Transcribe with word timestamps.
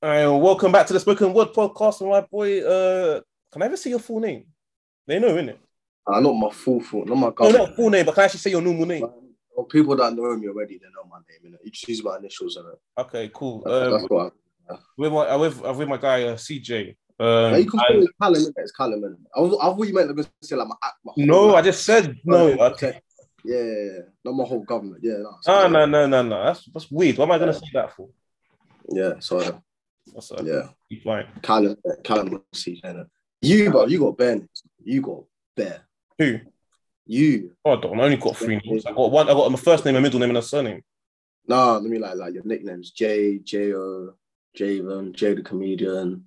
And 0.00 0.40
welcome 0.40 0.70
back 0.70 0.86
to 0.86 0.92
the 0.92 1.00
Spoken 1.00 1.32
Word 1.32 1.48
podcast. 1.52 2.00
And 2.00 2.10
my 2.10 2.20
boy, 2.20 2.60
uh, 2.62 3.20
can 3.50 3.62
I 3.62 3.66
ever 3.66 3.76
see 3.76 3.90
your 3.90 3.98
full 3.98 4.20
name? 4.20 4.44
They 5.06 5.18
know, 5.18 5.34
innit? 5.34 5.56
Uh, 6.06 6.20
not 6.20 6.34
my 6.34 6.50
full 6.50 6.80
full, 6.80 7.04
not 7.04 7.16
my 7.16 7.32
No, 7.40 7.50
not 7.50 7.74
full 7.74 7.90
name, 7.90 8.06
but 8.06 8.14
can 8.14 8.22
I 8.22 8.24
actually 8.26 8.40
say 8.40 8.50
your 8.50 8.62
normal 8.62 8.86
name? 8.86 9.02
Well, 9.56 9.66
people 9.66 9.96
that 9.96 10.14
know 10.14 10.36
me 10.36 10.46
already, 10.48 10.78
they 10.78 10.86
know 10.86 11.08
my 11.10 11.18
name. 11.28 11.52
Innit? 11.52 11.58
You 11.64 11.72
use 11.88 12.04
my 12.04 12.16
initials 12.16 12.56
in 12.56 12.64
it. 12.66 12.78
Okay, 13.00 13.30
cool. 13.34 13.62
That's 13.66 14.04
Um, 14.04 14.08
what. 14.08 14.32
with 14.96 15.12
my, 15.12 15.28
I'm 15.28 15.40
with, 15.40 15.64
I'm 15.64 15.76
with 15.76 15.88
my 15.88 15.96
guy 15.96 16.22
uh, 16.28 16.36
CJ. 16.36 16.96
Um, 17.20 17.26
yeah, 17.52 17.56
you 17.56 17.68
can 17.68 17.80
call 17.80 17.96
me 18.00 18.08
Callum. 18.22 18.42
innit? 18.42 18.52
It's 18.58 18.70
Callum. 18.72 19.00
innit? 19.00 19.16
I, 19.36 19.40
was, 19.40 19.58
I 19.60 19.64
thought 19.64 19.82
you 19.88 19.94
meant 19.94 20.16
to 20.16 20.30
say 20.42 20.54
like 20.54 20.68
my. 20.68 20.74
My 21.04 21.12
whole 21.12 21.26
no, 21.26 21.46
life. 21.46 21.56
I 21.56 21.62
just 21.62 21.84
said 21.84 22.16
no. 22.24 22.46
Okay. 22.50 22.62
Okay. 22.66 23.00
Yeah, 23.44 23.56
yeah, 23.56 23.64
yeah. 23.64 23.98
not 24.24 24.32
my 24.34 24.44
whole 24.44 24.62
government. 24.62 25.00
Yeah, 25.02 25.14
no, 25.22 25.38
Ah, 25.46 25.66
no, 25.66 25.86
no, 25.86 26.06
no, 26.06 26.22
no. 26.22 26.44
That's 26.44 26.64
that's 26.72 26.90
weird. 26.90 27.18
What 27.18 27.24
am 27.26 27.32
I 27.32 27.38
gonna 27.38 27.54
say 27.54 27.66
that 27.74 27.94
for? 27.96 28.08
Yeah, 28.90 29.14
so 29.18 29.60
What's 30.12 30.32
up? 30.32 30.40
yeah, 30.44 30.68
You 30.88 31.00
fine? 31.00 31.26
Callum, 31.42 31.76
Callum, 32.04 32.42
see? 32.52 32.82
You, 33.40 33.70
bro, 33.70 33.86
you 33.86 34.00
got 34.00 34.16
Ben. 34.18 34.48
You 34.82 35.00
got 35.00 35.24
bare. 35.56 35.80
Who? 36.18 36.40
You. 37.06 37.52
Oh, 37.64 37.76
I 37.76 37.80
don't. 37.80 38.00
I 38.00 38.04
only 38.04 38.16
got 38.16 38.36
three 38.36 38.60
names. 38.64 38.84
I 38.86 38.92
got 38.92 39.10
one. 39.10 39.28
I 39.28 39.32
got 39.32 39.50
my 39.50 39.58
first 39.58 39.84
name, 39.84 39.96
a 39.96 40.00
middle 40.00 40.20
name, 40.20 40.30
and 40.30 40.38
a 40.38 40.42
surname. 40.42 40.82
Nah, 41.46 41.74
let 41.78 41.84
me 41.90 41.98
like 41.98 42.16
like 42.16 42.34
your 42.34 42.44
nicknames. 42.44 42.90
J, 42.90 43.38
J 43.38 43.72
O, 43.74 44.14
Javen, 44.56 45.12
J 45.12 45.34
the 45.34 45.42
comedian. 45.42 46.24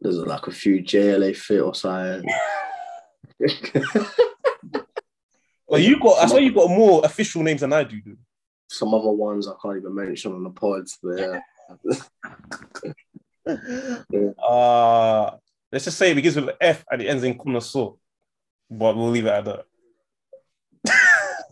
There's 0.00 0.16
like 0.16 0.48
a 0.48 0.50
few 0.50 0.82
JLA 0.82 1.36
fit 1.36 1.60
or 1.60 1.74
something. 1.74 2.28
Well, 5.72 5.80
you 5.80 5.98
got. 5.98 6.18
I 6.22 6.26
saw 6.26 6.36
you 6.36 6.52
got 6.52 6.68
more 6.68 7.00
official 7.02 7.42
names 7.42 7.62
than 7.62 7.72
I 7.72 7.82
do. 7.82 7.98
Dude. 8.02 8.18
Some 8.68 8.92
other 8.92 9.08
ones 9.08 9.48
I 9.48 9.52
can't 9.62 9.78
even 9.78 9.94
mention 9.94 10.32
on 10.34 10.44
the 10.44 10.50
pods, 10.50 10.98
but 11.02 11.18
yeah. 11.18 11.40
Uh 14.38 15.30
let's 15.72 15.84
just 15.86 15.98
say 15.98 16.12
it 16.12 16.14
begins 16.14 16.36
with 16.36 16.54
F 16.60 16.84
and 16.90 17.02
it 17.02 17.06
ends 17.06 17.24
in 17.24 17.36
connoisseur. 17.38 17.90
But 18.70 18.96
we'll 18.96 19.10
leave 19.10 19.26
it 19.26 19.30
at 19.30 19.44
that. 19.44 19.64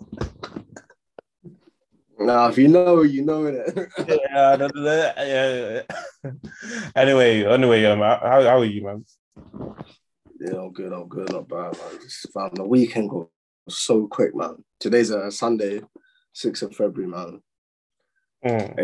Nah, 2.23 2.51
if 2.51 2.59
you 2.59 2.69
know, 2.69 3.01
you 3.01 3.25
know 3.25 3.47
it. 3.47 3.89
yeah, 4.07 4.55
no, 4.57 4.69
no, 4.75 4.83
no, 4.83 5.13
yeah, 5.17 5.81
yeah. 6.23 6.33
Anyway, 6.95 7.47
anyway, 7.47 7.83
um, 7.87 8.01
how, 8.01 8.43
how 8.43 8.59
are 8.59 8.65
you, 8.67 8.85
man? 8.85 9.07
yeah, 10.39 10.59
I'm 10.59 10.73
good, 10.73 10.93
I'm 10.93 11.09
good, 11.09 11.33
not 11.33 11.49
bad, 11.49 11.73
man. 11.79 12.01
Just 12.03 12.31
found 12.33 12.59
the 12.59 12.65
weekend 12.65 13.09
go 13.09 13.31
so 13.71 14.07
quick, 14.07 14.35
man. 14.35 14.63
Today's 14.79 15.11
a 15.11 15.31
Sunday, 15.31 15.81
6th 16.35 16.63
of 16.63 16.77
February, 16.77 17.11
man. 17.11 17.43
Mm, 18.45 18.79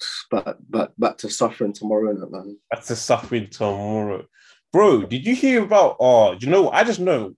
just 0.00 0.26
but 0.30 0.70
back, 0.70 0.90
back 0.98 1.18
to 1.18 1.30
suffering 1.30 1.72
tomorrow, 1.72 2.14
innit, 2.14 2.30
man. 2.30 2.58
that's 2.70 2.88
the 2.88 2.96
suffering 2.96 3.48
tomorrow. 3.48 4.24
Bro, 4.72 5.04
did 5.04 5.26
you 5.26 5.34
hear 5.34 5.62
about 5.62 5.96
oh, 6.00 6.34
do 6.34 6.46
you 6.46 6.52
know? 6.52 6.70
I 6.70 6.84
just 6.84 7.00
know. 7.00 7.34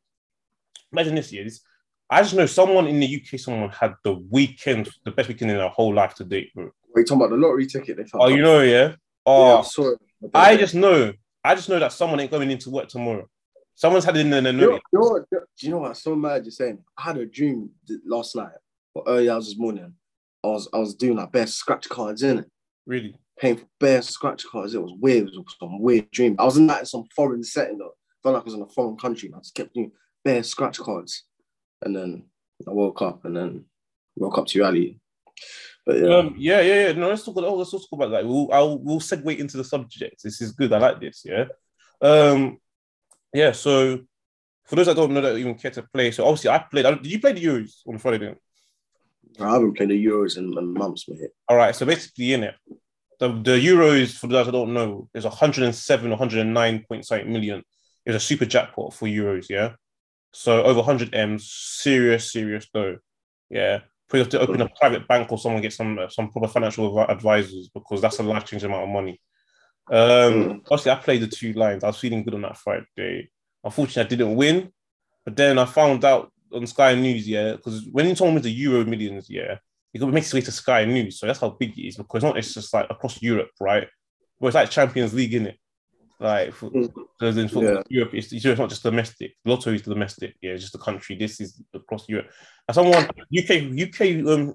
Imagine 0.93 1.15
this 1.15 1.33
year. 1.33 1.45
This, 1.45 1.61
I 2.11 2.23
just 2.23 2.35
know 2.35 2.47
someone 2.47 2.87
in 2.87 2.99
the 3.01 3.07
UK, 3.07 3.39
someone 3.39 3.69
had 3.69 3.95
the 4.03 4.15
weekend, 4.15 4.89
the 5.05 5.11
best 5.11 5.29
weekend 5.29 5.51
in 5.51 5.59
their 5.59 5.69
whole 5.69 5.93
life 5.93 6.15
to 6.15 6.25
date, 6.25 6.55
bro. 6.55 6.71
Wait, 6.95 7.07
talking 7.07 7.23
about 7.23 7.31
the 7.31 7.37
lottery 7.37 7.67
ticket 7.67 7.99
they 7.99 8.05
found. 8.05 8.23
Oh, 8.23 8.29
you 8.29 8.43
know, 8.43 8.61
yeah? 8.61 8.89
Yeah, 8.89 8.95
Oh, 9.27 9.59
I 9.59 9.63
saw 9.63 9.93
it. 9.93 9.99
I 10.33 10.57
just 10.57 10.75
know. 10.75 11.13
I 11.45 11.55
just 11.55 11.69
know 11.69 11.79
that 11.79 11.93
someone 11.93 12.19
ain't 12.21 12.31
going 12.31 12.51
into 12.51 12.71
work 12.71 12.89
tomorrow. 12.89 13.29
Someone's 13.75 14.05
had 14.05 14.17
it 14.17 14.21
in 14.21 14.31
the 14.31 14.37
You 14.37 14.53
know, 14.53 14.81
you 14.93 14.99
know? 14.99 15.25
Do 15.31 15.39
you 15.59 15.71
know 15.71 15.79
what? 15.79 15.97
So 15.97 16.17
mad 16.17 16.45
you're 16.45 16.51
saying. 16.51 16.79
I 16.97 17.03
had 17.03 17.19
a 17.19 17.27
dream 17.27 17.71
last 18.05 18.35
night 18.35 18.51
or 18.95 19.05
early 19.07 19.31
hours 19.31 19.47
this 19.47 19.59
morning. 19.59 19.95
I 20.45 20.49
was 20.49 20.69
I 20.73 20.79
was 20.79 20.95
doing 20.95 21.17
like 21.17 21.33
bare 21.33 21.47
scratch 21.47 21.89
cards 21.89 22.23
in 22.23 22.39
it, 22.41 22.51
Really? 22.87 23.17
paying 23.39 23.57
for 23.57 23.67
bare 23.81 24.03
scratch 24.03 24.45
cards. 24.47 24.75
It 24.75 24.83
was 24.83 24.93
weird. 24.99 25.29
It 25.29 25.37
was 25.37 25.57
some 25.59 25.81
weird 25.81 26.11
dream. 26.11 26.37
I 26.39 26.45
was 26.45 26.57
in 26.57 26.67
like 26.67 26.87
some 26.87 27.05
foreign 27.15 27.43
setting 27.45 27.79
though. 27.79 27.95
Felt 28.23 28.35
like 28.35 28.43
I 28.43 28.45
was 28.45 28.55
in 28.55 28.63
a 28.63 28.69
foreign 28.69 28.97
country. 28.97 29.29
And 29.29 29.37
I 29.37 29.39
just 29.41 29.55
kept 29.55 29.75
doing 29.75 29.93
bare 30.25 30.43
scratch 30.43 30.79
cards, 30.79 31.25
and 31.83 31.95
then 31.95 32.25
I 32.67 32.71
woke 32.73 33.03
up 33.03 33.25
and 33.25 33.37
then 33.37 33.65
woke 34.17 34.39
up 34.39 34.47
to 34.47 34.59
reality. 34.59 34.99
But 35.87 35.99
yeah, 35.99 36.17
Um, 36.17 36.35
yeah, 36.39 36.61
yeah, 36.61 36.87
yeah. 36.89 36.93
No, 36.93 37.09
let's 37.09 37.25
talk. 37.25 37.37
About, 37.37 37.49
Oh, 37.49 37.55
let's 37.55 37.71
talk 37.71 37.83
about 37.93 38.11
that. 38.11 38.27
We'll, 38.27 38.49
I'll, 38.53 38.79
we'll 38.79 39.01
segue 39.01 39.39
into 39.39 39.57
the 39.57 39.65
subject. 39.65 40.23
This 40.23 40.41
is 40.41 40.53
good. 40.53 40.73
I 40.73 40.79
like 40.79 41.01
this. 41.01 41.23
Yeah. 41.25 41.45
Um, 42.03 42.59
yeah. 43.33 43.53
So, 43.53 44.01
for 44.65 44.77
those 44.77 44.87
that 44.87 44.97
don't 44.97 45.13
know 45.13 45.21
that 45.23 45.37
even 45.39 45.55
care 45.55 45.71
to 45.71 45.83
play, 45.95 46.11
so 46.11 46.25
obviously 46.27 46.51
I 46.51 46.59
played. 46.59 46.85
I, 46.87 46.95
did 46.95 47.07
you 47.07 47.21
play 47.21 47.33
the 47.33 47.45
Euros 47.45 47.77
on 47.87 47.99
Friday? 47.99 48.19
Then? 48.19 48.37
I 49.41 49.53
haven't 49.53 49.77
played 49.77 49.91
the 49.91 50.05
Euros 50.05 50.37
in, 50.37 50.57
in 50.59 50.75
months, 50.75 51.09
mate. 51.09 51.31
All 51.49 51.57
right. 51.57 51.75
So 51.75 51.87
basically, 51.87 52.33
in 52.33 52.45
it, 52.45 52.55
the 53.21 53.29
the 53.29 53.53
Euros 53.53 54.17
for 54.17 54.27
those 54.27 54.47
that 54.47 54.53
don't 54.53 54.75
know 54.75 55.09
is 55.15 55.25
107, 55.25 56.11
109 56.11 56.85
point 56.89 57.07
something 57.07 57.31
million. 57.33 57.63
It's 58.07 58.17
a 58.17 58.21
super 58.21 58.47
jackpot 58.47 58.95
for 58.95 59.07
Euros. 59.07 59.47
Yeah. 59.49 59.73
So 60.33 60.63
over 60.63 60.79
100 60.79 61.15
m's, 61.15 61.51
serious, 61.53 62.33
serious 62.33 62.67
though. 62.73 62.97
Yeah. 63.51 63.81
Probably 64.09 64.21
have 64.25 64.29
to 64.31 64.41
open 64.41 64.61
a 64.63 64.69
private 64.81 65.07
bank 65.07 65.31
or 65.31 65.39
someone 65.39 65.61
get 65.63 65.73
some 65.73 65.99
some 66.09 66.31
proper 66.31 66.49
financial 66.49 66.91
advi- 66.91 67.11
advisors 67.11 67.69
because 67.75 68.01
that's 68.01 68.19
a 68.19 68.23
life 68.23 68.45
changing 68.47 68.71
amount 68.71 68.85
of 68.85 68.89
money. 68.91 69.21
Um, 69.91 69.99
Mm. 69.99 70.61
obviously, 70.71 70.93
I 70.93 70.97
played 70.97 71.23
the 71.23 71.27
two 71.29 71.53
lines. 71.55 71.85
I 71.85 71.89
was 71.89 71.99
feeling 71.99 72.23
good 72.25 72.35
on 72.35 72.43
that 72.43 72.57
Friday. 72.57 73.31
Unfortunately, 73.65 74.03
I 74.03 74.09
didn't 74.09 74.37
win, 74.37 74.73
but 75.25 75.37
then 75.37 75.59
I 75.59 75.65
found 75.65 76.05
out 76.05 76.33
on 76.53 76.67
Sky 76.67 76.95
News, 76.95 77.29
yeah, 77.29 77.53
because 77.53 77.85
when 77.91 78.07
you 78.07 78.15
someone 78.15 78.35
wins 78.35 78.45
the 78.45 78.53
Euro 78.53 78.85
Millions, 78.85 79.29
yeah, 79.29 79.59
it 79.93 80.03
makes 80.03 80.27
its 80.27 80.35
way 80.35 80.41
to 80.43 80.53
Sky 80.53 80.85
News, 80.85 81.19
so 81.19 81.27
that's 81.27 81.41
how 81.41 81.51
big 81.51 81.79
it 81.79 81.87
is. 81.87 81.97
Because 81.97 82.23
not 82.23 82.39
it's 82.39 82.55
just 82.55 82.73
like 82.73 82.87
across 82.91 83.21
Europe, 83.23 83.51
right? 83.61 83.89
But 84.41 84.49
it's 84.49 84.55
like 84.55 84.71
Champions 84.71 85.15
League, 85.15 85.35
in 85.35 85.47
it? 85.47 85.59
Like, 86.21 86.53
because 86.61 87.37
in 87.37 87.49
football, 87.49 87.75
Yeah. 87.75 87.83
Europe, 87.89 88.15
it's, 88.15 88.33
it's 88.33 88.45
not 88.45 88.69
just 88.69 88.83
domestic. 88.83 89.37
Lotto 89.45 89.73
is 89.73 89.83
domestic. 89.83 90.35
Yeah, 90.41 90.53
it's 90.53 90.63
just 90.63 90.73
the 90.73 90.79
country. 90.81 91.17
This 91.17 91.41
is 91.41 91.63
across 91.73 92.09
Europe. 92.09 92.31
And 92.67 92.75
someone 92.75 93.05
UK 93.37 93.71
UK 93.73 94.27
um 94.27 94.55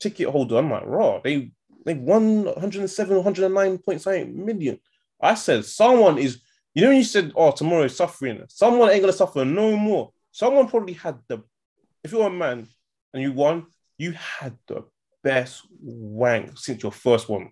ticket 0.00 0.28
holder, 0.28 0.58
I'm 0.58 0.70
like, 0.70 0.84
raw. 0.84 1.20
They 1.22 1.52
they 1.84 1.94
won 1.94 2.46
107, 2.46 3.14
109 3.16 3.78
point 3.78 4.02
something 4.02 4.44
million. 4.44 4.78
I 5.20 5.34
said 5.34 5.64
someone 5.64 6.18
is. 6.18 6.42
You 6.74 6.82
know, 6.82 6.88
when 6.88 6.98
you 6.98 7.04
said, 7.04 7.32
"Oh, 7.34 7.52
tomorrow 7.52 7.84
is 7.84 7.96
suffering." 7.96 8.44
Someone 8.48 8.90
ain't 8.90 9.00
gonna 9.00 9.12
suffer 9.12 9.46
no 9.46 9.76
more. 9.76 10.12
Someone 10.36 10.68
probably 10.68 10.92
had 10.92 11.16
the. 11.28 11.42
If 12.04 12.12
you're 12.12 12.26
a 12.26 12.30
man 12.30 12.68
and 13.14 13.22
you 13.22 13.32
won, 13.32 13.66
you 13.96 14.12
had 14.12 14.54
the 14.68 14.84
best 15.24 15.62
wank 15.80 16.58
since 16.58 16.82
your 16.82 16.92
first 16.92 17.26
one. 17.30 17.48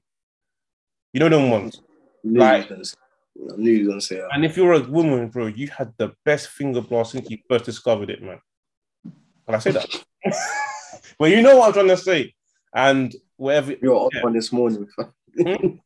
You 1.15 1.21
know 1.21 1.31
them 1.31 1.49
ones. 1.51 1.81
Like- 2.23 2.69
you 2.69 2.77
was 2.77 2.95
gonna- 2.95 3.55
I 3.55 3.57
knew 3.57 3.71
you 3.73 3.85
were 3.87 3.93
gonna 3.93 4.01
say 4.03 4.17
that. 4.17 4.29
And 4.35 4.45
if 4.45 4.55
you're 4.59 4.75
a 4.75 4.81
woman, 4.83 5.29
bro, 5.29 5.47
you 5.47 5.69
had 5.69 5.95
the 5.97 6.13
best 6.27 6.49
finger 6.49 6.83
blast 6.83 7.13
since 7.13 7.31
you 7.31 7.39
first 7.49 7.65
discovered 7.65 8.11
it, 8.11 8.23
man. 8.23 8.39
Can 9.47 9.55
I 9.55 9.59
say 9.61 9.71
that? 9.71 10.05
well, 11.19 11.31
you 11.31 11.41
know 11.41 11.57
what 11.57 11.69
I'm 11.69 11.73
trying 11.73 11.89
to 11.89 11.97
say. 11.97 12.35
And 12.75 13.15
whatever, 13.37 13.75
You're 13.81 13.95
on 13.97 14.11
Yeah. 14.13 14.23
one 14.25 14.35
this 14.35 14.53
morning. 14.53 14.87
Hmm? 15.39 15.77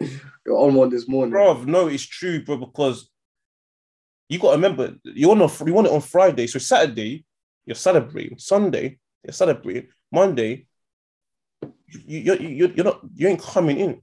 You're 0.46 0.56
on 0.58 0.74
one 0.74 0.90
this 0.90 1.08
morning. 1.08 1.32
bro, 1.32 1.64
no, 1.64 1.88
it's 1.88 2.06
true, 2.06 2.44
bro, 2.44 2.58
because 2.58 3.10
you 4.28 4.38
got 4.38 4.50
to 4.50 4.56
remember, 4.56 4.94
you 5.04 5.28
want, 5.28 5.50
to, 5.50 5.64
you 5.64 5.74
want 5.74 5.86
it 5.86 5.92
on 5.92 6.00
Friday. 6.00 6.46
So 6.46 6.58
Saturday, 6.58 7.24
you're 7.66 7.74
celebrating. 7.74 8.38
Sunday, 8.38 8.98
you're 9.22 9.32
celebrating. 9.32 9.88
Monday, 10.10 10.66
you, 11.62 12.18
you, 12.18 12.34
you, 12.34 12.72
you're 12.74 12.84
not, 12.84 13.00
you 13.14 13.28
ain't 13.28 13.42
coming 13.42 13.78
in. 13.78 14.00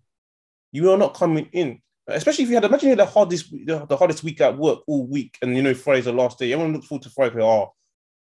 You 0.72 0.92
are 0.92 0.98
not 0.98 1.14
coming 1.14 1.50
in. 1.52 1.82
Especially 2.08 2.44
if 2.44 2.50
you 2.50 2.56
had, 2.56 2.66
imagine 2.66 2.90
you 2.90 2.96
had 2.98 3.00
the 3.00 3.06
hardest, 3.06 3.52
the, 3.52 3.86
the 3.88 3.98
hardest 3.98 4.24
week 4.24 4.42
at 4.42 4.58
work 4.58 4.80
all 4.88 5.06
week, 5.06 5.38
and 5.42 5.56
you 5.56 5.62
know 5.62 5.74
Friday's 5.74 6.06
the 6.06 6.14
last 6.14 6.40
day. 6.40 6.52
Everyone 6.52 6.74
looks 6.74 6.88
forward 6.88 7.04
to 7.04 7.10
Friday. 7.10 7.42
Oh, 7.42 7.74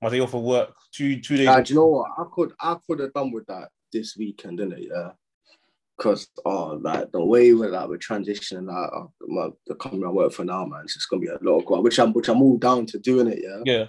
my 0.01 0.09
day 0.09 0.21
off 0.21 0.35
of 0.35 0.43
work, 0.43 0.75
two 0.93 1.21
two 1.21 1.37
days. 1.37 1.49
Uh, 1.49 1.61
do 1.61 1.75
you 1.75 1.81
know 1.81 1.87
what? 1.87 2.11
I 2.17 2.25
could 2.33 2.53
I 2.61 2.77
could 2.87 3.01
have 3.01 3.13
done 3.13 3.31
with 3.31 3.47
that 3.47 3.69
this 3.93 4.17
weekend, 4.17 4.59
didn't 4.59 4.79
it? 4.79 4.89
Yeah. 4.91 5.11
Cause 5.99 6.29
oh 6.45 6.79
like 6.81 7.11
the 7.11 7.25
way 7.25 7.53
we're 7.55 7.71
like 7.71 7.89
we're 7.89 7.99
transitioning 7.99 8.69
like 8.69 8.91
uh, 8.95 9.07
my, 9.27 9.49
the 9.67 9.75
company 9.75 10.05
I 10.05 10.11
work 10.11 10.33
for 10.33 10.45
now, 10.45 10.65
man, 10.65 10.83
it's 10.85 10.95
just 10.95 11.11
gonna 11.11 11.21
be 11.21 11.27
a 11.27 11.39
lot 11.43 11.59
of 11.59 11.65
growth, 11.65 11.83
which 11.83 11.99
I'm 11.99 12.13
which 12.13 12.29
I'm 12.29 12.41
all 12.41 12.57
down 12.57 12.87
to 12.87 12.99
doing 13.01 13.27
it, 13.27 13.41
yeah. 13.43 13.63
yeah, 13.65 13.85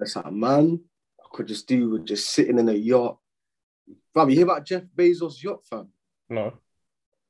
It's 0.00 0.16
like 0.16 0.30
man, 0.30 0.78
I 1.18 1.24
could 1.32 1.46
just 1.48 1.66
do 1.66 1.90
with 1.90 2.04
just 2.04 2.28
sitting 2.30 2.58
in 2.58 2.68
a 2.68 2.74
yacht. 2.74 3.16
Fam, 4.12 4.28
you 4.28 4.36
hear 4.36 4.44
about 4.44 4.66
Jeff 4.66 4.82
Bezos' 4.94 5.42
yacht, 5.42 5.60
fam? 5.68 5.88
no, 6.28 6.52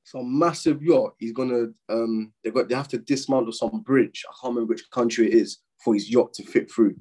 Some 0.03 0.37
massive 0.37 0.83
yacht. 0.83 1.15
He's 1.19 1.33
gonna 1.33 1.67
um 1.89 2.33
they 2.43 2.51
got 2.51 2.69
they 2.69 2.75
have 2.75 2.89
to 2.89 2.99
dismantle 2.99 3.53
some 3.53 3.81
bridge. 3.83 4.25
I 4.29 4.33
can't 4.43 4.55
remember 4.55 4.73
which 4.73 4.91
country 4.91 5.29
it 5.29 5.35
is 5.35 5.59
for 5.85 5.95
his 5.95 6.11
yacht 6.11 6.35
to 6.35 6.43
fit 6.43 6.69
through. 6.69 6.97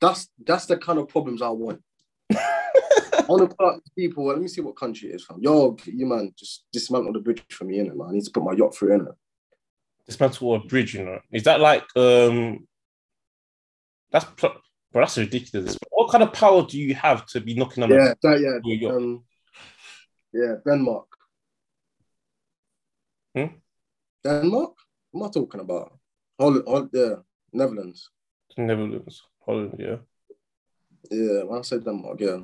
That's 0.00 0.28
that's 0.46 0.66
the 0.66 0.76
kind 0.76 1.00
of 1.00 1.08
problems 1.08 1.42
I 1.42 1.48
want. 1.48 1.82
I 3.22 3.32
want 3.32 3.50
to 3.50 3.56
put 3.56 3.66
out 3.66 3.74
these 3.84 3.92
people. 4.08 4.26
Let 4.26 4.40
me 4.40 4.48
see 4.48 4.60
what 4.60 4.76
country 4.76 5.10
it 5.10 5.16
is 5.16 5.24
from. 5.24 5.40
Yo, 5.40 5.76
you 5.86 6.06
man, 6.06 6.32
just 6.36 6.64
dismantle 6.72 7.12
the 7.12 7.20
bridge 7.20 7.42
for 7.50 7.64
me, 7.64 7.78
innit, 7.78 7.96
man. 7.96 8.08
I 8.08 8.12
need 8.12 8.24
to 8.24 8.30
put 8.30 8.44
my 8.44 8.52
yacht 8.52 8.74
through 8.74 8.94
in 8.94 9.00
it. 9.02 9.14
dismantle 10.06 10.54
a 10.54 10.58
bridge. 10.60 10.94
You 10.94 11.04
know, 11.04 11.18
is 11.30 11.44
that 11.44 11.60
like 11.60 11.84
um, 11.96 12.66
that's 14.10 14.24
pl- 14.36 14.60
bro, 14.92 15.02
that's 15.02 15.18
ridiculous. 15.18 15.76
What 15.90 16.10
kind 16.10 16.22
of 16.24 16.32
power 16.32 16.66
do 16.66 16.78
you 16.78 16.94
have 16.94 17.26
to 17.26 17.40
be 17.40 17.54
knocking 17.54 17.84
on? 17.84 17.92
a- 17.92 17.94
Yeah, 17.94 18.14
that, 18.22 18.40
yeah, 18.40 18.90
um, 18.90 19.24
yeah, 20.32 20.54
Denmark. 20.66 21.06
Hmm? 23.34 23.46
Denmark? 24.24 24.74
What 25.10 25.24
am 25.24 25.28
I 25.28 25.32
talking 25.32 25.60
about? 25.60 25.98
Holland, 26.38 26.64
Holland 26.66 26.90
yeah, 26.92 27.14
Netherlands. 27.52 28.10
Netherlands, 28.56 29.22
Holland, 29.46 29.76
yeah. 29.78 29.96
Yeah, 31.10 31.42
when 31.44 31.58
I 31.58 31.62
said 31.62 31.84
Denmark, 31.84 32.20
yeah. 32.20 32.40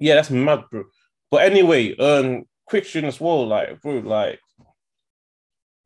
Yeah, 0.00 0.16
that's 0.16 0.30
mad, 0.30 0.64
bro. 0.70 0.84
But 1.30 1.42
anyway, 1.42 1.96
um, 1.96 2.44
quick 2.66 2.84
question 2.84 3.04
as 3.04 3.20
well, 3.20 3.46
like, 3.46 3.80
bro, 3.80 3.98
like, 3.98 4.40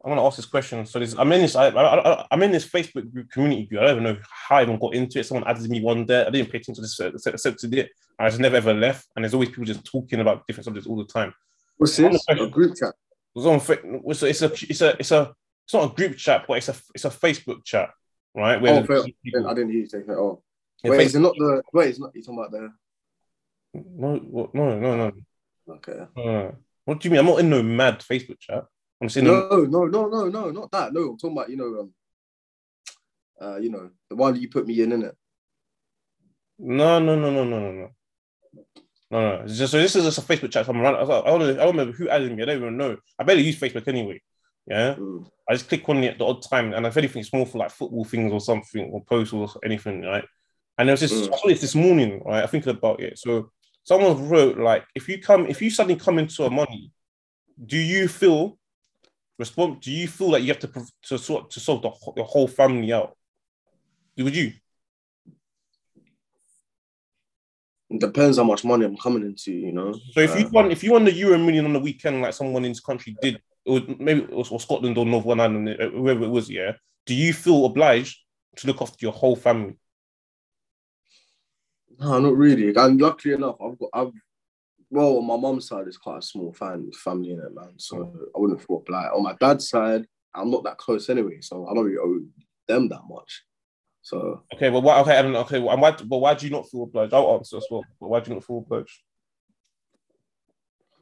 I 0.05 0.09
want 0.09 0.19
to 0.21 0.25
ask 0.25 0.37
this 0.37 0.47
question. 0.47 0.85
So 0.87 0.99
this, 0.99 1.15
I'm 1.19 1.33
in 1.33 1.41
this, 1.41 1.57
I, 1.57 1.69
I, 1.69 2.27
I'm 2.31 2.43
in 2.43 2.53
this 2.53 2.69
Facebook 2.69 3.11
group 3.11 3.31
community 3.31 3.65
group. 3.67 3.81
I 3.81 3.87
don't 3.87 4.03
even 4.03 4.05
know 4.05 4.21
how 4.31 4.57
I 4.57 4.63
even 4.63 4.79
got 4.79 4.95
into 4.95 5.19
it. 5.19 5.25
Someone 5.25 5.49
added 5.49 5.69
me 5.71 5.81
one 5.81 6.05
day. 6.05 6.25
I 6.25 6.31
didn't 6.31 6.51
pay 6.53 6.59
attention 6.59 6.75
to 6.75 6.81
this, 6.83 7.01
uh, 7.01 7.31
accepted 7.31 7.75
it. 7.75 7.91
I 8.19 8.29
just 8.29 8.41
never 8.41 8.57
ever 8.57 8.75
left. 8.75 9.09
And 9.17 9.25
there's 9.25 9.35
always 9.35 9.49
people 9.49 9.65
just 9.65 9.85
talking 9.85 10.21
about 10.21 10.47
different 10.47 10.67
subjects 10.67 10.87
all 10.87 10.97
the 10.97 11.07
time. 11.07 11.33
What's 11.79 11.97
this? 11.97 12.25
A 12.29 12.47
group 12.47 12.77
chat. 12.77 12.93
It's 13.35 13.47
on. 13.47 13.57
It's 14.07 14.23
a, 14.23 14.27
it's 14.27 14.43
a, 14.43 14.47
it's 14.47 14.81
a, 14.83 14.97
it's 15.01 15.11
a, 15.11 15.33
it's 15.65 15.75
not 15.75 15.91
a 15.91 15.95
group 15.95 16.17
chat, 16.19 16.45
but 16.47 16.59
it's 16.59 16.69
a, 16.69 16.77
it's 16.95 17.07
a 17.07 17.11
Facebook 17.11 17.65
chat, 17.65 17.91
right? 18.35 18.61
Where 18.61 18.83
oh, 18.83 18.85
fair. 18.85 18.99
I 18.99 19.55
didn't 19.55 19.71
hear 19.71 19.81
you 19.81 19.89
say 19.89 20.03
that. 20.03 20.17
Oh, 20.17 20.43
yeah, 20.85 20.91
wait, 20.91 21.01
Facebook. 21.01 21.07
is 21.07 21.15
it 21.15 21.21
not 21.21 21.35
the? 21.37 21.63
Wait, 21.73 21.89
it's 21.89 21.99
not. 21.99 22.15
You 22.15 22.23
talking 22.23 22.39
about 22.39 22.51
the? 22.53 22.73
No, 23.75 24.49
no, 24.53 24.79
no, 24.79 24.97
no. 24.97 25.13
Okay. 25.69 26.07
Uh, 26.17 26.53
what 26.85 27.01
do 27.01 27.09
you 27.09 27.11
mean? 27.11 27.21
I'm 27.21 27.27
not 27.27 27.41
in 27.41 27.51
no 27.51 27.63
mad 27.63 28.01
Facebook 28.01 28.39
chat. 28.39 28.65
I'm 29.01 29.09
saying 29.09 29.27
no, 29.27 29.49
no, 29.49 29.87
no, 29.87 30.07
no, 30.07 30.29
no, 30.29 30.51
not 30.51 30.71
that. 30.71 30.93
No, 30.93 31.11
I'm 31.11 31.19
talking 31.19 31.37
about 31.37 31.51
you 31.51 31.57
know, 31.57 31.81
um, 31.81 31.93
uh, 33.41 33.57
you 33.59 33.71
know, 33.71 33.91
the 34.09 34.17
one 34.17 34.35
that 34.35 34.41
you 34.41 34.49
put 34.49 34.67
me 34.67 34.81
in, 34.81 34.93
in 34.93 35.03
it. 35.03 35.17
No, 36.59 36.99
no, 37.01 37.17
no, 37.17 37.31
no, 37.31 37.45
no, 37.45 37.59
no, 37.59 37.73
no. 37.73 37.91
No, 39.11 39.39
no. 39.39 39.47
just, 39.47 39.73
so 39.73 39.79
this 39.79 39.97
is 39.97 40.05
just 40.05 40.19
a 40.19 40.21
Facebook 40.21 40.53
chat. 40.53 40.69
I'm 40.69 40.81
around, 40.81 40.97
I, 40.97 41.05
don't, 41.05 41.43
I 41.43 41.65
don't 41.65 41.77
remember 41.77 41.93
who 41.93 42.09
added 42.09 42.35
me. 42.35 42.43
I 42.43 42.47
don't 42.47 42.57
even 42.57 42.77
know. 42.77 42.97
I 43.19 43.25
barely 43.25 43.43
use 43.43 43.59
Facebook 43.59 43.87
anyway. 43.89 44.23
Yeah. 44.67 44.95
Mm. 44.95 45.27
I 45.49 45.55
just 45.55 45.69
click 45.69 45.87
on 45.89 46.03
it 46.03 46.13
at 46.13 46.19
the 46.19 46.25
odd 46.25 46.43
time, 46.43 46.73
and 46.73 46.87
if 46.87 46.97
anything, 46.97 47.21
it's 47.21 47.33
more 47.33 47.47
for 47.47 47.59
like 47.59 47.71
football 47.71 48.05
things 48.05 48.33
or 48.33 48.41
something, 48.41 48.91
or 48.91 49.05
posts 49.05 49.33
or 49.33 49.49
anything, 49.65 50.03
right? 50.03 50.25
And 50.79 50.89
there 50.89 50.95
was 50.95 51.01
this, 51.01 51.13
mm. 51.13 51.33
I 51.33 51.37
saw 51.37 51.49
this 51.49 51.61
this 51.61 51.75
morning, 51.75 52.23
right? 52.25 52.43
I 52.43 52.47
thinking 52.47 52.71
about 52.71 53.01
it. 53.01 53.19
So 53.19 53.51
someone 53.85 54.29
wrote 54.29 54.59
like, 54.59 54.85
if 54.95 55.09
you 55.09 55.21
come, 55.21 55.47
if 55.47 55.63
you 55.63 55.71
suddenly 55.71 56.01
come 56.01 56.19
into 56.19 56.45
a 56.45 56.51
money, 56.51 56.91
do 57.65 57.79
you 57.79 58.09
feel 58.09 58.59
respond? 59.39 59.81
Do 59.81 59.91
you 59.91 60.09
feel 60.09 60.31
like 60.33 60.43
you 60.43 60.49
have 60.49 60.59
to 60.61 60.71
to 61.09 61.19
sort 61.19 61.51
to 61.53 61.61
solve 61.61 61.83
the, 61.83 61.91
the 62.17 62.25
whole 62.25 62.49
family 62.49 62.93
out? 62.93 63.17
Would 64.19 64.35
you? 64.35 64.53
It 67.91 68.01
depends 68.01 68.39
how 68.39 68.45
much 68.45 68.65
money 68.65 68.85
I'm 68.85 68.97
coming 68.97 69.23
into, 69.23 69.53
you 69.53 69.73
know. 69.73 69.93
So 70.13 70.21
if 70.21 70.39
you 70.39 70.47
uh, 70.47 70.51
won, 70.51 70.71
if 70.71 70.83
you 70.83 70.93
won 70.93 71.05
the 71.05 71.13
Euro 71.13 71.39
Million 71.39 71.67
on 71.67 71.75
the 71.75 71.79
weekend, 71.79 72.23
like 72.23 72.35
someone 72.35 72.65
in 72.65 72.73
this 72.73 72.81
country 72.81 73.17
did, 73.21 73.41
or 73.67 73.83
maybe 73.99 74.23
it 74.23 74.33
was 74.33 74.51
or 74.51 74.59
Scotland 74.59 74.99
or 74.99 75.07
Northern 75.07 75.41
Ireland, 75.41 75.77
whoever 75.93 76.25
it 76.25 76.31
was, 76.31 76.51
yeah. 76.51 76.73
Do 77.07 77.15
you 77.15 77.33
feel 77.33 77.67
obliged 77.67 78.19
to 78.57 78.67
look 78.67 78.81
after 78.81 78.97
your 79.01 79.13
whole 79.13 79.37
family? 79.37 79.77
No, 81.99 82.19
not 82.19 82.37
really. 82.37 82.75
And 82.75 83.01
luckily 83.01 83.35
enough, 83.35 83.57
I've 83.61 83.79
got 83.79 83.91
I've 83.93 84.13
well, 84.91 85.19
on 85.19 85.27
my 85.27 85.37
mom's 85.37 85.67
side, 85.67 85.89
it's 85.89 85.97
quite 85.97 86.19
a 86.19 86.23
small 86.23 86.53
family, 86.53 86.93
family 86.93 87.33
in 87.33 87.41
it, 87.41 87.55
man. 87.55 87.73
So 87.79 88.13
I 88.35 88.39
wouldn't 88.39 88.63
feel 88.65 88.77
obliged. 88.77 89.13
On 89.13 89.25
my 89.25 89.35
dad's 89.41 89.69
side, 89.69 90.07
I'm 90.35 90.51
not 90.51 90.63
that 90.65 90.79
close 90.79 91.09
anyway, 91.09 91.41
so 91.41 91.67
I 91.67 91.75
don't 91.75 91.85
really 91.85 91.99
owe 91.99 92.25
them 92.69 92.89
that 92.89 93.03
much. 93.09 93.45
So 94.03 94.43
okay, 94.55 94.71
well, 94.71 94.83
why, 94.83 95.01
okay, 95.01 95.19
I 95.19 95.23
don't 95.23 95.35
Okay, 95.35 95.59
well, 95.59 95.77
why, 95.79 95.91
but 95.93 96.19
why 96.19 96.35
do 96.35 96.47
you 96.47 96.53
not 96.53 96.69
feel 96.69 96.85
obliged? 96.85 97.15
I'll 97.15 97.35
answer 97.35 97.57
as 97.57 97.67
well. 97.71 97.83
But 98.01 98.09
why 98.09 98.21
do 98.21 98.31
you 98.31 98.35
not 98.35 98.45
feel 98.45 98.59
obliged? 98.59 99.01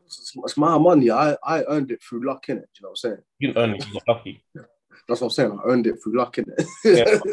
It's, 0.06 0.32
it's 0.36 0.56
my 0.56 0.78
money. 0.78 1.10
I, 1.10 1.36
I 1.44 1.64
earned 1.64 1.90
it 1.90 2.00
through 2.02 2.26
luck 2.26 2.48
in 2.48 2.58
it. 2.58 2.68
You 2.78 2.84
know 2.84 2.90
what 2.90 2.90
I'm 2.90 2.96
saying? 2.96 3.22
You 3.40 3.48
didn't 3.48 3.62
earn 3.62 3.74
it. 3.74 3.86
You 3.86 3.92
got 3.94 4.16
lucky. 4.16 4.44
That's 5.08 5.20
what 5.20 5.26
I'm 5.26 5.30
saying. 5.30 5.58
I 5.58 5.68
earned 5.68 5.86
it 5.86 5.96
through 6.02 6.16
luck 6.16 6.38
in 6.38 6.44
it. 6.56 7.24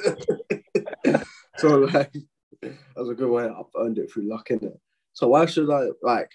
Yeah. 1.12 1.24
so 1.58 1.68
like, 1.76 2.12
that's 2.62 3.10
a 3.10 3.16
good 3.16 3.30
way. 3.30 3.46
I've 3.46 3.66
earned 3.78 3.98
it 3.98 4.12
through 4.12 4.30
luck 4.30 4.52
in 4.52 4.64
it. 4.64 4.80
So 5.14 5.30
why 5.30 5.46
should 5.46 5.70
I 5.70 5.90
like? 6.02 6.32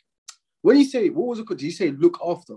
When 0.62 0.79
you 0.79 0.85
say 0.85 1.09
what 1.11 1.26
was 1.29 1.38
it 1.38 1.47
called? 1.47 1.59
Did 1.59 1.67
you 1.67 1.73
say 1.73 1.91
look 1.91 2.19
after? 2.25 2.56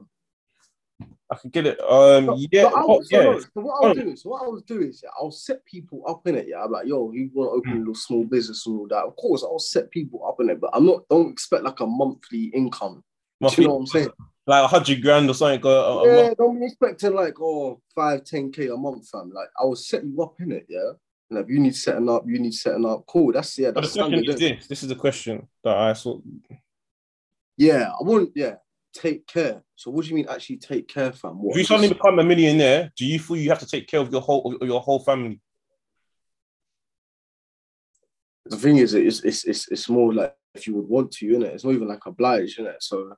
I 1.30 1.36
can 1.36 1.50
get 1.50 1.68
it. 1.68 1.80
Um, 1.82 2.26
so, 2.26 2.38
yeah, 2.52 2.70
so, 2.70 3.02
so, 3.04 3.22
yeah. 3.22 3.40
so 3.40 3.50
what 3.56 3.86
I'll 3.86 3.94
do 3.94 4.10
is, 4.10 4.22
so 4.22 4.30
what 4.30 4.44
I'll 4.44 4.60
do 4.62 4.82
is, 4.82 5.02
yeah, 5.04 5.10
I'll 5.20 5.32
set 5.32 5.64
people 5.66 6.02
up 6.08 6.26
in 6.26 6.36
it. 6.36 6.48
Yeah, 6.48 6.64
I'm 6.64 6.72
like, 6.72 6.88
yo, 6.88 7.12
you 7.12 7.30
want 7.34 7.50
to 7.50 7.58
open 7.58 7.72
mm. 7.72 7.76
a 7.76 7.80
little 7.80 7.96
small 7.96 8.24
business 8.24 8.66
and 8.66 8.80
all 8.80 8.88
that? 8.88 9.04
Of 9.04 9.16
course, 9.18 9.44
I'll 9.44 9.60
set 9.60 9.92
people 9.92 10.26
up 10.26 10.40
in 10.40 10.50
it, 10.50 10.62
but 10.62 10.70
I'm 10.74 10.86
not. 10.86 11.08
Don't 11.10 11.32
expect 11.32 11.64
like 11.64 11.82
a 11.82 11.86
monthly 11.86 12.46
income. 12.46 13.04
Monthly, 13.42 13.64
you 13.64 13.68
know 13.68 13.76
what 13.76 13.82
I'm 13.82 13.88
saying? 13.88 14.10
Like 14.50 14.64
a 14.64 14.68
hundred 14.68 15.02
grand 15.02 15.30
or 15.30 15.34
something. 15.34 15.60
A, 15.62 15.68
a 15.68 16.08
yeah, 16.08 16.24
month. 16.28 16.38
don't 16.38 16.58
be 16.58 16.66
expecting 16.68 17.14
like 17.14 17.36
oh 17.42 17.82
five, 17.94 18.24
ten 18.24 18.50
k 18.50 18.68
a 18.68 18.78
month, 18.78 19.10
fam. 19.10 19.30
Like 19.30 19.50
I 19.60 19.66
will 19.66 19.76
set 19.76 20.06
you 20.06 20.24
up 20.24 20.40
in 20.40 20.54
it. 20.54 20.66
Yeah, 20.70 20.92
if 21.30 21.50
you 21.50 21.60
need 21.60 21.76
setting 21.76 22.10
up, 22.10 22.24
you 22.26 22.40
need 22.40 22.54
setting 22.54 22.86
up. 22.86 23.06
Cool. 23.06 23.34
That's 23.34 23.58
yeah. 23.58 23.72
That's 23.72 23.96
but 23.96 24.10
the 24.10 24.18
question 24.18 24.30
is 24.30 24.40
this. 24.40 24.68
This 24.68 24.84
is 24.84 24.90
the 24.90 24.96
question 24.96 25.48
that 25.64 25.76
I 25.76 25.94
saw. 25.94 26.20
Yeah, 27.58 27.90
I 28.00 28.04
wouldn't. 28.04 28.32
Yeah, 28.36 28.56
take 28.94 29.28
care. 29.28 29.64
So 29.76 29.92
what 29.92 30.04
do 30.04 30.10
you 30.10 30.16
mean 30.16 30.28
actually 30.30 30.58
take 30.58 30.88
care, 30.88 31.12
fam? 31.12 31.42
What? 31.42 31.52
If 31.52 31.58
you 31.58 31.64
suddenly 31.66 31.90
become 31.90 32.20
a 32.20 32.24
millionaire, 32.24 32.92
do 32.96 33.06
you 33.06 33.20
feel 33.20 33.38
you 33.38 33.50
have 33.50 33.60
to 33.60 33.68
take 33.68 33.88
care 33.88 34.00
of 34.00 34.12
your 34.12 34.22
whole 34.22 34.56
of 34.60 34.68
your 34.68 34.82
whole 34.82 35.00
family? 35.00 35.42
The 38.46 38.58
thing 38.58 38.78
is, 38.78 38.94
it's 38.94 39.22
it's 39.24 39.44
it's, 39.44 39.68
it's 39.70 39.90
more 39.90 40.14
like 40.14 40.36
if 40.56 40.68
you 40.68 40.76
would 40.76 40.88
want 40.88 41.12
to, 41.12 41.26
innit? 41.28 41.54
It's 41.54 41.66
not 41.66 41.74
even 41.74 41.88
like 41.88 42.06
obliged, 42.06 42.60
innit? 42.60 42.78
So 42.80 43.16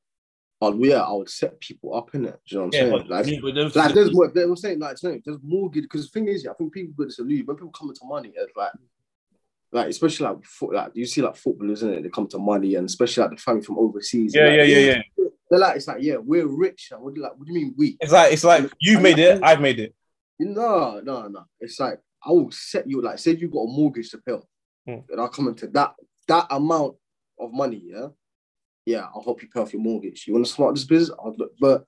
but 0.60 0.76
yeah, 0.80 1.02
I 1.02 1.12
would 1.14 1.30
set 1.30 1.60
people 1.60 1.96
up 1.96 2.14
in 2.14 2.26
it. 2.26 2.40
Do 2.46 2.56
you 2.56 2.58
know 2.58 2.66
what 2.66 2.76
I'm 2.76 2.88
yeah, 2.88 2.98
saying? 2.98 3.08
Like, 3.08 3.26
yeah, 3.28 3.52
there's, 3.54 3.76
like 3.76 3.94
there's 3.94 4.14
more. 4.14 4.28
They 4.28 4.46
were 4.46 4.56
saying 4.58 4.80
like 4.80 4.98
there's 5.02 5.38
mortgage 5.42 5.84
because 5.84 6.06
the 6.06 6.12
thing 6.12 6.28
is, 6.28 6.44
yeah, 6.44 6.52
I 6.52 6.54
think 6.56 6.74
people 6.74 6.94
get 6.98 7.08
this 7.08 7.20
illusion 7.20 7.46
when 7.46 7.56
people 7.56 7.72
come 7.72 7.90
into 7.90 8.02
money, 8.04 8.34
it's 8.36 8.56
like, 8.58 8.72
like 9.72 9.88
especially 9.88 10.26
like 10.26 10.44
foot, 10.44 10.74
like 10.74 10.92
you 10.96 11.06
see 11.06 11.22
like 11.22 11.38
footballers 11.38 11.84
in 11.84 11.94
it, 11.94 12.04
they 12.04 12.10
come 12.10 12.28
to 12.28 12.40
money, 12.40 12.76
and 12.76 12.88
especially 12.88 13.22
like 13.22 13.32
the 13.32 13.38
family 13.38 13.62
from 13.62 13.80
overseas. 13.80 14.36
Yeah, 14.36 14.48
like, 14.48 14.58
yeah, 14.58 14.64
yeah, 14.64 14.80
yeah. 15.18 15.26
They're 15.50 15.60
like, 15.60 15.78
it's 15.78 15.88
like, 15.88 16.02
yeah, 16.02 16.18
we're 16.18 16.46
rich. 16.46 16.90
And 16.92 17.02
what 17.02 17.14
do 17.14 17.22
you 17.22 17.24
like? 17.24 17.38
What 17.38 17.48
do 17.48 17.54
you 17.54 17.60
mean 17.60 17.74
we? 17.78 17.98
It's 18.02 18.12
like, 18.12 18.34
it's 18.34 18.44
like 18.44 18.70
you've 18.80 19.02
made 19.02 19.18
it, 19.18 19.42
I've 19.42 19.62
made 19.62 19.80
it. 19.80 19.96
No, 20.40 21.00
no, 21.02 21.28
no. 21.28 21.46
It's 21.62 21.80
like 21.80 22.00
I 22.26 22.32
will 22.32 22.52
set 22.52 22.90
you 22.90 23.02
like, 23.02 23.20
say 23.20 23.36
you 23.36 23.48
got 23.48 23.62
a 23.62 23.68
mortgage 23.68 24.10
to 24.12 24.18
pay, 24.18 24.34
hmm. 24.86 25.00
and 25.10 25.22
I'll 25.22 25.30
come 25.30 25.48
into 25.48 25.68
that 25.68 25.94
that 26.28 26.48
amount 26.50 26.96
of 27.40 27.54
money, 27.54 27.82
yeah. 27.86 28.08
Yeah, 28.90 29.06
I'll 29.14 29.22
help 29.24 29.44
you 29.44 29.50
pay 29.54 29.60
off 29.60 29.72
your 29.72 29.84
mortgage. 29.84 30.26
You 30.26 30.34
want 30.34 30.48
to 30.48 30.52
start 30.52 30.74
this 30.74 30.84
business? 30.84 31.16
I'll 31.24 31.36
look, 31.38 31.52
but 31.60 31.86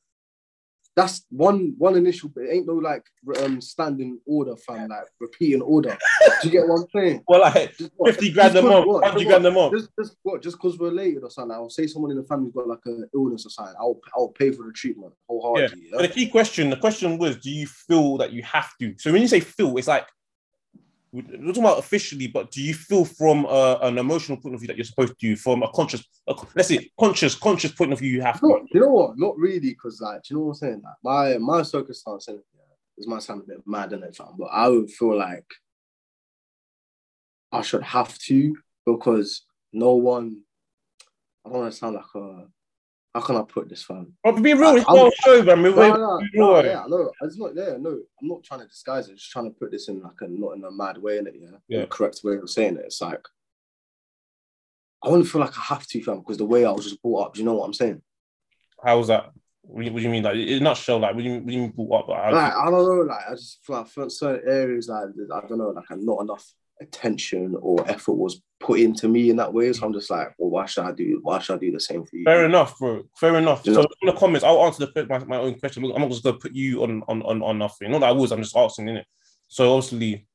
that's 0.95 1.25
one 1.29 1.73
one 1.77 1.95
initial 1.95 2.29
but 2.29 2.43
it 2.43 2.51
ain't 2.51 2.67
no 2.67 2.73
like 2.73 3.05
um 3.41 3.61
standing 3.61 4.19
order 4.25 4.55
fam 4.57 4.89
like 4.89 5.05
repeating 5.19 5.61
order. 5.61 5.97
Do 6.41 6.47
you 6.47 6.51
get 6.51 6.67
what 6.67 6.81
i'm 6.81 6.87
saying? 6.93 7.23
Well 7.27 7.41
like 7.41 7.75
just, 7.77 7.91
50 8.05 8.31
grand 8.33 8.55
a 8.57 8.61
month 8.61 8.85
100 8.85 9.25
grand 9.25 9.45
a 9.45 9.51
month. 9.51 9.73
Just 9.73 9.89
just 9.97 10.17
what? 10.21 10.43
Just 10.43 10.57
because 10.57 10.77
we're 10.77 10.89
related 10.89 11.23
or 11.23 11.31
something? 11.31 11.55
I'll 11.55 11.69
say 11.69 11.87
someone 11.87 12.11
in 12.11 12.17
the 12.17 12.23
family's 12.23 12.53
got 12.53 12.67
like 12.67 12.85
an 12.85 13.09
illness 13.15 13.45
or 13.45 13.49
something. 13.49 13.73
I'll 13.79 13.99
i'll 14.15 14.27
pay 14.27 14.51
for 14.51 14.65
the 14.65 14.73
treatment 14.73 15.13
wholeheartedly 15.27 15.81
yeah. 15.81 15.89
yeah? 15.91 15.97
But 15.97 16.01
the 16.03 16.13
key 16.13 16.27
question 16.27 16.69
the 16.69 16.77
question 16.77 17.17
was 17.17 17.37
do 17.37 17.49
you 17.49 17.65
feel 17.65 18.17
that 18.17 18.33
you 18.33 18.43
have 18.43 18.69
to? 18.81 18.93
So 18.99 19.11
when 19.11 19.21
you 19.21 19.27
say 19.27 19.39
feel 19.39 19.75
it's 19.77 19.87
like 19.87 20.07
we're 21.11 21.23
talking 21.23 21.63
about 21.63 21.79
officially, 21.79 22.27
but 22.27 22.51
do 22.51 22.61
you 22.61 22.73
feel 22.73 23.03
from 23.03 23.45
a, 23.45 23.79
an 23.81 23.97
emotional 23.97 24.37
point 24.37 24.55
of 24.55 24.61
view 24.61 24.67
that 24.67 24.77
you're 24.77 24.85
supposed 24.85 25.19
to, 25.19 25.35
from 25.35 25.61
a 25.61 25.69
conscious, 25.71 26.05
a, 26.27 26.35
let's 26.55 26.69
say 26.69 26.89
conscious, 26.97 27.35
conscious 27.35 27.73
point 27.73 27.91
of 27.91 27.99
view, 27.99 28.11
you 28.11 28.21
have 28.21 28.39
to? 28.39 28.65
you 28.71 28.79
know 28.79 28.89
what? 28.89 29.17
Not 29.17 29.37
really, 29.37 29.71
because 29.71 29.99
like, 29.99 30.29
you 30.29 30.37
know 30.37 30.43
what 30.43 30.51
I'm 30.51 30.55
saying? 30.55 30.81
Like, 30.83 30.95
my 31.03 31.37
my 31.37 31.63
circumstance 31.63 32.27
yeah, 32.29 32.35
this 32.97 33.07
might 33.07 33.23
sound 33.23 33.41
a 33.41 33.47
bit 33.47 33.61
mad 33.65 33.91
in 33.91 34.03
it, 34.03 34.17
but 34.37 34.45
I 34.45 34.69
would 34.69 34.89
feel 34.89 35.17
like 35.17 35.45
I 37.51 37.61
should 37.61 37.83
have 37.83 38.17
to 38.19 38.55
because 38.85 39.43
no 39.73 39.95
one. 39.95 40.41
I 41.45 41.49
don't 41.49 41.59
want 41.59 41.73
to 41.73 41.77
sound 41.77 41.95
like 41.95 42.05
a 42.15 42.45
how 43.13 43.21
can 43.21 43.35
I 43.35 43.43
put 43.43 43.67
this, 43.67 43.83
fam? 43.83 44.13
Oh, 44.23 44.31
be 44.31 44.53
real, 44.53 44.69
uh, 44.69 44.75
it's 44.75 44.87
not 44.87 45.13
show, 45.23 45.43
man. 45.43 45.61
No, 45.63 45.71
no, 45.71 46.21
no, 46.33 46.63
yeah, 46.63 46.83
no, 46.87 47.11
it's 47.21 47.37
not 47.37 47.55
there. 47.55 47.77
No, 47.77 47.89
I'm 47.89 48.27
not 48.27 48.43
trying 48.43 48.61
to 48.61 48.67
disguise 48.67 49.09
it. 49.09 49.15
Just 49.15 49.31
trying 49.31 49.51
to 49.51 49.59
put 49.59 49.71
this 49.71 49.89
in 49.89 50.01
like 50.01 50.21
a 50.21 50.27
not 50.27 50.55
in 50.55 50.63
a 50.63 50.71
mad 50.71 50.97
way, 50.97 51.17
in 51.17 51.27
it, 51.27 51.35
yeah, 51.37 51.57
yeah. 51.67 51.81
The 51.81 51.87
correct 51.87 52.21
way 52.23 52.35
of 52.35 52.49
saying 52.49 52.77
it. 52.77 52.85
It's 52.85 53.01
like 53.01 53.27
I 55.03 55.09
want 55.09 55.23
to 55.25 55.29
feel 55.29 55.41
like 55.41 55.57
I 55.57 55.61
have 55.63 55.85
to, 55.87 56.03
fam, 56.03 56.19
because 56.19 56.37
the 56.37 56.45
way 56.45 56.63
I 56.63 56.71
was 56.71 56.85
just 56.85 57.01
brought 57.01 57.27
up. 57.27 57.33
Do 57.33 57.39
you 57.39 57.45
know 57.45 57.55
what 57.55 57.65
I'm 57.65 57.73
saying? 57.73 58.01
How 58.83 58.97
was 58.97 59.07
that? 59.07 59.31
What 59.63 59.85
do 59.85 60.01
you 60.01 60.09
mean? 60.09 60.23
Like, 60.23 60.35
in 60.35 60.57
a 60.57 60.59
nutshell, 60.61 60.99
like, 60.99 61.15
what 61.15 61.23
do 61.23 61.29
you, 61.29 61.35
what 61.39 61.47
do 61.47 61.53
you 61.53 61.61
mean 61.61 61.71
brought 61.71 62.03
up? 62.03 62.07
Like, 62.09 62.33
like 62.33 62.53
I 62.53 62.65
don't 62.65 62.73
know. 62.73 63.13
Like, 63.13 63.25
I 63.29 63.31
just 63.33 63.59
feel 63.63 63.77
like 63.77 64.11
certain 64.11 64.49
areas, 64.49 64.89
like, 64.89 65.09
I 65.33 65.47
don't 65.47 65.57
know, 65.57 65.69
like, 65.69 65.85
I'm 65.89 66.05
not 66.05 66.21
enough 66.21 66.45
attention 66.81 67.55
or 67.61 67.89
effort 67.89 68.13
was 68.13 68.41
put 68.59 68.79
into 68.79 69.07
me 69.07 69.29
in 69.29 69.37
that 69.37 69.53
way. 69.53 69.71
So 69.73 69.85
I'm 69.85 69.93
just 69.93 70.09
like, 70.09 70.33
well, 70.37 70.49
why 70.49 70.65
should 70.65 70.85
I 70.85 70.91
do? 70.91 71.19
Why 71.21 71.39
should 71.39 71.55
I 71.55 71.59
do 71.59 71.71
the 71.71 71.79
same 71.79 72.05
for 72.05 72.15
you? 72.15 72.23
Fair 72.23 72.45
enough, 72.45 72.77
bro. 72.77 73.03
Fair 73.17 73.35
enough. 73.37 73.65
You 73.65 73.73
so 73.73 73.81
know? 73.81 73.87
in 74.01 74.07
the 74.07 74.19
comments, 74.19 74.43
I'll 74.43 74.63
answer 74.63 74.85
the 74.85 75.05
my, 75.07 75.19
my 75.19 75.37
own 75.37 75.59
question. 75.59 75.83
I'm 75.85 76.01
not 76.01 76.09
just 76.09 76.23
gonna 76.23 76.37
put 76.37 76.53
you 76.53 76.83
on 76.83 77.03
on 77.07 77.21
on, 77.23 77.41
on 77.41 77.57
nothing. 77.57 77.91
Not 77.91 77.99
that 77.99 78.09
I 78.09 78.13
was. 78.13 78.31
I'm 78.31 78.41
just 78.41 78.55
asking 78.55 78.89
in 78.89 78.97
it. 78.97 79.05
So 79.47 79.75
obviously, 79.75 80.27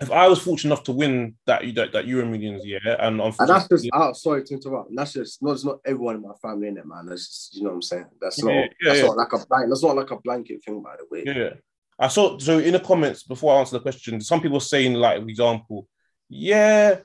if 0.00 0.10
I 0.10 0.28
was 0.28 0.40
fortunate 0.40 0.72
enough 0.72 0.84
to 0.84 0.92
win 0.92 1.34
that 1.46 1.62
that, 1.74 1.92
that 1.92 2.06
Euro 2.06 2.26
Millions, 2.26 2.64
yeah, 2.64 2.78
and 3.00 3.20
and 3.20 3.34
that's 3.48 3.68
just 3.68 3.88
oh, 3.92 4.12
sorry 4.12 4.44
to 4.44 4.54
interrupt. 4.54 4.90
That's 4.94 5.12
just 5.12 5.42
not, 5.42 5.52
it's 5.52 5.64
not 5.64 5.78
everyone 5.84 6.16
in 6.16 6.22
my 6.22 6.34
family 6.40 6.68
in 6.68 6.78
it, 6.78 6.86
man. 6.86 7.06
That's 7.06 7.26
just 7.26 7.56
you 7.56 7.62
know 7.62 7.70
what 7.70 7.76
I'm 7.76 7.82
saying. 7.82 8.06
That's 8.20 8.42
not 8.42 8.52
yeah, 8.52 8.66
that's 8.84 9.00
yeah. 9.00 9.06
not 9.06 9.16
like 9.16 9.32
a 9.32 9.46
blank. 9.46 9.68
That's 9.68 9.82
not 9.82 9.96
like 9.96 10.10
a 10.10 10.20
blanket 10.20 10.64
thing, 10.64 10.82
by 10.82 10.96
the 10.96 11.06
way. 11.10 11.24
Yeah, 11.26 11.50
I 11.98 12.08
saw 12.08 12.38
so 12.38 12.58
in 12.58 12.72
the 12.72 12.80
comments 12.80 13.24
before 13.24 13.54
I 13.54 13.58
answer 13.58 13.76
the 13.76 13.82
question, 13.82 14.20
some 14.20 14.40
people 14.40 14.60
saying 14.60 14.94
like, 14.94 15.20
for 15.22 15.28
example, 15.28 15.88
yeah, 16.28 16.98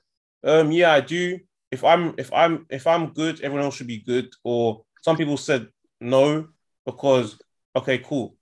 um, 0.43 0.71
yeah, 0.71 0.93
I 0.93 1.01
do. 1.01 1.39
If 1.71 1.83
I'm 1.83 2.13
if 2.17 2.31
I'm 2.31 2.65
if 2.69 2.85
I'm 2.85 3.13
good, 3.13 3.41
everyone 3.41 3.65
else 3.65 3.75
should 3.75 3.88
be 3.88 4.00
good. 4.00 4.29
Or 4.43 4.83
some 5.01 5.17
people 5.17 5.38
said 5.38 5.67
no 6.00 6.47
because 6.85 7.39
okay, 7.75 7.97
cool 7.97 8.35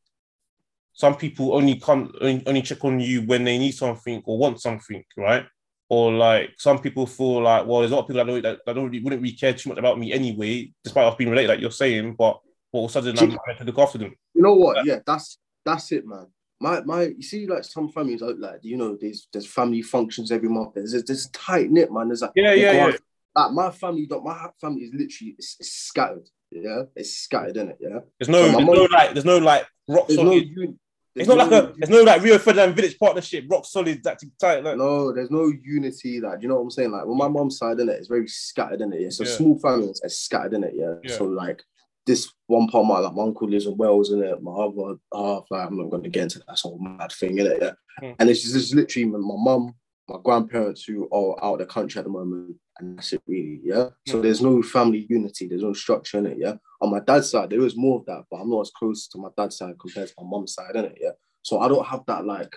some 0.93 1.15
people 1.15 1.55
only 1.55 1.79
come 1.79 2.11
only, 2.21 2.43
only 2.45 2.61
check 2.61 2.83
on 2.83 2.99
you 2.99 3.21
when 3.23 3.43
they 3.43 3.57
need 3.57 3.71
something 3.71 4.21
or 4.25 4.37
want 4.37 4.61
something, 4.61 5.03
right? 5.17 5.45
Or 5.89 6.11
like 6.11 6.51
some 6.57 6.79
people 6.79 7.05
feel 7.05 7.41
like, 7.41 7.65
well, 7.65 7.79
there's 7.79 7.91
a 7.91 7.95
lot 7.95 8.01
of 8.01 8.07
people 8.07 8.23
that 8.23 8.31
don't 8.31 8.43
that, 8.43 8.59
that 8.65 8.73
don't 8.73 8.85
really, 8.85 9.03
wouldn't 9.03 9.21
really 9.21 9.35
care 9.35 9.53
too 9.53 9.69
much 9.69 9.77
about 9.77 9.99
me 9.99 10.13
anyway, 10.13 10.71
despite 10.83 11.05
us 11.05 11.15
being 11.15 11.29
related, 11.29 11.49
like 11.49 11.59
you're 11.59 11.71
saying. 11.71 12.15
But 12.17 12.39
all 12.71 12.85
of 12.85 12.91
a 12.91 12.93
sudden, 12.93 13.17
I'm 13.19 13.31
having 13.31 13.57
to 13.57 13.63
look 13.63 13.79
after 13.79 13.97
them. 13.97 14.13
You 14.33 14.41
know 14.41 14.53
what? 14.53 14.85
Yeah, 14.85 14.99
that's 15.05 15.37
that's 15.65 15.91
it, 15.91 16.05
man. 16.05 16.27
My 16.61 16.81
my, 16.81 17.03
you 17.03 17.23
see, 17.23 17.47
like 17.47 17.63
some 17.63 17.89
families, 17.89 18.21
out 18.21 18.39
like 18.39 18.59
you 18.61 18.77
know, 18.77 18.97
there's 18.99 19.27
there's 19.33 19.47
family 19.47 19.81
functions 19.81 20.31
every 20.31 20.49
month. 20.49 20.75
There's 20.75 21.03
there's 21.03 21.29
tight 21.29 21.71
knit, 21.71 21.91
man. 21.91 22.07
There's 22.09 22.21
like 22.21 22.31
yeah, 22.35 22.53
yeah, 22.53 22.71
yeah. 22.71 22.91
Like 23.35 23.51
my 23.51 23.71
family, 23.71 24.05
don't 24.05 24.23
my 24.23 24.49
family 24.59 24.81
is 24.81 24.91
literally 24.93 25.35
it's, 25.37 25.57
it's 25.59 25.71
scattered. 25.71 26.29
Yeah, 26.51 26.83
it's 26.95 27.13
scattered 27.13 27.57
in 27.57 27.69
it. 27.69 27.77
Yeah. 27.79 27.99
There's 28.19 28.29
no, 28.29 28.45
so 28.45 28.51
there's 28.51 28.65
mom, 28.65 28.75
no 28.75 28.87
like, 28.91 29.13
there's 29.13 29.25
no 29.25 29.37
like 29.37 29.65
rock 29.87 30.07
there's 30.07 30.19
solid. 30.19 30.47
No, 30.55 30.73
it's 31.15 31.27
not 31.27 31.37
no, 31.37 31.43
like 31.43 31.51
a, 31.51 31.73
it's 31.77 31.89
no 31.89 32.03
like 32.03 32.21
Rio 32.21 32.37
Ferdinand 32.37 32.75
Vidić 32.75 32.97
partnership, 32.99 33.45
rock 33.49 33.65
solid, 33.65 34.03
that 34.03 34.21
tight. 34.39 34.63
Like. 34.63 34.77
No, 34.77 35.13
there's 35.13 35.31
no 35.31 35.51
unity. 35.63 36.21
Like, 36.21 36.41
you 36.41 36.47
know 36.47 36.55
what 36.55 36.61
I'm 36.61 36.71
saying? 36.71 36.91
Like, 36.91 37.05
with 37.05 37.17
my 37.17 37.27
mom's 37.27 37.57
side 37.57 37.79
in 37.79 37.89
it, 37.89 37.93
it's 37.93 38.07
very 38.07 38.27
scattered 38.27 38.81
in 38.81 38.93
it. 38.93 39.01
Yeah, 39.01 39.09
so 39.09 39.23
yeah. 39.23 39.31
small 39.31 39.59
families, 39.59 39.99
it's 40.03 40.19
scattered 40.19 40.53
in 40.53 40.63
it. 40.63 40.73
Yeah? 40.73 40.95
yeah. 41.03 41.17
So 41.17 41.25
like, 41.25 41.63
this 42.05 42.31
one 42.47 42.67
part, 42.67 42.85
my 42.85 42.99
like 42.99 43.13
my 43.13 43.23
uncle 43.23 43.49
lives 43.49 43.65
in 43.65 43.77
Wales, 43.77 44.11
and 44.11 44.23
it. 44.23 44.41
My 44.41 44.51
other 44.51 44.95
half, 45.13 45.45
like, 45.49 45.67
I'm 45.67 45.77
not 45.77 45.89
going 45.89 46.03
to 46.03 46.09
get 46.09 46.23
into 46.23 46.39
that 46.39 46.59
whole 46.59 46.79
mad 46.79 47.11
thing 47.11 47.37
in 47.37 47.47
it. 47.47 47.59
Yeah, 47.61 47.71
mm. 48.01 48.15
and 48.19 48.29
it's 48.29 48.43
just 48.43 48.73
literally 48.73 49.05
my 49.05 49.19
mum, 49.19 49.75
my 50.07 50.17
grandparents 50.23 50.83
who 50.83 51.07
are 51.11 51.43
out 51.43 51.53
of 51.53 51.59
the 51.59 51.65
country 51.65 51.99
at 51.99 52.05
the 52.05 52.11
moment, 52.11 52.55
and 52.79 52.97
that's 52.97 53.13
it 53.13 53.21
really. 53.27 53.61
Yeah. 53.63 53.75
Mm. 53.75 53.93
So 54.07 54.21
there's 54.21 54.41
no 54.41 54.61
family 54.61 55.05
unity. 55.09 55.47
There's 55.47 55.63
no 55.63 55.73
structure 55.73 56.17
in 56.17 56.25
it. 56.25 56.37
Yeah 56.39 56.55
on 56.81 56.89
my 56.89 56.99
dad's 56.99 57.29
side, 57.29 57.51
there 57.51 57.61
is 57.61 57.77
more 57.77 57.99
of 57.99 58.05
that, 58.07 58.23
but 58.29 58.37
I'm 58.37 58.49
not 58.49 58.61
as 58.61 58.71
close 58.71 59.07
to 59.09 59.19
my 59.19 59.29
dad's 59.37 59.57
side 59.57 59.75
compared 59.79 60.07
to 60.09 60.13
my 60.19 60.27
mum's 60.27 60.55
side, 60.55 60.75
innit? 60.75 60.97
Yeah. 60.99 61.11
So 61.43 61.59
I 61.59 61.67
don't 61.67 61.85
have 61.85 62.03
that 62.07 62.25
like, 62.25 62.53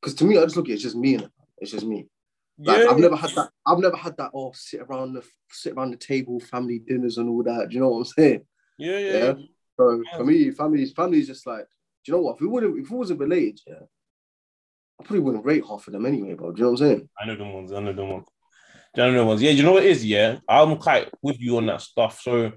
because 0.00 0.14
to 0.14 0.24
me, 0.24 0.38
I 0.38 0.44
just 0.44 0.56
look 0.56 0.66
at 0.66 0.70
it, 0.70 0.74
it's 0.74 0.82
just 0.82 0.96
me? 0.96 1.18
It's 1.58 1.72
just 1.72 1.86
me. 1.86 2.08
Like 2.58 2.82
yeah. 2.82 2.90
I've 2.90 2.98
never 2.98 3.16
had 3.16 3.30
that. 3.32 3.50
I've 3.66 3.78
never 3.78 3.96
had 3.96 4.16
that. 4.16 4.30
Oh, 4.34 4.52
sit 4.54 4.80
around 4.80 5.12
the 5.12 5.22
sit 5.50 5.74
around 5.74 5.92
the 5.92 5.96
table, 5.96 6.40
family 6.40 6.80
dinners 6.80 7.18
and 7.18 7.28
all 7.28 7.44
that. 7.44 7.68
Do 7.68 7.74
you 7.74 7.80
know 7.80 7.90
what 7.90 7.98
I'm 7.98 8.04
saying? 8.04 8.40
Yeah, 8.78 8.98
yeah. 8.98 9.12
yeah? 9.12 9.34
So 9.76 10.02
yeah. 10.04 10.16
for 10.16 10.24
me, 10.24 10.50
family, 10.50 10.86
family 10.86 11.20
is 11.20 11.26
just 11.26 11.46
like, 11.46 11.66
do 12.04 12.12
you 12.12 12.14
know 12.14 12.22
what? 12.22 12.36
If 12.36 12.40
we 12.40 12.46
wouldn't, 12.46 12.78
if 12.78 12.90
we 12.90 12.96
wasn't 12.96 13.20
related, 13.20 13.60
yeah, 13.66 13.74
I 15.00 15.04
probably 15.04 15.20
wouldn't 15.20 15.44
rate 15.44 15.64
half 15.68 15.86
of 15.86 15.92
them 15.92 16.06
anyway, 16.06 16.34
bro. 16.34 16.52
Do 16.52 16.58
you 16.58 16.64
know 16.64 16.72
what 16.72 16.80
I'm 16.80 16.88
saying? 16.88 17.08
I 17.20 17.26
know 17.26 17.36
them 17.36 17.52
ones. 17.52 17.72
I 17.72 17.80
know 17.80 17.92
them 17.92 18.08
ones. 18.10 18.26
I 18.96 19.00
know 19.00 19.12
them 19.12 19.26
ones. 19.26 19.42
Yeah, 19.42 19.50
you 19.50 19.62
know 19.62 19.72
what 19.72 19.84
it 19.84 19.90
is? 19.90 20.04
Yeah, 20.04 20.38
I'm 20.48 20.76
quite 20.76 21.08
with 21.22 21.40
you 21.40 21.56
on 21.58 21.66
that 21.66 21.82
stuff. 21.82 22.20
So 22.20 22.52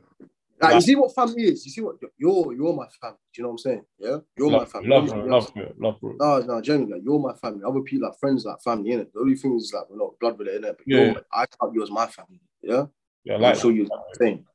like, 0.61 0.75
you 0.75 0.81
see 0.81 0.95
what 0.95 1.13
family 1.13 1.43
is. 1.43 1.65
You 1.65 1.71
see 1.71 1.81
what 1.81 1.95
you're. 2.17 2.53
You're 2.53 2.73
my 2.73 2.87
family. 3.01 3.17
Do 3.33 3.41
you 3.41 3.43
know 3.43 3.49
what 3.49 3.53
I'm 3.53 3.57
saying? 3.57 3.81
Yeah, 3.97 4.17
you're 4.37 4.51
love, 4.51 4.61
my 4.61 4.65
family. 4.65 4.89
Love, 4.89 5.07
bro, 5.07 5.25
love, 5.25 5.53
bro, 5.53 5.73
love, 5.79 5.99
bro. 5.99 6.15
No, 6.19 6.39
no, 6.39 6.61
genuinely, 6.61 6.95
like, 6.95 7.03
you're 7.03 7.19
my 7.19 7.33
family. 7.33 7.61
Other 7.65 7.81
people 7.81 8.07
like 8.07 8.19
friends, 8.19 8.45
like 8.45 8.61
family. 8.61 8.91
Innit? 8.91 9.11
The 9.13 9.19
only 9.19 9.35
thing 9.35 9.55
is 9.55 9.73
like 9.73 9.89
we're 9.89 9.97
not 9.97 10.19
blood 10.19 10.37
related, 10.37 10.63
innit? 10.63 10.77
but 10.77 10.87
yeah. 10.87 11.05
you're, 11.05 11.21
I 11.33 11.45
count 11.45 11.73
you 11.73 11.83
as 11.83 11.91
my 11.91 12.07
family. 12.07 12.41
Yeah, 12.61 12.85
yeah, 13.23 13.37
like 13.37 13.55
I'm 13.55 13.61
sure 13.61 13.71
you're 13.71 13.85
the 13.85 13.99
same. 14.19 14.45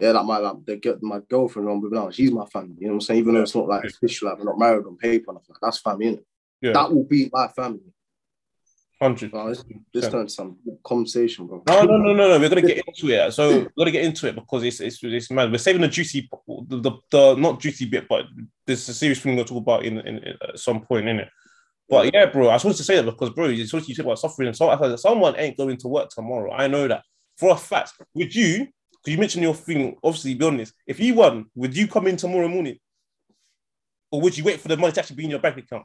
Yeah, 0.00 0.12
like 0.12 0.26
my 0.26 0.38
like 0.38 0.64
the 0.64 0.76
get 0.76 1.02
my 1.02 1.20
girlfriend 1.28 1.68
I'm 1.68 1.80
with 1.80 1.92
now, 1.92 2.10
she's 2.10 2.32
my 2.32 2.46
family. 2.46 2.74
You 2.80 2.88
know 2.88 2.94
what 2.94 2.96
I'm 2.96 3.00
saying? 3.02 3.20
Even 3.20 3.34
though 3.34 3.42
it's 3.42 3.54
not 3.54 3.68
like 3.68 3.84
official, 3.84 4.28
like 4.28 4.38
we're 4.38 4.44
not 4.44 4.58
married 4.58 4.86
on 4.86 4.96
paper, 4.96 5.32
like, 5.32 5.42
that's 5.62 5.78
family. 5.78 6.06
Innit? 6.06 6.24
Yeah. 6.60 6.72
That 6.72 6.92
will 6.92 7.04
be 7.04 7.30
my 7.32 7.48
family. 7.48 7.80
Hundred. 9.00 9.32
this, 9.32 9.64
this 9.92 10.34
some 10.34 10.56
conversation, 10.84 11.46
bro. 11.46 11.62
No, 11.68 11.82
no, 11.82 11.96
no, 11.98 12.12
no, 12.12 12.28
no. 12.28 12.38
We're 12.38 12.48
gonna 12.48 12.62
get 12.62 12.82
into 12.86 13.10
it. 13.10 13.32
So 13.32 13.50
we're 13.50 13.70
gonna 13.76 13.90
get 13.90 14.04
into 14.04 14.28
it 14.28 14.34
because 14.34 14.62
it's 14.62 14.80
it's, 14.80 15.02
it's 15.02 15.30
mad. 15.30 15.52
We're 15.52 15.58
saving 15.58 15.82
the 15.82 15.88
juicy, 15.88 16.28
the, 16.46 16.80
the, 16.80 16.92
the 17.10 17.34
not 17.34 17.60
juicy 17.60 17.86
bit, 17.86 18.08
but 18.08 18.26
there's 18.66 18.88
a 18.88 18.94
serious 18.94 19.20
thing 19.20 19.32
we're 19.32 19.44
gonna 19.44 19.48
talk 19.48 19.62
about 19.62 19.84
in, 19.84 19.98
in, 19.98 20.18
in 20.18 20.34
at 20.48 20.58
some 20.58 20.80
point 20.80 21.08
in 21.08 21.20
it. 21.20 21.28
But 21.88 22.14
yeah, 22.14 22.26
bro, 22.26 22.48
I 22.48 22.54
was 22.54 22.64
wanted 22.64 22.78
to 22.78 22.84
say 22.84 22.96
that 22.96 23.04
because, 23.04 23.30
bro, 23.30 23.48
you 23.48 23.66
talk 23.66 23.98
about 23.98 24.18
suffering, 24.18 24.48
and 24.48 24.56
so 24.56 24.70
I 24.70 24.76
thought 24.76 24.98
someone 25.00 25.36
ain't 25.36 25.56
going 25.56 25.76
to 25.76 25.88
work 25.88 26.08
tomorrow. 26.08 26.52
I 26.52 26.66
know 26.66 26.88
that 26.88 27.02
for 27.36 27.52
a 27.52 27.56
fact. 27.56 27.92
Would 28.14 28.34
you? 28.34 28.68
You 29.06 29.18
mentioned 29.18 29.42
your 29.42 29.54
thing. 29.54 29.96
Obviously, 30.02 30.34
be 30.34 30.46
honest. 30.46 30.74
If 30.86 30.98
you 30.98 31.14
won, 31.14 31.46
would 31.54 31.76
you 31.76 31.86
come 31.86 32.06
in 32.06 32.16
tomorrow 32.16 32.48
morning, 32.48 32.78
or 34.10 34.20
would 34.22 34.36
you 34.36 34.44
wait 34.44 34.60
for 34.60 34.68
the 34.68 34.76
money 34.76 34.92
to 34.92 35.00
actually 35.00 35.16
be 35.16 35.24
in 35.24 35.30
your 35.30 35.40
bank 35.40 35.58
account? 35.58 35.84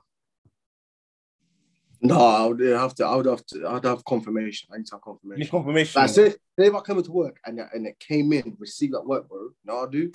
No, 2.01 2.17
I 2.17 2.45
would 2.45 2.61
have 2.61 2.95
to. 2.95 3.05
I 3.05 3.15
would 3.15 3.25
have 3.25 3.45
to. 3.47 3.67
I'd 3.67 3.83
have 3.83 4.05
confirmation. 4.05 4.69
I 4.73 4.77
need 4.77 4.87
to 4.87 4.95
have 4.95 5.01
confirmation. 5.01 5.39
Need 5.39 5.51
confirmation. 5.51 6.01
Like, 6.01 6.09
say, 6.09 6.29
say 6.29 6.67
if 6.67 6.73
I 6.73 6.79
come 6.79 6.97
into 6.97 7.11
work 7.11 7.37
and 7.45 7.59
and 7.73 7.87
it 7.87 7.99
came 7.99 8.31
in, 8.31 8.55
received 8.57 8.93
that 8.93 9.05
work, 9.05 9.27
bro. 9.27 9.49
No, 9.65 9.85
I 9.85 9.89
do. 9.89 10.11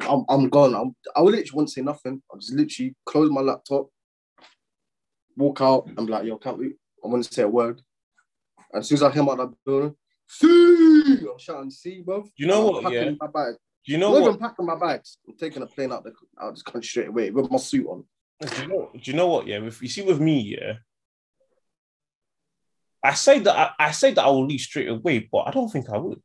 I'm 0.00 0.24
I'm 0.28 0.48
gone. 0.48 0.74
I'm, 0.74 0.94
I 1.16 1.20
will 1.20 1.32
literally 1.32 1.50
won't 1.52 1.70
say 1.70 1.80
nothing. 1.80 2.22
I'll 2.30 2.38
just 2.38 2.52
literally 2.52 2.94
close 3.04 3.28
my 3.30 3.40
laptop, 3.40 3.88
walk 5.36 5.60
out, 5.62 5.88
and 5.88 6.06
be 6.06 6.12
like, 6.12 6.24
yo, 6.24 6.36
can't 6.38 6.58
we? 6.58 6.74
I 7.04 7.08
want 7.08 7.24
to 7.24 7.34
say 7.34 7.42
a 7.42 7.48
word. 7.48 7.82
And 8.72 8.80
as 8.80 8.88
soon 8.88 8.96
as 8.96 9.02
I 9.02 9.10
came 9.10 9.28
out 9.28 9.40
of 9.40 9.50
that 9.50 9.56
building, 9.66 9.96
see, 10.28 11.18
I'm 11.20 11.38
shouting, 11.38 11.70
see, 11.70 12.02
bro. 12.02 12.24
You 12.36 12.46
know 12.46 12.76
I'm 12.76 12.84
what? 12.84 12.92
Yeah. 12.92 13.10
My 13.20 13.26
bag. 13.26 13.54
You 13.84 13.98
know 13.98 14.14
I'm 14.14 14.22
what? 14.22 14.32
I'm 14.34 14.38
packing 14.38 14.66
my 14.66 14.78
bags. 14.78 15.18
I'm 15.26 15.36
taking 15.36 15.62
a 15.62 15.66
plane 15.66 15.92
out 15.92 16.04
the 16.04 16.12
out 16.40 16.54
this 16.54 16.62
country 16.62 16.86
straight 16.86 17.08
away 17.08 17.30
with 17.30 17.50
my 17.50 17.56
suit 17.56 17.86
on. 17.86 18.04
Do 18.40 18.62
you 18.62 18.68
know? 18.68 18.90
Do 18.92 19.10
you 19.10 19.16
know 19.16 19.26
what? 19.28 19.46
Yeah, 19.46 19.62
if 19.64 19.82
you 19.82 19.88
see 19.88 20.02
with 20.02 20.20
me, 20.20 20.40
yeah, 20.40 20.74
I 23.02 23.14
say 23.14 23.38
that 23.40 23.56
I, 23.56 23.86
I 23.86 23.90
say 23.92 24.12
that 24.12 24.22
I 24.22 24.28
will 24.28 24.46
leave 24.46 24.60
straight 24.60 24.88
away, 24.88 25.28
but 25.30 25.48
I 25.48 25.50
don't 25.50 25.68
think 25.70 25.88
I 25.88 25.96
would. 25.96 26.22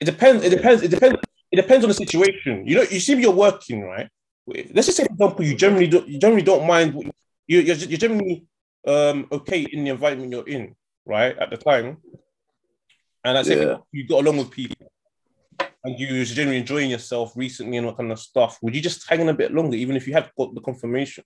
It 0.00 0.04
depends. 0.04 0.44
It 0.44 0.50
depends. 0.50 0.82
It 0.82 0.90
depends. 0.90 1.16
It 1.50 1.56
depends 1.56 1.84
on 1.84 1.88
the 1.88 1.94
situation. 1.94 2.66
You 2.66 2.76
know, 2.76 2.82
you 2.82 3.00
see, 3.00 3.18
you're 3.18 3.32
working 3.32 3.82
right. 3.82 4.08
Let's 4.46 4.86
just 4.86 4.96
say, 4.96 5.04
for 5.04 5.12
example, 5.12 5.44
you 5.44 5.54
generally 5.54 5.86
don't. 5.86 6.08
You 6.08 6.18
generally 6.18 6.42
don't 6.42 6.66
mind. 6.66 6.94
You, 7.46 7.60
you're, 7.60 7.76
you're 7.76 7.98
generally 7.98 8.46
um, 8.86 9.26
okay 9.32 9.62
in 9.62 9.84
the 9.84 9.90
environment 9.90 10.32
you're 10.32 10.48
in, 10.48 10.74
right, 11.08 11.36
at 11.36 11.50
the 11.50 11.56
time. 11.56 11.96
And 13.24 13.36
yeah. 13.36 13.42
say 13.42 13.76
you 13.92 14.06
got 14.06 14.24
along 14.24 14.38
with 14.38 14.50
people 14.50 14.76
and 15.84 15.98
you 15.98 16.18
was 16.18 16.32
generally 16.32 16.58
enjoying 16.58 16.90
yourself 16.90 17.32
recently 17.36 17.76
and 17.76 17.88
that 17.88 17.96
kind 17.96 18.12
of 18.12 18.18
stuff, 18.18 18.58
would 18.62 18.74
you 18.74 18.80
just 18.80 19.08
hang 19.08 19.20
on 19.20 19.28
a 19.28 19.34
bit 19.34 19.52
longer, 19.52 19.76
even 19.76 19.96
if 19.96 20.06
you 20.06 20.12
had 20.12 20.30
got 20.36 20.54
the 20.54 20.60
confirmation? 20.60 21.24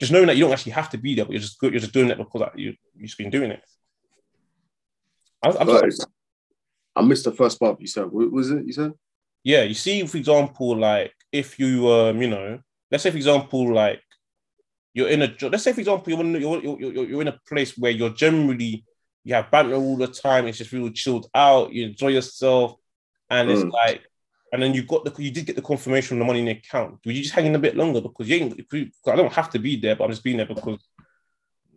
Just 0.00 0.12
knowing 0.12 0.26
that 0.26 0.36
you 0.36 0.44
don't 0.44 0.52
actually 0.52 0.72
have 0.72 0.90
to 0.90 0.98
be 0.98 1.14
there, 1.14 1.24
but 1.24 1.32
you're 1.32 1.40
just 1.40 1.58
good, 1.58 1.72
you're 1.72 1.80
just 1.80 1.92
doing 1.92 2.10
it 2.10 2.18
because 2.18 2.50
you 2.54 2.74
you've 2.96 3.16
been 3.16 3.30
doing 3.30 3.50
it. 3.50 3.62
I, 5.42 5.50
I'm 5.50 5.90
I 6.96 7.02
missed 7.02 7.24
the 7.24 7.32
first 7.32 7.58
part 7.58 7.80
you 7.80 7.86
said. 7.86 8.06
What 8.06 8.30
was 8.30 8.50
it 8.50 8.66
you 8.66 8.72
said? 8.72 8.92
Yeah, 9.42 9.62
you 9.62 9.74
see, 9.74 10.04
for 10.06 10.16
example, 10.16 10.76
like 10.76 11.12
if 11.32 11.58
you 11.58 11.88
um, 11.88 12.20
you 12.20 12.28
know, 12.28 12.60
let's 12.90 13.02
say 13.02 13.10
for 13.10 13.16
example, 13.16 13.72
like 13.72 14.02
you're 14.98 15.08
in 15.08 15.22
a 15.22 15.34
let's 15.48 15.64
say 15.64 15.72
for 15.72 15.80
example 15.80 16.12
you're 16.12 16.20
in, 16.20 16.32
you're, 16.32 16.60
you're, 16.60 17.04
you're 17.06 17.22
in 17.22 17.28
a 17.28 17.40
place 17.48 17.78
where 17.78 17.90
you're 17.90 18.10
generally 18.10 18.84
you 19.28 19.34
have 19.34 19.50
banter 19.50 19.74
all 19.74 19.96
the 19.96 20.06
time, 20.06 20.46
it's 20.46 20.56
just 20.56 20.72
real 20.72 20.90
chilled 20.90 21.28
out, 21.34 21.70
you 21.70 21.88
enjoy 21.88 22.08
yourself, 22.08 22.76
and 23.28 23.50
it's 23.50 23.62
mm. 23.62 23.70
like, 23.72 24.02
and 24.52 24.62
then 24.62 24.72
you 24.72 24.82
got 24.82 25.04
the 25.04 25.22
you 25.22 25.30
did 25.30 25.44
get 25.44 25.54
the 25.54 25.60
confirmation 25.60 26.16
of 26.16 26.20
the 26.20 26.24
money 26.24 26.40
in 26.40 26.46
the 26.46 26.52
account. 26.52 26.98
Would 27.04 27.14
you 27.14 27.22
just 27.22 27.34
hang 27.34 27.44
in 27.44 27.54
a 27.54 27.58
bit 27.58 27.76
longer 27.76 28.00
because 28.00 28.26
you 28.26 28.36
ain't? 28.36 28.90
I 29.06 29.16
don't 29.16 29.32
have 29.32 29.50
to 29.50 29.58
be 29.58 29.76
there, 29.76 29.96
but 29.96 30.04
I'm 30.04 30.10
just 30.10 30.24
being 30.24 30.38
there 30.38 30.46
because. 30.46 30.78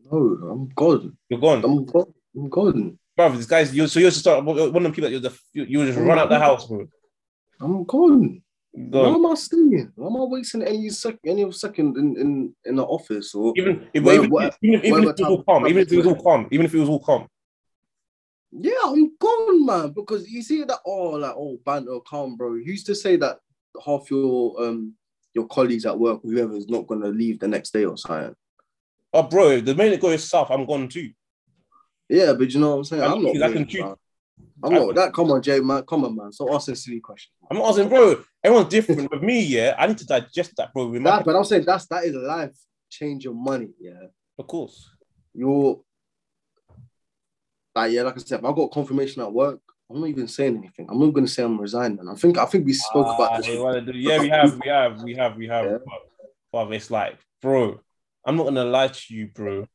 No, 0.10 0.18
I'm 0.18 0.70
gone. 0.70 1.18
You're 1.28 1.42
gone. 1.42 1.64
I'm 1.66 1.86
gone. 1.86 2.14
I'm 2.36 2.50
gone. 2.50 3.00
Bro, 3.18 3.32
this 3.34 3.46
guy's 3.46 3.76
you. 3.76 3.88
So 3.88 4.00
you're 4.00 4.12
just 4.12 4.22
start 4.22 4.46
one 4.46 4.58
of 4.58 4.74
the 4.74 4.90
people 4.90 5.04
that 5.04 5.12
you're 5.12 5.20
the 5.20 5.38
you, 5.52 5.66
you 5.66 5.86
just 5.86 5.98
I'm 5.98 6.06
run 6.06 6.20
out 6.20 6.30
the 6.30 6.40
house, 6.40 6.68
bro. 6.68 6.88
I'm 7.60 7.84
gone. 7.84 8.42
Why 8.74 9.10
am 9.10 9.26
I 9.26 9.34
staying? 9.36 9.92
Why 9.96 10.08
am 10.08 10.16
I 10.16 10.24
wasting 10.24 10.64
any 10.64 10.90
second, 10.90 11.20
any 11.26 11.52
second 11.52 11.98
in, 11.98 12.18
in, 12.18 12.56
in 12.64 12.76
the 12.78 12.84
office 12.84 13.36
or 13.36 13.54
even 13.58 13.90
if, 13.94 14.04
where, 14.04 14.16
even, 14.16 14.30
where, 14.30 14.52
even, 14.62 14.86
even, 14.86 15.04
if 15.04 15.10
it 15.10 15.20
was 15.20 15.30
all 15.30 15.44
calm, 15.44 15.68
even 15.68 15.82
if 15.82 15.92
it 15.92 15.98
was 15.98 16.08
all 16.08 16.24
calm, 16.24 16.48
even 16.52 16.66
if 16.66 16.74
it 16.74 16.80
was 16.80 16.90
all 16.90 17.00
calm, 17.00 17.28
yeah, 18.52 18.72
I'm 18.84 19.16
gone, 19.18 19.66
man. 19.66 19.92
Because 19.92 20.30
you 20.30 20.42
see 20.42 20.64
that 20.64 20.80
oh, 20.86 21.12
like 21.12 21.34
oh, 21.36 21.58
banter, 21.66 22.00
calm, 22.08 22.36
bro. 22.36 22.56
You 22.56 22.64
used 22.64 22.86
to 22.88 22.96
say 22.96 23.16
that 23.18 23.40
half 23.86 24.10
your 24.10 24.62
um 24.62 24.94
your 25.34 25.48
colleagues 25.48 25.86
at 25.86 25.98
work, 25.98 26.22
whoever 26.24 26.56
is 26.56 26.68
not 26.68 26.88
gonna 26.88 27.08
leave 27.08 27.40
the 27.40 27.48
next 27.48 27.72
day 27.72 27.86
or 27.86 27.98
something. 27.98 28.36
Oh, 29.14 29.24
bro, 29.24 29.60
the 29.60 29.76
minute 29.76 29.94
it 29.94 30.02
goes 30.02 30.30
south, 30.30 30.50
I'm 30.50 30.66
gone 30.66 30.88
too. 30.88 31.12
Yeah, 32.10 32.34
but 32.34 32.52
you 32.52 32.60
know 32.60 32.72
what 32.72 32.78
I'm 32.78 32.84
saying. 32.86 33.04
I'm 33.04 33.24
not. 33.24 33.42
I 33.42 33.54
can 33.54 33.68
choose. 33.68 33.84
I'm 34.64 34.74
not 34.74 34.96
that. 34.96 35.14
Come 35.14 35.32
on, 35.32 35.42
Jay, 35.42 35.60
man. 35.60 35.84
Come 35.84 36.06
on, 36.06 36.16
man. 36.16 36.32
Stop 36.32 36.52
asking 36.52 36.76
silly 36.76 37.00
questions. 37.00 37.34
I'm 37.50 37.58
not 37.58 37.70
asking, 37.70 37.90
bro. 37.90 38.24
Everyone's 38.44 38.70
different. 38.70 39.12
With 39.12 39.24
me, 39.24 39.42
yeah, 39.42 39.76
I 39.78 39.88
need 39.88 39.98
to 40.00 40.06
digest 40.06 40.54
that, 40.58 40.74
bro. 40.74 40.92
That, 41.00 41.26
but 41.26 41.36
I'm 41.36 41.44
saying 41.44 41.66
that's 41.66 41.88
that 41.88 42.04
is 42.04 42.16
a 42.16 42.20
life 42.20 42.56
change 42.90 43.24
your 43.24 43.34
money. 43.34 43.70
Yeah, 43.80 44.08
of 44.38 44.48
course. 44.48 44.90
you're 45.34 45.80
like 47.74 47.92
yeah, 47.94 48.04
like 48.04 48.16
I 48.18 48.20
said, 48.20 48.44
I 48.46 48.52
got 48.52 48.72
confirmation 48.72 49.22
at 49.22 49.32
work, 49.32 49.62
I'm 49.90 50.00
not 50.00 50.08
even 50.08 50.28
saying 50.28 50.58
anything. 50.58 50.88
I'm 50.90 51.00
not 51.00 51.14
gonna 51.14 51.28
say 51.28 51.44
I'm 51.44 51.60
resigning. 51.60 52.00
I 52.08 52.16
think 52.16 52.38
I 52.38 52.46
think 52.46 52.66
we 52.66 52.74
spoke 52.74 53.08
Ah, 53.08 53.16
about 53.16 53.44
this. 53.44 53.60
wanna 53.60 53.82
do- 53.82 53.92
Yeah, 53.98 54.20
we 54.22 54.30
have, 54.30 54.60
we 54.60 54.70
have, 54.70 55.02
we 55.04 55.16
have, 55.16 55.38
we 55.38 55.48
have. 55.48 55.66
Yeah. 55.66 55.78
But, 56.52 56.68
but 56.68 56.74
it's 56.74 56.92
like, 56.92 57.18
bro, 57.42 57.80
I'm 58.26 58.38
not 58.38 58.46
gonna 58.46 58.66
lie 58.66 58.88
to 58.88 59.14
you, 59.14 59.28
bro. 59.34 59.68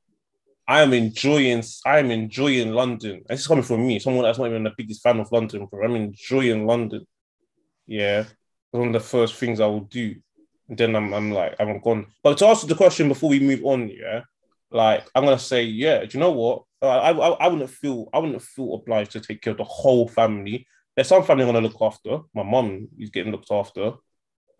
I 0.68 0.82
am 0.82 0.92
enjoying, 0.92 1.62
I 1.84 1.98
am 1.98 2.10
enjoying 2.10 2.72
London. 2.72 3.22
This 3.28 3.40
is 3.40 3.46
coming 3.46 3.62
from 3.62 3.86
me, 3.86 3.98
someone 3.98 4.24
that's 4.24 4.38
not 4.38 4.48
even 4.48 4.64
the 4.64 4.72
biggest 4.76 5.02
fan 5.02 5.20
of 5.20 5.30
London, 5.30 5.66
bro. 5.66 5.84
I'm 5.84 5.94
enjoying 5.94 6.66
London. 6.66 7.06
Yeah, 7.86 8.24
one 8.72 8.88
of 8.88 8.92
the 8.92 9.00
first 9.00 9.36
things 9.36 9.60
I 9.60 9.66
will 9.66 9.80
do. 9.80 10.16
And 10.68 10.76
then 10.76 10.96
I'm, 10.96 11.14
I'm 11.14 11.30
like, 11.30 11.54
I'm 11.60 11.80
gone. 11.80 12.06
But 12.22 12.38
to 12.38 12.46
answer 12.46 12.66
the 12.66 12.74
question 12.74 13.08
before 13.08 13.30
we 13.30 13.38
move 13.38 13.64
on, 13.64 13.88
yeah, 13.88 14.22
like 14.70 15.06
I'm 15.14 15.24
gonna 15.24 15.38
say, 15.38 15.62
yeah. 15.62 16.00
Do 16.04 16.08
you 16.12 16.20
know 16.20 16.32
what? 16.32 16.62
I, 16.82 17.10
I, 17.10 17.12
I 17.12 17.48
wouldn't 17.48 17.70
feel, 17.70 18.08
I 18.12 18.18
wouldn't 18.18 18.42
feel 18.42 18.74
obliged 18.74 19.12
to 19.12 19.20
take 19.20 19.42
care 19.42 19.52
of 19.52 19.58
the 19.58 19.64
whole 19.64 20.08
family. 20.08 20.66
There's 20.96 21.08
some 21.08 21.22
family 21.22 21.44
I'm 21.44 21.52
gonna 21.52 21.66
look 21.66 21.80
after. 21.80 22.18
My 22.34 22.42
mom 22.42 22.88
is 22.98 23.10
getting 23.10 23.30
looked 23.30 23.52
after. 23.52 23.92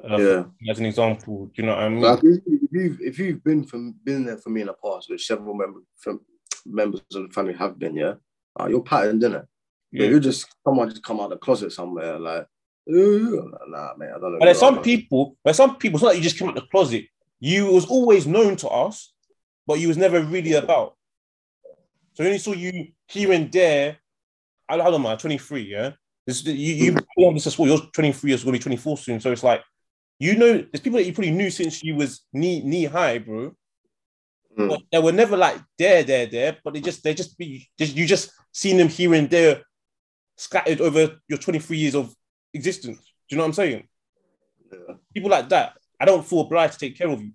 Uh, 0.02 0.16
Yeah. 0.18 0.70
As 0.70 0.78
an 0.78 0.86
example, 0.86 1.46
do 1.46 1.62
you 1.62 1.66
know 1.66 1.74
what 1.74 1.84
I 1.84 1.88
mean? 1.88 2.00
Like, 2.00 2.20
if 2.22 2.72
you've 2.72 3.00
if 3.00 3.18
you've 3.18 3.42
been 3.42 3.64
from 3.64 3.94
been 4.04 4.24
there 4.26 4.36
for 4.36 4.50
me 4.50 4.60
in 4.60 4.66
the 4.66 4.74
past, 4.74 5.08
which 5.08 5.26
several 5.26 5.54
members 5.54 5.84
from 5.96 6.20
members 6.64 7.00
of 7.14 7.28
the 7.28 7.32
family 7.32 7.54
have 7.54 7.78
been, 7.78 7.96
yeah, 7.96 8.14
uh, 8.60 8.66
you're 8.66 8.82
patterned, 8.82 9.22
innit? 9.22 9.46
Yeah. 9.92 10.04
yeah. 10.04 10.10
you 10.10 10.20
just 10.20 10.46
someone 10.64 10.90
just 10.90 11.02
come 11.02 11.20
out 11.20 11.24
of 11.24 11.30
the 11.30 11.36
closet 11.38 11.72
somewhere, 11.72 12.18
like, 12.18 12.46
"Ooh," 12.90 13.52
nah, 13.68 13.94
man, 13.96 14.10
I 14.14 14.18
don't 14.18 14.32
know. 14.32 14.38
But 14.38 14.46
there's 14.46 14.58
some 14.58 14.82
people, 14.82 15.36
but 15.42 15.56
some 15.56 15.76
people, 15.76 15.96
it's 15.96 16.02
not 16.02 16.08
like 16.08 16.18
you 16.18 16.22
just 16.22 16.38
came 16.38 16.48
out 16.48 16.54
the 16.54 16.62
closet. 16.62 17.06
You 17.40 17.66
was 17.66 17.86
always 17.86 18.26
known 18.26 18.56
to 18.56 18.68
us, 18.68 19.12
but 19.66 19.78
you 19.78 19.88
was 19.88 19.96
never 19.96 20.22
really 20.22 20.54
about. 20.54 20.96
So 22.14 22.24
we 22.24 22.28
only 22.28 22.38
saw 22.38 22.52
you 22.52 22.88
here 23.08 23.32
and 23.32 23.52
there. 23.52 23.98
I, 24.68 24.74
I 24.74 24.90
don't 24.90 25.02
know, 25.02 25.16
23, 25.16 25.62
yeah. 25.62 25.92
This, 26.26 26.44
you 26.44 26.52
you 26.52 26.96
you 27.16 27.32
this 27.34 27.46
as 27.46 27.58
well. 27.58 27.68
You're 27.68 27.86
23, 27.92 28.30
you're 28.30 28.38
going 28.38 28.46
to 28.46 28.52
be 28.52 28.58
24 28.58 28.98
soon. 28.98 29.20
So 29.20 29.30
it's 29.32 29.44
like, 29.44 29.62
you 30.18 30.36
know, 30.36 30.52
there's 30.58 30.80
people 30.80 30.98
that 30.98 31.04
you 31.06 31.12
probably 31.12 31.30
knew 31.32 31.50
since 31.50 31.82
you 31.82 31.94
was 31.96 32.24
knee 32.32 32.62
knee 32.62 32.84
high, 32.84 33.18
bro. 33.18 33.52
Mm. 34.58 34.68
But 34.70 34.80
they 34.90 34.98
were 34.98 35.12
never 35.12 35.36
like 35.36 35.60
there, 35.78 36.02
there, 36.02 36.26
there. 36.26 36.56
But 36.64 36.74
they 36.74 36.80
just 36.80 37.02
they 37.02 37.14
just 37.14 37.36
be 37.36 37.68
just 37.78 37.94
you 37.94 38.06
just 38.06 38.30
seen 38.52 38.76
them 38.78 38.88
here 38.88 39.12
and 39.14 39.28
there, 39.28 39.62
scattered 40.36 40.80
over 40.80 41.18
your 41.28 41.38
23 41.38 41.76
years 41.76 41.94
of 41.94 42.14
existence. 42.54 42.98
Do 42.98 43.34
you 43.34 43.36
know 43.36 43.42
what 43.44 43.48
I'm 43.48 43.52
saying? 43.54 43.88
Yeah. 44.72 44.94
people 45.14 45.30
like 45.30 45.48
that, 45.50 45.74
I 46.00 46.04
don't 46.06 46.26
feel 46.26 46.40
obliged 46.40 46.72
to 46.74 46.78
take 46.78 46.96
care 46.98 47.08
of 47.08 47.20
you. 47.22 47.32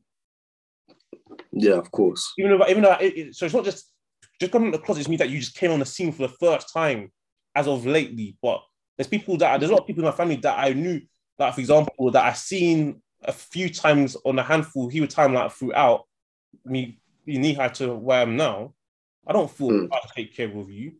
yeah, 1.52 1.76
of 1.76 1.92
course. 1.92 2.34
Even 2.40 2.58
though, 2.58 2.68
even 2.68 2.84
though, 2.84 2.94
it, 3.00 3.18
it- 3.18 3.36
so 3.36 3.46
it's 3.46 3.54
not 3.56 3.66
just 3.66 3.92
just 4.40 4.52
coming 4.52 4.72
the 4.72 4.80
closet 4.80 5.08
means 5.08 5.20
that 5.20 5.30
you 5.30 5.40
just 5.40 5.56
came 5.56 5.72
on 5.72 5.80
the 5.80 5.86
scene 5.86 6.12
for 6.12 6.24
the 6.28 6.34
first 6.40 6.74
time 6.74 7.12
as 7.56 7.68
of 7.68 7.86
lately. 7.86 8.36
But 8.42 8.62
there's 8.98 9.08
people 9.08 9.38
that 9.38 9.60
there's 9.60 9.70
a 9.70 9.74
lot 9.74 9.82
of 9.82 9.88
people 9.88 10.04
in 10.04 10.10
my 10.10 10.16
family 10.16 10.38
that 10.38 10.58
I 10.58 10.74
knew, 10.74 11.02
like 11.42 11.56
for 11.56 11.62
example, 11.62 12.12
that 12.12 12.26
I've 12.26 12.38
seen 12.38 13.02
a 13.24 13.32
few 13.32 13.70
times 13.70 14.18
on 14.26 14.40
a 14.40 14.44
handful, 14.44 14.90
he 14.90 15.02
would 15.02 15.10
time 15.10 15.34
like 15.34 15.52
throughout 15.52 16.08
me 16.66 17.00
being 17.26 17.42
knee 17.42 17.54
high 17.54 17.70
to 17.70 17.94
where 17.94 18.20
I 18.20 18.22
am 18.24 18.36
now. 18.36 18.74
I 19.28 19.34
don't 19.34 19.52
feel 19.52 19.70
Mm. 19.70 19.90
to 19.90 20.10
take 20.16 20.36
care 20.36 20.56
of 20.58 20.70
you. 20.70 20.94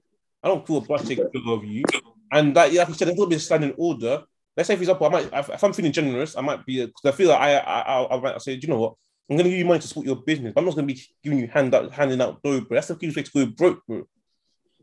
I 0.44 0.48
don't 0.48 0.66
feel 0.66 0.86
I 0.90 0.98
take 0.98 1.18
care 1.18 1.42
of 1.48 1.66
you. 1.66 1.84
And 2.32 2.56
that, 2.56 2.74
like 2.74 2.88
you 2.88 2.94
said, 2.94 3.08
there's 3.08 3.18
a 3.18 3.20
little 3.20 3.28
bit 3.28 3.38
of 3.38 3.42
standing 3.42 3.74
order. 3.78 4.24
Let's 4.56 4.68
say, 4.68 4.76
for 4.76 4.82
example, 4.82 5.08
I 5.08 5.10
might, 5.10 5.30
if 5.34 5.64
I'm 5.64 5.74
feeling 5.74 5.92
generous, 5.92 6.36
I 6.36 6.42
might 6.42 6.66
be, 6.66 6.86
because 6.86 7.06
I 7.06 7.12
feel 7.12 7.30
like 7.30 7.40
I, 7.40 7.58
I, 7.58 7.80
I, 7.82 8.18
I 8.18 8.20
might 8.20 8.42
say, 8.42 8.56
do 8.56 8.68
you 8.68 8.74
know 8.74 8.80
what? 8.80 8.96
I'm 9.30 9.38
going 9.38 9.46
to 9.46 9.50
give 9.50 9.60
you 9.60 9.66
money 9.66 9.80
to 9.80 9.88
support 9.88 10.06
your 10.06 10.18
business. 10.18 10.54
But 10.54 10.62
I'm 10.62 10.66
not 10.66 10.76
going 10.76 10.88
to 10.88 10.94
be 10.94 11.02
giving 11.24 11.40
you 11.40 11.48
hand 11.48 11.74
out, 11.74 11.92
handing 11.92 12.22
out 12.22 12.42
dough, 12.44 12.62
bro. 12.62 12.76
That's 12.76 12.88
the 12.88 12.96
cutest 12.96 13.18
way 13.18 13.24
to 13.24 13.46
go 13.46 13.52
broke, 13.52 13.86
bro. 13.88 14.04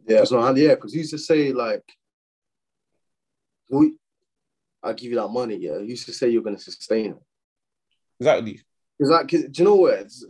Yeah, 0.07 0.25
so 0.25 0.55
yeah, 0.55 0.75
because 0.75 0.93
he 0.93 1.01
used 1.01 1.11
to 1.11 1.19
say 1.19 1.53
like, 1.53 1.83
we, 3.69 3.95
I'll 4.89 4.95
give 4.95 5.11
you 5.11 5.17
that 5.17 5.29
money. 5.29 5.57
Yeah, 5.57 5.79
used 5.79 6.07
to 6.07 6.13
say 6.13 6.29
you're 6.29 6.43
gonna 6.43 6.59
sustain 6.59 7.13
it. 7.13 7.23
Exactly. 8.21 8.61
Because 8.99 9.11
like, 9.11 9.29
do 9.29 9.51
you 9.55 9.65
know 9.65 9.77
what? 9.77 9.95
It's, 9.95 10.25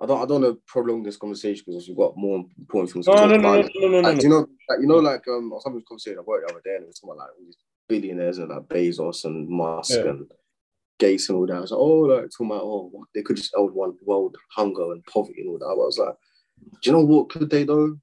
I 0.00 0.06
don't, 0.06 0.22
I 0.22 0.26
don't 0.26 0.42
want 0.42 0.56
to 0.56 0.62
prolong 0.66 1.02
this 1.02 1.16
conversation 1.16 1.64
because 1.66 1.88
we've 1.88 1.96
got 1.96 2.16
more 2.16 2.44
important 2.58 2.92
things 2.92 3.06
to 3.06 3.12
No, 3.12 3.20
talk 3.22 3.30
no, 3.30 3.36
no, 3.36 3.56
no, 3.56 3.62
no, 3.62 3.88
no, 3.88 4.00
no. 4.00 4.08
Like, 4.08 4.18
do 4.20 4.22
you 4.22 4.28
know, 4.30 4.46
like 4.68 4.80
you 4.80 4.86
know, 4.86 4.98
like 4.98 5.26
um, 5.28 5.52
I 5.52 5.56
was 5.56 5.64
having 5.66 5.80
this 5.80 5.88
conversation 5.88 6.20
about 6.20 6.40
the 6.40 6.52
other 6.52 6.62
day, 6.64 6.76
and 6.76 6.84
we 6.84 6.86
were 6.86 6.92
talking 6.92 7.10
about 7.10 7.18
like 7.18 7.30
all 7.36 7.44
these 7.44 7.56
billionaires 7.88 8.38
and 8.38 8.48
like 8.48 8.68
Bezos 8.68 9.24
and 9.24 9.48
Musk 9.48 9.90
Yeah. 9.90 10.10
and 10.10 10.30
Gates 10.98 11.28
and 11.28 11.36
all 11.36 11.46
that. 11.46 11.56
I 11.56 11.60
was 11.60 11.72
like, 11.72 11.80
oh, 11.80 12.00
like 12.00 12.30
talking 12.30 12.46
about 12.46 12.62
oh, 12.62 13.04
they 13.14 13.22
could 13.22 13.36
just 13.36 13.54
end 13.58 13.72
one 13.72 13.94
world 14.04 14.36
hunger 14.54 14.92
and 14.92 15.04
poverty 15.06 15.40
and 15.40 15.50
all 15.50 15.58
that. 15.58 15.64
I 15.64 15.74
was 15.74 15.98
like, 15.98 16.14
do 16.80 16.90
you 16.90 16.92
know 16.92 17.04
what 17.04 17.28
could 17.30 17.50
they 17.50 17.64
though? 17.64 17.96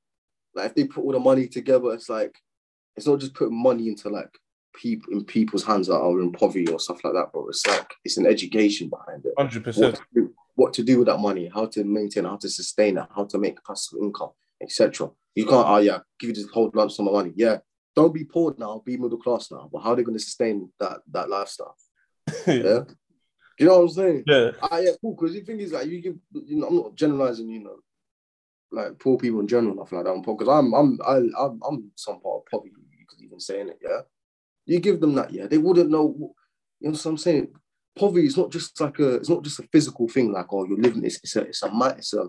Like 0.54 0.68
if 0.72 0.76
they 0.76 0.84
put 0.86 1.04
all 1.04 1.12
the 1.14 1.20
money 1.20 1.48
together, 1.48 1.94
it's 1.94 2.10
like 2.10 2.36
it's 2.96 3.08
not 3.08 3.20
just 3.20 3.34
putting 3.34 3.62
money 3.62 3.88
into 3.88 4.10
like 4.10 4.30
people 4.82 5.14
in 5.14 5.24
people's 5.24 5.64
hands 5.64 5.88
that 5.88 5.98
are 5.98 6.20
in 6.22 6.32
poverty 6.32 6.68
or 6.68 6.80
stuff 6.80 7.04
like 7.04 7.14
that, 7.14 7.32
bro. 7.32 7.48
It's 7.50 7.66
like 7.68 7.94
it's 8.04 8.18
an 8.18 8.26
education 8.26 8.90
behind 8.90 9.26
it 9.26 9.34
Hundred 9.38 9.64
percent. 9.64 10.00
what 10.56 10.74
to 10.74 10.84
do 10.84 11.00
with 11.00 11.08
that 11.08 11.20
money, 11.20 11.50
how 11.54 11.66
to 11.68 11.84
maintain, 11.84 12.26
how 12.26 12.38
to 12.38 12.50
sustain 12.50 12.98
it, 12.98 13.08
how 13.16 13.26
to 13.26 13.38
make 13.38 13.64
passive 13.64 14.00
income, 14.02 14.32
etc. 14.62 15.10
You 15.34 15.46
can't, 15.46 15.68
oh 15.68 15.78
yeah, 15.78 16.00
give 16.20 16.30
you 16.30 16.36
this 16.36 16.48
whole 16.50 16.72
lump 16.74 16.92
sum 16.92 17.08
of 17.08 17.14
money. 17.14 17.34
Yeah, 17.36 17.58
don't 17.96 18.14
be 18.14 18.24
poor 18.24 18.56
now, 18.58 18.82
be 18.86 18.98
middle 18.98 19.18
class 19.18 19.52
now. 19.52 19.70
But 19.72 19.80
how 19.82 19.92
are 19.92 19.96
they 19.96 20.04
going 20.04 20.18
to 20.18 20.24
sustain 20.24 20.70
that 20.80 21.00
that 21.12 21.30
lifestyle? 21.30 21.76
Yeah, 22.48 22.82
you 23.60 23.68
know 23.68 23.78
what 23.78 23.84
I'm 23.84 23.90
saying? 23.90 24.24
yeah. 24.28 24.52
Ah, 24.62 24.80
yeah, 24.80 24.92
cool. 25.00 25.16
Because 25.16 25.34
the 25.34 25.42
thing 25.42 25.60
is, 25.60 25.72
like, 25.72 25.88
you 25.88 26.02
give, 26.02 26.16
you 26.34 26.58
know, 26.58 26.68
I'm 26.68 26.76
not 26.76 26.96
generalizing, 26.96 27.50
you 27.50 27.64
know, 27.64 27.78
like 28.72 29.00
poor 29.00 29.18
people 29.18 29.40
in 29.40 29.48
general, 29.48 29.76
nothing 29.76 29.98
like 29.98 30.06
that. 30.06 30.22
Because 30.26 30.50
I'm, 30.50 30.74
I'm, 30.74 31.00
I, 31.06 31.18
I'm, 31.40 31.62
I'm 31.66 31.92
some 31.96 32.20
part 32.20 32.42
of 32.42 32.46
poverty. 32.52 32.72
You 33.00 33.06
could 33.08 33.22
even 33.22 33.40
say 33.40 33.62
in 33.62 33.70
it, 33.70 33.80
yeah. 33.82 34.02
You 34.66 34.80
give 34.80 35.00
them 35.00 35.16
that, 35.16 35.32
yeah, 35.32 35.48
they 35.48 35.58
wouldn't 35.58 35.90
know. 35.90 36.16
You 36.80 36.90
know 36.90 36.92
what 36.92 37.06
I'm 37.06 37.18
saying? 37.18 37.50
Poverty 37.98 38.26
is 38.26 38.38
not 38.38 38.52
just 38.52 38.80
like 38.82 39.00
a, 39.00 39.16
it's 39.16 39.30
not 39.30 39.44
just 39.44 39.60
a 39.60 39.68
physical 39.72 40.08
thing. 40.08 40.32
Like, 40.32 40.48
oh, 40.52 40.66
you're 40.66 40.78
living. 40.78 41.06
It's, 41.06 41.20
it's 41.24 41.36
a, 41.36 41.42
it's 41.42 41.64
a, 41.64 41.70
it's 41.98 42.14
a 42.14 42.28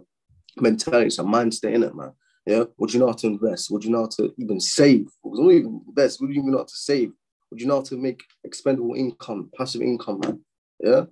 mentality. 0.58 1.06
It's 1.06 1.18
a 1.18 1.24
mind 1.24 1.54
state 1.54 1.74
in 1.74 1.82
it, 1.82 1.94
man. 1.94 2.12
Yeah. 2.46 2.64
Would 2.78 2.94
you 2.94 3.00
know 3.00 3.08
how 3.08 3.14
to 3.14 3.26
invest? 3.26 3.70
Would 3.70 3.84
you 3.84 3.90
know 3.90 4.02
how 4.02 4.10
to 4.18 4.32
even 4.38 4.60
save? 4.60 5.06
Because 5.22 5.40
not 5.40 5.50
even 5.50 5.80
invest. 5.88 6.20
Would 6.20 6.30
you 6.30 6.40
even 6.40 6.52
know 6.52 6.58
how 6.58 6.64
to 6.64 6.76
save? 6.76 7.12
Would 7.50 7.60
you 7.60 7.66
know 7.66 7.76
how 7.76 7.82
to 7.82 7.96
make 7.96 8.22
expendable 8.44 8.94
income, 8.94 9.50
passive 9.56 9.82
income, 9.82 10.20
man? 10.20 10.40
Yeah 10.80 11.04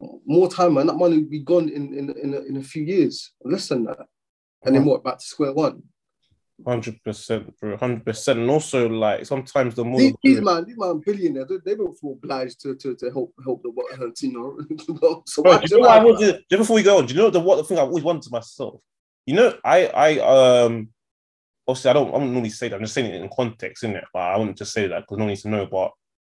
more 0.00 0.48
time, 0.48 0.74
man. 0.74 0.86
That 0.86 0.96
money 0.96 1.18
would 1.18 1.30
be 1.30 1.40
gone 1.40 1.68
in 1.68 1.94
in 1.94 2.10
in 2.10 2.34
a, 2.34 2.40
in 2.40 2.56
a 2.56 2.62
few 2.62 2.82
years, 2.82 3.32
less 3.44 3.68
than 3.68 3.84
that. 3.84 4.06
And 4.64 4.74
then 4.74 4.84
what? 4.84 5.04
Back 5.04 5.18
to 5.18 5.24
square 5.24 5.52
one. 5.52 5.82
Hundred 6.64 7.02
percent, 7.04 7.54
bro. 7.60 7.76
Hundred 7.76 8.04
percent. 8.04 8.38
And 8.38 8.48
also, 8.48 8.88
like 8.88 9.26
sometimes 9.26 9.74
the 9.74 9.84
more 9.84 10.00
These, 10.00 10.14
these 10.22 10.40
man, 10.40 10.64
these 10.64 10.78
man 10.78 11.02
billionaires, 11.04 11.48
they, 11.48 11.56
they 11.64 11.74
don't 11.76 11.94
feel 11.98 12.12
obliged 12.12 12.60
to 12.62 12.74
to, 12.76 12.94
to 12.96 13.10
help 13.10 13.34
help 13.44 13.62
the 13.62 13.70
world, 13.70 14.16
you 14.22 14.32
know. 14.32 15.22
so 15.26 15.42
Bro, 15.42 15.58
do 15.58 15.66
you 15.68 15.76
know 15.76 15.80
what 15.80 15.90
I 15.90 16.00
I- 16.00 16.04
wanted, 16.04 16.44
just 16.50 16.58
before 16.60 16.76
we 16.76 16.82
go 16.82 16.98
on, 16.98 17.06
do 17.06 17.14
you 17.14 17.20
know 17.20 17.30
the 17.30 17.40
what 17.40 17.56
the 17.56 17.64
thing 17.64 17.78
I've 17.78 17.88
always 17.88 18.04
wanted 18.04 18.22
to 18.22 18.30
myself? 18.30 18.80
You 19.26 19.34
know, 19.34 19.58
I 19.64 19.86
I 19.88 20.18
um 20.64 20.88
obviously 21.68 21.90
I 21.90 21.92
don't 21.92 22.08
I 22.08 22.18
don't 22.18 22.32
normally 22.32 22.50
say 22.50 22.68
that, 22.68 22.76
I'm 22.76 22.82
just 22.82 22.94
saying 22.94 23.12
it 23.12 23.20
in 23.20 23.28
context, 23.28 23.84
isn't 23.84 23.96
it? 23.96 24.04
But 24.14 24.20
I 24.20 24.36
wouldn't 24.38 24.56
just 24.56 24.72
say 24.72 24.86
that 24.86 25.00
because 25.02 25.18
no 25.18 25.24
one 25.24 25.28
needs 25.28 25.42
to 25.42 25.50
know. 25.50 25.66
But 25.66 25.92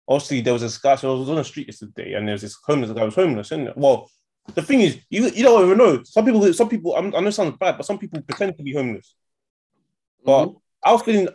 obviously 0.07 0.43
there 0.43 0.53
was 0.53 0.63
this 0.63 0.77
guy, 0.77 0.97
so 0.97 1.17
I 1.17 1.19
was 1.19 1.31
on 1.31 1.37
the 1.37 1.45
street 1.45 1.69
yesterday 1.69 2.13
and 2.13 2.29
there 2.29 2.35
was 2.35 2.43
this 2.43 2.59
homeless 2.67 2.91
guy 2.91 3.01
who 3.01 3.07
was 3.07 3.15
homeless, 3.15 3.47
isn't 3.53 3.69
it? 3.69 3.77
Well, 3.79 4.11
the 4.55 4.61
thing 4.63 4.83
is, 4.83 4.99
you 5.09 5.25
you 5.29 5.45
don't 5.45 5.65
even 5.65 5.79
know. 5.79 6.03
Some 6.05 6.27
people 6.27 6.53
some 6.53 6.69
people 6.69 6.95
I'm, 6.95 7.15
I 7.15 7.21
know 7.21 7.29
it 7.29 7.33
sounds 7.33 7.57
bad, 7.59 7.79
but 7.79 7.87
some 7.87 7.99
people 7.99 8.21
pretend 8.21 8.59
to 8.59 8.63
be 8.63 8.75
homeless. 8.75 9.15
But 10.25 10.47
Mhm. 10.47 10.61
I 10.85 10.93
was 10.93 11.03
feeling 11.03 11.29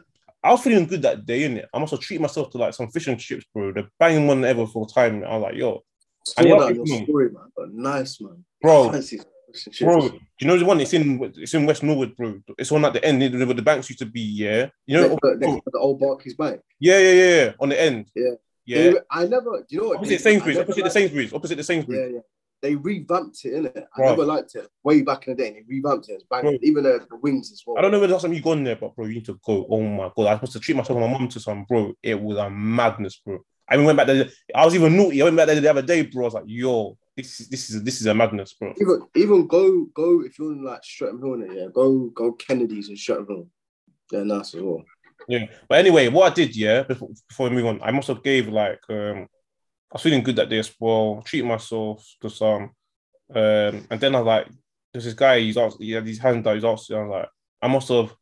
I 0.44 0.52
was 0.52 0.62
feeling 0.62 0.86
good 0.86 1.02
that 1.02 1.26
day, 1.26 1.42
innit? 1.42 1.66
I 1.74 1.80
must 1.80 1.90
have 1.92 2.00
treated 2.02 2.22
myself 2.22 2.52
to 2.52 2.60
like 2.60 2.74
some 2.76 2.90
fish 2.92 3.08
and 3.08 3.20
chips, 3.20 3.46
bro. 3.52 3.72
The 3.74 3.88
banging 4.00 4.28
one 4.28 4.46
ever 4.46 4.68
for 4.68 4.86
time. 4.88 5.24
I 5.24 5.36
was 5.38 5.44
like, 5.44 5.56
yo, 5.56 5.84
Saw 6.28 6.42
And 6.42 6.52
the 6.52 6.58
that 6.66 6.76
your 6.76 6.86
story, 7.04 7.30
man. 7.32 7.52
But 7.56 7.74
nice, 7.74 8.22
man. 8.22 8.46
bro, 8.62 8.92
Fancy 8.92 9.18
fish 9.54 9.82
and 9.82 9.88
bro. 9.90 10.10
Do 10.10 10.20
you 10.42 10.48
know 10.48 10.58
the 10.60 10.66
one? 10.66 10.80
It's 10.82 10.94
in 10.94 11.20
it's 11.38 11.54
in 11.56 11.66
West 11.66 11.82
Norwood, 11.84 12.16
bro. 12.16 12.40
It's 12.60 12.72
one 12.72 12.86
at 12.86 12.94
the 12.94 13.04
end 13.04 13.22
where 13.22 13.54
the 13.56 13.62
banks 13.62 13.90
used 13.90 14.00
to 14.00 14.06
be. 14.06 14.22
Yeah, 14.22 14.70
you 14.86 14.98
know. 14.98 15.08
Next 15.08 15.22
to 15.22 15.72
the 15.72 15.80
old 15.80 16.00
Barclays 16.00 16.36
Bank. 16.36 16.62
Yeah, 16.80 17.00
yeah, 17.00 17.12
yeah, 17.12 17.44
yeah. 17.46 17.52
On 17.60 17.70
the 17.70 17.82
end. 17.82 18.12
Yeah. 18.16 18.32
Yeah. 18.68 18.94
I 19.12 19.28
never, 19.28 19.64
you 19.70 19.80
know 19.82 19.88
what? 19.90 19.98
Opposite 19.98 20.22
Sainsbury's. 20.22 20.58
Opposite 20.58 20.76
the 20.78 20.82
liked- 20.84 20.94
Sainsbury's. 20.94 21.34
Opposite 21.34 21.56
the 21.58 21.64
Sainsbury's. 21.64 22.00
Yeah, 22.02 22.16
yeah. 22.16 22.20
They 22.66 22.76
revamped 22.76 23.46
it, 23.46 23.54
innit? 23.54 23.86
I 23.96 24.02
Right. 24.02 24.10
never 24.10 24.26
liked 24.26 24.56
it. 24.56 24.68
Way 24.84 25.04
back 25.04 25.28
in 25.28 25.36
the 25.36 25.44
day, 25.44 25.50
and 25.50 25.58
they 25.58 25.64
revamped 25.68 26.10
it. 26.10 26.14
It's 26.14 26.24
banging. 26.24 26.54
Bro. 26.54 26.60
Even 26.64 26.84
the, 26.84 27.06
the 27.08 27.18
wings 27.18 27.52
as 27.52 27.62
well. 27.64 27.78
I 27.78 27.82
don't 27.82 27.92
know 27.92 28.00
whether 28.00 28.14
that's 28.14 28.24
something 28.24 28.36
you 28.36 28.44
gone 28.44 28.64
there, 28.64 28.76
but 28.76 28.96
bro, 28.96 29.06
you 29.06 29.14
need 29.14 29.26
to 29.26 29.40
go. 29.46 29.68
Oh 29.70 29.82
my 29.84 30.10
god, 30.18 30.26
I 30.26 30.32
was 30.32 30.38
supposed 30.40 30.54
to 30.54 30.60
treat 30.62 30.76
myself 30.76 30.98
and 30.98 31.06
my 31.12 31.16
mum 31.16 31.28
to 31.28 31.40
some, 31.40 31.64
bro. 31.66 31.94
It 32.02 32.20
was 32.20 32.38
a 32.40 32.50
madness, 32.50 33.18
bro. 33.24 33.38
I 33.70 33.76
even 33.76 33.86
went 33.86 33.98
back 33.98 34.08
there. 34.08 34.30
I 34.56 34.66
was 34.66 34.74
even 34.74 34.98
naughty. 34.98 35.22
I 35.22 35.26
went 35.26 35.38
back 35.38 35.46
there 35.46 35.62
the 35.62 35.70
other 35.70 35.84
day, 35.84 36.02
bro. 36.02 36.24
I 36.24 36.26
was 36.26 36.34
like, 36.34 36.46
yo, 36.48 36.98
this 37.16 37.40
is 37.40 37.50
this 37.50 37.70
is 37.70 37.84
this 37.84 38.02
is 38.02 38.08
a 38.08 38.16
madness, 38.16 38.54
bro. 38.54 38.74
Even 38.82 39.02
even 39.16 39.46
go 39.46 39.86
go 39.94 40.24
if 40.24 40.40
you're 40.40 40.54
in 40.54 40.64
like 40.64 40.84
Streatham 40.84 41.20
Hill, 41.20 41.38
innit, 41.38 41.56
yeah, 41.56 41.68
go 41.72 42.08
go 42.16 42.32
Kennedy's 42.32 42.90
and 42.90 42.98
Streatham 42.98 43.28
Hill. 43.28 43.48
They're 44.10 44.26
nice 44.26 44.56
as 44.56 44.62
well. 44.64 44.84
Yeah, 45.28 45.46
but 45.70 45.78
anyway, 45.78 46.08
what 46.08 46.32
I 46.32 46.34
did, 46.34 46.56
yeah, 46.56 46.82
before, 46.82 47.10
before 47.30 47.50
we 47.50 47.56
move 47.58 47.68
on, 47.68 47.80
I 47.84 47.92
must 47.92 48.08
have 48.08 48.24
gave 48.24 48.48
like 48.48 48.82
um, 48.90 49.28
I 49.92 49.96
was 49.96 50.02
feeling 50.02 50.24
good 50.24 50.36
that 50.38 50.50
day 50.50 50.60
as 50.60 50.74
well, 50.80 51.22
treating 51.26 51.48
myself 51.48 52.06
to 52.22 52.30
some, 52.30 52.72
um, 53.34 53.88
and 53.90 54.00
then 54.00 54.16
I 54.16 54.20
was 54.20 54.28
like, 54.28 54.48
there's 54.92 55.06
this 55.06 55.14
guy, 55.14 55.40
he's 55.40 55.58
asked, 55.58 55.78
he 55.80 55.92
had 55.92 56.08
his 56.08 56.20
hand 56.20 56.46
out, 56.48 56.56
he's 56.56 56.66
asked, 56.66 56.92
I 56.92 57.02
was 57.02 57.10
like, 57.10 57.30
I 57.62 57.68
must 57.68 57.90
have. 57.90 58.14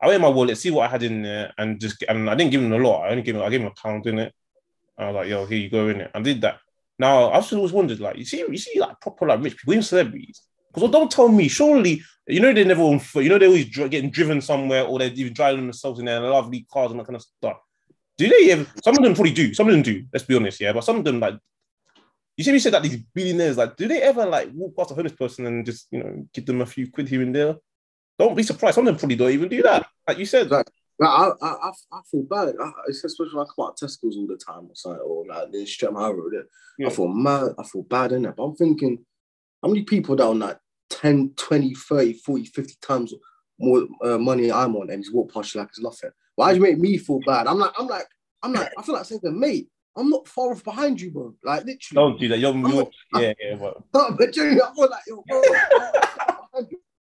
I 0.00 0.08
went 0.08 0.16
in 0.16 0.22
my 0.22 0.28
wallet, 0.28 0.58
see 0.58 0.70
what 0.70 0.86
I 0.86 0.90
had 0.90 1.02
in 1.02 1.22
there, 1.22 1.52
and 1.56 1.80
just 1.80 2.02
and 2.08 2.28
I 2.28 2.34
didn't 2.34 2.50
give 2.50 2.62
him 2.62 2.72
a 2.72 2.78
lot. 2.78 3.06
I 3.06 3.10
only 3.10 3.22
gave 3.22 3.36
him, 3.36 3.42
I 3.42 3.48
gave 3.48 3.60
him 3.60 3.68
a 3.68 3.80
pound 3.82 4.06
in 4.06 4.18
it. 4.18 4.34
I 4.98 5.06
was 5.06 5.14
like, 5.14 5.28
yo, 5.28 5.46
here 5.46 5.58
you 5.58 5.70
go 5.70 5.88
in 5.88 6.02
it. 6.02 6.10
I 6.14 6.20
did 6.20 6.40
that. 6.42 6.58
Now 6.98 7.30
I've 7.30 7.50
always 7.52 7.72
wondered, 7.72 8.00
like, 8.00 8.16
you 8.16 8.24
see, 8.24 8.38
you 8.38 8.58
see, 8.58 8.78
like 8.78 9.00
proper 9.00 9.26
like 9.26 9.42
rich 9.42 9.56
people, 9.56 9.72
even 9.72 9.82
celebrities. 9.82 10.42
Because 10.72 10.90
don't 10.90 11.10
tell 11.10 11.28
me, 11.28 11.48
surely, 11.48 12.02
you 12.26 12.40
know, 12.40 12.52
they're 12.52 12.64
never. 12.64 12.82
You 12.82 13.28
know, 13.28 13.38
they're 13.38 13.48
always 13.48 13.66
dri- 13.66 13.88
getting 13.88 14.10
driven 14.10 14.40
somewhere, 14.40 14.84
or 14.84 14.98
they're 14.98 15.12
even 15.12 15.32
driving 15.32 15.62
themselves 15.62 16.00
in 16.00 16.06
their 16.06 16.20
lovely 16.20 16.66
cars 16.70 16.90
and 16.90 17.00
that 17.00 17.06
kind 17.06 17.16
of 17.16 17.22
stuff. 17.22 17.58
Do 18.16 18.28
they 18.28 18.52
ever? 18.52 18.66
Some 18.82 18.96
of 18.96 19.02
them 19.02 19.14
probably 19.14 19.32
do. 19.32 19.54
Some 19.54 19.68
of 19.68 19.72
them 19.72 19.82
do. 19.82 20.04
Let's 20.12 20.24
be 20.24 20.36
honest, 20.36 20.60
yeah. 20.60 20.72
But 20.72 20.84
some 20.84 20.96
of 20.96 21.04
them, 21.04 21.20
like, 21.20 21.34
you 22.36 22.44
see, 22.44 22.52
me 22.52 22.58
said 22.58 22.74
that 22.74 22.82
these 22.82 22.96
billionaires, 22.96 23.56
like, 23.56 23.76
do 23.76 23.88
they 23.88 24.02
ever 24.02 24.26
like 24.26 24.50
walk 24.52 24.76
past 24.76 24.90
a 24.90 24.94
homeless 24.94 25.12
person 25.12 25.46
and 25.46 25.64
just, 25.66 25.88
you 25.90 26.02
know, 26.02 26.26
give 26.32 26.46
them 26.46 26.60
a 26.60 26.66
few 26.66 26.90
quid 26.90 27.08
here 27.08 27.22
and 27.22 27.34
there? 27.34 27.56
Don't 28.18 28.36
be 28.36 28.42
surprised. 28.42 28.76
Some 28.76 28.86
of 28.86 28.92
them 28.92 28.98
probably 28.98 29.16
don't 29.16 29.30
even 29.30 29.48
do 29.48 29.62
that. 29.62 29.86
Like 30.06 30.18
you 30.18 30.26
said, 30.26 30.50
Like, 30.50 30.66
like, 30.98 31.10
I, 31.10 31.32
I, 31.42 31.72
I, 31.92 32.00
feel 32.08 32.22
bad. 32.22 32.54
I, 32.60 32.70
especially 32.88 33.28
when 33.32 33.44
I 33.44 33.48
come 33.54 33.66
out 33.66 33.82
of 33.82 33.88
Tesco's 33.88 34.16
all 34.16 34.28
the 34.28 34.36
time 34.36 34.66
or 34.66 34.74
something, 34.74 35.00
or 35.00 35.26
like 35.26 35.50
the 35.50 35.66
Streatham 35.66 35.96
High 35.96 36.10
Road. 36.10 36.32
There. 36.32 36.44
Yeah. 36.78 36.86
I 36.86 36.90
feel 36.90 37.08
mad. 37.08 37.54
I 37.58 37.64
feel 37.64 37.82
bad 37.82 38.12
in 38.12 38.22
that. 38.22 38.36
But 38.36 38.44
I'm 38.44 38.56
thinking, 38.56 39.04
how 39.60 39.68
many 39.68 39.82
people 39.82 40.14
that 40.14 40.24
on 40.24 40.38
like 40.38 40.58
10, 40.90 41.32
20, 41.36 41.74
30, 41.74 42.12
40, 42.12 42.44
50 42.44 42.74
times 42.80 43.14
more 43.58 43.86
uh, 44.02 44.18
money 44.18 44.50
I'm 44.50 44.76
on 44.76 44.90
and 44.90 44.98
he's 44.98 45.12
walked 45.12 45.34
past 45.34 45.54
you 45.54 45.60
like 45.60 45.68
it's 45.70 45.80
nothing? 45.80 46.10
Why 46.36 46.50
do 46.50 46.56
you 46.56 46.62
make 46.62 46.78
me 46.78 46.98
feel 46.98 47.20
bad? 47.26 47.46
I'm 47.46 47.58
like, 47.58 47.72
I'm 47.78 47.86
like, 47.86 48.06
I'm 48.42 48.52
like, 48.52 48.72
I 48.76 48.82
feel 48.82 48.94
like 48.94 49.04
saying, 49.04 49.20
mate, 49.24 49.68
I'm 49.96 50.10
not 50.10 50.26
far 50.26 50.52
off 50.52 50.64
behind 50.64 51.00
you, 51.00 51.10
bro. 51.10 51.34
Like 51.44 51.64
literally. 51.64 51.94
don't 51.94 52.20
do 52.20 52.28
that. 52.28 52.38
You're, 52.38 52.50
I'm 52.50 52.66
you're 52.66 52.74
not- 52.74 53.22
yeah, 53.22 53.32
yeah, 53.40 53.54
but 53.56 53.76
No, 53.94 54.16
but 54.16 54.32
Jerry, 54.32 54.60
I 54.60 54.74
feel 54.74 54.90
like 54.90 55.02
yo, 55.06 55.24
bro, 55.26 55.42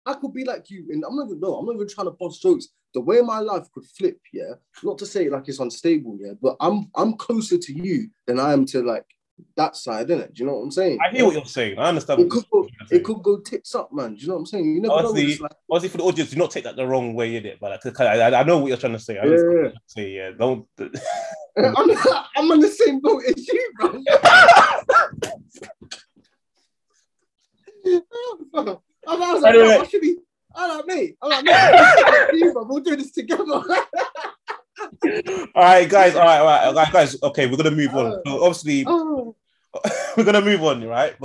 I 0.07 0.15
could 0.15 0.33
be 0.33 0.45
like 0.45 0.71
you, 0.71 0.87
and 0.91 1.05
I'm 1.05 1.17
not 1.17 1.27
even 1.27 1.41
no, 1.41 1.57
I'm 1.57 1.67
not 1.67 1.75
even 1.75 1.89
trying 1.89 2.07
to 2.07 2.13
bust 2.13 2.41
jokes. 2.41 2.69
The 2.95 3.01
way 3.03 3.21
my 3.21 3.41
life 3.41 3.71
could 3.73 3.85
flip, 3.85 4.19
yeah. 4.33 4.55
Not 4.83 4.97
to 4.99 5.07
say 5.07 5.29
like 5.29 5.47
it's 5.49 5.59
unstable, 5.59 6.17
yeah, 6.19 6.33
but 6.41 6.57
I'm 6.61 6.91
I'm 6.95 7.15
closer 7.19 7.59
to 7.59 7.73
you 7.73 8.09
than 8.27 8.41
I 8.41 8.55
am 8.55 8.65
to 8.67 8.83
like 8.83 9.05
that 9.57 9.77
side, 9.77 10.09
innit? 10.09 10.35
Do 10.35 10.43
you 10.43 10.47
know 10.47 10.57
what 10.57 10.63
I'm 10.63 10.71
saying? 10.71 10.99
I 11.05 11.11
hear 11.11 11.25
what 11.25 11.35
you're 11.35 11.45
saying. 11.45 11.79
I 11.79 11.89
understand. 11.89 12.21
It 12.21 12.31
could 12.31 12.45
go, 12.51 12.69
it 12.91 13.05
could 13.05 13.23
go 13.23 13.39
tits 13.39 13.75
up, 13.75 13.93
man. 13.93 14.15
Do 14.15 14.21
you 14.21 14.29
know 14.29 14.35
what 14.35 14.41
I'm 14.41 14.47
saying? 14.47 14.65
You 14.65 14.81
never 14.81 14.89
know. 14.89 14.99
Honestly, 14.99 15.33
it's 15.33 15.41
like. 15.41 15.53
Obviously, 15.71 15.89
for 15.89 15.99
the 15.99 16.05
audience, 16.05 16.31
do 16.31 16.37
not 16.37 16.51
take 16.51 16.65
that 16.65 16.77
the 16.77 16.87
wrong 16.87 17.15
way 17.15 17.37
in 17.37 17.47
it, 17.47 17.59
but 17.61 17.85
like, 17.85 18.01
I, 18.01 18.21
I, 18.21 18.41
I 18.41 18.43
know 18.43 18.59
what 18.59 18.69
you're 18.69 18.77
trying 18.77 18.95
to 18.95 18.99
say. 18.99 19.19
I 19.19 19.25
yeah. 19.25 19.37
Trying 19.37 19.73
to 19.73 19.81
say, 19.87 20.11
yeah, 20.11 20.31
don't. 20.31 20.67
I'm, 21.59 21.91
I'm 22.37 22.53
on 22.53 22.61
the 22.61 22.69
same 22.69 23.01
boat 23.01 23.23
as 23.25 23.49
you, 23.49 23.73
bro. 23.77 24.03
I 29.09 29.33
was 29.33 29.43
like, 29.43 29.55
Anyway. 29.55 29.77
I 29.77 29.87
should 29.87 30.01
be. 30.01 30.17
I'm 30.55 30.77
like, 30.77 30.87
mate. 30.87 31.17
I'm 31.23 31.31
like, 31.31 31.45
mate. 31.45 32.53
bro. 32.53 32.65
We'll 32.65 32.83
do 32.83 32.97
this 32.97 33.13
together. 33.13 33.45
all 35.55 35.63
right, 35.63 35.89
guys. 35.89 36.15
All 36.15 36.25
right, 36.25 36.39
all 36.39 36.47
right, 36.47 36.67
all 36.67 36.75
right, 36.75 36.93
guys. 36.93 37.17
Okay, 37.23 37.47
we're 37.47 37.57
gonna 37.57 37.71
move 37.71 37.95
on. 37.95 38.21
So 38.27 38.45
obviously, 38.45 38.85
Oh. 38.87 39.35
we're 40.17 40.25
gonna 40.25 40.41
move 40.41 40.63
on, 40.63 40.85
right? 40.85 41.15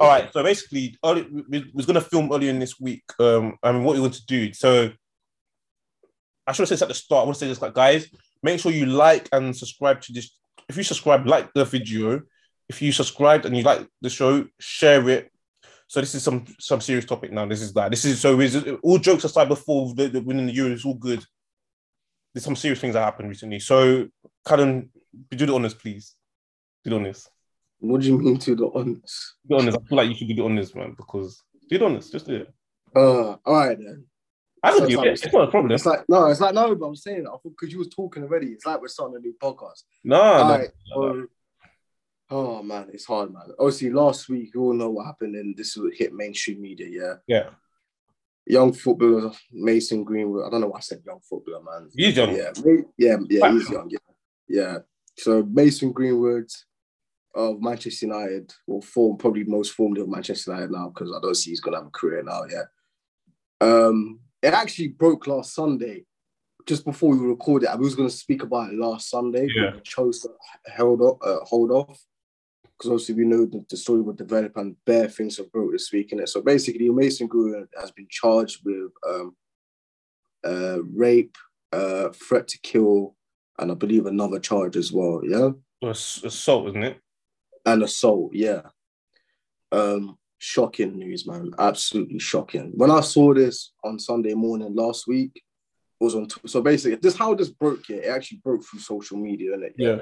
All 0.00 0.08
right. 0.08 0.32
So 0.32 0.42
basically, 0.42 0.96
early, 1.04 1.26
we, 1.48 1.70
was 1.72 1.86
gonna 1.86 2.00
film 2.00 2.32
earlier 2.32 2.50
in 2.50 2.58
this 2.58 2.80
week. 2.80 3.04
Um, 3.18 3.56
I 3.62 3.72
mean, 3.72 3.84
what 3.84 3.94
we 3.94 4.00
want 4.00 4.14
to 4.14 4.26
do. 4.26 4.52
So 4.52 4.90
I 6.46 6.52
should 6.52 6.62
have 6.62 6.68
said 6.68 6.74
this 6.76 6.82
at 6.82 6.88
the 6.88 6.94
start. 6.94 7.22
I 7.22 7.24
want 7.24 7.36
to 7.36 7.40
say 7.40 7.48
this, 7.48 7.62
like, 7.62 7.74
guys, 7.74 8.08
make 8.42 8.60
sure 8.60 8.72
you 8.72 8.86
like 8.86 9.28
and 9.32 9.56
subscribe 9.56 10.00
to 10.02 10.12
this. 10.12 10.36
If 10.68 10.76
you 10.76 10.82
subscribe, 10.82 11.26
like 11.26 11.52
the 11.54 11.64
video. 11.64 12.22
If 12.68 12.80
you 12.80 12.92
subscribed 12.92 13.44
and 13.44 13.56
you 13.56 13.62
like 13.62 13.86
the 14.00 14.10
show, 14.10 14.46
share 14.58 15.08
it. 15.08 15.30
So 15.86 16.00
this 16.00 16.14
is 16.14 16.22
some 16.22 16.44
some 16.58 16.80
serious 16.80 17.04
topic 17.04 17.30
now. 17.30 17.46
This 17.46 17.60
is 17.60 17.72
that. 17.74 17.90
this 17.90 18.04
is 18.04 18.20
so 18.20 18.40
is 18.40 18.56
all 18.82 18.98
jokes 18.98 19.24
aside 19.24 19.48
before 19.48 19.94
the, 19.94 20.08
the 20.08 20.20
winning 20.20 20.46
the 20.46 20.52
Euro 20.54 20.72
is 20.72 20.84
all 20.84 20.94
good. 20.94 21.24
There's 22.34 22.44
some 22.44 22.56
serious 22.56 22.80
things 22.80 22.94
that 22.94 23.04
happened 23.04 23.28
recently. 23.28 23.60
So, 23.60 24.08
Callum, 24.46 24.90
do 25.30 25.46
the 25.46 25.54
honors, 25.54 25.74
please. 25.74 26.14
Do 26.82 26.90
the 26.90 26.96
honors. 26.96 27.28
What 27.78 28.00
do 28.00 28.08
you 28.08 28.18
mean 28.18 28.38
to 28.38 28.54
the 28.56 28.70
honest? 28.74 29.34
Do 29.48 29.54
the 29.56 29.62
honors. 29.62 29.74
I 29.76 29.78
feel 29.88 29.96
like 29.98 30.08
you 30.08 30.14
should 30.16 30.28
do 30.28 30.34
the 30.34 30.44
honors, 30.44 30.74
man, 30.74 30.94
because 30.96 31.40
do 31.70 31.78
the 31.78 31.84
honors. 31.84 32.10
Just 32.10 32.26
do 32.26 32.34
it. 32.36 32.52
Uh, 32.96 33.36
all 33.44 33.56
right 33.56 33.78
then. 33.78 34.04
I 34.62 34.72
So 34.72 34.80
would 34.80 34.88
do 34.90 35.02
it's 35.04 35.22
it. 35.22 35.26
It's 35.26 35.34
not 35.34 35.48
a 35.48 35.50
problem. 35.50 35.72
It's 35.72 35.84
like 35.86 36.04
no, 36.08 36.26
it's 36.26 36.40
like 36.40 36.54
no, 36.54 36.74
but 36.74 36.86
I'm 36.86 36.96
saying 36.96 37.24
that 37.24 37.38
because 37.44 37.70
you 37.72 37.78
was 37.78 37.88
talking 37.88 38.22
already. 38.22 38.48
It's 38.48 38.64
like 38.64 38.80
we're 38.80 38.88
starting 38.88 39.16
a 39.16 39.20
new 39.20 39.34
podcast. 39.40 39.82
No, 40.02 40.20
All 40.20 40.48
no. 40.48 40.54
right. 40.58 40.70
so- 40.94 41.26
oh 42.30 42.62
man, 42.62 42.88
it's 42.92 43.04
hard, 43.04 43.32
man. 43.32 43.42
Obviously, 43.58 43.90
last 43.90 44.28
week 44.28 44.50
you 44.54 44.62
all 44.62 44.72
know 44.72 44.90
what 44.90 45.04
happened, 45.06 45.36
and 45.36 45.54
this 45.56 45.76
will 45.76 45.90
hit 45.94 46.14
mainstream 46.14 46.62
media. 46.62 46.88
Yeah, 46.90 47.14
Yeah. 47.26 47.50
Young 48.46 48.72
footballer 48.72 49.32
Mason 49.52 50.04
Greenwood. 50.04 50.46
I 50.46 50.50
don't 50.50 50.60
know 50.60 50.68
why 50.68 50.78
I 50.78 50.80
said 50.80 51.02
young 51.04 51.20
footballer, 51.28 51.62
man. 51.62 51.90
He's 51.94 52.16
young. 52.16 52.34
Yeah, 52.34 52.50
yeah, 52.98 53.16
yeah. 53.28 53.52
He's 53.52 53.70
young. 53.70 53.90
Yeah, 53.90 53.98
yeah. 54.48 54.78
So 55.16 55.42
Mason 55.44 55.92
Greenwood 55.92 56.50
of 57.34 57.60
Manchester 57.60 58.06
United, 58.06 58.52
will 58.66 58.80
form 58.82 59.16
probably 59.16 59.44
most 59.44 59.72
formed 59.72 59.98
of 59.98 60.08
Manchester 60.08 60.52
United 60.52 60.70
now 60.70 60.88
because 60.88 61.12
I 61.12 61.20
don't 61.20 61.34
see 61.34 61.50
he's 61.50 61.60
gonna 61.60 61.78
have 61.78 61.86
a 61.86 61.90
career 61.90 62.22
now. 62.22 62.42
Yeah. 62.50 62.64
Um, 63.60 64.20
it 64.42 64.54
actually 64.54 64.88
broke 64.88 65.26
last 65.26 65.54
Sunday, 65.54 66.04
just 66.66 66.84
before 66.84 67.10
we 67.10 67.26
recorded. 67.26 67.68
I 67.68 67.76
was 67.76 67.94
gonna 67.94 68.10
speak 68.10 68.42
about 68.42 68.72
it 68.72 68.78
last 68.78 69.10
Sunday, 69.10 69.48
Yeah. 69.54 69.72
chose 69.82 70.20
to 70.20 70.30
held 70.66 71.00
off, 71.00 71.18
uh, 71.22 71.44
hold 71.44 71.70
off 71.72 72.00
because 72.78 72.90
obviously 72.90 73.14
we 73.14 73.24
know 73.24 73.46
that 73.46 73.68
the 73.68 73.76
story 73.76 74.02
will 74.02 74.14
develop 74.14 74.56
and 74.56 74.76
bare 74.84 75.08
things 75.08 75.36
have 75.36 75.52
broke 75.52 75.72
this 75.72 75.92
week 75.92 76.12
in 76.12 76.20
it. 76.20 76.28
So 76.28 76.42
basically, 76.42 76.88
Mason 76.90 77.26
Greenwood 77.26 77.68
has 77.78 77.90
been 77.92 78.08
charged 78.10 78.60
with 78.64 78.90
um, 79.08 79.36
uh, 80.44 80.82
rape, 80.82 81.36
uh, 81.72 82.10
threat 82.10 82.48
to 82.48 82.58
kill, 82.58 83.14
and 83.58 83.70
I 83.70 83.74
believe 83.74 84.06
another 84.06 84.38
charge 84.38 84.76
as 84.76 84.92
well. 84.92 85.20
Yeah, 85.24 85.50
assault, 85.82 86.68
isn't 86.68 86.82
it? 86.82 87.00
and 87.66 87.82
assault. 87.82 88.30
Yeah. 88.34 88.62
Um, 89.72 90.18
shocking 90.38 90.96
news, 90.96 91.26
man. 91.26 91.52
Absolutely 91.58 92.18
shocking. 92.18 92.72
When 92.74 92.90
I 92.90 93.00
saw 93.00 93.34
this 93.34 93.72
on 93.82 93.98
Sunday 93.98 94.34
morning 94.34 94.74
last 94.74 95.06
week, 95.06 95.32
it 95.34 96.04
was 96.04 96.14
on. 96.14 96.26
T- 96.26 96.40
so 96.46 96.60
basically, 96.60 96.96
this 96.96 97.16
how 97.16 97.34
this 97.34 97.50
broke. 97.50 97.88
Yeah, 97.88 97.96
it 97.96 98.08
actually 98.08 98.38
broke 98.44 98.64
through 98.64 98.80
social 98.80 99.16
media, 99.16 99.56
innit? 99.56 99.72
Yeah. 99.76 100.00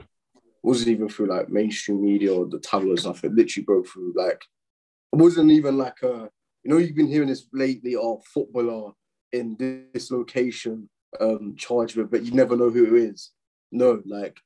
Wasn't 0.62 0.88
even 0.88 1.09
through 1.09 1.27
like 1.27 1.48
mainstream 1.48 2.03
media 2.03 2.33
or 2.33 2.46
the 2.46 2.59
tabloids. 2.61 3.05
Nothing. 3.05 3.31
It 3.31 3.37
literally 3.37 3.64
broke 3.64 3.88
through. 3.88 4.12
Like, 4.16 4.44
it 5.12 5.16
wasn't 5.16 5.51
even 5.51 5.77
like 5.77 6.03
a. 6.03 6.31
You 6.62 6.70
know, 6.70 6.79
you've 6.79 6.94
been 6.94 7.09
hearing 7.09 7.29
this 7.29 7.46
lately. 7.53 7.96
Oh, 7.96 8.22
footballer 8.33 8.92
in 9.33 9.57
this 9.59 10.11
location, 10.11 10.88
um, 11.20 11.55
charged 11.57 11.96
with, 11.96 12.11
but 12.11 12.22
you 12.22 12.33
never 12.33 12.57
know 12.57 12.70
who 12.70 12.94
it 12.94 13.03
is. 13.03 13.31
No, 13.70 14.03
like 14.07 14.38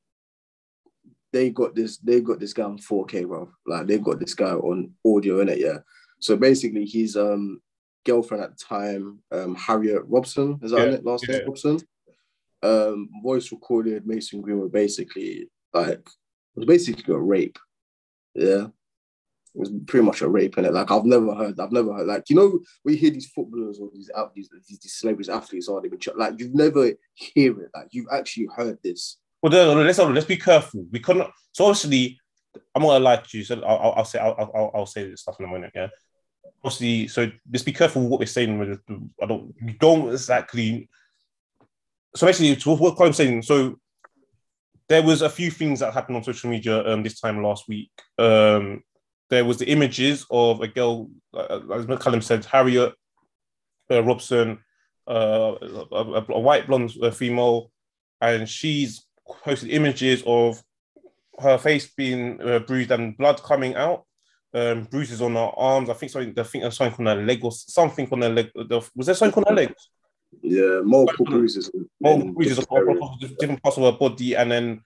they 1.32 1.50
got 1.50 1.74
this, 1.74 1.98
they 1.98 2.20
got 2.20 2.38
this 2.40 2.52
guy 2.52 2.62
on 2.62 2.78
4K, 2.78 3.26
bro. 3.26 3.50
Like 3.66 3.86
they've 3.86 4.02
got 4.02 4.20
this 4.20 4.34
guy 4.34 4.52
on 4.52 4.92
audio 5.04 5.40
in 5.40 5.48
it, 5.48 5.58
yeah. 5.58 5.78
So 6.20 6.36
basically, 6.36 6.86
his 6.86 7.16
um 7.16 7.60
girlfriend 8.04 8.44
at 8.44 8.56
the 8.56 8.64
time, 8.64 9.18
um 9.32 9.54
Harriet 9.56 10.04
Robson, 10.06 10.58
is 10.62 10.70
that 10.70 10.88
Yeah, 10.88 10.94
it? 10.94 11.04
Last 11.04 11.26
yeah. 11.28 11.38
name 11.38 11.46
Robson. 11.48 11.78
Um, 12.62 13.10
voice 13.22 13.52
recorded 13.52 14.06
Mason 14.06 14.40
Greenwood 14.40 14.72
basically 14.72 15.48
like 15.76 15.98
it 15.98 16.04
was 16.56 16.66
basically 16.66 17.14
a 17.14 17.18
rape. 17.18 17.58
Yeah. 18.34 18.66
It 19.54 19.60
was 19.60 19.70
pretty 19.86 20.04
much 20.04 20.20
a 20.20 20.28
rape 20.28 20.58
in 20.58 20.66
it. 20.66 20.74
Like 20.74 20.90
I've 20.90 21.06
never 21.06 21.34
heard, 21.34 21.58
I've 21.58 21.72
never 21.72 21.94
heard 21.94 22.06
like 22.06 22.28
you 22.28 22.36
know 22.36 22.60
we 22.84 22.96
hear 22.96 23.10
these 23.10 23.30
footballers 23.30 23.78
or 23.78 23.88
these 23.94 24.10
these, 24.34 24.50
these, 24.68 24.78
these 24.78 24.98
celebrities 24.98 25.30
athletes 25.30 25.68
are 25.68 25.80
been 25.80 25.98
like 26.16 26.34
you've 26.38 26.54
never 26.54 26.90
hear 27.14 27.60
it 27.62 27.70
like 27.74 27.88
you've 27.90 28.08
actually 28.12 28.48
heard 28.54 28.78
this. 28.82 29.16
Well, 29.42 29.50
then, 29.50 29.86
let's 29.86 29.98
let's 29.98 30.26
be 30.26 30.36
careful. 30.36 30.84
We 30.90 31.00
cannot. 31.00 31.32
So 31.52 31.64
obviously, 31.64 32.18
I'm 32.74 32.82
gonna 32.82 33.02
lie 33.02 33.16
to 33.16 33.38
you. 33.38 33.44
So 33.44 33.60
I'll, 33.62 33.92
I'll, 33.96 34.04
say 34.04 34.18
I'll, 34.18 34.50
I'll, 34.54 34.70
I'll 34.74 34.86
say 34.86 35.08
this 35.08 35.22
stuff 35.22 35.40
in 35.40 35.46
a 35.46 35.48
minute. 35.48 35.72
Yeah. 35.74 35.88
Obviously, 36.62 37.08
so 37.08 37.30
just 37.50 37.64
be 37.64 37.72
careful 37.72 38.08
what 38.08 38.20
we're 38.20 38.26
saying. 38.26 38.78
I 39.22 39.26
don't 39.26 39.54
you 39.62 39.74
don't 39.78 40.10
exactly. 40.10 40.88
So 42.14 42.26
basically, 42.26 42.74
what 42.74 43.00
I'm 43.00 43.12
saying. 43.12 43.42
So 43.42 43.78
there 44.88 45.02
was 45.02 45.22
a 45.22 45.30
few 45.30 45.50
things 45.50 45.80
that 45.80 45.92
happened 45.92 46.16
on 46.16 46.24
social 46.24 46.50
media 46.50 46.86
um, 46.86 47.02
this 47.02 47.20
time 47.20 47.42
last 47.42 47.68
week. 47.68 47.90
Um, 48.18 48.82
there 49.30 49.44
was 49.44 49.58
the 49.58 49.68
images 49.68 50.24
of 50.30 50.60
a 50.60 50.68
girl, 50.68 51.10
uh, 51.34 51.60
as 51.74 51.86
McCallum 51.86 52.22
said, 52.22 52.44
Harriet 52.44 52.94
uh, 53.90 54.02
Robson, 54.02 54.58
uh, 55.08 55.54
a, 55.92 56.24
a, 56.28 56.40
white 56.40 56.66
blonde 56.66 56.92
uh, 57.02 57.10
female, 57.10 57.70
and 58.20 58.48
she's 58.48 59.06
posted 59.44 59.70
images 59.70 60.22
of 60.26 60.62
her 61.40 61.58
face 61.58 61.92
being 61.96 62.40
uh, 62.40 62.60
bruised 62.60 62.92
and 62.92 63.16
blood 63.16 63.42
coming 63.42 63.74
out, 63.74 64.04
um, 64.54 64.84
bruises 64.84 65.20
on 65.20 65.34
her 65.34 65.50
arms. 65.56 65.90
I 65.90 65.94
think 65.94 66.12
something, 66.12 66.34
I 66.38 66.42
think 66.44 66.72
something 66.72 67.06
on 67.06 67.16
her 67.16 67.24
leg 67.24 67.44
or 67.44 67.52
something 67.52 68.08
on 68.12 68.22
her 68.22 68.28
leg. 68.28 68.50
Was 68.54 69.06
there 69.06 69.14
something 69.14 69.42
on 69.44 69.50
her 69.50 69.62
legs? 69.62 69.90
Yeah, 70.42 70.80
multiple 70.84 71.26
bruises. 71.26 71.70
Multiple 72.00 72.34
bruises 72.34 72.58
across 72.58 73.18
different 73.18 73.62
parts 73.62 73.78
of 73.78 73.84
her 73.84 73.98
body, 73.98 74.36
and 74.36 74.50
then 74.50 74.82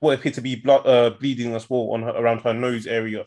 what 0.00 0.18
appeared 0.18 0.34
to 0.34 0.40
be 0.40 0.56
blood, 0.56 0.86
uh, 0.86 1.10
bleeding 1.10 1.54
as 1.54 1.68
well 1.68 1.90
on 1.92 2.02
her, 2.02 2.10
around 2.10 2.40
her 2.40 2.54
nose 2.54 2.86
area. 2.86 3.26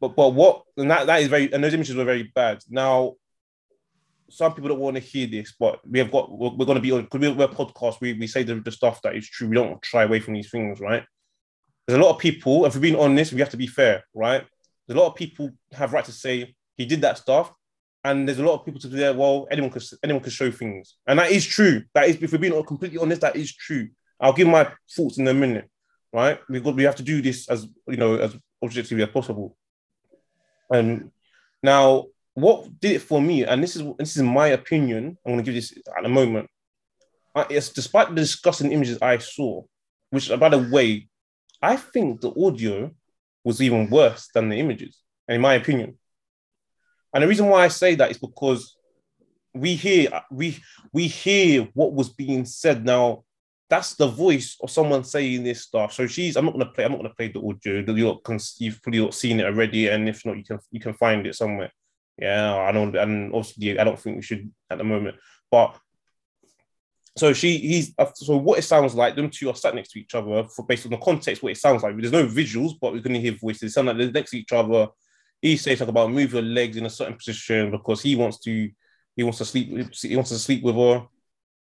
But 0.00 0.16
but 0.16 0.34
what 0.34 0.62
and 0.76 0.90
that 0.90 1.06
that 1.06 1.22
is 1.22 1.28
very 1.28 1.52
and 1.52 1.62
those 1.62 1.74
images 1.74 1.96
were 1.96 2.04
very 2.04 2.24
bad. 2.34 2.62
Now, 2.68 3.14
some 4.28 4.52
people 4.54 4.68
don't 4.68 4.80
want 4.80 4.96
to 4.96 5.02
hear 5.02 5.26
this, 5.26 5.54
but 5.58 5.80
we 5.88 5.98
have 5.98 6.10
got 6.10 6.30
we're, 6.30 6.50
we're 6.50 6.66
going 6.66 6.76
to 6.76 6.82
be 6.82 6.92
on 6.92 7.02
because 7.02 7.20
we're, 7.20 7.34
we're 7.34 7.48
podcast. 7.48 8.00
We 8.00 8.14
we 8.14 8.26
say 8.26 8.42
the, 8.42 8.56
the 8.56 8.72
stuff 8.72 9.00
that 9.02 9.16
is 9.16 9.28
true. 9.28 9.48
We 9.48 9.54
don't 9.54 9.84
shy 9.84 10.02
away 10.02 10.20
from 10.20 10.34
these 10.34 10.50
things, 10.50 10.80
right? 10.80 11.04
There's 11.86 11.98
a 11.98 12.02
lot 12.02 12.14
of 12.14 12.20
people. 12.20 12.66
If 12.66 12.74
we're 12.74 12.80
being 12.80 12.98
honest, 12.98 13.32
we 13.32 13.40
have 13.40 13.50
to 13.50 13.56
be 13.56 13.66
fair, 13.66 14.04
right? 14.14 14.44
There's 14.86 14.98
a 14.98 15.00
lot 15.00 15.10
of 15.10 15.14
people 15.14 15.50
have 15.72 15.92
right 15.92 16.04
to 16.04 16.12
say 16.12 16.54
he 16.76 16.86
did 16.86 17.02
that 17.02 17.18
stuff, 17.18 17.52
and 18.04 18.28
there's 18.28 18.38
a 18.38 18.44
lot 18.44 18.54
of 18.54 18.64
people 18.64 18.80
to 18.80 18.90
say, 18.90 19.12
well, 19.12 19.48
anyone 19.50 19.70
could 19.70 19.82
anyone 20.02 20.22
could 20.22 20.32
show 20.32 20.50
things, 20.50 20.96
and 21.06 21.18
that 21.18 21.30
is 21.30 21.44
true. 21.44 21.82
That 21.94 22.08
is, 22.08 22.22
if 22.22 22.32
we're 22.32 22.38
being 22.38 22.64
completely 22.64 22.98
honest, 22.98 23.22
that 23.22 23.36
is 23.36 23.54
true. 23.54 23.88
I'll 24.20 24.34
give 24.34 24.46
my 24.46 24.70
thoughts 24.94 25.18
in 25.18 25.26
a 25.26 25.34
minute, 25.34 25.68
right? 26.12 26.38
We 26.48 26.60
got 26.60 26.76
we 26.76 26.84
have 26.84 26.96
to 26.96 27.02
do 27.02 27.22
this 27.22 27.48
as 27.48 27.66
you 27.88 27.96
know 27.96 28.16
as 28.16 28.36
objectively 28.62 29.02
as 29.02 29.10
possible. 29.10 29.56
And 30.70 31.10
now, 31.62 32.06
what 32.34 32.78
did 32.78 32.92
it 32.92 33.02
for 33.02 33.20
me, 33.20 33.44
and 33.44 33.62
this 33.62 33.74
is 33.74 33.82
this 33.98 34.16
is 34.16 34.22
my 34.22 34.48
opinion. 34.48 35.16
I'm 35.24 35.32
going 35.32 35.44
to 35.44 35.50
give 35.50 35.54
this 35.54 35.76
at 35.96 36.04
a 36.04 36.08
moment. 36.08 36.50
It's 37.50 37.70
despite 37.70 38.10
the 38.10 38.16
disgusting 38.16 38.70
images 38.70 38.98
I 39.00 39.18
saw, 39.18 39.64
which 40.10 40.30
by 40.38 40.50
the 40.50 40.58
way, 40.58 41.08
I 41.62 41.76
think 41.76 42.20
the 42.20 42.32
audio 42.38 42.92
was 43.42 43.62
even 43.62 43.88
worse 43.88 44.28
than 44.34 44.50
the 44.50 44.60
images, 44.60 44.98
in 45.26 45.40
my 45.40 45.54
opinion. 45.54 45.98
And 47.14 47.22
the 47.22 47.28
reason 47.28 47.48
why 47.48 47.64
I 47.64 47.68
say 47.68 47.94
that 47.94 48.10
is 48.10 48.18
because 48.18 48.76
we 49.54 49.76
hear 49.76 50.10
we 50.30 50.60
we 50.92 51.06
hear 51.06 51.68
what 51.74 51.94
was 51.94 52.08
being 52.08 52.44
said 52.44 52.84
now 52.84 53.22
that's 53.70 53.94
the 53.94 54.06
voice 54.06 54.56
of 54.62 54.70
someone 54.70 55.04
saying 55.04 55.42
this 55.42 55.62
stuff. 55.62 55.92
So 55.92 56.06
she's. 56.06 56.36
I'm 56.36 56.44
not 56.44 56.52
gonna 56.52 56.66
play. 56.66 56.84
I'm 56.84 56.92
not 56.92 56.98
gonna 56.98 57.14
play 57.14 57.28
the 57.28 57.40
audio. 57.40 57.82
You 57.94 58.20
you've 58.58 58.82
probably 58.82 59.12
seen 59.12 59.40
it 59.40 59.46
already, 59.46 59.88
and 59.88 60.08
if 60.08 60.24
not, 60.24 60.36
you 60.36 60.44
can 60.44 60.58
you 60.70 60.80
can 60.80 60.94
find 60.94 61.26
it 61.26 61.34
somewhere. 61.34 61.72
Yeah, 62.18 62.56
I 62.56 62.72
know, 62.72 62.84
and 62.84 63.34
obviously, 63.34 63.78
I 63.78 63.84
don't 63.84 63.98
think 63.98 64.16
we 64.16 64.22
should 64.22 64.52
at 64.70 64.78
the 64.78 64.84
moment. 64.84 65.16
But 65.50 65.76
so 67.16 67.32
she, 67.32 67.58
he's. 67.58 67.94
Uh, 67.98 68.06
so 68.14 68.36
what 68.36 68.58
it 68.58 68.62
sounds 68.62 68.94
like, 68.94 69.16
them 69.16 69.30
two 69.30 69.48
are 69.48 69.56
sat 69.56 69.74
next 69.74 69.92
to 69.92 70.00
each 70.00 70.14
other 70.14 70.44
for 70.44 70.64
based 70.66 70.84
on 70.84 70.92
the 70.92 70.98
context. 70.98 71.42
What 71.42 71.52
it 71.52 71.58
sounds 71.58 71.82
like. 71.82 71.96
There's 71.96 72.12
no 72.12 72.26
visuals, 72.26 72.72
but 72.80 72.92
we're 72.92 73.00
gonna 73.00 73.18
hear 73.18 73.36
voices. 73.40 73.74
Sound 73.74 73.88
like 73.88 73.96
they're 73.96 74.12
next 74.12 74.30
to 74.32 74.38
each 74.38 74.52
other. 74.52 74.88
He 75.44 75.58
says 75.58 75.78
something 75.78 75.92
about 75.92 76.10
move 76.10 76.32
your 76.32 76.40
legs 76.40 76.78
in 76.78 76.86
a 76.86 76.90
certain 76.90 77.16
position 77.16 77.70
because 77.70 78.00
he 78.00 78.16
wants 78.16 78.38
to. 78.40 78.70
He 79.14 79.22
wants 79.22 79.36
to 79.38 79.44
sleep. 79.44 79.94
He 79.94 80.16
wants 80.16 80.30
to 80.30 80.38
sleep 80.38 80.64
with 80.64 80.74
her. 80.74 81.06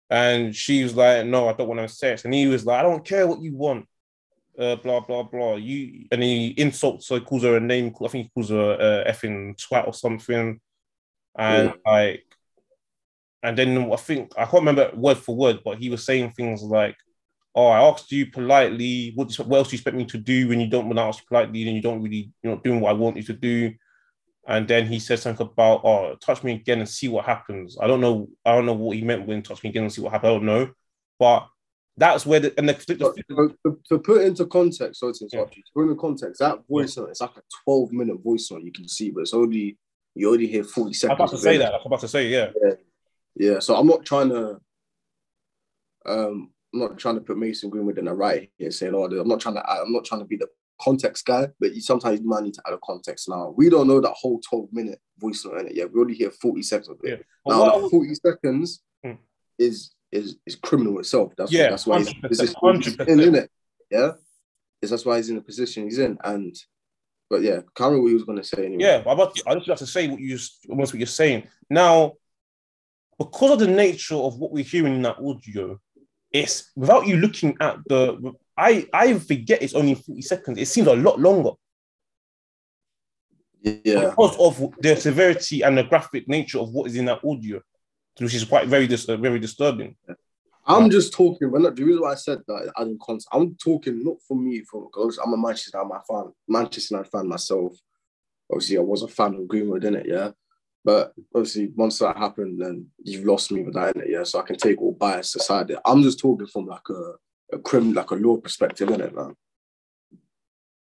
And 0.07 0.55
she 0.55 0.83
was 0.83 0.95
like, 0.95 1.25
"No, 1.25 1.49
I 1.49 1.53
don't 1.53 1.67
want 1.67 1.79
to 1.79 1.81
have 1.81 1.91
sex." 1.91 2.23
And 2.23 2.31
he 2.31 2.45
was 2.45 2.63
like, 2.63 2.79
"I 2.79 2.83
don't 2.83 3.03
care 3.03 3.25
what 3.25 3.41
you 3.41 3.55
want." 3.55 3.87
Uh, 4.59 4.75
blah 4.75 4.99
blah 4.99 5.23
blah. 5.23 5.55
You 5.55 6.05
and 6.11 6.21
he 6.21 6.53
insults 6.57 7.07
so 7.07 7.15
he 7.15 7.21
calls 7.21 7.41
her 7.41 7.57
a 7.57 7.59
name. 7.59 7.87
I 7.87 8.07
think 8.07 8.25
he 8.25 8.31
calls 8.35 8.51
her 8.51 8.73
a 8.73 9.11
effing 9.11 9.59
twat 9.59 9.87
or 9.87 9.95
something. 9.95 10.59
And 11.35 11.73
yeah. 11.83 11.91
like, 11.91 12.23
and 13.41 13.57
then 13.57 13.91
I 13.91 13.95
think 13.95 14.31
I 14.37 14.43
can't 14.43 14.61
remember 14.61 14.91
word 14.93 15.17
for 15.17 15.35
word, 15.35 15.61
but 15.65 15.79
he 15.79 15.89
was 15.89 16.05
saying 16.05 16.33
things 16.33 16.61
like, 16.61 16.97
"Oh, 17.55 17.67
I 17.67 17.81
asked 17.81 18.11
you 18.11 18.27
politely. 18.27 19.11
What, 19.15 19.33
what 19.39 19.57
else 19.57 19.69
do 19.69 19.73
you 19.73 19.77
expect 19.77 19.97
me 19.97 20.05
to 20.05 20.17
do 20.17 20.47
when 20.47 20.59
you 20.59 20.67
don't 20.67 20.87
when 20.87 20.97
I 20.97 21.07
ask 21.07 21.19
you 21.19 21.27
politely 21.27 21.63
and 21.67 21.75
you 21.75 21.81
don't 21.81 22.01
really 22.01 22.31
you're 22.41 22.53
not 22.53 22.63
doing 22.63 22.79
what 22.79 22.89
I 22.89 22.93
want 22.93 23.17
you 23.17 23.23
to 23.23 23.33
do?" 23.33 23.73
and 24.47 24.67
then 24.67 24.87
he 24.87 24.99
said 24.99 25.19
something 25.19 25.45
about 25.45 25.81
oh 25.83 26.15
touch 26.15 26.43
me 26.43 26.53
again 26.53 26.79
and 26.79 26.89
see 26.89 27.07
what 27.07 27.25
happens 27.25 27.77
i 27.81 27.87
don't 27.87 28.01
know 28.01 28.27
i 28.45 28.53
don't 28.53 28.65
know 28.65 28.73
what 28.73 28.95
he 28.95 29.03
meant 29.03 29.27
when 29.27 29.41
touch 29.41 29.63
me 29.63 29.69
again 29.69 29.83
and 29.83 29.93
see 29.93 30.01
what 30.01 30.11
happens 30.11 30.29
i 30.29 30.33
don't 30.33 30.45
know 30.45 30.69
but 31.19 31.47
that's 31.97 32.25
where 32.25 32.39
the 32.39 32.53
and 32.57 32.67
the, 32.67 32.73
the, 32.87 33.55
to, 33.65 33.79
to, 33.87 33.99
put 33.99 34.21
into 34.21 34.45
context 34.45 34.99
sorry 34.99 35.13
to 35.13 35.25
interrupt 35.25 35.53
yeah. 35.53 35.57
you 35.57 35.63
to 35.63 35.71
put 35.75 35.83
into 35.83 35.95
context 35.95 36.39
that 36.39 36.59
voice 36.67 36.97
yeah. 36.97 37.03
note 37.03 37.09
it's 37.09 37.21
like 37.21 37.37
a 37.37 37.41
12 37.65 37.91
minute 37.91 38.23
voice 38.23 38.49
note 38.51 38.63
you 38.63 38.71
can 38.71 38.87
see 38.87 39.11
but 39.11 39.21
it's 39.21 39.33
only 39.33 39.77
you 40.15 40.27
already 40.27 40.47
hear 40.47 40.63
40 40.63 40.93
seconds 40.93 41.11
i'm 41.11 41.23
about 41.23 41.31
to 41.31 41.37
say 41.37 41.57
that 41.57 41.73
i'm 41.73 41.81
about 41.85 41.99
to 41.99 42.07
say 42.07 42.27
yeah. 42.27 42.47
yeah 42.63 42.73
yeah 43.35 43.59
so 43.59 43.75
i'm 43.75 43.87
not 43.87 44.05
trying 44.05 44.29
to 44.29 44.59
um 46.05 46.49
I'm 46.73 46.79
not 46.79 46.97
trying 46.97 47.15
to 47.15 47.21
put 47.21 47.37
Mason 47.37 47.69
Greenwood 47.69 47.97
in 47.97 48.05
the 48.05 48.13
right 48.13 48.49
here, 48.57 48.71
saying, 48.71 48.95
"Oh, 48.95 49.03
I'm 49.03 49.27
not 49.27 49.41
trying 49.41 49.55
to. 49.55 49.69
I'm 49.69 49.91
not 49.91 50.05
trying 50.05 50.21
to 50.21 50.27
be 50.27 50.37
the 50.37 50.47
context 50.81 51.25
guy, 51.25 51.47
but 51.59 51.73
you 51.73 51.81
sometimes 51.81 52.19
you 52.19 52.27
might 52.27 52.43
need 52.43 52.53
to 52.55 52.61
add 52.65 52.73
a 52.73 52.79
context 52.83 53.29
now. 53.29 53.53
We 53.55 53.69
don't 53.69 53.87
know 53.87 54.01
that 54.01 54.13
whole 54.13 54.39
12 54.39 54.69
minute 54.71 54.99
voice 55.19 55.45
note 55.45 55.59
in 55.59 55.67
it 55.67 55.75
yet. 55.75 55.93
We 55.93 56.01
only 56.01 56.15
hear 56.15 56.31
40 56.31 56.61
seconds 56.63 56.89
of 56.89 56.97
it. 57.03 57.25
Yeah. 57.45 57.53
Now 57.53 57.79
that 57.79 57.89
40 57.89 58.15
seconds 58.15 58.81
hmm. 59.03 59.13
is 59.57 59.91
is 60.11 60.37
is 60.45 60.55
criminal 60.55 60.99
itself. 60.99 61.33
That's 61.37 61.51
yeah, 61.51 61.69
that's 61.69 61.85
why 61.85 61.99
he's 61.99 62.09
in, 62.99 63.19
in 63.19 63.35
it. 63.35 63.51
Yeah. 63.89 64.11
Is 64.81 64.89
that's 64.89 65.05
why 65.05 65.17
he's 65.17 65.29
in 65.29 65.35
the 65.35 65.41
position 65.41 65.83
he's 65.83 65.99
in. 65.99 66.17
And 66.23 66.55
but 67.29 67.41
yeah, 67.43 67.61
can't 67.75 67.91
remember 67.91 68.03
what 68.03 68.09
he 68.09 68.15
was 68.15 68.23
gonna 68.23 68.43
say 68.43 68.65
anyway. 68.65 68.83
Yeah, 68.83 68.97
about 68.97 69.37
I 69.47 69.55
just 69.55 69.67
have 69.67 69.77
to 69.77 69.87
say 69.87 70.07
what 70.07 70.19
you 70.19 70.37
almost 70.69 70.93
what 70.93 70.99
you're 70.99 71.07
saying. 71.07 71.47
Now, 71.69 72.13
because 73.17 73.51
of 73.51 73.59
the 73.59 73.67
nature 73.67 74.15
of 74.15 74.37
what 74.37 74.51
we're 74.51 74.63
hearing 74.63 74.95
in 74.95 75.01
that 75.03 75.19
audio, 75.19 75.79
it's 76.31 76.71
without 76.75 77.07
you 77.07 77.17
looking 77.17 77.57
at 77.59 77.77
the 77.87 78.33
I 78.57 78.87
I 78.93 79.17
forget 79.19 79.61
it's 79.61 79.73
only 79.73 79.95
40 79.95 80.21
seconds. 80.21 80.57
It 80.57 80.67
seems 80.67 80.87
a 80.87 80.95
lot 80.95 81.19
longer. 81.19 81.51
Yeah. 83.61 84.09
Because 84.09 84.37
of 84.39 84.73
the 84.79 84.95
severity 84.95 85.61
and 85.61 85.77
the 85.77 85.83
graphic 85.83 86.27
nature 86.27 86.59
of 86.59 86.71
what 86.71 86.87
is 86.87 86.95
in 86.95 87.05
that 87.05 87.23
audio, 87.23 87.61
which 88.19 88.33
is 88.33 88.43
quite 88.43 88.67
very 88.67 88.87
dis- 88.87 89.07
uh, 89.07 89.17
very 89.17 89.39
disturbing. 89.39 89.95
I'm 90.65 90.89
just 90.89 91.13
talking. 91.13 91.51
When 91.51 91.63
the 91.63 91.71
reason 91.71 92.01
why 92.01 92.11
I 92.11 92.15
said 92.15 92.39
that 92.47 92.71
I 92.75 92.83
didn't 92.83 93.01
context, 93.01 93.27
I'm 93.31 93.55
talking 93.55 94.03
not 94.03 94.17
for 94.27 94.37
me, 94.37 94.61
for 94.61 94.83
because 94.85 95.17
I'm 95.17 95.33
a 95.33 95.37
Manchester 95.37 95.79
United 95.79 96.05
fan, 96.07 96.31
Manchester 96.47 96.95
United 96.95 97.11
fan 97.11 97.27
myself. 97.27 97.77
Obviously, 98.51 98.77
I 98.77 98.81
was 98.81 99.03
a 99.03 99.07
fan 99.07 99.35
of 99.35 99.47
Greenwood 99.47 99.85
in 99.85 99.95
it, 99.95 100.05
yeah. 100.07 100.31
But 100.83 101.13
obviously, 101.35 101.71
once 101.75 101.99
that 101.99 102.17
happened, 102.17 102.59
then 102.61 102.87
you've 103.03 103.25
lost 103.25 103.51
me 103.51 103.63
with 103.63 103.75
that 103.75 103.95
yeah. 104.07 104.23
So 104.23 104.39
I 104.39 104.43
can 104.43 104.55
take 104.57 104.81
all 104.81 104.93
bias 104.93 105.35
aside. 105.35 105.71
I'm 105.85 106.01
just 106.01 106.19
talking 106.19 106.47
from 106.47 106.65
like 106.65 106.89
a 106.89 107.13
a 107.53 107.59
crim 107.59 107.93
like 107.93 108.11
a 108.11 108.15
law 108.15 108.37
perspective 108.37 108.89
in 108.89 109.01
it, 109.01 109.13
man. 109.13 109.35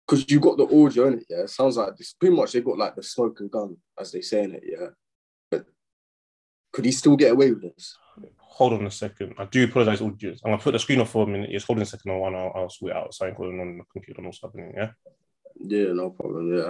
Because 0.08 0.30
you 0.30 0.40
got 0.40 0.58
the 0.58 0.66
audio 0.66 1.08
in 1.08 1.14
it, 1.16 1.26
yeah. 1.30 1.42
It 1.42 1.50
sounds 1.50 1.78
like 1.78 1.96
this 1.98 2.14
pretty 2.14 2.36
much 2.36 2.54
they 2.54 2.62
got 2.62 2.78
like 2.78 2.96
the 2.96 3.04
smoke 3.04 3.40
and 3.40 3.52
gun, 3.52 3.78
as 4.00 4.12
they 4.12 4.22
say 4.22 4.44
in 4.44 4.56
it, 4.56 4.64
yeah. 4.66 4.88
But 5.50 5.66
could 6.72 6.86
he 6.86 6.92
still 6.92 7.18
get 7.18 7.32
away 7.32 7.52
with 7.52 7.64
this? 7.64 7.98
Hold 8.38 8.74
on 8.74 8.88
a 8.88 8.92
second. 8.92 9.36
I 9.38 9.46
do 9.46 9.66
apologize, 9.66 10.02
audience. 10.02 10.42
I'm 10.44 10.52
gonna 10.52 10.62
put 10.62 10.72
the 10.72 10.80
screen 10.80 11.02
off 11.02 11.12
for 11.12 11.24
a 11.24 11.28
minute. 11.28 11.52
Just 11.52 11.68
hold 11.68 11.80
on 11.80 11.84
a 11.84 11.86
second. 11.86 12.12
I'll, 12.12 12.24
I'll, 12.24 12.52
I'll 12.56 12.70
sort 12.70 12.94
out 12.94 13.14
something 13.14 13.36
going 13.36 13.60
on 13.60 13.78
the 13.80 13.84
computer 13.92 14.20
and 14.20 14.28
what's 14.28 14.42
happening. 14.42 14.74
Yeah. 14.76 14.92
Yeah, 15.60 15.94
no 15.94 16.12
problem. 16.12 16.58
Yeah. 16.58 16.70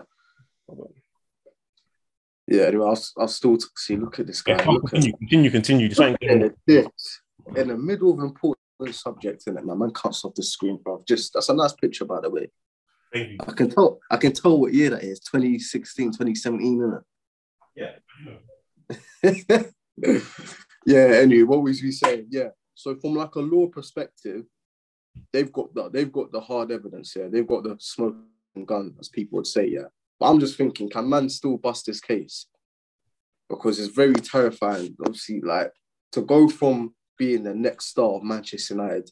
Yeah. 2.48 2.64
Anyway, 2.64 2.86
I'll, 2.86 3.04
I'll 3.18 3.28
still 3.28 3.58
see. 3.76 3.98
Look 3.98 4.20
at 4.20 4.28
this 4.28 4.42
guy. 4.42 4.54
Yeah, 4.54 4.64
continue, 4.64 5.14
at, 5.14 5.20
continue, 5.20 5.52
continue. 5.52 5.90
continue. 5.90 6.54
in 7.56 7.68
the 7.68 7.78
middle 7.78 8.12
of 8.14 8.20
important 8.20 8.58
subject 8.92 9.44
in 9.48 9.58
it, 9.58 9.66
man. 9.66 9.80
Man 9.80 9.92
cuts 9.92 10.24
off 10.24 10.36
the 10.36 10.44
screen, 10.44 10.80
bro. 10.84 11.04
Just 11.08 11.34
that's 11.34 11.50
a 11.50 11.54
nice 11.54 11.74
picture, 11.74 12.06
by 12.06 12.22
the 12.22 12.30
way. 12.30 12.50
I 13.14 13.52
can 13.56 13.70
tell. 13.70 14.00
I 14.12 14.18
can 14.18 14.34
tell 14.34 14.60
what 14.60 14.74
year 14.74 14.92
that 14.92 15.04
is. 15.04 15.20
2016, 15.22 16.12
2017, 16.12 16.82
isn't 16.82 16.94
it? 16.94 17.04
Yeah. 17.76 19.62
yeah. 20.86 21.18
Anyway, 21.18 21.44
what 21.44 21.64
was 21.64 21.82
we 21.82 21.92
saying? 21.92 22.28
Yeah. 22.30 22.50
So 22.76 22.96
from 22.96 23.16
like 23.16 23.36
a 23.36 23.40
law 23.40 23.68
perspective, 23.68 24.44
they've 25.32 25.52
got 25.52 25.74
the 25.74 25.90
they've 25.90 26.12
got 26.12 26.32
the 26.32 26.42
hard 26.42 26.72
evidence 26.72 27.14
here. 27.14 27.30
They've 27.30 27.48
got 27.48 27.64
the 27.64 27.78
smoking 27.80 28.26
gun, 28.66 28.96
as 29.00 29.10
people 29.10 29.38
would 29.38 29.48
say. 29.48 29.68
Yeah. 29.68 29.88
But 30.20 30.30
I'm 30.30 30.40
just 30.40 30.58
thinking, 30.58 30.90
can 30.90 31.10
man 31.10 31.30
still 31.30 31.58
bust 31.58 31.86
this 31.86 32.02
case? 32.02 32.48
Because 33.50 33.80
it's 33.80 33.94
very 33.94 34.16
terrifying. 34.16 34.96
Obviously, 35.00 35.42
like 35.42 35.72
to 36.14 36.22
go 36.22 36.50
from 36.50 36.96
being 37.18 37.44
the 37.44 37.54
next 37.54 37.88
star 37.88 38.16
of 38.16 38.24
Manchester 38.24 38.76
United 38.76 39.10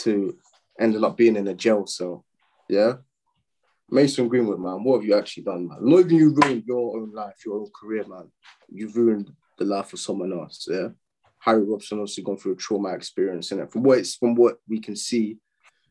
to 0.00 0.36
ending 0.78 1.04
up 1.04 1.16
being 1.16 1.36
in 1.36 1.48
a 1.48 1.54
jail 1.54 1.86
cell. 1.86 2.24
Yeah. 2.68 2.94
Mason 3.88 4.28
Greenwood, 4.28 4.58
man, 4.58 4.82
what 4.82 4.96
have 4.96 5.04
you 5.04 5.16
actually 5.16 5.44
done, 5.44 5.68
man? 5.68 5.78
Not 5.80 6.00
even 6.00 6.16
you 6.16 6.34
ruined 6.34 6.64
your 6.66 6.96
own 6.98 7.12
life, 7.12 7.36
your 7.44 7.60
own 7.60 7.70
career, 7.78 8.04
man. 8.08 8.30
You've 8.68 8.96
ruined 8.96 9.30
the 9.58 9.64
life 9.64 9.92
of 9.92 10.00
someone 10.00 10.32
else. 10.32 10.66
Yeah. 10.68 10.88
Harry 11.38 11.62
Robson 11.62 12.00
also 12.00 12.22
gone 12.22 12.36
through 12.36 12.54
a 12.54 12.56
trauma 12.56 12.92
experience 12.92 13.52
it. 13.52 13.70
From 13.70 13.84
what 13.84 13.98
it's 13.98 14.16
from 14.16 14.34
what 14.34 14.56
we 14.68 14.80
can 14.80 14.96
see 14.96 15.38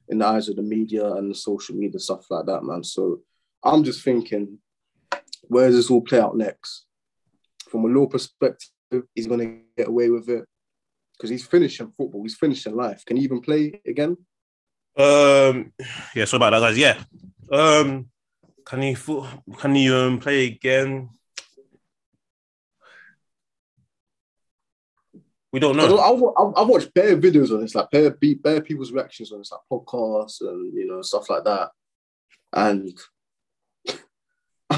in 0.09 0.19
the 0.19 0.27
eyes 0.27 0.49
of 0.49 0.57
the 0.57 0.61
media 0.61 1.05
and 1.13 1.31
the 1.31 1.35
social 1.35 1.75
media 1.75 1.99
stuff 1.99 2.25
like 2.29 2.45
that, 2.47 2.63
man. 2.63 2.83
So 2.83 3.21
I'm 3.65 3.83
just 3.83 4.03
thinking, 4.03 4.59
where 5.43 5.67
does 5.67 5.75
this 5.75 5.91
all 5.91 6.01
play 6.01 6.19
out 6.19 6.37
next? 6.37 6.85
From 7.69 7.85
a 7.85 7.87
law 7.87 8.05
perspective, 8.05 8.69
he's 9.13 9.27
gonna 9.27 9.57
get 9.77 9.87
away 9.87 10.09
with 10.09 10.29
it 10.29 10.45
because 11.13 11.29
he's 11.29 11.45
finishing 11.45 11.91
football. 11.97 12.21
He's 12.21 12.35
finishing 12.35 12.75
life. 12.75 13.03
Can 13.05 13.17
he 13.17 13.23
even 13.23 13.41
play 13.41 13.81
again? 13.85 14.17
Um, 14.97 15.73
yeah. 16.15 16.25
So 16.25 16.37
about 16.37 16.51
that, 16.51 16.61
guys. 16.61 16.77
Yeah. 16.77 17.01
Um, 17.51 18.07
can 18.65 18.81
he 18.81 18.95
can 19.57 19.75
he 19.75 19.91
um 19.91 20.19
play 20.19 20.47
again? 20.47 21.09
We 25.51 25.59
don't 25.59 25.77
know. 25.77 25.97
I, 25.97 26.09
I, 26.09 26.63
I 26.63 26.65
watched 26.65 26.93
bare 26.93 27.15
videos 27.15 27.49
on 27.49 27.61
this, 27.61 27.75
like 27.75 27.89
bare, 27.89 28.09
bare 28.11 28.59
people's 28.59 28.91
reactions 28.91 29.31
on 29.31 29.37
this, 29.37 29.53
like 29.53 29.61
podcasts 29.71 30.41
and 30.41 30.73
you 30.73 30.85
know 30.85 31.01
stuff 31.01 31.29
like 31.29 31.45
that. 31.45 31.71
And 32.51 32.91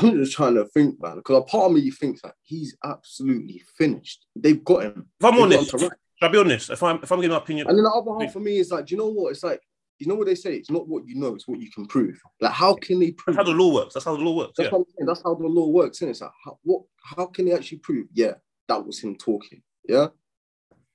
I'm 0.03 0.17
just 0.17 0.33
trying 0.35 0.55
to 0.55 0.65
think, 0.65 1.01
man, 1.01 1.15
because 1.17 1.37
a 1.37 1.41
part 1.41 1.65
of 1.67 1.71
me 1.73 1.89
thinks 1.91 2.21
that 2.21 2.33
he's 2.43 2.75
absolutely 2.83 3.61
finished. 3.77 4.25
They've 4.35 4.63
got 4.63 4.83
him. 4.83 5.07
If 5.19 5.25
I'm 5.25 5.33
They've 5.33 5.41
honest, 5.43 5.59
him 5.59 5.65
should 5.65 5.79
to 5.79 5.85
right. 5.87 5.97
I 6.21 6.27
be 6.29 6.37
honest? 6.39 6.69
If 6.69 6.81
I'm 6.83 6.99
if 7.03 7.11
I'm 7.11 7.19
giving 7.19 7.31
my 7.31 7.37
opinion, 7.37 7.67
And 7.67 7.77
then 7.77 7.83
the 7.83 7.91
other 7.91 8.11
half 8.25 8.33
for 8.33 8.39
me 8.39 8.57
is 8.57 8.71
like, 8.71 8.87
do 8.87 8.95
you 8.95 8.99
know 8.99 9.09
what? 9.09 9.31
It's 9.31 9.43
like, 9.43 9.61
you 9.99 10.07
know 10.07 10.15
what 10.15 10.27
they 10.27 10.35
say? 10.35 10.55
It's 10.55 10.71
not 10.71 10.87
what 10.87 11.07
you 11.07 11.15
know, 11.15 11.35
it's 11.35 11.47
what 11.47 11.59
you 11.59 11.69
can 11.71 11.85
prove. 11.85 12.19
Like, 12.41 12.53
how 12.53 12.73
can 12.75 12.99
they 12.99 13.11
prove? 13.11 13.35
that's 13.35 13.47
how 13.47 13.51
the 13.51 13.57
law 13.57 13.73
works. 13.73 13.93
That's 13.93 14.05
how 14.05 14.15
the 14.15 14.23
law 14.23 14.35
works. 14.35 14.53
That's 14.57 14.67
Yeah. 14.67 14.77
what 14.77 14.79
I'm 14.79 14.93
saying. 14.97 15.07
That's 15.07 15.23
how 15.23 15.35
the 15.35 15.47
law 15.47 15.67
works, 15.67 15.97
isn't? 15.99 16.09
It's 16.09 16.21
like, 16.21 16.31
how, 16.43 16.57
what? 16.63 16.81
How 17.03 17.25
can 17.27 17.45
they 17.45 17.53
actually 17.53 17.79
prove? 17.79 18.07
Yeah, 18.13 18.33
that 18.67 18.85
was 18.85 18.99
him 18.99 19.15
talking. 19.15 19.61
Yeah. 19.87 20.07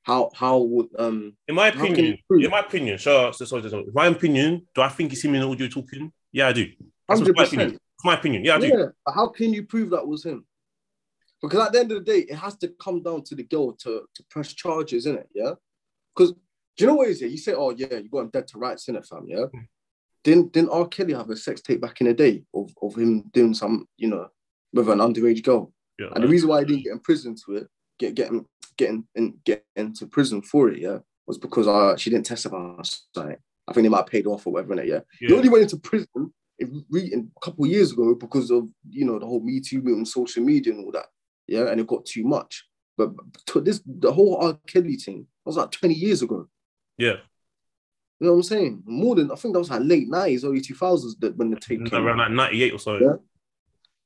How? 0.03 0.31
How 0.35 0.59
would 0.59 0.89
um? 0.99 1.37
In 1.47 1.55
my 1.55 1.69
opinion, 1.69 2.19
in 2.31 2.51
my 2.51 2.61
opinion, 2.61 2.99
sure. 2.99 3.33
So, 3.33 3.45
sorry, 3.45 3.69
sorry, 3.71 3.85
my 3.95 4.07
opinion, 4.07 4.67
do 4.75 4.83
I 4.83 4.89
think 4.89 5.13
it's 5.13 5.25
him 5.25 5.35
in 5.35 5.41
the 5.43 5.49
audio 5.49 5.69
talking? 5.69 6.13
Yeah, 6.33 6.49
I 6.49 6.53
do. 6.53 6.67
That's 7.09 7.21
Hundred 7.21 7.79
my 8.05 8.15
opinion. 8.15 8.43
my 8.43 8.45
opinion. 8.45 8.45
Yeah, 8.45 8.57
I 8.57 8.61
do. 8.61 8.67
Yeah. 9.07 9.13
How 9.15 9.29
can 9.29 9.53
you 9.53 9.65
prove 9.65 9.91
that 9.91 10.07
was 10.07 10.25
him? 10.25 10.45
Because 11.41 11.67
at 11.67 11.73
the 11.73 11.81
end 11.81 11.93
of 11.93 12.05
the 12.05 12.13
day, 12.13 12.21
it 12.21 12.37
has 12.37 12.57
to 12.59 12.69
come 12.69 13.03
down 13.03 13.25
to 13.25 13.35
the 13.35 13.43
girl 13.43 13.73
to 13.73 14.03
to 14.15 14.25
press 14.31 14.53
charges, 14.53 15.07
isn't 15.07 15.19
it? 15.19 15.29
Yeah. 15.35 15.55
Because 16.15 16.33
do 16.77 16.85
you 16.85 16.87
know 16.87 16.95
what 16.95 17.09
it 17.09 17.13
is? 17.13 17.23
Yeah, 17.23 17.29
you 17.29 17.39
say, 17.39 17.55
oh 17.55 17.71
yeah, 17.71 17.99
you 17.99 18.09
got 18.09 18.21
him 18.21 18.31
dead 18.31 18.49
to 18.49 18.59
rights, 18.59 18.89
in 18.89 18.97
it, 18.97 19.05
fam. 19.05 19.25
Yeah. 19.27 19.47
Hmm. 19.53 19.61
Didn't 20.25 20.53
didn't 20.53 20.71
R. 20.71 20.87
Kelly 20.87 21.15
have 21.15 21.31
a 21.31 21.37
sex 21.37 21.61
tape 21.61 21.81
back 21.81 22.01
in 22.01 22.07
the 22.07 22.15
day 22.15 22.45
of, 22.55 22.73
of 22.81 22.97
him 22.97 23.23
doing 23.33 23.55
some, 23.55 23.87
you 23.97 24.09
know, 24.09 24.29
with 24.73 24.89
an 24.89 24.99
underage 24.99 25.43
girl? 25.43 25.73
Yeah, 25.99 26.09
And 26.15 26.25
the 26.25 26.29
reason 26.29 26.49
why 26.49 26.61
he 26.61 26.67
didn't 26.67 26.85
get 26.85 26.93
in 26.93 27.01
prison 27.01 27.37
to 27.45 27.57
it, 27.57 27.69
get 27.99 28.15
getting 28.15 28.47
getting 28.77 29.05
in, 29.15 29.39
get 29.45 29.65
into 29.77 30.07
prison 30.07 30.41
for 30.41 30.71
it, 30.71 30.79
yeah, 30.79 30.99
was 31.27 31.39
because 31.39 31.67
uh 31.67 31.97
she 31.97 32.11
didn't 32.11 32.27
testify. 32.27 32.57
on 32.57 32.85
site. 32.85 33.39
I 33.69 33.73
think 33.73 33.85
they 33.85 33.89
might 33.89 33.99
have 33.99 34.07
paid 34.07 34.27
off 34.27 34.47
or 34.47 34.53
whatever, 34.53 34.75
innit, 34.75 34.87
yeah. 34.87 35.01
He 35.21 35.29
yeah. 35.29 35.37
only 35.37 35.49
went 35.49 35.63
into 35.63 35.77
prison 35.77 36.09
in, 36.17 36.33
re- 36.91 37.13
a 37.15 37.41
couple 37.45 37.65
of 37.65 37.71
years 37.71 37.93
ago 37.93 38.15
because 38.15 38.51
of 38.51 38.69
you 38.89 39.05
know 39.05 39.19
the 39.19 39.27
whole 39.27 39.41
Me 39.43 39.61
Too 39.61 39.83
movement, 39.83 40.09
social 40.09 40.43
media, 40.45 40.73
and 40.73 40.85
all 40.85 40.93
that. 40.93 41.07
Yeah, 41.47 41.69
and 41.69 41.81
it 41.81 41.87
got 41.87 42.07
too 42.07 42.25
much. 42.25 42.65
But 42.97 43.13
to 43.47 43.61
this, 43.61 43.81
the 43.87 44.13
whole 44.13 44.37
R. 44.37 44.59
Kelly 44.67 44.97
thing 44.97 45.27
was 45.45 45.57
like 45.57 45.71
20 45.71 45.95
years 45.95 46.23
ago. 46.23 46.49
yeah. 46.99 47.17
You 48.21 48.29
know 48.29 48.35
what 48.35 48.37
I'm 48.39 48.43
saying? 48.45 48.83
More 48.87 49.17
than 49.17 49.33
I 49.33 49.35
think 49.35 49.53
that 49.55 49.59
was 49.59 49.71
like 49.71 49.81
late 49.83 50.09
90s, 50.09 50.45
early 50.45 50.61
2000s 50.61 51.19
that 51.19 51.37
when 51.37 51.51
the 51.51 51.57
tape 51.59 51.85
came. 51.87 52.07
around 52.07 52.21
out. 52.21 52.31
like 52.31 52.53
98 52.53 52.73
or 52.73 52.79
so. 52.79 52.99
Yeah. 52.99 53.15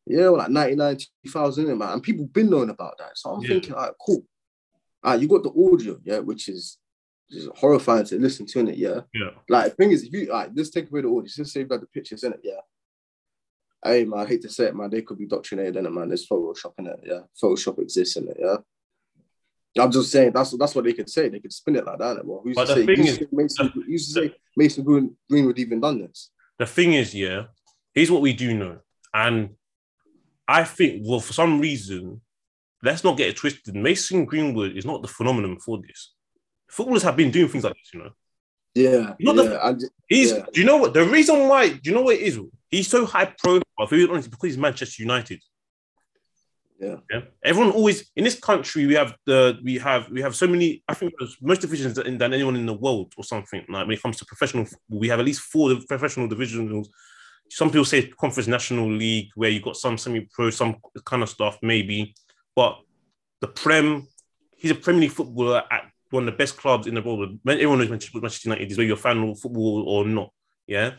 Yeah, 0.06 0.28
well, 0.30 0.38
like 0.38 0.48
99, 0.50 0.98
2000, 1.26 1.76
man. 1.76 1.92
And 1.92 2.02
people 2.02 2.24
been 2.26 2.48
knowing 2.48 2.70
about 2.70 2.96
that. 2.98 3.10
So 3.18 3.30
I'm 3.32 3.42
Yeah. 3.42 3.48
thinking, 3.48 3.74
all 3.74 3.82
right, 3.82 3.92
cool. 4.00 4.24
All 5.04 5.12
right, 5.12 5.20
you 5.20 5.28
got 5.28 5.42
the 5.42 5.50
audio, 5.50 5.98
yeah, 6.02 6.20
which 6.20 6.48
is, 6.48 6.78
is 7.30 7.48
horrifying 7.56 8.04
to 8.06 8.18
listen 8.18 8.46
to, 8.46 8.58
innit, 8.60 8.76
yeah. 8.76 9.00
Yeah. 9.14 9.30
Like, 9.48 9.70
the 9.70 9.76
thing 9.76 9.90
is, 9.92 10.04
if 10.04 10.12
you, 10.12 10.26
like 10.26 10.50
let's 10.54 10.70
take 10.70 10.88
away 10.90 11.02
the 11.02 11.08
audio, 11.08 11.22
just 11.24 11.52
say 11.52 11.62
about 11.62 11.80
the 11.80 11.86
pictures, 11.86 12.24
in 12.24 12.32
it, 12.32 12.40
yeah. 12.42 12.60
Hey, 13.84 14.04
man, 14.04 14.20
I 14.20 14.26
hate 14.26 14.42
to 14.42 14.48
say 14.48 14.66
it, 14.66 14.76
man, 14.76 14.90
they 14.90 15.02
could 15.02 15.18
be 15.18 15.26
doctrinated, 15.26 15.76
innit, 15.76 15.92
man. 15.92 16.08
There's 16.08 16.26
Photoshop 16.28 16.72
in 16.78 16.86
it, 16.86 17.00
yeah. 17.04 17.20
Photoshop 17.42 17.78
exists 17.80 18.16
in 18.16 18.28
it, 18.28 18.36
yeah. 18.40 18.56
I'm 19.78 19.90
just 19.90 20.10
saying 20.10 20.32
that's 20.32 20.56
that's 20.56 20.74
what 20.74 20.84
they 20.86 20.94
could 20.94 21.10
say. 21.10 21.28
They 21.28 21.38
could 21.38 21.52
spin 21.52 21.76
it 21.76 21.84
like 21.84 21.98
that. 21.98 22.24
Well, 22.24 22.40
who's 22.42 22.54
But 22.56 22.66
to 22.68 22.74
the 22.76 22.86
say? 22.86 22.96
who's 22.96 23.08
is- 23.10 23.18
to 23.18 23.24
say 23.24 23.28
Mason, 23.32 23.72
who's 23.86 24.06
to 24.06 24.12
say 24.20 24.34
Mason 24.56 24.84
Green, 24.84 25.14
Greenwood 25.28 25.58
even 25.58 25.80
done 25.80 26.00
this? 26.00 26.30
The 26.58 26.64
thing 26.64 26.94
is, 26.94 27.14
yeah, 27.14 27.44
here's 27.92 28.10
what 28.10 28.22
we 28.22 28.32
do 28.32 28.54
know. 28.54 28.78
And 29.12 29.50
I 30.48 30.64
think, 30.64 31.02
well, 31.04 31.20
for 31.20 31.34
some 31.34 31.60
reason, 31.60 32.22
let's 32.82 33.04
not 33.04 33.18
get 33.18 33.28
it 33.28 33.36
twisted. 33.36 33.74
Mason 33.74 34.24
Greenwood 34.24 34.76
is 34.78 34.86
not 34.86 35.02
the 35.02 35.08
phenomenon 35.08 35.58
for 35.60 35.78
this. 35.86 36.14
Footballers 36.68 37.02
have 37.02 37.16
been 37.16 37.30
doing 37.30 37.48
things 37.48 37.64
like 37.64 37.74
this, 37.74 37.90
you 37.94 38.00
know. 38.00 38.10
Yeah, 38.74 39.14
Not 39.20 39.36
yeah. 39.36 39.42
the- 39.72 39.90
He's, 40.08 40.32
Yeah. 40.32 40.44
do 40.52 40.60
you 40.60 40.66
know 40.66 40.76
what? 40.76 40.92
The 40.94 41.04
reason 41.04 41.48
why, 41.48 41.68
do 41.70 41.80
you 41.84 41.94
know 41.94 42.02
what 42.02 42.16
it 42.16 42.22
is? 42.22 42.38
He's 42.70 42.88
so 42.88 43.06
high 43.06 43.24
profile, 43.26 43.62
if 43.80 43.90
we're 43.90 44.10
honest, 44.10 44.30
because 44.30 44.48
he's 44.50 44.58
Manchester 44.58 45.02
United. 45.02 45.40
Yeah. 46.78 46.96
Yeah. 47.10 47.22
Everyone 47.42 47.70
always 47.72 48.10
in 48.16 48.24
this 48.24 48.38
country 48.38 48.84
we 48.86 48.94
have 48.94 49.14
the 49.24 49.58
we 49.64 49.78
have 49.78 50.10
we 50.10 50.20
have 50.20 50.36
so 50.36 50.46
many. 50.46 50.82
I 50.86 50.92
think 50.92 51.14
most 51.40 51.62
divisions 51.62 51.94
than, 51.94 52.18
than 52.18 52.34
anyone 52.34 52.54
in 52.54 52.66
the 52.66 52.74
world 52.74 53.14
or 53.16 53.24
something. 53.24 53.64
Like 53.66 53.86
when 53.86 53.96
it 53.96 54.02
comes 54.02 54.18
to 54.18 54.26
professional, 54.26 54.66
we 54.90 55.08
have 55.08 55.18
at 55.18 55.24
least 55.24 55.40
four 55.40 55.74
professional 55.88 56.28
divisions. 56.28 56.90
Some 57.48 57.70
people 57.70 57.86
say 57.86 58.08
conference 58.08 58.46
national 58.46 58.92
league 58.92 59.28
where 59.36 59.48
you 59.48 59.62
got 59.62 59.76
some 59.76 59.96
semi-pro, 59.96 60.50
some 60.50 60.76
kind 61.06 61.22
of 61.22 61.30
stuff 61.30 61.56
maybe, 61.62 62.14
but 62.54 62.78
the 63.40 63.46
Prem, 63.48 64.06
he's 64.58 64.72
a 64.72 64.74
Premier 64.74 65.02
League 65.02 65.12
footballer 65.12 65.62
at 65.70 65.84
one 66.10 66.26
of 66.26 66.32
the 66.32 66.36
best 66.36 66.56
clubs 66.56 66.86
in 66.86 66.94
the 66.94 67.02
world. 67.02 67.38
Everyone 67.46 67.78
knows 67.78 67.90
Manchester 67.90 68.48
United 68.48 68.70
is 68.70 68.78
whether 68.78 68.86
you're 68.86 68.96
a 68.96 69.00
fan 69.00 69.22
of 69.28 69.40
football 69.40 69.84
or 69.88 70.04
not. 70.04 70.32
Yeah, 70.66 70.92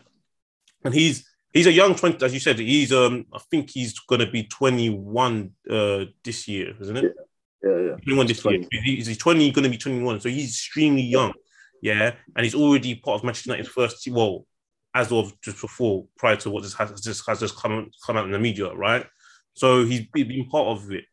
and 0.83 0.93
he's 0.93 1.27
he's 1.53 1.67
a 1.67 1.71
young 1.71 1.95
20, 1.95 2.23
as 2.25 2.33
you 2.33 2.39
said, 2.39 2.59
he's 2.59 2.93
um 2.93 3.25
I 3.33 3.39
think 3.51 3.69
he's 3.69 3.97
gonna 3.99 4.29
be 4.29 4.43
21 4.43 5.51
uh 5.69 6.05
this 6.23 6.47
year, 6.47 6.73
isn't 6.79 6.97
it? 6.97 7.15
yeah, 7.63 7.77
yeah. 7.77 7.95
21 7.95 8.27
this 8.27 8.45
year. 8.45 8.57
20. 8.59 8.67
He's, 8.83 9.07
he's 9.07 9.17
20, 9.17 9.51
gonna 9.51 9.69
be 9.69 9.77
21. 9.77 10.21
So 10.21 10.29
he's 10.29 10.49
extremely 10.49 11.01
young. 11.01 11.33
Yeah. 11.81 12.13
And 12.35 12.43
he's 12.43 12.55
already 12.55 12.95
part 12.95 13.19
of 13.19 13.23
Manchester 13.23 13.51
United's 13.51 13.69
first 13.69 14.03
team. 14.03 14.15
Well, 14.15 14.45
as 14.93 15.11
of 15.11 15.39
just 15.41 15.61
before, 15.61 16.05
prior 16.17 16.35
to 16.37 16.49
what 16.49 16.63
just 16.63 16.77
has 16.77 16.99
just 17.01 17.27
has 17.27 17.39
just 17.39 17.55
come 17.55 17.91
come 18.05 18.17
out 18.17 18.25
in 18.25 18.31
the 18.31 18.39
media, 18.39 18.73
right? 18.73 19.05
So 19.53 19.85
he's 19.85 20.07
been 20.07 20.47
part 20.49 20.67
of 20.67 20.91
it. 20.91 21.05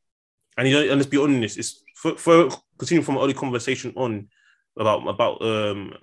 And 0.56 0.66
he 0.66 0.88
and 0.88 0.98
let's 0.98 1.10
be 1.10 1.18
honest, 1.18 1.58
it's 1.58 1.82
for, 1.96 2.16
for 2.16 2.48
continuing 2.78 3.04
from 3.04 3.18
early 3.18 3.34
conversation 3.34 3.92
on 3.96 4.28
about 4.76 5.06
about 5.06 5.40
um 5.42 5.94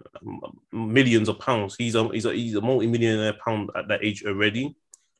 millions 0.71 1.27
of 1.29 1.39
pounds. 1.39 1.75
He's 1.77 1.95
a 1.95 2.07
he's 2.09 2.25
a 2.25 2.33
he's 2.33 2.55
a 2.55 2.61
multi-millionaire 2.61 3.35
pound 3.43 3.69
at 3.75 3.87
that 3.89 4.03
age 4.03 4.23
already. 4.25 4.75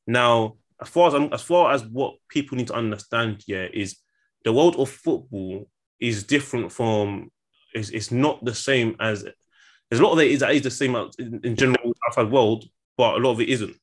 Now, 0.07 0.55
as 0.81 0.89
far 0.89 1.07
as 1.09 1.13
I'm, 1.13 1.31
as 1.33 1.41
far 1.41 1.73
as 1.73 1.85
what 1.85 2.15
people 2.29 2.57
need 2.57 2.67
to 2.67 2.73
understand 2.73 3.43
here 3.45 3.69
is 3.73 3.97
the 4.43 4.53
world 4.53 4.75
of 4.77 4.89
football 4.89 5.69
is 5.99 6.23
different 6.23 6.71
from 6.71 7.29
it's, 7.73 7.89
it's 7.89 8.11
not 8.11 8.43
the 8.43 8.55
same 8.55 8.95
as 8.99 9.23
there's 9.23 9.99
a 9.99 10.03
lot 10.03 10.13
of 10.13 10.19
it 10.19 10.31
is 10.31 10.39
that 10.39 10.55
is 10.55 10.61
the 10.63 10.71
same 10.71 10.95
in, 11.19 11.41
in 11.43 11.55
general 11.55 11.93
outside 12.07 12.31
world, 12.31 12.65
but 12.97 13.15
a 13.15 13.17
lot 13.17 13.31
of 13.31 13.41
it 13.41 13.49
isn't. 13.49 13.75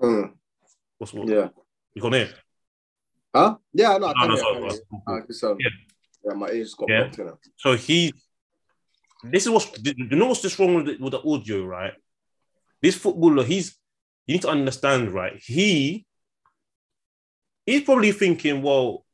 Mm, 0.00 0.32
What's 0.98 1.12
what 1.12 1.28
yeah. 1.28 1.48
you 1.94 2.00
got 2.02 2.12
there? 2.12 2.30
Huh? 3.34 3.56
Yeah, 3.72 3.98
no, 3.98 4.06
I 4.06 4.12
No, 4.12 4.20
can 4.20 4.28
no, 4.28 4.34
hear, 4.34 4.44
I 4.44 4.46
sorry, 4.46 4.54
can 4.54 4.62
hear. 4.62 4.70
sorry. 5.04 5.26
'cause, 5.26 5.42
um, 5.44 5.56
Yeah. 5.60 5.68
Yeah, 6.24 6.34
my 6.34 6.48
ears 6.50 6.74
got 6.74 6.88
Yeah. 6.88 7.00
blocked 7.02 7.18
in 7.18 7.28
it. 7.28 7.34
So 7.56 7.76
he, 7.76 8.12
this 9.24 9.44
is 9.44 9.50
what's 9.50 9.70
you 9.82 10.16
know 10.16 10.26
what's 10.26 10.42
just 10.42 10.58
wrong 10.58 10.74
with 10.74 10.86
the, 10.86 10.96
with 11.02 11.12
the 11.12 11.22
audio, 11.22 11.64
right? 11.64 11.92
This 12.82 12.96
footballer, 12.96 13.44
he's 13.44 13.76
you 14.26 14.34
need 14.34 14.42
to 14.42 14.48
understand, 14.48 15.12
right? 15.12 15.40
He 15.42 16.06
he's 17.66 17.82
probably 17.82 18.12
thinking, 18.12 18.62
well, 18.62 19.04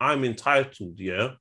I'm 0.00 0.24
entitled, 0.24 0.98
yeah. 0.98 1.32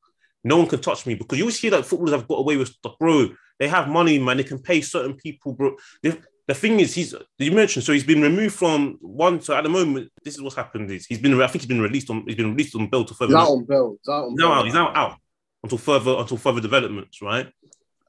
No 0.43 0.57
one 0.57 0.67
can 0.67 0.81
touch 0.81 1.05
me 1.05 1.15
because 1.15 1.37
you 1.37 1.43
always 1.43 1.59
hear 1.59 1.71
that 1.71 1.85
footballers 1.85 2.13
have 2.13 2.27
got 2.27 2.39
away 2.39 2.57
with 2.57 2.69
stuff, 2.69 2.97
bro. 2.99 3.29
They 3.59 3.67
have 3.67 3.87
money, 3.87 4.17
man. 4.17 4.37
They 4.37 4.43
can 4.43 4.59
pay 4.59 4.81
certain 4.81 5.13
people, 5.13 5.53
bro. 5.53 5.75
The, 6.01 6.19
the 6.47 6.53
thing 6.53 6.79
is, 6.79 6.93
he's 6.93 7.13
you 7.37 7.51
mentioned, 7.51 7.85
so 7.85 7.93
he's 7.93 8.03
been 8.03 8.21
removed 8.21 8.55
from 8.55 8.97
one. 9.01 9.41
So 9.41 9.55
at 9.55 9.63
the 9.63 9.69
moment, 9.69 10.11
this 10.23 10.35
is 10.35 10.41
what's 10.41 10.55
happened. 10.55 10.89
Is 10.91 11.05
he's 11.05 11.19
been, 11.19 11.39
I 11.41 11.47
think 11.47 11.61
he's 11.61 11.67
been 11.67 11.81
released 11.81 12.09
on, 12.09 12.23
he's 12.25 12.35
been 12.35 12.51
released 12.51 12.75
on 12.75 12.87
bail 12.87 13.05
to 13.05 13.13
further. 13.13 13.37
He's 13.37 13.47
on 13.47 13.65
Bell. 13.65 13.97
He's 14.01 14.09
out 14.09 14.23
on 14.25 14.29
He's 14.31 14.39
now 14.39 14.53
out. 14.53 14.65
He's 14.65 14.73
now 14.73 14.93
out 14.93 15.17
until 15.63 15.77
further 15.77 16.15
until 16.17 16.37
further 16.37 16.61
developments, 16.61 17.21
right? 17.21 17.47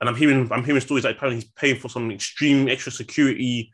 And 0.01 0.09
I'm 0.09 0.17
hearing 0.17 0.51
I'm 0.51 0.65
hearing 0.65 0.81
stories 0.81 1.05
like 1.05 1.17
apparently 1.17 1.43
he's 1.43 1.51
paying 1.53 1.77
for 1.77 1.89
some 1.89 2.11
extreme 2.11 2.69
extra 2.69 2.91
security 2.91 3.73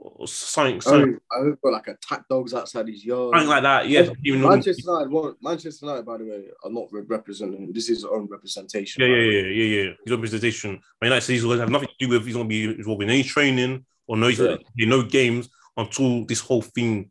or 0.00 0.28
something, 0.28 0.76
I 0.76 0.78
something, 0.78 1.18
heard 1.30 1.60
got 1.60 1.72
like 1.72 1.88
attack 1.88 2.24
dogs 2.28 2.54
outside 2.54 2.86
his 2.88 3.04
yard. 3.04 3.32
something 3.34 3.48
like 3.48 3.62
that. 3.64 3.88
Yeah, 3.88 4.08
Manchester 4.24 4.82
United, 4.86 5.10
won't- 5.10 5.42
Manchester 5.42 5.86
United, 5.86 6.06
by 6.06 6.18
the 6.18 6.24
way, 6.24 6.44
are 6.64 6.70
not 6.70 6.86
representing. 6.92 7.72
This 7.72 7.84
is 7.84 7.98
his 7.98 8.04
own 8.04 8.28
representation. 8.30 9.02
yeah, 9.02 9.08
yeah, 9.08 9.22
yeah, 9.22 9.40
yeah, 9.48 9.82
yeah. 9.82 9.90
His 10.04 10.12
own 10.12 10.18
representation. 10.20 10.70
Man 10.70 10.80
United 11.10 11.20
says 11.22 11.28
he's 11.28 11.42
going 11.42 11.56
to 11.56 11.62
have 11.62 11.70
nothing 11.70 11.88
to 11.88 12.06
do 12.06 12.08
with. 12.12 12.24
He's 12.24 12.34
going 12.34 12.46
to 12.46 12.48
be 12.48 12.64
involved 12.64 13.02
in 13.02 13.10
any 13.10 13.22
training 13.24 13.84
or 14.06 14.16
no, 14.16 14.28
he's 14.28 14.38
Yeah. 14.38 14.56
gonna 14.78 14.90
no 14.90 15.02
games 15.02 15.48
until 15.76 16.24
this 16.26 16.40
whole 16.40 16.62
thing, 16.62 17.10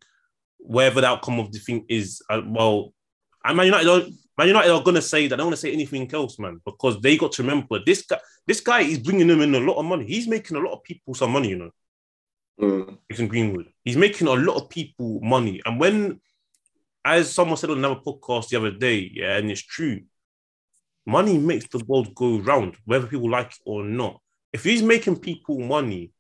whatever 0.58 1.02
the 1.02 1.08
outcome 1.08 1.40
of 1.40 1.52
the 1.52 1.60
thing 1.60 1.86
is. 1.90 2.22
Uh, 2.30 2.42
well, 2.46 2.94
and 3.44 3.58
Man 3.58 3.68
United, 3.68 3.88
are, 3.90 4.02
Man 4.38 4.48
United 4.48 4.72
are 4.72 4.82
going 4.84 4.96
to 4.96 5.02
say 5.02 5.24
that. 5.28 5.36
They 5.36 5.38
don't 5.38 5.48
want 5.48 5.56
to 5.56 5.62
say 5.62 5.72
anything 5.74 6.10
else, 6.14 6.40
man, 6.40 6.60
because 6.66 7.00
they 7.02 7.18
got 7.18 7.34
to 7.34 7.44
remember 7.44 7.80
this 7.86 8.02
guy. 8.04 8.20
This 8.46 8.62
guy 8.62 8.82
is 8.82 9.00
bringing 9.00 9.28
them 9.28 9.42
in 9.42 9.54
a 9.56 9.60
lot 9.60 9.76
of 9.78 9.86
money. 9.86 10.06
He's 10.06 10.28
making 10.28 10.56
a 10.58 10.60
lot 10.62 10.74
of 10.74 10.84
people 10.84 11.14
some 11.14 11.32
money, 11.32 11.50
you 11.50 11.58
know. 11.58 11.72
Mm. 12.60 12.98
Jason 13.12 13.28
Greenwood. 13.28 13.68
He's 13.84 13.98
making 13.98 14.28
a 14.28 14.34
lot 14.34 14.58
of 14.58 14.70
people 14.70 15.20
money. 15.22 15.62
And 15.66 15.80
when, 15.80 16.20
as 17.06 17.32
someone 17.32 17.58
said 17.58 17.70
on 17.70 17.78
another 17.78 18.00
podcast 18.06 18.50
the 18.50 18.58
other 18.58 18.72
day, 18.72 19.12
yeah, 19.14 19.38
and 19.38 19.50
it's 19.52 19.62
true, 19.62 20.02
money 21.06 21.38
makes 21.38 21.68
the 21.68 21.84
world 21.88 22.14
go 22.16 22.40
round, 22.40 22.76
whether 22.86 23.08
people 23.08 23.30
like 23.30 23.48
it 23.52 23.58
or 23.66 23.84
not. 23.84 24.20
If 24.54 24.64
he's 24.64 24.82
making 24.82 25.18
people 25.20 25.60
money, 25.60 26.12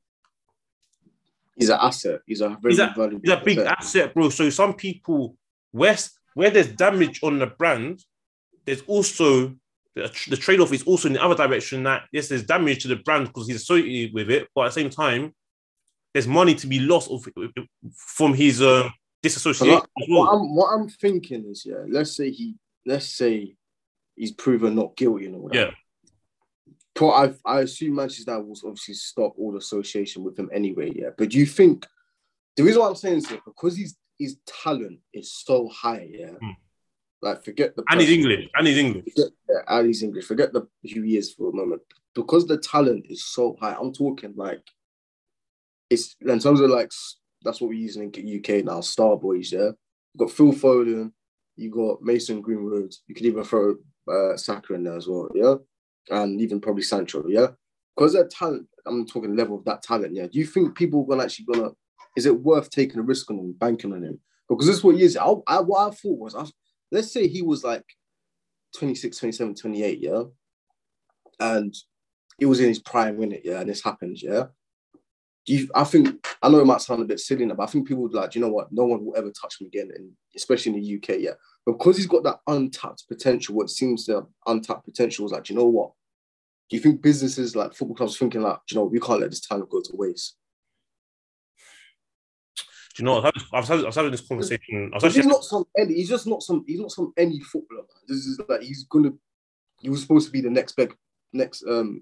He's 1.60 1.70
an 1.70 1.80
asset. 1.82 2.20
He's 2.28 2.42
a 2.42 2.50
very 2.62 2.74
He's 2.74 2.80
a- 2.80 2.94
valuable 2.96 3.20
he's 3.24 3.32
a 3.34 3.42
big 3.44 3.58
asset. 3.58 3.78
asset, 3.80 4.14
bro. 4.14 4.30
So 4.30 4.48
some 4.52 4.76
people, 4.76 5.36
where, 5.72 5.98
where 6.36 6.52
there's 6.52 6.68
damage 6.68 7.24
on 7.24 7.40
the 7.40 7.48
brand, 7.48 8.00
there's 8.66 8.82
also 8.82 9.56
the, 9.96 10.12
the 10.30 10.38
trade 10.38 10.60
off 10.60 10.72
is 10.72 10.84
also 10.84 11.08
in 11.08 11.14
the 11.16 11.24
other 11.24 11.34
direction 11.34 11.82
that 11.84 12.04
yes, 12.12 12.28
there's 12.28 12.44
damage 12.44 12.84
to 12.84 12.88
the 12.90 12.98
brand 12.98 13.26
because 13.26 13.48
he's 13.48 13.56
associated 13.56 14.14
with 14.14 14.30
it, 14.30 14.48
but 14.54 14.66
at 14.66 14.68
the 14.68 14.82
same 14.82 14.92
time, 14.92 15.34
there's 16.14 16.28
money 16.28 16.56
to 16.56 16.68
be 16.68 16.80
lost 16.80 17.10
of, 17.12 17.28
from 17.96 18.34
his 18.34 18.62
uh, 18.62 18.90
disassociation. 19.22 19.74
What, 19.74 19.90
what, 20.08 20.34
I'm, 20.34 20.56
what 20.56 20.68
I'm 20.74 20.90
thinking 20.90 21.46
is, 21.50 21.66
yeah, 21.66 21.84
let's 21.88 22.16
say 22.16 22.32
he, 22.32 22.56
let's 22.86 23.08
say 23.08 23.56
he's 24.16 24.32
proven 24.32 24.76
not 24.76 24.96
guilty 24.96 25.26
and 25.26 25.36
all 25.36 25.50
that. 25.50 25.56
Yeah. 25.56 25.72
But 26.96 27.10
I, 27.10 27.34
I 27.46 27.60
assume 27.62 27.96
Manchester 27.96 28.42
will 28.42 28.58
obviously 28.66 28.96
stop 28.96 29.34
all 29.38 29.56
association 29.56 30.24
with 30.24 30.38
him 30.38 30.50
anyway. 30.52 30.92
Yeah, 30.96 31.10
but 31.16 31.30
do 31.30 31.38
you 31.38 31.46
think 31.46 31.86
the 32.56 32.64
reason 32.64 32.82
why 32.82 32.88
I'm 32.88 32.96
saying 32.96 33.16
this 33.16 33.32
is 33.32 33.38
because 33.46 33.78
his 33.78 33.96
his 34.18 34.38
talent 34.64 35.00
is 35.14 35.34
so 35.34 35.70
high. 35.70 36.08
Yeah, 36.12 36.32
mm. 36.44 36.56
like 37.22 37.44
forget 37.44 37.76
the 37.76 37.84
and 37.90 38.02
he's 38.02 38.10
English 38.10 38.48
and 38.56 38.68
he's 38.68 38.78
English. 38.78 39.06
Forget, 39.14 39.32
yeah, 39.48 39.62
and 39.68 39.88
he's 39.88 40.04
English. 40.04 40.26
Forget 40.26 40.54
the 40.54 40.68
who 40.94 41.02
he 41.04 41.18
is 41.18 41.34
for 41.34 41.50
a 41.50 41.56
moment 41.56 41.82
because 42.16 42.48
the 42.48 42.58
talent 42.58 43.06
is 43.10 43.26
so 43.26 43.56
high. 43.62 43.76
I'm 43.80 43.94
talking 43.94 44.34
like 44.36 44.64
it's 45.90 46.16
in 46.22 46.40
terms 46.40 46.60
of 46.60 46.70
like 46.70 46.92
that's 47.44 47.62
what 47.62 47.70
we're 47.70 47.74
using 47.74 48.12
in 48.14 48.40
UK 48.40 48.66
now. 48.66 48.82
Star 48.82 49.18
boys. 49.18 49.52
Yeah, 49.52 49.72
you 50.14 50.18
got 50.18 50.32
Phil 50.32 50.52
Foden. 50.52 51.12
You 51.56 51.72
got 51.72 52.02
Mason 52.02 52.42
Greenwood. 52.42 52.94
You 53.08 53.16
could 53.16 53.26
even 53.26 53.44
throw 53.44 53.76
uh, 54.08 54.38
Saka 54.38 54.76
in 54.76 54.84
there 54.84 54.98
as 54.98 55.08
well. 55.08 55.30
Yeah 55.34 55.56
and 56.10 56.42
even 56.42 56.62
probably 56.62 56.84
Sancho, 56.84 57.26
yeah? 57.28 57.48
Because 57.96 58.14
that 58.14 58.30
talent, 58.30 58.68
I'm 58.86 59.06
talking 59.06 59.36
level 59.36 59.58
of 59.58 59.66
that 59.66 59.84
talent, 59.84 60.16
yeah. 60.16 60.28
Do 60.28 60.38
you 60.40 60.46
think 60.46 60.76
people 60.76 61.02
are 61.02 61.08
gonna 61.08 61.24
actually 61.24 61.46
gonna 61.46 61.72
is 62.16 62.26
it 62.26 62.42
worth 62.42 62.70
taking 62.70 63.00
a 63.00 63.04
risk 63.04 63.30
on 63.30 63.38
him, 63.38 63.54
banking 63.54 63.94
on 63.94 64.04
him? 64.04 64.20
Because 64.50 64.66
this 64.66 64.78
is 64.78 64.84
what 64.84 64.96
he 64.96 65.04
is. 65.04 65.18
I, 65.18 65.34
I, 65.46 65.60
what 65.60 65.88
I 65.88 65.92
thought 65.92 66.20
was, 66.20 66.36
I, 66.36 66.46
let's 66.92 67.12
say 67.12 67.28
he 67.28 67.44
was 67.44 67.64
like 67.64 67.84
26, 68.78 69.20
27, 69.20 69.54
28, 69.54 70.00
yeah? 70.00 70.24
And 71.40 71.76
he 72.40 72.46
was 72.46 72.60
in 72.60 72.70
his 72.70 72.80
prime, 72.80 73.22
in 73.22 73.34
it, 73.34 73.42
yeah? 73.44 73.60
And 73.60 73.70
this 73.70 73.84
happens, 73.84 74.24
yeah? 74.24 74.46
Do 75.48 75.54
you, 75.54 75.70
I 75.74 75.86
think, 75.86 76.28
I 76.44 76.50
know 76.50 76.60
it 76.60 76.66
might 76.66 76.82
sound 76.82 77.02
a 77.02 77.06
bit 77.06 77.22
silly 77.22 77.46
now, 77.46 77.56
but 77.56 77.64
I 77.64 77.72
think 77.72 77.88
people 77.88 78.04
would 78.04 78.14
like, 78.14 78.36
you 78.36 78.42
know 78.42 78.50
what? 78.50 78.70
No 78.72 78.84
one 78.84 79.06
will 79.06 79.16
ever 79.16 79.32
touch 79.32 79.62
him 79.62 79.68
again, 79.68 79.90
and 79.96 80.12
especially 80.36 80.74
in 80.74 80.82
the 80.82 80.98
UK, 80.98 81.22
yeah? 81.22 81.32
Because 81.66 81.96
he's 81.96 82.06
got 82.06 82.24
that 82.24 82.42
untapped 82.48 83.08
potential, 83.08 83.56
what 83.56 83.70
seems 83.70 84.06
to 84.06 84.16
have 84.16 84.26
untapped 84.46 84.84
potential 84.84 85.26
is 85.26 85.32
like, 85.32 85.50
you 85.50 85.56
know 85.56 85.66
what? 85.66 85.92
Do 86.70 86.76
you 86.76 86.84
think 86.84 87.02
businesses 87.02 87.56
like 87.56 87.74
football 87.74 87.96
clubs 87.96 88.18
thinking 88.18 88.42
like, 88.42 88.60
you 88.70 88.76
know, 88.76 88.84
we 88.84 89.00
can't 89.00 89.22
let 89.22 89.30
this 89.30 89.40
talent 89.40 89.70
go 89.70 89.80
to 89.80 89.96
waste? 89.96 90.36
Do 92.98 93.04
you 93.04 93.06
know? 93.06 93.22
I've, 93.22 93.32
I've, 93.54 93.68
had, 93.68 93.86
I've 93.86 93.96
having 93.96 94.12
this 94.12 94.28
conversation. 94.28 94.92
I 94.92 94.96
was 94.96 95.04
actually... 95.06 95.22
He's 95.22 95.32
not 95.32 95.44
some 95.46 95.64
any. 95.78 95.94
He's 95.94 96.10
just 96.10 96.28
not 96.28 96.44
some. 96.44 96.66
He's 96.68 96.80
not 96.80 96.92
some 96.92 97.14
any 97.16 97.40
footballer. 97.40 97.84
Man. 97.84 98.04
This 98.08 98.26
is 98.26 98.42
like 98.50 98.64
he's 98.64 98.86
gonna. 98.86 99.12
He 99.80 99.90
was 99.90 100.02
supposed 100.02 100.26
to 100.26 100.32
be 100.32 100.42
the 100.42 100.50
next 100.50 100.74
big, 100.74 100.96
next 101.32 101.64
um, 101.70 102.02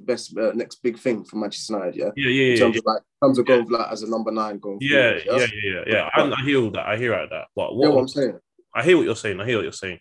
best 0.00 0.36
uh, 0.36 0.52
next 0.54 0.82
big 0.82 0.98
thing 0.98 1.24
for 1.24 1.36
Manchester 1.36 1.74
United. 1.74 1.96
Yeah. 1.96 2.10
Yeah, 2.16 2.30
yeah, 2.30 2.52
in 2.52 2.58
terms 2.58 2.74
yeah. 2.74 2.78
of 2.78 2.84
like, 2.86 3.02
in 3.22 3.28
terms 3.28 3.38
of 3.38 3.46
going 3.46 3.68
like 3.68 3.92
as 3.92 4.02
a 4.02 4.10
number 4.10 4.30
nine 4.30 4.58
going. 4.58 4.78
Yeah, 4.80 5.18
forward, 5.20 5.24
yeah, 5.26 5.46
yeah, 5.62 5.70
yeah, 5.70 5.82
yeah. 5.86 6.10
I, 6.14 6.30
I 6.30 6.44
hear 6.44 6.62
all 6.62 6.70
that. 6.70 6.86
I 6.86 6.96
hear 6.96 7.14
out 7.14 7.30
that. 7.30 7.46
But 7.54 7.74
what, 7.74 7.92
what 7.92 8.00
I'm 8.00 8.08
saying. 8.08 8.38
I 8.74 8.82
hear 8.82 8.96
what 8.96 9.06
you're 9.06 9.16
saying. 9.16 9.40
I 9.40 9.46
hear 9.46 9.56
what 9.56 9.62
you're 9.62 9.72
saying. 9.72 9.98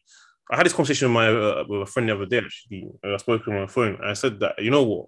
I 0.52 0.58
had 0.58 0.66
this 0.66 0.74
conversation 0.74 1.08
with 1.08 1.14
my 1.14 1.28
uh, 1.28 1.64
with 1.68 1.82
a 1.82 1.86
friend 1.86 2.10
the 2.10 2.16
other 2.16 2.26
day. 2.26 2.38
Actually, 2.38 2.90
I 3.04 3.18
spoke 3.18 3.48
on 3.48 3.56
my 3.56 3.68
phone, 3.68 3.96
and 3.96 4.10
I 4.10 4.14
said 4.14 4.40
that 4.42 4.62
you 4.62 4.70
know 4.70 4.84
what, 4.84 5.06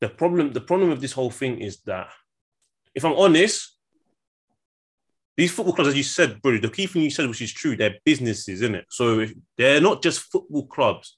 the 0.00 0.08
problem 0.08 0.52
the 0.52 0.60
problem 0.60 0.90
with 0.90 1.00
this 1.00 1.12
whole 1.12 1.30
thing 1.30 1.60
is 1.60 1.80
that 1.82 2.08
if 2.94 3.04
I'm 3.04 3.14
honest, 3.14 3.76
these 5.36 5.52
football 5.52 5.74
clubs, 5.74 5.88
as 5.88 5.96
you 5.96 6.02
said, 6.02 6.40
bro, 6.40 6.58
the 6.58 6.68
key 6.68 6.86
thing 6.86 7.02
you 7.02 7.10
said, 7.10 7.28
which 7.28 7.42
is 7.42 7.52
true, 7.52 7.76
they're 7.76 7.96
businesses, 8.04 8.62
isn't 8.62 8.74
it? 8.74 8.86
So 8.90 9.26
they're 9.56 9.80
not 9.80 10.02
just 10.02 10.20
football 10.20 10.66
clubs. 10.66 11.16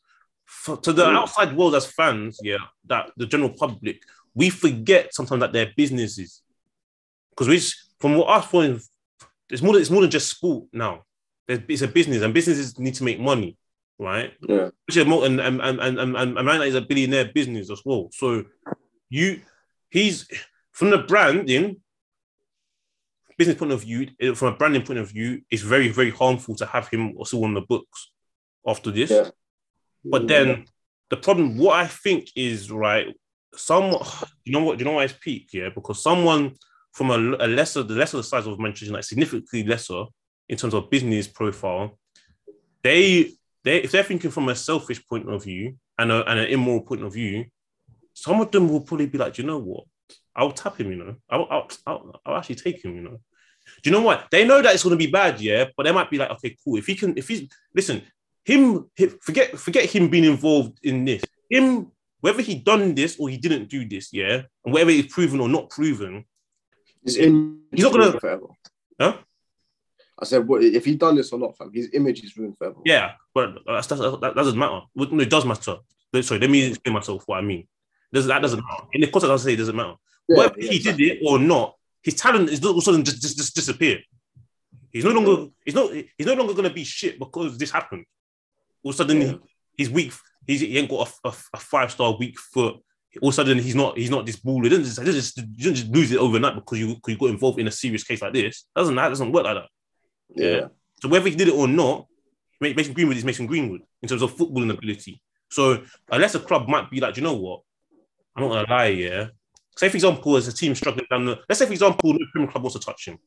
For, 0.48 0.76
to 0.78 0.92
the 0.92 1.06
outside 1.06 1.54
world 1.56 1.74
as 1.74 1.86
fans, 1.86 2.40
yeah, 2.42 2.56
that 2.86 3.10
the 3.16 3.26
general 3.26 3.50
public, 3.50 4.02
we 4.34 4.50
forget 4.50 5.14
sometimes 5.14 5.40
that 5.40 5.52
they're 5.52 5.72
businesses. 5.76 6.42
Because 7.30 7.48
we, 7.48 7.60
from 8.00 8.16
what 8.16 8.30
I 8.30 8.40
find, 8.40 8.80
it's 9.50 9.62
more, 9.62 9.78
it's 9.78 9.90
more 9.90 10.00
than 10.00 10.10
just 10.10 10.30
sport 10.30 10.64
now 10.72 11.04
it's 11.48 11.82
a 11.82 11.88
business, 11.88 12.22
and 12.22 12.34
businesses 12.34 12.78
need 12.78 12.94
to 12.94 13.04
make 13.04 13.18
money, 13.18 13.56
right? 13.98 14.32
Yeah. 14.46 14.68
And 14.94 15.40
and 15.40 15.40
and 15.40 15.80
and 15.80 15.98
and, 15.98 16.16
and 16.16 16.34
Man 16.34 16.62
is 16.62 16.74
a 16.74 16.80
billionaire 16.80 17.30
business 17.32 17.70
as 17.70 17.82
well. 17.84 18.10
So 18.12 18.44
you, 19.08 19.40
he's 19.90 20.28
from 20.72 20.90
the 20.90 20.98
branding 20.98 21.76
business 23.38 23.56
point 23.56 23.72
of 23.72 23.80
view, 23.82 24.08
eh, 24.20 24.34
from 24.34 24.54
a 24.54 24.56
branding 24.56 24.82
point 24.82 24.98
of 24.98 25.10
view, 25.10 25.40
it's 25.50 25.62
very 25.62 25.88
very 25.88 26.10
harmful 26.10 26.54
to 26.56 26.66
have 26.66 26.88
him 26.88 27.16
also 27.16 27.42
on 27.42 27.54
the 27.54 27.62
books 27.62 28.10
after 28.66 28.90
this. 28.90 29.10
Yeah. 29.10 29.30
But 30.04 30.28
then 30.28 30.66
the 31.10 31.16
problem, 31.16 31.58
what 31.58 31.76
I 31.76 31.86
think 31.86 32.30
is 32.36 32.70
right, 32.70 33.14
some 33.54 33.96
you 34.44 34.52
know 34.52 34.62
what, 34.62 34.78
you 34.78 34.84
know 34.84 34.92
why 34.92 35.04
it's 35.04 35.14
peak, 35.20 35.50
yeah, 35.52 35.68
because 35.74 36.02
someone 36.02 36.54
from 36.92 37.10
a, 37.10 37.16
a 37.44 37.46
lesser, 37.46 37.82
the 37.82 37.94
lesser 37.94 38.22
size 38.22 38.46
of 38.46 38.58
Manchester, 38.58 38.94
like 38.94 39.04
significantly 39.04 39.64
lesser, 39.64 40.04
in 40.48 40.56
terms 40.56 40.74
of 40.74 40.90
business 40.90 41.26
profile, 41.28 41.98
they 42.82 43.32
they 43.64 43.78
if 43.78 43.92
they're 43.92 44.02
thinking 44.02 44.30
from 44.30 44.48
a 44.48 44.54
selfish 44.54 45.04
point 45.06 45.28
of 45.28 45.44
view 45.44 45.76
and, 45.98 46.12
a, 46.12 46.28
and 46.30 46.40
an 46.40 46.48
immoral 46.48 46.82
point 46.82 47.02
of 47.02 47.12
view, 47.12 47.44
some 48.14 48.40
of 48.40 48.50
them 48.50 48.68
will 48.68 48.80
probably 48.80 49.06
be 49.06 49.18
like, 49.18 49.38
you 49.38 49.44
know 49.44 49.58
what, 49.58 49.84
I'll 50.34 50.52
tap 50.52 50.78
him, 50.78 50.90
you 50.90 50.96
know, 50.96 51.16
I'll 51.28 51.46
I'll, 51.50 51.68
I'll, 51.86 52.20
I'll 52.24 52.36
actually 52.36 52.56
take 52.56 52.84
him, 52.84 52.94
you 52.96 53.02
know. 53.02 53.20
Do 53.82 53.90
you 53.90 53.96
know 53.96 54.02
what? 54.02 54.28
They 54.30 54.46
know 54.46 54.62
that 54.62 54.72
it's 54.72 54.82
going 54.82 54.98
to 54.98 55.04
be 55.04 55.10
bad, 55.10 55.40
yeah, 55.40 55.66
but 55.76 55.82
they 55.82 55.92
might 55.92 56.10
be 56.10 56.16
like, 56.16 56.30
okay, 56.30 56.56
cool. 56.64 56.78
If 56.78 56.86
he 56.86 56.94
can, 56.94 57.16
if 57.18 57.28
he's 57.28 57.48
listen, 57.74 58.02
him, 58.48 58.90
forget 59.20 59.58
forget 59.58 59.84
him 59.84 60.08
being 60.08 60.24
involved 60.24 60.78
in 60.82 61.04
this. 61.04 61.22
Him, 61.50 61.92
whether 62.20 62.42
he 62.42 62.54
done 62.54 62.94
this 62.94 63.18
or 63.20 63.28
he 63.28 63.36
didn't 63.36 63.68
do 63.68 63.86
this, 63.86 64.12
yeah, 64.12 64.42
and 64.64 64.72
whether 64.74 64.90
it's 64.90 65.12
proven 65.12 65.38
or 65.40 65.48
not 65.48 65.68
proven, 65.68 66.24
he's, 67.04 67.16
he's 67.16 67.84
not 67.84 67.92
gonna. 67.92 68.18
Forever. 68.18 68.46
Huh? 68.98 69.18
I 70.20 70.24
said, 70.24 70.48
what, 70.48 70.64
if 70.64 70.84
he 70.84 70.96
done 70.96 71.14
this 71.14 71.32
or 71.32 71.38
not, 71.38 71.56
fam, 71.56 71.70
his 71.72 71.90
image 71.92 72.24
is 72.24 72.36
ruined 72.36 72.56
forever. 72.58 72.80
Yeah, 72.84 73.12
but 73.34 73.58
that's, 73.64 73.86
that's, 73.86 74.00
that, 74.00 74.20
that 74.20 74.34
doesn't 74.34 74.58
matter. 74.58 74.80
No, 74.96 75.20
it 75.20 75.30
does 75.30 75.44
matter. 75.44 75.76
Sorry, 76.22 76.40
let 76.40 76.50
me 76.50 76.68
explain 76.68 76.94
myself 76.94 77.22
what 77.26 77.38
I 77.38 77.42
mean. 77.42 77.68
Does 78.12 78.26
that 78.26 78.42
doesn't 78.42 78.58
matter. 78.58 78.84
In 78.94 79.02
the 79.02 79.06
context, 79.08 79.30
I 79.30 79.36
say 79.36 79.52
it 79.52 79.56
doesn't 79.58 79.76
matter. 79.76 79.94
Yeah, 80.26 80.38
Whether 80.38 80.54
yeah, 80.58 80.70
he 80.70 80.76
exactly. 80.76 81.04
did 81.04 81.18
it 81.18 81.22
or 81.24 81.38
not, 81.38 81.76
his 82.02 82.14
talent 82.14 82.48
is 82.48 82.64
all 82.64 82.72
of 82.72 82.78
a 82.78 82.80
sudden 82.80 83.04
just, 83.04 83.22
just, 83.22 83.36
just 83.36 83.54
disappeared. 83.54 84.02
He's 84.90 85.04
no 85.04 85.10
longer 85.10 85.52
he's 85.64 85.74
not 85.74 85.92
he's 85.92 86.26
no 86.26 86.34
longer 86.34 86.54
gonna 86.54 86.70
be 86.70 86.82
shit 86.82 87.18
because 87.18 87.58
this 87.58 87.70
happened. 87.70 88.06
All 88.82 88.90
of 88.90 88.94
a 88.94 88.96
sudden 88.96 89.20
yeah. 89.20 89.34
he's 89.76 89.90
weak. 89.90 90.12
He's 90.46 90.60
he 90.60 90.78
ain't 90.78 90.88
got 90.88 91.08
a, 91.24 91.28
a, 91.28 91.34
a 91.54 91.58
five 91.58 91.90
star 91.90 92.16
weak 92.18 92.38
foot. 92.38 92.76
All 93.20 93.28
of 93.28 93.32
a 93.32 93.36
sudden 93.36 93.58
he's 93.58 93.74
not 93.74 93.98
he's 93.98 94.10
not 94.10 94.26
this 94.26 94.36
baller. 94.36 94.64
He 94.64 94.70
doesn't 94.70 95.04
just, 95.04 95.36
just, 95.36 95.38
you 95.38 95.72
just 95.72 95.88
lose 95.88 96.12
it 96.12 96.18
overnight 96.18 96.54
because 96.54 96.78
you, 96.78 96.96
you 97.06 97.18
got 97.18 97.30
involved 97.30 97.58
in 97.58 97.66
a 97.66 97.70
serious 97.70 98.04
case 98.04 98.22
like 98.22 98.32
this. 98.32 98.64
Doesn't 98.74 98.94
that 98.94 99.08
doesn't 99.08 99.32
work 99.32 99.44
like 99.44 99.56
that. 99.56 99.68
Yeah. 100.34 100.68
So 101.00 101.08
whether 101.08 101.28
he 101.28 101.34
did 101.34 101.48
it 101.48 101.54
or 101.54 101.68
not, 101.68 102.06
Mason 102.60 102.92
Greenwood 102.92 103.16
is 103.16 103.24
Mason 103.24 103.46
Greenwood 103.46 103.82
in 104.02 104.08
terms 104.08 104.22
of 104.22 104.34
footballing 104.34 104.72
ability. 104.72 105.20
So 105.50 105.82
unless 106.10 106.34
a 106.34 106.40
club 106.40 106.68
might 106.68 106.90
be 106.90 107.00
like, 107.00 107.16
you 107.16 107.22
know 107.22 107.34
what? 107.34 107.62
I'm 108.34 108.42
not 108.42 108.48
gonna 108.50 108.70
lie, 108.70 108.86
yeah. 108.86 109.28
Say 109.76 109.88
for 109.88 109.96
example, 109.96 110.36
as 110.36 110.48
a 110.48 110.52
team 110.52 110.74
struggling 110.74 111.06
down 111.10 111.24
the 111.24 111.38
let's 111.48 111.58
say 111.58 111.66
for 111.66 111.72
example, 111.72 112.12
no 112.12 112.18
Premier 112.32 112.50
Club 112.50 112.64
wants 112.64 112.78
to 112.78 112.84
touch 112.84 113.06
him. 113.08 113.18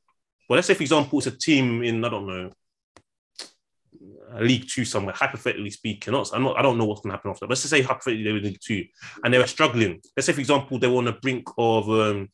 Well, 0.47 0.57
let's 0.57 0.67
say 0.67 0.73
for 0.73 0.83
example, 0.83 1.19
it's 1.19 1.27
a 1.27 1.31
team 1.31 1.83
in 1.83 2.03
I 2.03 2.09
don't 2.09 2.27
know 2.27 2.51
League 4.39 4.67
Two 4.69 4.85
somewhere, 4.85 5.13
hypothetically 5.15 5.69
speaking. 5.69 6.13
Not, 6.13 6.29
I'm 6.33 6.43
not, 6.43 6.57
I 6.57 6.61
don't 6.61 6.77
know 6.77 6.85
what's 6.85 7.01
gonna 7.01 7.15
happen 7.15 7.31
after. 7.31 7.45
But 7.45 7.51
let's 7.51 7.61
just 7.61 7.71
say 7.71 7.81
hypothetically 7.81 8.23
they 8.23 8.31
were 8.31 8.37
in 8.37 8.43
League 8.45 8.59
Two 8.61 8.85
and 9.23 9.33
they 9.33 9.37
were 9.37 9.47
struggling. 9.47 10.01
Let's 10.15 10.25
say 10.25 10.33
for 10.33 10.39
example 10.39 10.79
they 10.79 10.87
were 10.87 10.97
on 10.97 11.05
the 11.05 11.13
brink 11.13 11.47
of 11.57 11.89
um, 11.89 12.29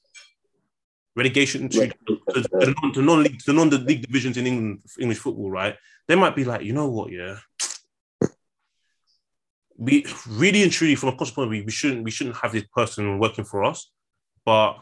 relegation 1.15 1.67
to, 1.69 1.87
to, 1.87 2.73
to, 2.93 3.01
non-league 3.01 3.39
to 3.39 3.53
non-league 3.53 4.05
divisions 4.05 4.37
in 4.37 4.47
England 4.47 4.79
English 4.99 5.17
football, 5.17 5.49
right? 5.49 5.75
They 6.07 6.15
might 6.15 6.35
be 6.35 6.45
like, 6.45 6.63
you 6.63 6.73
know 6.73 6.87
what, 6.87 7.11
yeah. 7.11 7.37
We 9.75 10.05
really 10.27 10.63
and 10.63 10.71
truly, 10.71 10.95
from 10.95 11.09
a 11.09 11.15
cost 11.15 11.35
point 11.35 11.47
of 11.47 11.51
view, 11.51 11.63
we 11.65 11.71
shouldn't 11.71 12.03
we 12.03 12.11
shouldn't 12.11 12.37
have 12.37 12.51
this 12.51 12.65
person 12.73 13.19
working 13.19 13.45
for 13.45 13.63
us, 13.63 13.91
but 14.45 14.77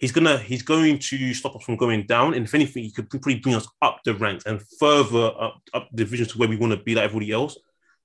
he's 0.00 0.10
gonna 0.10 0.38
he's 0.38 0.62
going 0.62 0.98
to 0.98 1.34
stop 1.34 1.54
us 1.54 1.62
from 1.62 1.76
going 1.76 2.06
down. 2.06 2.34
And 2.34 2.44
if 2.44 2.54
anything, 2.54 2.82
he 2.82 2.90
could 2.90 3.08
probably 3.08 3.36
bring 3.36 3.54
us 3.54 3.68
up 3.80 4.00
the 4.04 4.14
ranks 4.14 4.44
and 4.46 4.60
further 4.80 5.30
up 5.38 5.62
up 5.72 5.88
the 5.92 6.04
divisions 6.04 6.32
to 6.32 6.38
where 6.38 6.48
we 6.48 6.56
want 6.56 6.72
to 6.72 6.82
be 6.82 6.94
like 6.96 7.04
everybody 7.04 7.30
else. 7.30 7.56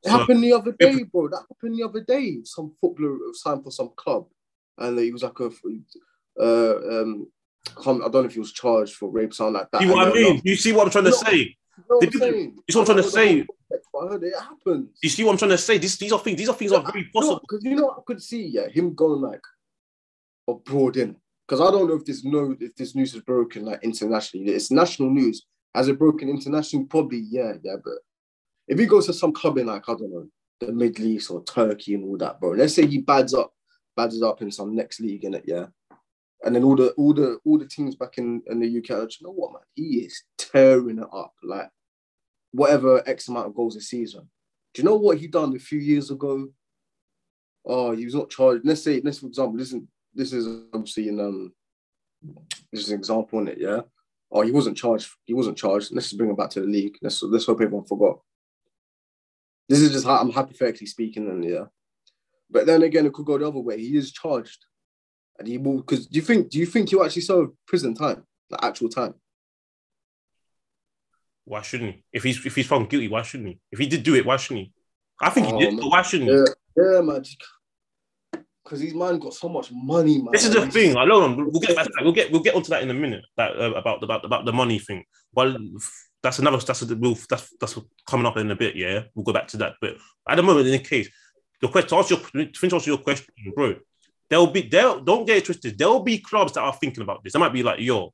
It 0.03 0.09
so, 0.09 0.19
happened 0.19 0.43
the 0.43 0.53
other 0.53 0.75
day, 0.77 1.03
bro. 1.03 1.29
That 1.29 1.45
happened 1.49 1.79
the 1.79 1.83
other 1.83 2.01
day. 2.01 2.37
Some 2.43 2.73
footballer 2.79 3.17
signed 3.33 3.63
for 3.63 3.71
some 3.71 3.89
club, 3.95 4.27
and 4.77 4.99
he 4.99 5.11
was 5.11 5.23
like 5.23 5.39
a 5.39 5.49
uh, 6.37 7.01
um, 7.01 7.27
I 7.79 7.83
don't 7.83 8.13
know 8.13 8.25
if 8.25 8.33
he 8.33 8.39
was 8.39 8.51
charged 8.51 8.95
for 8.95 9.09
rape, 9.09 9.33
something 9.33 9.53
like 9.53 9.71
that. 9.71 9.81
See 9.81 9.87
what 9.87 10.07
I, 10.07 10.11
I 10.11 10.13
mean? 10.13 10.35
Know. 10.35 10.41
You 10.43 10.55
see 10.55 10.73
what 10.73 10.85
I'm 10.85 10.91
trying 10.91 11.05
to 11.05 11.13
say? 11.13 11.35
You 11.37 11.83
know 11.89 11.95
what 11.97 12.05
I'm 12.05 12.11
saying? 12.11 12.57
You 12.67 12.71
see 12.71 12.79
what 12.79 12.89
I'm 12.89 12.95
trying 12.95 13.03
to 13.03 13.09
say? 13.09 13.45
I 14.01 14.07
heard 14.07 14.23
it 14.23 14.33
happens. 14.37 14.99
You 15.01 15.09
see 15.09 15.23
what 15.23 15.31
I'm 15.31 15.37
trying 15.37 15.51
to 15.51 15.57
say? 15.57 15.77
This, 15.77 15.97
these 15.97 16.11
are 16.11 16.19
things. 16.19 16.37
These 16.37 16.49
are 16.49 16.55
things 16.55 16.71
yeah, 16.71 16.79
are 16.79 16.91
very 16.91 17.05
possible. 17.05 17.41
Because 17.41 17.63
you 17.63 17.75
know, 17.75 17.91
I 17.91 18.01
could 18.05 18.21
see, 18.21 18.45
yeah, 18.47 18.67
him 18.67 18.93
going 18.93 19.21
like 19.21 19.41
abroad 20.47 20.97
in. 20.97 21.15
Because 21.47 21.61
I 21.61 21.71
don't 21.71 21.87
know 21.87 21.95
if 21.95 22.05
this 22.05 22.23
no 22.23 22.55
if 22.59 22.75
this 22.75 22.95
news 22.95 23.13
is 23.13 23.21
broken 23.21 23.65
like 23.65 23.83
internationally. 23.83 24.47
It's 24.47 24.71
national 24.71 25.11
news. 25.11 25.45
Has 25.75 25.87
it 25.87 25.99
broken 25.99 26.29
internationally? 26.29 26.85
Probably, 26.85 27.19
yeah, 27.29 27.53
yeah. 27.63 27.75
But 27.83 27.95
if 28.67 28.79
he 28.79 28.85
goes 28.85 29.05
to 29.07 29.13
some 29.13 29.33
club 29.33 29.57
in 29.57 29.67
like 29.67 29.87
I 29.87 29.93
don't 29.93 30.11
know 30.11 30.27
the 30.59 30.71
Middle 30.71 31.05
East 31.05 31.31
or 31.31 31.43
Turkey 31.43 31.95
and 31.95 32.03
all 32.05 32.17
that, 32.17 32.39
bro. 32.39 32.51
Let's 32.51 32.73
say 32.73 32.85
he 32.85 32.99
bads 32.99 33.33
up, 33.33 33.53
bads 33.95 34.21
up 34.21 34.41
in 34.41 34.51
some 34.51 34.75
next 34.75 34.99
league 34.99 35.23
in 35.23 35.33
it, 35.33 35.43
yeah. 35.45 35.67
And 36.43 36.55
then 36.55 36.63
all 36.63 36.75
the 36.75 36.91
all 36.91 37.13
the 37.13 37.39
all 37.45 37.57
the 37.57 37.67
teams 37.67 37.95
back 37.95 38.17
in, 38.17 38.41
in 38.47 38.59
the 38.59 38.77
UK, 38.77 38.89
like, 38.99 39.19
you 39.19 39.27
know 39.27 39.33
what, 39.33 39.53
man? 39.53 39.61
He 39.73 39.99
is 39.99 40.23
tearing 40.37 40.99
it 40.99 41.07
up, 41.13 41.33
like 41.43 41.69
whatever 42.51 43.07
X 43.07 43.27
amount 43.27 43.47
of 43.47 43.55
goals 43.55 43.75
a 43.75 43.81
season. 43.81 44.29
Do 44.73 44.81
you 44.81 44.85
know 44.87 44.95
what 44.95 45.17
he 45.17 45.27
done 45.27 45.55
a 45.55 45.59
few 45.59 45.79
years 45.79 46.11
ago? 46.11 46.47
Oh, 47.65 47.95
he 47.95 48.05
was 48.05 48.15
not 48.15 48.29
charged. 48.29 48.65
Let's 48.65 48.83
say, 48.83 49.01
let's 49.03 49.19
for 49.19 49.27
example, 49.27 49.59
is 49.59 49.75
this 50.15 50.33
is 50.33 50.47
obviously 50.73 51.09
in 51.09 51.19
um 51.19 51.53
this 52.71 52.81
is 52.81 52.89
an 52.89 52.97
example 52.97 53.39
in 53.39 53.49
it, 53.49 53.57
yeah. 53.59 53.81
Oh, 54.31 54.41
he 54.41 54.51
wasn't 54.51 54.77
charged. 54.77 55.09
He 55.25 55.33
wasn't 55.33 55.57
charged. 55.57 55.91
Let's 55.91 56.07
just 56.07 56.17
bring 56.17 56.29
him 56.29 56.35
back 56.35 56.49
to 56.51 56.61
the 56.61 56.67
league. 56.67 56.97
Let's 57.01 57.21
let's 57.23 57.45
hope 57.45 57.61
everyone 57.61 57.85
forgot. 57.85 58.19
This 59.69 59.81
is 59.81 59.91
just 59.91 60.05
how 60.05 60.17
I'm 60.17 60.31
hypothetically 60.31 60.87
speaking, 60.87 61.29
and 61.29 61.43
yeah. 61.43 61.65
But 62.49 62.65
then 62.65 62.83
again, 62.83 63.05
it 63.05 63.13
could 63.13 63.25
go 63.25 63.37
the 63.37 63.47
other 63.47 63.59
way. 63.59 63.79
He 63.79 63.95
is 63.95 64.11
charged, 64.11 64.65
and 65.37 65.47
he 65.47 65.57
will. 65.57 65.77
Because 65.77 66.07
do 66.07 66.15
you 66.17 66.21
think? 66.21 66.49
Do 66.49 66.59
you 66.59 66.65
think 66.65 66.89
he'll 66.89 67.03
actually 67.03 67.21
serve 67.21 67.49
prison 67.67 67.93
time, 67.93 68.23
the 68.49 68.63
actual 68.63 68.89
time? 68.89 69.13
Why 71.45 71.61
shouldn't 71.61 71.95
he? 71.95 72.03
If 72.11 72.23
he's 72.23 72.43
if 72.45 72.55
he's 72.55 72.67
found 72.67 72.89
guilty, 72.89 73.07
why 73.07 73.21
shouldn't 73.21 73.49
he? 73.49 73.59
If 73.71 73.79
he 73.79 73.87
did 73.87 74.03
do 74.03 74.15
it, 74.15 74.25
why 74.25 74.37
shouldn't 74.37 74.65
he? 74.65 74.73
I 75.21 75.29
think 75.29 75.47
Oh, 75.47 75.59
he 75.59 75.65
did, 75.65 75.79
but 75.79 75.87
why 75.87 76.01
shouldn't 76.01 76.29
he? 76.29 76.35
Yeah, 76.35 76.45
yeah, 76.77 77.01
man. 77.01 77.23
Because 78.65 78.79
these 78.79 78.95
man 78.95 79.19
got 79.19 79.35
so 79.35 79.47
much 79.47 79.71
money, 79.71 80.17
man. 80.17 80.31
This 80.31 80.45
is 80.45 80.53
the 80.53 80.65
thing. 80.65 80.97
I 80.97 81.05
know 81.05 81.35
we'll 81.37 81.61
get 81.61 81.75
back 81.75 81.85
to 81.85 81.91
that. 81.95 82.03
We'll 82.03 82.13
get 82.13 82.31
we'll 82.31 82.41
get 82.41 82.55
onto 82.55 82.69
that 82.69 82.81
in 82.81 82.89
a 82.89 82.95
minute. 82.95 83.23
That 83.37 83.55
uh, 83.55 83.73
about 83.73 84.03
about 84.03 84.25
about 84.25 84.45
the 84.45 84.53
money 84.53 84.79
thing. 84.79 85.03
Well, 85.33 85.55
that's 86.23 86.39
another. 86.39 86.57
That's 86.57 86.81
a, 86.81 86.95
we'll, 86.95 87.15
that's 87.29 87.53
that's 87.61 87.77
coming 88.09 88.25
up 88.25 88.37
in 88.37 88.49
a 88.49 88.55
bit. 88.55 88.75
Yeah, 88.75 89.03
we'll 89.13 89.23
go 89.23 89.33
back 89.33 89.47
to 89.49 89.57
that. 89.57 89.73
But 89.79 89.97
at 90.27 90.35
the 90.35 90.41
moment, 90.41 90.65
in 90.65 90.71
the 90.71 90.79
case, 90.79 91.07
the 91.61 91.67
question 91.67 91.89
to 91.89 91.95
answer 91.97 92.15
your 92.15 92.47
to 92.47 92.75
answer 92.75 92.89
your 92.89 92.97
question, 92.97 93.33
bro. 93.53 93.75
There'll 94.27 94.47
be 94.47 94.63
there. 94.63 94.99
Don't 94.99 95.25
get 95.27 95.37
it 95.37 95.45
twisted. 95.45 95.77
There'll 95.77 96.01
be 96.01 96.17
clubs 96.17 96.53
that 96.53 96.61
are 96.61 96.73
thinking 96.73 97.03
about 97.03 97.23
this. 97.23 97.33
They 97.33 97.39
might 97.39 97.53
be 97.53 97.61
like, 97.61 97.79
yo, 97.79 98.11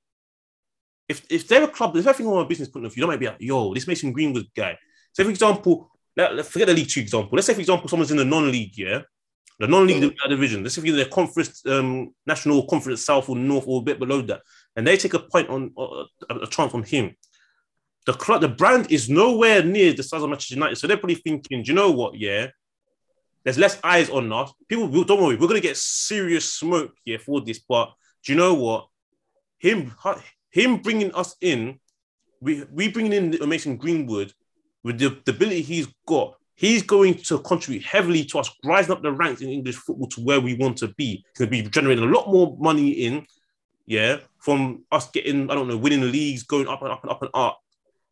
if 1.08 1.26
if 1.30 1.48
they're 1.48 1.64
a 1.64 1.68
club, 1.70 1.96
if 1.96 2.04
they're 2.04 2.14
thinking 2.14 2.34
from 2.34 2.40
a 2.40 2.46
business 2.46 2.68
point 2.68 2.86
of 2.86 2.94
view, 2.94 3.04
they 3.04 3.08
might 3.08 3.20
be 3.22 3.28
like, 3.28 3.38
yo, 3.40 3.74
this 3.74 3.88
Mason 3.88 4.12
Greenwood 4.12 4.48
guy. 4.54 4.78
So, 5.14 5.24
for 5.24 5.30
example, 5.30 5.90
let, 6.18 6.36
let's 6.36 6.50
forget 6.50 6.68
the 6.68 6.74
League 6.74 6.90
Two 6.90 7.00
example. 7.00 7.30
Let's 7.32 7.48
say, 7.48 7.54
for 7.54 7.62
example, 7.62 7.88
someone's 7.88 8.12
in 8.12 8.18
the 8.18 8.26
non-league, 8.26 8.78
yeah, 8.78 9.04
the 9.62 9.68
non-league 9.68 10.18
division. 10.28 10.64
Let's 10.64 10.76
say 10.76 10.82
if 10.82 10.96
they're 10.96 11.06
conference, 11.06 11.64
um, 11.68 12.16
national 12.26 12.66
conference 12.66 13.06
south 13.06 13.30
or 13.30 13.36
north 13.36 13.66
or 13.68 13.80
a 13.80 13.84
bit 13.84 14.00
below 14.00 14.22
that, 14.24 14.42
and 14.76 14.88
they 14.88 14.98
take 14.98 15.14
a 15.14 15.20
point 15.20 15.50
on 15.50 15.72
uh, 15.78 16.06
a, 16.30 16.36
a 16.42 16.48
chance 16.48 16.74
on 16.74 16.82
him. 16.82 17.16
The 18.08 18.14
club, 18.14 18.42
the 18.42 18.50
brand 18.50 18.92
is 18.92 19.08
nowhere 19.08 19.64
near 19.64 19.94
the 19.94 20.02
size 20.02 20.24
of 20.24 20.30
Manchester 20.30 20.56
United, 20.56 20.78
so 20.78 20.88
they're 20.88 20.98
probably 20.98 21.16
thinking, 21.16 21.62
do 21.62 21.72
you 21.72 21.76
know 21.76 21.92
what? 21.92 22.16
Yeah, 22.16 22.48
there's 23.44 23.60
less 23.60 23.80
eyes 23.84 24.10
on 24.10 24.34
us. 24.34 24.52
People, 24.68 24.88
don't 25.04 25.22
worry, 25.22 25.36
we're 25.36 25.48
gonna 25.48 25.60
get 25.60 25.78
serious 25.78 26.52
smoke 26.52 26.94
here 27.06 27.20
for 27.20 27.40
this. 27.42 27.60
But 27.60 27.94
do 28.26 28.34
you 28.34 28.38
know 28.40 28.56
what? 28.56 28.88
Him, 29.60 29.94
him 30.50 30.78
bringing 30.78 31.14
us 31.14 31.36
in, 31.40 31.80
we 32.40 32.64
we 32.72 32.88
bringing 32.88 33.14
in 33.14 33.48
Mason 33.48 33.78
Greenwood 33.78 34.34
with 34.84 34.98
the, 34.98 35.22
the 35.24 35.32
ability 35.32 35.62
he's 35.62 35.88
got. 36.08 36.34
He's 36.62 36.84
going 36.84 37.16
to 37.16 37.40
contribute 37.40 37.84
heavily 37.84 38.24
to 38.26 38.38
us 38.38 38.52
rising 38.64 38.92
up 38.92 39.02
the 39.02 39.12
ranks 39.12 39.42
in 39.42 39.50
English 39.50 39.78
football 39.78 40.06
to 40.10 40.22
where 40.22 40.40
we 40.40 40.54
want 40.54 40.78
to 40.78 40.90
be. 40.90 41.26
He's 41.34 41.40
going 41.40 41.50
to 41.50 41.64
be 41.64 41.68
generating 41.68 42.04
a 42.04 42.08
lot 42.08 42.32
more 42.32 42.56
money 42.60 42.92
in, 42.92 43.26
yeah, 43.88 44.18
from 44.38 44.84
us 44.92 45.10
getting, 45.10 45.50
I 45.50 45.56
don't 45.56 45.68
know, 45.68 45.76
winning 45.76 46.02
the 46.02 46.06
leagues, 46.06 46.44
going 46.44 46.68
up 46.68 46.84
and 46.84 46.92
up 46.92 47.02
and 47.02 47.10
up 47.10 47.24
and 47.24 47.32
up. 47.34 47.60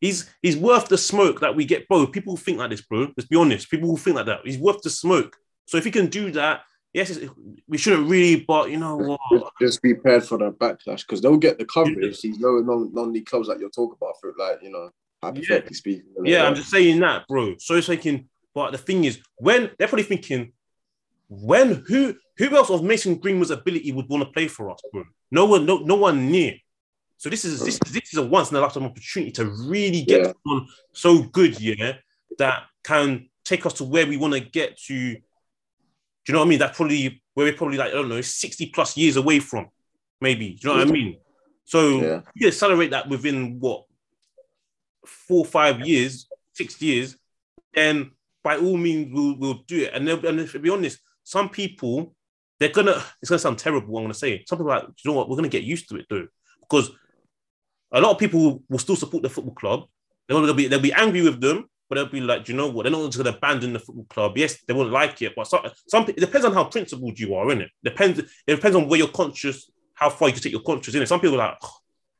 He's 0.02 0.34
he's 0.41 0.58
worth 0.58 0.88
the 0.88 0.97
smoke 0.97 1.41
that 1.41 1.56
we 1.56 1.64
get, 1.64 1.88
bro. 1.88 2.08
People 2.08 2.38
think 2.38 2.58
like 2.58 2.72
this, 2.72 2.82
bro. 2.82 3.12
Let's 3.16 3.28
be 3.28 3.36
honest. 3.36 3.70
People 3.70 3.88
who 3.88 3.97
think 3.97 4.16
like 4.16 4.26
that. 4.26 4.39
He's 4.43 4.58
worth 4.58 4.82
the 4.82 4.89
smoke. 4.89 5.38
So 5.68 5.78
if 5.78 5.84
he 5.84 5.91
can 5.91 6.08
do 6.08 6.32
that, 6.32 6.62
yes, 6.91 7.20
we 7.68 7.78
shouldn't 7.78 8.10
really, 8.10 8.38
but 8.47 8.72
you 8.72 8.78
know 8.78 8.95
what? 8.97 9.52
Just 9.62 9.80
be 9.84 9.93
prepared 9.93 10.24
for 10.24 10.39
the 10.39 10.52
backlash 10.52 11.02
because 11.02 11.22
they'll 11.22 11.38
get 11.38 11.60
the 11.60 11.66
coverage. 11.66 12.20
These 12.20 12.39
lower 12.39 12.64
non 12.64 12.91
non 12.95 13.14
league 13.14 13.28
clubs 13.28 13.47
that 13.47 13.60
you're 13.60 13.70
talking 13.70 13.97
about, 14.02 14.16
for 14.20 14.34
like 14.39 14.64
you 14.64 14.72
know, 14.72 14.89
hypothetically 15.22 15.76
speaking. 15.76 16.06
Yeah, 16.24 16.47
I'm 16.47 16.56
just 16.56 16.72
saying 16.72 17.00
that, 17.02 17.28
bro. 17.28 17.56
So 17.60 17.76
it's 17.76 17.86
thinking, 17.86 18.28
but 18.54 18.72
the 18.72 18.78
thing 18.78 19.04
is, 19.06 19.20
when 19.38 19.72
they're 19.78 19.88
probably 19.88 20.04
thinking, 20.04 20.54
when 21.28 21.84
who 21.88 22.16
who 22.38 22.56
else 22.56 22.70
of 22.70 22.84
Mason 22.84 23.16
Greenwood's 23.16 23.52
ability 23.52 23.91
would 23.91 24.10
want 24.10 24.24
to 24.24 24.30
play 24.32 24.47
for 24.47 24.72
us, 24.72 24.82
bro? 24.91 25.04
No 25.32 25.45
one, 25.45 25.66
no, 25.66 25.78
no 25.80 25.95
one 25.95 26.32
near. 26.32 26.56
So 27.18 27.30
this 27.30 27.45
is 27.45 27.64
this 27.64 27.78
this 27.80 28.14
is 28.14 28.18
a 28.18 28.26
once 28.26 28.50
in 28.50 28.58
a 28.58 28.62
lifetime 28.62 28.84
opportunity 28.84 29.32
to 29.34 29.45
really 29.45 30.04
get 30.04 30.22
Yeah. 30.22 30.34
someone 30.43 30.68
so 30.93 31.24
good, 31.24 31.60
yeah, 31.60 31.97
that 32.38 32.64
can 32.84 33.30
take 33.43 33.66
us 33.66 33.74
to 33.74 33.84
where 33.84 34.08
we 34.08 34.18
want 34.18 34.34
to 34.34 34.39
get 34.39 34.78
to. 34.88 34.93
Do 34.95 35.22
you 36.28 36.34
know 36.34 36.39
what 36.39 36.45
I 36.45 36.50
mean? 36.50 36.60
That 36.60 36.76
probably 36.76 37.22
where 37.34 37.45
we're 37.45 37.54
probably 37.58 37.78
like 37.78 37.89
I 37.89 37.93
don't 37.93 38.10
know, 38.10 38.22
sixty 38.22 38.68
plus 38.74 38.97
years 38.97 39.18
away 39.18 39.39
from, 39.39 39.68
maybe. 40.22 40.52
Do 40.56 40.70
you 40.70 40.74
know 40.74 40.80
what 40.80 40.88
I 40.88 40.91
mean? 40.91 41.18
So 41.66 42.02
Yeah. 42.02 42.22
you 42.36 42.47
accelerate 42.47 42.91
that 42.91 43.10
within 43.10 43.60
what 43.60 43.86
four, 45.06 45.45
five 45.45 45.82
years, 45.86 46.28
six 46.54 46.82
years, 46.82 47.18
then 47.74 48.12
by 48.44 48.58
all 48.58 48.78
means 48.78 49.12
we'll, 49.14 49.38
we'll 49.38 49.64
do 49.68 49.84
it. 49.84 49.94
And, 49.94 50.08
and 50.08 50.50
to 50.50 50.60
be 50.60 50.70
honest, 50.70 51.00
some 51.24 51.50
people 51.50 52.16
they're 52.60 52.70
gonna 52.70 53.02
it's 53.22 53.30
gonna 53.30 53.40
sound 53.40 53.58
terrible. 53.58 53.98
I'm 53.98 54.04
gonna 54.04 54.14
say 54.14 54.44
some 54.48 54.58
people 54.58 54.70
like, 54.70 54.84
you 54.84 55.12
know 55.12 55.18
what, 55.18 55.30
we're 55.30 55.38
gonna 55.38 55.48
get 55.48 55.64
used 55.64 55.90
to 55.90 55.98
it 55.98 56.06
though, 56.10 56.28
because 56.62 56.92
a 57.92 58.02
lot 58.02 58.12
of 58.12 58.20
people 58.20 58.64
will 58.70 58.80
still 58.80 58.96
support 58.96 59.24
the 59.24 59.30
football 59.30 59.56
club. 59.56 59.84
They'll, 60.28 60.54
be 60.54 60.68
they'll 60.68 60.80
be 60.80 60.94
angry 60.94 61.24
with 61.24 61.42
them, 61.42 61.68
but 61.88 61.96
they'll 61.96 62.06
be 62.06 62.22
like, 62.22 62.48
you 62.48 62.56
know 62.56 62.70
what, 62.70 62.84
they're 62.84 62.92
not 62.92 63.06
just 63.06 63.18
gonna 63.18 63.36
abandon 63.36 63.74
the 63.74 63.80
football 63.80 64.06
club. 64.10 64.38
Yes, 64.38 64.62
they 64.68 64.74
won't 64.74 64.92
like 64.92 65.22
it, 65.22 65.34
but 65.36 65.48
some, 65.48 65.62
some 65.88 66.04
it 66.10 66.18
depends 66.18 66.46
on 66.46 66.54
how 66.54 66.66
principled 66.66 67.18
you 67.18 67.34
are, 67.36 67.46
innit? 67.48 67.70
Depends. 67.84 68.20
It 68.20 68.56
depends 68.56 68.76
on 68.76 68.88
where 68.88 69.00
you're 69.00 69.08
conscious, 69.08 69.72
how 69.94 70.10
far 70.10 70.28
you 70.28 70.34
can 70.34 70.44
take 70.44 70.52
your 70.52 70.62
conscious 70.62 70.94
in 70.94 71.02
it. 71.02 71.08
Some 71.08 71.22
people 71.22 71.36
are 71.36 71.50
like, 71.50 71.58
"Oh, 71.64 71.78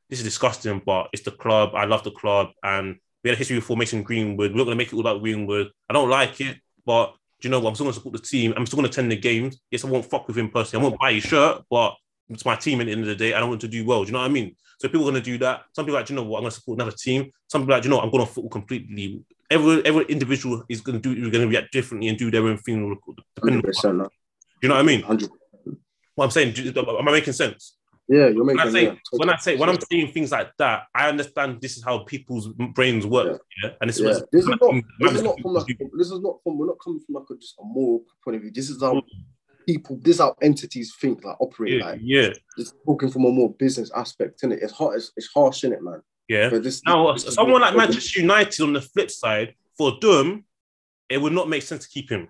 this 0.10 0.20
is 0.20 0.26
disgusting, 0.26 0.82
but 0.86 1.10
it's 1.14 1.24
the 1.24 1.32
club. 1.32 1.76
I 1.76 1.86
love 1.86 2.04
the 2.04 2.12
club, 2.12 2.50
and 2.64 2.96
we 3.24 3.30
had 3.30 3.36
a 3.36 3.38
history 3.38 3.58
with 3.58 3.66
formation 3.66 4.04
Greenwood. 4.04 4.52
We're 4.52 4.58
not 4.58 4.66
gonna 4.66 4.76
make 4.76 4.88
it 4.88 4.94
all 4.94 5.02
about 5.02 5.22
Greenwood. 5.22 5.70
I 5.90 5.94
don't 5.94 6.10
like 6.10 6.40
it, 6.42 6.58
but 6.86 7.14
do 7.42 7.48
you 7.48 7.52
know 7.52 7.60
what? 7.60 7.70
I'm 7.70 7.76
still 7.76 7.86
gonna 7.86 7.94
support 7.94 8.14
the 8.14 8.22
team. 8.22 8.54
I'm 8.56 8.66
still 8.66 8.78
gonna 8.78 8.90
attend 8.90 9.12
the 9.12 9.18
games. 9.18 9.60
Yes, 9.72 9.86
I 9.86 9.90
won't 9.90 10.06
fuck 10.06 10.28
with 10.28 10.38
him 10.38 10.50
personally. 10.50 10.86
I 10.86 10.90
won't 10.90 11.00
buy 11.00 11.14
his 11.14 11.24
shirt, 11.24 11.64
but 11.70 11.96
it's 12.30 12.46
my 12.46 12.56
team 12.56 12.82
at 12.82 12.86
the 12.86 12.92
end 12.92 13.02
of 13.02 13.08
the 13.08 13.16
day. 13.16 13.34
I 13.34 13.40
don't 13.40 13.50
want 13.50 13.62
to 13.62 13.68
do 13.68 13.86
well. 13.86 14.04
Do 14.04 14.08
you 14.08 14.14
know 14.14 14.20
what 14.20 14.26
I 14.26 14.34
mean? 14.34 14.56
So 14.80 14.88
people 14.88 15.08
are 15.08 15.12
gonna 15.12 15.24
do 15.24 15.38
that. 15.40 15.64
Some 15.74 15.86
people 15.86 15.98
are 15.98 16.00
like, 16.00 16.08
"Do 16.08 16.14
you 16.14 16.20
know 16.20 16.24
what? 16.24 16.38
I'm 16.38 16.44
gonna 16.44 16.52
support 16.52 16.78
another 16.78 16.96
team. 16.96 17.32
Some 17.48 17.62
people 17.62 17.74
are 17.74 17.78
like, 17.78 17.84
"Do 17.84 17.88
you 17.88 17.90
know, 17.92 17.98
what? 17.98 18.06
I'm 18.06 18.12
going 18.12 18.26
to 18.26 18.32
football 18.32 18.50
completely. 18.50 19.22
Every 19.50 19.86
every 19.86 20.06
individual 20.06 20.64
is 20.70 20.82
gonna 20.82 21.00
do. 21.00 21.12
Is 21.14 21.30
gonna 21.30 21.48
react 21.48 21.72
differently 21.72 22.08
and 22.08 22.18
do 22.18 22.32
their 22.32 22.44
own 22.44 22.58
thing. 22.58 22.98
Depending 23.36 23.64
hundred 23.64 23.86
on, 23.86 23.98
do 23.98 24.10
you 24.62 24.70
know 24.70 24.76
what 24.76 24.82
I 24.82 24.84
mean? 24.84 25.02
Hundred. 25.02 25.30
What 26.16 26.26
I'm 26.26 26.32
saying. 26.32 26.56
Am 26.78 27.08
I 27.08 27.12
making 27.12 27.34
sense? 27.34 27.76
Yeah, 28.10 28.28
you're 28.28 28.44
when. 28.44 28.60
I 28.60 28.70
say 28.72 28.86
yeah, 28.86 28.96
when 29.12 29.30
I 29.30 29.38
say 29.38 29.56
when 29.56 29.70
I'm 29.70 29.78
saying 29.92 30.12
things 30.14 30.32
like 30.32 30.52
that, 30.58 30.84
I 30.96 31.08
understand 31.10 31.62
this 31.62 31.78
is 31.78 31.84
how 31.84 32.00
people's 32.00 32.48
brains 32.74 33.06
work. 33.06 33.42
Yeah, 33.64 33.72
and 33.80 33.90
this 33.90 34.00
Yeah. 34.00 34.10
is 34.10 34.24
This 34.32 34.44
is 34.44 34.50
not. 34.50 34.84
This 35.00 35.14
is 35.14 35.22
not 35.22 35.40
from 35.40 35.54
like. 35.54 35.68
This 35.68 36.12
is 36.12 36.20
not 36.20 36.38
from. 36.44 36.58
We're 36.58 36.66
not 36.66 36.78
coming 36.84 37.00
from 37.06 37.16
like 37.16 37.30
a, 37.30 37.36
just 37.36 37.56
a 37.60 37.64
moral 37.64 38.04
point 38.24 38.38
of 38.38 38.42
view. 38.42 38.52
This 38.52 38.72
is 38.72 38.82
how 38.82 38.96
mm. 38.96 39.04
people. 39.68 40.00
This 40.02 40.16
is 40.16 40.22
how 40.22 40.36
entities 40.42 40.96
think, 41.00 41.24
like 41.24 41.40
operate. 41.40 41.80
yeah, 41.80 41.86
Like 41.86 42.00
yeah, 42.02 42.30
just 42.58 42.74
talking 42.84 43.12
from 43.12 43.26
a 43.26 43.30
more 43.30 43.54
business 43.54 43.92
aspect, 43.96 44.42
in 44.44 44.54
it. 44.54 44.60
It's 44.64 44.74
hard. 44.74 44.98
It's, 44.98 45.12
it's 45.16 45.30
harsh, 45.32 45.64
in 45.64 45.74
it, 45.74 45.84
man. 45.84 46.02
yeah. 46.28 46.50
But 46.50 46.64
this. 46.64 46.82
Now, 46.88 47.14
this 47.14 47.26
is 47.26 47.36
someone 47.36 47.62
like 47.62 47.76
Manchester 47.76 48.22
United 48.22 48.64
on 48.64 48.74
the 48.74 48.82
flip 48.82 49.12
side, 49.12 49.54
for 49.78 49.94
them, 50.02 50.46
it 51.10 51.22
would 51.22 51.34
not 51.34 51.48
make 51.48 51.64
sense 51.64 51.84
to 51.84 51.90
keep 51.90 52.10
him 52.10 52.30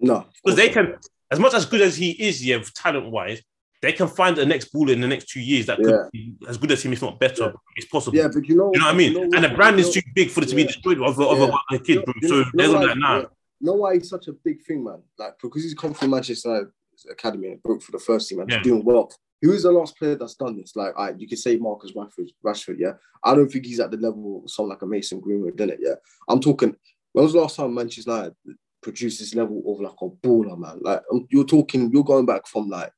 No, 0.00 0.26
because 0.42 0.56
they 0.56 0.68
can, 0.68 0.96
as 1.30 1.38
much 1.38 1.54
as 1.54 1.64
good 1.64 1.80
as 1.80 1.96
he 1.96 2.10
is, 2.10 2.44
yeah, 2.44 2.60
talent 2.74 3.10
wise, 3.10 3.40
they 3.84 3.92
can 3.92 4.08
find 4.08 4.36
the 4.36 4.44
next 4.46 4.72
baller 4.72 4.92
in 4.92 5.00
the 5.00 5.06
next 5.08 5.28
two 5.28 5.40
years 5.40 5.66
that 5.66 5.78
Yeah. 5.80 5.84
could 6.02 6.10
be 6.12 6.34
as 6.48 6.56
good 6.58 6.72
as 6.72 6.82
him, 6.84 6.92
if 6.92 7.02
not 7.02 7.18
better. 7.20 7.44
Yeah. 7.44 7.52
It's 7.76 7.86
possible. 7.86 8.16
Yeah, 8.16 8.28
but 8.32 8.46
you 8.48 8.56
know. 8.56 8.70
You 8.74 8.80
know 8.80 8.86
what 8.86 8.94
I 8.94 8.98
mean? 8.98 9.12
you 9.12 9.28
know 9.28 9.36
and 9.36 9.44
the 9.44 9.54
brand 9.56 9.78
is 9.80 9.90
too 9.92 10.00
big 10.14 10.30
for 10.30 10.42
it 10.42 10.48
to 10.48 10.54
be 10.56 10.64
destroyed 10.64 10.98
of, 11.00 11.18
of, 11.18 11.38
Yeah. 11.38 11.44
of 11.44 11.54
a 11.72 11.78
kid, 11.78 12.04
bro. 12.04 12.14
So 12.22 12.28
know- 12.28 12.44
they're 12.54 12.66
you 12.66 12.72
know 12.72 12.78
gonna 12.80 12.94
be 12.94 13.00
why- 13.00 13.16
like, 13.18 13.28
know 13.60 13.72
why 13.74 13.94
he's 13.94 14.08
such 14.10 14.28
a 14.28 14.32
big 14.32 14.62
thing, 14.66 14.84
man? 14.84 15.02
Like 15.18 15.34
because 15.40 15.62
he's 15.62 15.74
come 15.74 15.94
from 15.94 16.10
Manchester 16.10 16.72
Academy 17.10 17.48
and 17.52 17.62
broke 17.62 17.82
for 17.82 17.92
the 17.92 17.98
first 17.98 18.28
team 18.28 18.40
and 18.40 18.50
Yeah. 18.50 18.58
he's 18.58 18.66
doing 18.66 18.84
well. 18.84 19.10
Who 19.42 19.52
is 19.52 19.64
the 19.64 19.72
last 19.72 19.96
player 19.98 20.14
that's 20.14 20.36
done 20.36 20.56
this? 20.56 20.74
Like, 20.74 20.94
I, 20.96 21.10
you 21.18 21.28
can 21.28 21.36
say 21.36 21.56
Marcus 21.56 21.92
Rashford, 21.92 22.28
Rashford, 22.44 22.76
yeah. 22.78 22.92
I 23.22 23.34
don't 23.34 23.50
think 23.50 23.66
he's 23.66 23.80
at 23.80 23.90
the 23.90 23.98
level 23.98 24.42
of 24.44 24.50
someone 24.50 24.70
like 24.70 24.82
a 24.82 24.86
Mason 24.86 25.20
Greenwood, 25.20 25.56
did 25.56 25.68
it? 25.70 25.80
Yeah. 25.82 25.96
I'm 26.28 26.40
talking. 26.40 26.74
When 27.12 27.24
was 27.24 27.34
the 27.34 27.40
last 27.40 27.56
time 27.56 27.74
Manchester 27.74 28.10
United 28.10 28.34
produced 28.82 29.18
this 29.20 29.34
level 29.34 29.62
of 29.66 29.80
like 29.82 30.00
a 30.00 30.08
baller, 30.26 30.58
man? 30.58 30.78
Like 30.80 31.02
um, 31.12 31.26
you're 31.30 31.44
talking, 31.44 31.90
you're 31.92 32.04
going 32.04 32.24
back 32.26 32.46
from 32.46 32.68
like 32.70 32.90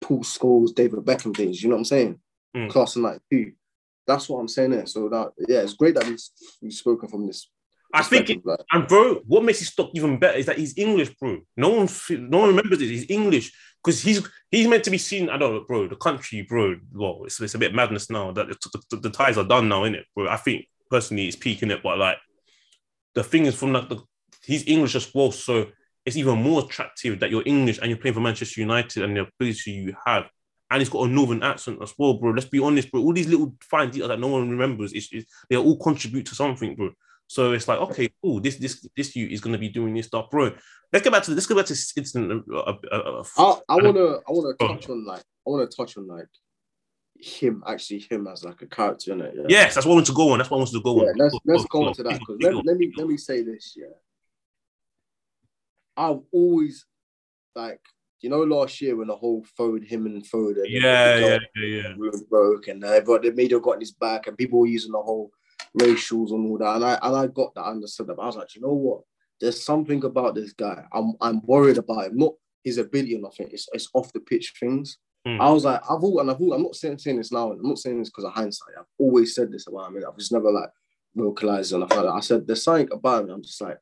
Paul 0.00 0.20
Scholes, 0.20 0.74
David 0.74 1.00
Beckham 1.00 1.34
days. 1.34 1.62
You 1.62 1.68
know 1.68 1.76
what 1.76 1.80
I'm 1.80 1.84
saying? 1.84 2.20
Mm. 2.56 2.70
Class 2.70 2.96
of 2.96 3.02
'92. 3.02 3.52
That's 4.06 4.28
what 4.28 4.40
I'm 4.40 4.48
saying 4.48 4.70
there. 4.70 4.86
So 4.86 5.08
that 5.08 5.32
yeah, 5.48 5.60
it's 5.60 5.74
great 5.74 5.94
that 5.94 6.06
we've, 6.06 6.20
we've 6.62 6.72
spoken 6.72 7.08
from 7.08 7.26
this. 7.26 7.48
I 7.92 8.02
think 8.02 8.30
it, 8.30 8.46
like, 8.46 8.60
And 8.70 8.86
bro, 8.86 9.16
what 9.26 9.44
makes 9.44 9.58
his 9.58 9.68
stock 9.68 9.90
even 9.94 10.18
better 10.18 10.38
is 10.38 10.46
that 10.46 10.58
he's 10.58 10.78
English, 10.78 11.14
bro. 11.16 11.40
No 11.56 11.70
one, 11.70 11.88
no 12.10 12.38
one 12.38 12.48
remembers 12.50 12.80
it. 12.80 12.86
He's 12.86 13.10
English 13.10 13.52
because 13.82 14.00
he's 14.00 14.26
he's 14.50 14.68
meant 14.68 14.84
to 14.84 14.90
be 14.90 14.98
seen. 14.98 15.28
I 15.28 15.36
don't 15.36 15.54
know, 15.54 15.64
bro. 15.66 15.88
The 15.88 15.96
country, 15.96 16.42
bro. 16.42 16.76
Well, 16.92 17.22
it's, 17.24 17.40
it's 17.40 17.54
a 17.54 17.58
bit 17.58 17.74
madness 17.74 18.10
now 18.10 18.32
that 18.32 18.48
the, 18.48 18.82
the, 18.90 18.96
the 18.96 19.10
ties 19.10 19.38
are 19.38 19.44
done 19.44 19.68
now, 19.68 19.84
it 19.84 20.06
bro. 20.14 20.28
I 20.28 20.36
think 20.36 20.66
personally 20.88 21.26
it's 21.26 21.36
peaking 21.36 21.70
it, 21.70 21.82
but 21.82 21.98
like 21.98 22.18
the 23.14 23.24
thing 23.24 23.46
is 23.46 23.56
from 23.56 23.72
like 23.72 23.88
the 23.88 24.02
he's 24.44 24.66
English 24.66 24.94
as 24.94 25.12
well, 25.12 25.32
so 25.32 25.66
it's 26.04 26.16
even 26.16 26.42
more 26.42 26.64
attractive 26.64 27.20
that 27.20 27.30
you're 27.30 27.42
English 27.46 27.78
and 27.78 27.90
you're 27.90 27.98
playing 27.98 28.14
for 28.14 28.20
Manchester 28.20 28.60
United 28.60 29.04
and 29.04 29.16
the 29.16 29.20
ability 29.22 29.70
you 29.72 29.94
have. 30.06 30.28
And 30.70 30.80
he's 30.80 30.88
got 30.88 31.08
a 31.08 31.10
northern 31.10 31.42
accent 31.42 31.80
as 31.82 31.92
well, 31.98 32.14
bro. 32.14 32.30
Let's 32.30 32.48
be 32.48 32.60
honest, 32.60 32.90
bro. 32.90 33.00
All 33.00 33.12
these 33.12 33.28
little 33.28 33.54
fine 33.60 33.90
details 33.90 34.08
that 34.08 34.20
no 34.20 34.28
one 34.28 34.48
remembers, 34.48 34.92
it's, 34.92 35.08
it's, 35.12 35.30
they 35.48 35.56
all 35.56 35.76
contribute 35.76 36.26
to 36.26 36.34
something, 36.34 36.76
bro. 36.76 36.90
So 37.26 37.52
it's 37.52 37.68
like, 37.68 37.78
okay, 37.78 38.08
cool. 38.20 38.40
This 38.40 38.56
this 38.56 38.88
this 38.96 39.14
you 39.14 39.28
is 39.28 39.40
gonna 39.40 39.56
be 39.56 39.68
doing 39.68 39.94
this 39.94 40.06
stuff, 40.06 40.30
bro. 40.30 40.52
Let's 40.92 41.04
get 41.04 41.12
back 41.12 41.22
to 41.22 41.30
let's 41.30 41.46
go 41.46 41.54
back 41.54 41.66
to 41.66 41.74
this 41.74 41.92
incident. 41.96 42.44
Uh, 42.52 42.58
uh, 42.58 42.76
uh, 42.90 43.24
I, 43.38 43.60
I 43.68 43.76
wanna 43.76 44.16
I 44.16 44.30
wanna 44.30 44.54
touch 44.54 44.88
on 44.88 45.04
like 45.06 45.20
I 45.20 45.50
wanna 45.50 45.68
touch 45.68 45.96
on 45.96 46.08
like 46.08 46.26
him 47.20 47.62
actually 47.68 48.00
him 48.00 48.26
as 48.26 48.42
like 48.42 48.60
a 48.62 48.66
character 48.66 49.12
in 49.12 49.20
it. 49.20 49.34
Yeah? 49.36 49.44
Yes, 49.48 49.74
that's 49.74 49.86
what 49.86 49.92
I 49.92 49.94
want 49.96 50.06
to 50.06 50.12
go 50.12 50.32
on. 50.32 50.38
That's 50.38 50.50
what 50.50 50.56
I 50.56 50.58
want 50.58 50.70
to 50.72 50.82
go 50.82 51.02
Yeah, 51.02 51.10
on. 51.10 51.16
let's 51.18 51.38
let's 51.44 51.62
Go, 51.66 51.68
go 51.70 51.82
go, 51.82 51.88
into 51.88 52.02
that 52.02 52.18
because 52.18 52.36
let, 52.40 52.66
let 52.66 52.76
me 52.76 52.92
let 52.96 53.06
me 53.06 53.16
say 53.16 53.42
this. 53.42 53.74
Yeah, 53.76 53.86
I've 56.00 56.20
always 56.32 56.86
like 57.54 57.80
you 58.22 58.30
know 58.30 58.42
last 58.42 58.80
year 58.80 58.96
when 58.96 59.08
the 59.08 59.16
whole 59.16 59.44
forward 59.56 59.84
him 59.84 60.06
and 60.06 60.16
and 60.16 60.26
Yeah, 60.66 61.18
yeah, 61.18 61.38
yeah, 61.56 61.64
yeah. 61.64 61.94
room 61.96 62.22
broke 62.30 62.68
and 62.68 62.82
everyone 62.82 63.22
the 63.22 63.32
media 63.32 63.60
got 63.60 63.72
in 63.74 63.80
his 63.80 63.92
back 63.92 64.26
and 64.26 64.36
people 64.38 64.60
were 64.60 64.66
using 64.66 64.92
the 64.92 64.98
whole 64.98 65.30
racials 65.78 66.30
and 66.30 66.50
all 66.50 66.58
that. 66.58 66.76
And 66.76 66.84
I 66.84 66.98
and 67.02 67.16
I 67.16 67.26
got 67.26 67.54
that 67.54 67.62
I 67.62 67.70
understood 67.70 68.06
that 68.06 68.16
but 68.16 68.22
I 68.22 68.26
was 68.26 68.36
like 68.36 68.54
you 68.54 68.62
know 68.62 68.72
what? 68.72 69.02
There's 69.40 69.62
something 69.62 70.02
about 70.04 70.34
this 70.34 70.52
guy. 70.54 70.84
I'm 70.92 71.14
I'm 71.20 71.42
worried 71.44 71.78
about 71.78 72.06
him. 72.06 72.16
Not 72.16 72.32
his 72.64 72.78
ability 72.78 73.16
or 73.16 73.20
nothing. 73.20 73.48
It's, 73.52 73.68
it's 73.72 73.88
off 73.94 74.12
the 74.12 74.20
pitch 74.20 74.54
things. 74.58 74.98
Hmm. 75.26 75.40
I 75.40 75.50
was 75.50 75.64
like 75.66 75.82
I've 75.82 76.02
all 76.02 76.20
and 76.20 76.30
I've 76.30 76.40
all, 76.40 76.54
I'm 76.54 76.62
not 76.62 76.76
saying, 76.76 76.98
saying 76.98 77.18
this 77.18 77.32
now 77.32 77.52
I'm 77.52 77.62
not 77.62 77.78
saying 77.78 77.98
this 77.98 78.08
because 78.08 78.24
of 78.24 78.32
hindsight. 78.32 78.74
I've 78.78 78.86
always 78.98 79.34
said 79.34 79.52
this 79.52 79.66
about 79.66 79.88
him 79.88 80.02
I've 80.06 80.18
just 80.18 80.32
never 80.32 80.50
like 80.50 80.70
vocalized 81.14 81.74
and 81.74 81.84
I 81.84 81.88
found 81.88 82.08
I 82.08 82.20
said 82.20 82.46
there's 82.46 82.64
something 82.64 82.88
about 82.90 83.24
him 83.24 83.30
I'm 83.30 83.42
just 83.42 83.60
like 83.60 83.78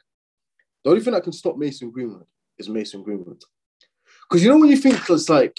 the 0.89 0.93
only 0.93 1.05
thing 1.05 1.13
that 1.13 1.23
can 1.23 1.33
stop 1.33 1.57
Mason 1.59 1.91
Greenwood 1.91 2.25
is 2.59 2.69
Mason 2.69 3.03
Greenwood 3.03 3.43
because 4.29 4.43
you 4.43 4.51
know 4.51 4.59
when 4.59 4.71
you 4.71 4.77
think 4.77 4.99
it's 5.09 5.29
like 5.29 5.57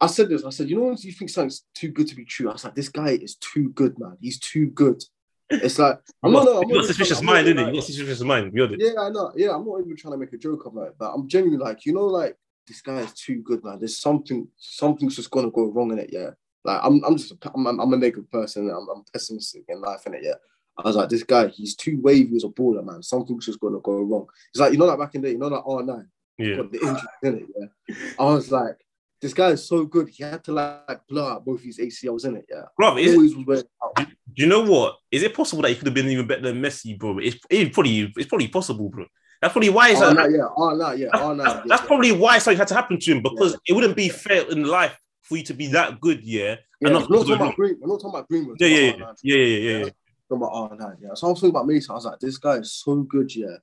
I 0.00 0.06
said 0.06 0.28
this. 0.28 0.44
I 0.44 0.50
said, 0.50 0.68
you 0.70 0.76
know, 0.76 0.82
when 0.84 0.96
you 1.00 1.10
think 1.12 1.28
something's 1.28 1.64
too 1.74 1.88
good 1.88 2.06
to 2.08 2.14
be 2.14 2.24
true, 2.24 2.48
I 2.48 2.52
was 2.52 2.62
like, 2.62 2.76
this 2.76 2.88
guy 2.88 3.08
is 3.10 3.34
too 3.34 3.70
good, 3.70 3.98
man. 3.98 4.16
He's 4.20 4.38
too 4.38 4.66
good. 4.68 5.02
It's 5.50 5.78
like 5.78 5.98
I'm 6.22 6.30
not. 6.32 6.44
no, 6.44 6.60
I'm 6.62 6.68
you 6.68 6.74
not 6.74 6.74
got 6.74 6.74
even 6.76 6.86
suspicious 6.86 7.18
trying- 7.20 7.28
I'm 7.30 7.34
not 7.34 7.44
mind, 7.46 7.58
innit? 7.58 7.64
like- 7.64 7.74
You 7.74 7.80
got 7.80 7.86
suspicious 7.86 8.20
mind. 8.22 8.52
You're 8.54 8.76
yeah, 8.76 9.00
I 9.00 9.08
know. 9.10 9.32
Yeah, 9.34 9.54
I'm 9.56 9.66
not 9.66 9.80
even 9.80 9.96
trying 9.96 10.12
to 10.12 10.18
make 10.18 10.32
a 10.32 10.38
joke 10.38 10.66
about 10.66 10.88
it, 10.88 10.94
but 10.98 11.12
I'm 11.12 11.26
genuinely 11.28 11.64
like, 11.64 11.84
you 11.86 11.94
know, 11.94 12.04
like 12.06 12.36
this 12.68 12.80
guy 12.82 12.98
is 13.00 13.12
too 13.14 13.40
good, 13.42 13.64
man. 13.64 13.78
There's 13.80 13.96
something, 13.96 14.46
something's 14.58 15.16
just 15.16 15.30
gonna 15.30 15.50
go 15.50 15.64
wrong 15.72 15.90
in 15.90 15.98
it. 15.98 16.10
Yeah, 16.12 16.30
like 16.64 16.80
I'm, 16.84 17.02
I'm 17.04 17.16
just, 17.16 17.32
I'm, 17.54 17.66
I'm, 17.66 17.80
I'm 17.80 17.92
a 17.94 17.96
negative 17.96 18.30
person. 18.30 18.68
I'm, 18.70 18.86
I'm 18.94 19.04
pessimistic 19.12 19.64
in 19.68 19.80
life, 19.80 20.06
in 20.06 20.14
it. 20.14 20.20
Yeah. 20.22 20.34
I 20.78 20.82
was 20.86 20.96
like, 20.96 21.08
this 21.08 21.24
guy, 21.24 21.48
he's 21.48 21.74
too 21.74 21.98
wavy 22.00 22.36
as 22.36 22.44
a 22.44 22.48
baller, 22.48 22.84
man. 22.84 23.02
Something's 23.02 23.46
just 23.46 23.60
gonna 23.60 23.80
go 23.80 24.00
wrong. 24.00 24.26
It's 24.50 24.60
like, 24.60 24.72
you 24.72 24.78
know, 24.78 24.86
like 24.86 24.98
back 24.98 25.14
in 25.14 25.22
the 25.22 25.28
day, 25.28 25.32
you 25.32 25.38
know, 25.38 25.48
that 25.50 25.64
R9 25.64 26.06
yeah. 26.38 26.56
got 26.56 26.72
the 26.72 26.78
injury 26.80 27.08
in 27.24 27.34
it. 27.34 27.46
Yeah, 27.88 27.96
I 28.18 28.24
was 28.26 28.52
like, 28.52 28.76
this 29.20 29.34
guy 29.34 29.48
is 29.48 29.66
so 29.66 29.84
good. 29.84 30.08
He 30.08 30.22
had 30.22 30.44
to 30.44 30.52
like 30.52 31.00
blow 31.08 31.28
out 31.28 31.44
both 31.44 31.62
his 31.62 31.78
ACLs 31.78 32.24
in 32.24 32.36
it. 32.36 32.46
Yeah, 32.48 32.62
Bro, 32.76 32.98
is 32.98 33.14
always 33.14 33.34
was 33.34 33.46
wearing 33.46 33.64
out. 33.84 34.06
do 34.06 34.42
you 34.42 34.46
know 34.46 34.62
what? 34.62 34.96
Is 35.10 35.24
it 35.24 35.34
possible 35.34 35.62
that 35.62 35.70
he 35.70 35.74
could 35.74 35.86
have 35.86 35.94
been 35.94 36.06
even 36.08 36.26
better 36.28 36.42
than 36.42 36.62
Messi, 36.62 36.96
bro? 36.96 37.18
It's, 37.18 37.36
it's 37.50 37.74
probably 37.74 38.12
it's 38.16 38.26
probably 38.28 38.48
possible, 38.48 38.88
bro. 38.88 39.06
That's 39.42 39.52
probably 39.52 39.70
why 39.70 39.90
it's 39.90 40.00
Oh, 40.00 40.08
like, 40.12 40.16
no, 40.16 40.36
yeah, 40.36 40.48
oh, 40.56 40.74
no, 40.76 40.92
yeah, 40.92 41.08
oh, 41.14 41.32
no, 41.34 41.44
that's, 41.44 41.54
yeah, 41.56 41.62
that's 41.66 41.82
yeah. 41.82 41.86
probably 41.86 42.12
why 42.12 42.38
something 42.38 42.58
had 42.58 42.68
to 42.68 42.74
happen 42.74 42.98
to 43.00 43.12
him 43.12 43.22
because 43.22 43.52
Yeah. 43.52 43.58
it 43.68 43.72
wouldn't 43.74 43.96
be 43.96 44.08
fair 44.08 44.48
in 44.50 44.64
life 44.64 44.96
for 45.22 45.36
you 45.36 45.44
to 45.44 45.54
be 45.54 45.66
that 45.68 46.00
good, 46.00 46.22
yeah. 46.24 46.56
Yeah, 46.80 46.88
and 46.88 46.94
we're 46.94 47.00
not- 47.00 47.10
not 47.10 47.18
talking 47.18 47.34
about 47.34 47.54
Green. 47.56 47.76
We're 47.80 47.88
not 47.88 47.96
talking 48.00 48.10
about 48.10 48.28
Greenwood. 48.28 48.56
Yeah, 48.60 48.66
yeah, 48.68 48.80
yeah, 48.96 49.12
yeah, 49.22 49.36
yeah, 49.36 49.78
yeah, 49.84 49.90
yeah. 50.30 50.36
about 50.36 50.78
R9, 50.78 50.96
yeah. 51.00 51.14
So 51.14 51.26
I 51.26 51.30
was 51.30 51.40
thinking 51.40 51.56
about 51.56 51.66
Mason. 51.66 51.92
I 51.92 51.94
was 51.94 52.04
like, 52.04 52.18
this 52.20 52.38
guy 52.38 52.56
is 52.56 52.72
so 52.72 52.96
good, 53.02 53.34
yeah. 53.34 53.56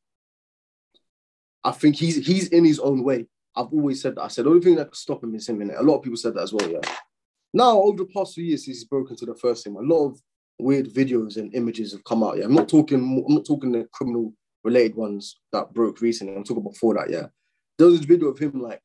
I 1.64 1.72
think 1.72 1.96
he's 1.96 2.26
he's 2.26 2.50
in 2.50 2.64
his 2.64 2.80
own 2.80 3.04
way. 3.04 3.28
I've 3.56 3.74
always 3.74 4.02
said 4.02 4.16
that. 4.16 4.24
I 4.24 4.28
said 4.28 4.46
the 4.46 4.50
only 4.50 4.62
thing 4.62 4.76
that 4.76 4.90
could 4.90 4.96
stop 4.96 5.24
him 5.24 5.34
is 5.34 5.50
him 5.50 5.62
in 5.62 5.72
it. 5.72 5.78
A 5.80 5.84
lot 5.84 5.98
of 5.98 6.04
people 6.04 6.18
said 6.18 6.36
that 6.36 6.44
as 6.44 6.54
well, 6.54 6.70
yeah. 6.70 6.82
Now, 7.54 7.82
over 7.82 7.98
the 7.98 8.10
past 8.14 8.36
few 8.36 8.44
years, 8.44 8.66
he's 8.66 8.84
broken 8.84 9.16
to 9.16 9.26
the 9.26 9.36
first 9.36 9.64
team, 9.64 9.78
a 9.78 9.82
lot 9.82 10.08
of 10.08 10.22
weird 10.60 10.94
videos 10.94 11.38
and 11.38 11.54
images 11.56 11.92
have 11.92 12.04
come 12.04 12.24
out. 12.24 12.38
Yeah, 12.38 12.46
I'm 12.46 12.54
not 12.54 12.70
talking. 12.70 13.00
I'm 13.28 13.34
not 13.34 13.46
talking 13.46 13.72
the 13.72 13.88
criminal 13.92 14.34
related 14.64 14.96
ones 14.96 15.40
that 15.52 15.74
broke 15.74 16.02
recently. 16.02 16.36
I'm 16.36 16.44
talking 16.44 16.64
before 16.64 16.96
that. 16.96 17.10
Yeah, 17.10 17.28
there 17.78 17.88
was 17.88 17.98
this 17.98 18.06
video 18.06 18.28
of 18.28 18.40
him 18.40 18.62
like 18.62 18.82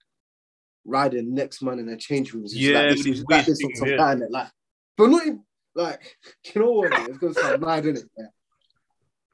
riding 0.84 1.34
next 1.34 1.62
man 1.62 1.78
in 1.78 1.88
a 1.88 1.96
change 1.96 2.32
rooms. 2.32 2.56
Yeah, 2.56 2.80
like, 2.80 2.90
this, 2.90 3.06
his 3.06 3.20
it's 3.20 3.30
like 3.30 3.36
weird 3.38 3.46
this 3.46 3.58
thing, 3.58 3.70
on 3.70 3.76
some 3.76 3.88
yeah. 3.88 3.96
guy 3.96 4.12
in 4.12 4.22
it, 4.22 4.30
like, 4.30 4.48
but 4.96 5.10
not 5.10 5.26
even 5.26 5.42
like 5.74 6.00
you 6.54 6.60
know 6.60 6.72
what? 6.72 6.92
It's 7.08 7.18
gonna 7.18 7.34
sound 7.34 7.62
mad, 7.62 7.86
isn't 7.86 7.96
it? 7.98 8.10
Yeah. 8.18 8.26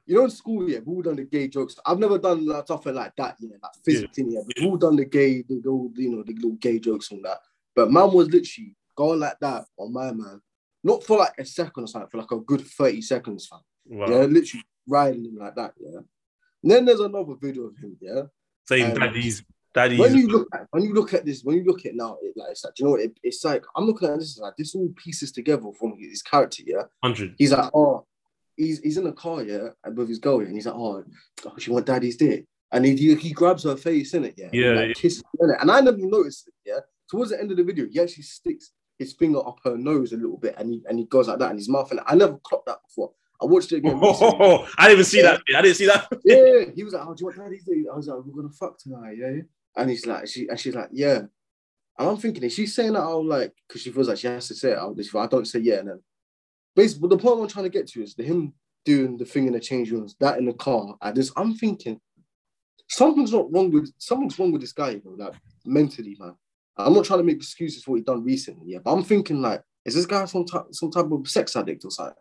You 0.05 0.15
know, 0.15 0.23
in 0.23 0.29
school, 0.29 0.69
yeah, 0.69 0.79
we've 0.79 0.95
all 0.95 1.01
done 1.01 1.17
the 1.17 1.25
gay 1.25 1.49
jokes. 1.49 1.75
I've 1.85 1.99
never 1.99 2.17
done 2.17 2.45
like, 2.45 2.65
something 2.65 2.95
like 2.95 3.13
that, 3.17 3.35
yeah, 3.39 3.57
like 3.61 3.71
physically, 3.83 4.25
yeah. 4.29 4.39
We've 4.47 4.65
all 4.65 4.77
done 4.77 4.95
the 4.95 5.03
gay, 5.03 5.41
the 5.41 5.55
little, 5.55 5.91
you 5.95 6.11
know, 6.11 6.23
the 6.23 6.33
little 6.33 6.53
gay 6.53 6.79
jokes 6.79 7.11
and 7.11 7.25
that. 7.25 7.39
But 7.75 7.91
man 7.91 8.13
was 8.13 8.29
literally 8.29 8.73
going 8.95 9.19
like 9.19 9.37
that 9.41 9.65
on 9.77 9.91
my 9.91 10.13
man, 10.13 10.41
not 10.81 11.03
for 11.03 11.17
like 11.17 11.33
a 11.37 11.43
second 11.43 11.83
or 11.83 11.87
something, 11.87 12.09
for 12.09 12.19
like 12.19 12.31
a 12.31 12.39
good 12.39 12.61
30 12.61 13.01
seconds, 13.01 13.47
fam. 13.47 13.59
Wow. 13.85 14.07
Yeah, 14.07 14.25
literally 14.25 14.63
riding 14.87 15.25
him 15.25 15.37
like 15.39 15.55
that, 15.55 15.73
yeah. 15.77 15.99
And 16.63 16.71
then 16.71 16.85
there's 16.85 17.01
another 17.01 17.33
video 17.39 17.63
of 17.63 17.77
him, 17.77 17.97
yeah. 17.99 18.23
Saying 18.65 18.91
Um, 18.91 18.99
daddy's 18.99 19.43
daddy's 19.77 19.99
When 19.99 20.15
you 20.15 20.27
look 20.27 20.47
at 20.53 20.67
when 20.71 20.83
you 20.83 20.93
look 20.93 21.13
at 21.13 21.25
this, 21.25 21.43
when 21.43 21.55
you 21.55 21.63
look 21.63 21.79
at 21.79 21.87
it 21.87 21.95
now, 21.95 22.17
it, 22.21 22.33
like 22.35 22.51
it's 22.51 22.63
like, 22.63 22.77
you 22.77 22.85
know, 22.85 22.91
what, 22.91 23.01
it, 23.01 23.17
it's 23.23 23.43
like 23.43 23.63
I'm 23.75 23.85
looking 23.85 24.09
at 24.09 24.19
this 24.19 24.37
like 24.37 24.55
this 24.57 24.75
all 24.75 24.89
pieces 24.95 25.31
together 25.31 25.71
from 25.79 25.95
his 25.97 26.21
character, 26.21 26.63
yeah. 26.65 26.83
hundred. 27.03 27.35
He's 27.37 27.51
like, 27.51 27.69
oh, 27.73 28.05
he's 28.55 28.79
he's 28.79 28.97
in 28.97 29.05
the 29.05 29.13
car, 29.13 29.43
yeah, 29.43 29.69
with 29.93 30.09
his 30.09 30.19
girl, 30.19 30.39
and 30.39 30.53
he's 30.53 30.65
like, 30.65 30.75
oh, 30.75 31.03
oh 31.45 31.53
she 31.57 31.71
want 31.71 31.85
daddy's 31.85 32.17
dick, 32.17 32.45
and 32.71 32.85
he 32.85 33.15
he, 33.15 33.31
grabs 33.31 33.63
her 33.63 33.77
face 33.77 34.13
in 34.13 34.25
it, 34.25 34.33
yeah, 34.37 34.49
Yeah, 34.51 34.69
and, 34.69 34.75
like, 34.77 34.87
yeah. 34.89 34.93
kisses 34.93 35.23
in 35.39 35.49
it, 35.49 35.57
and 35.61 35.71
I 35.71 35.79
never 35.79 35.97
noticed 35.97 36.47
it, 36.47 36.53
yeah. 36.65 36.79
Towards 37.09 37.31
the 37.31 37.39
end 37.39 37.51
of 37.51 37.57
the 37.57 37.63
video, 37.63 37.87
he 37.89 38.01
actually 38.01 38.23
sticks 38.23 38.71
his 38.99 39.13
finger 39.13 39.39
up 39.39 39.59
her 39.63 39.77
nose 39.77 40.11
a 40.11 40.17
little 40.17 40.37
bit, 40.37 40.55
and 40.57 40.69
he 40.69 40.83
and 40.89 40.99
he 40.99 41.05
goes 41.05 41.27
like 41.27 41.39
that, 41.39 41.51
and 41.51 41.59
his 41.59 41.69
mouth, 41.69 41.91
and 41.91 42.01
I 42.05 42.15
never 42.15 42.37
clocked 42.43 42.65
that 42.65 42.79
before. 42.87 43.11
I 43.41 43.45
watched 43.45 43.71
it 43.71 43.77
again. 43.77 43.99
Oh, 44.01 44.67
I 44.77 44.87
didn't 44.87 44.93
even 44.93 45.05
see 45.05 45.21
that. 45.21 45.41
I 45.55 45.61
didn't 45.61 45.77
see 45.77 45.85
that. 45.85 46.07
yeah, 46.25 46.73
he 46.75 46.83
was 46.83 46.93
like, 46.93 47.03
oh, 47.05 47.13
do 47.13 47.21
you 47.21 47.25
want 47.27 47.37
daddy's 47.37 47.63
dick? 47.63 47.85
I 47.91 47.95
was 47.95 48.07
like, 48.07 48.17
we're 48.25 48.41
gonna 48.41 48.53
fuck 48.53 48.79
tonight, 48.79 49.17
yeah. 49.17 49.41
And 49.77 49.89
he's 49.89 50.05
like, 50.05 50.27
she 50.27 50.47
and 50.47 50.59
she's 50.59 50.75
like, 50.75 50.89
yeah. 50.91 51.19
And 51.99 52.09
I'm 52.09 52.17
thinking, 52.17 52.43
is 52.43 52.53
she 52.53 52.65
saying 52.67 52.93
that 52.93 53.01
out 53.01 53.25
like 53.25 53.53
because 53.67 53.81
she 53.81 53.91
feels 53.91 54.07
like 54.07 54.17
she 54.17 54.27
has 54.27 54.47
to 54.49 54.55
say 54.55 54.71
it 54.71 54.77
out? 54.77 54.99
If 54.99 55.15
I 55.15 55.27
don't 55.27 55.47
say 55.47 55.59
yeah, 55.59 55.75
and 55.75 55.89
then 55.89 56.03
basically, 56.75 57.09
the 57.09 57.17
point 57.17 57.41
I'm 57.41 57.47
trying 57.47 57.65
to 57.65 57.69
get 57.69 57.87
to 57.89 58.03
is 58.03 58.15
the 58.15 58.23
him 58.23 58.53
doing 58.85 59.17
the 59.17 59.25
thing 59.25 59.47
in 59.47 59.53
the 59.53 59.59
change 59.59 59.91
rooms, 59.91 60.15
that 60.19 60.37
in 60.39 60.45
the 60.45 60.53
car. 60.53 60.95
I 61.01 61.11
just, 61.11 61.33
I'm 61.35 61.53
thinking 61.55 61.99
something's 62.89 63.33
not 63.33 63.51
wrong 63.51 63.71
with 63.71 63.91
something's 63.97 64.37
wrong 64.39 64.51
with 64.51 64.61
this 64.61 64.73
guy, 64.73 64.91
you 64.91 65.01
know, 65.03 65.25
like 65.25 65.33
mentally, 65.65 66.15
man. 66.19 66.35
I'm 66.77 66.93
not 66.93 67.05
trying 67.05 67.19
to 67.19 67.25
make 67.25 67.37
excuses 67.37 67.83
for 67.83 67.91
what 67.91 67.97
he 67.97 68.03
done 68.03 68.23
recently, 68.23 68.71
yeah, 68.73 68.79
but 68.83 68.93
I'm 68.93 69.03
thinking 69.03 69.41
like, 69.41 69.63
is 69.85 69.95
this 69.95 70.05
guy 70.05 70.25
some 70.25 70.45
type 70.45 70.65
some 70.71 70.91
type 70.91 71.11
of 71.11 71.27
sex 71.27 71.55
addict 71.55 71.83
or 71.85 71.91
something? 71.91 72.15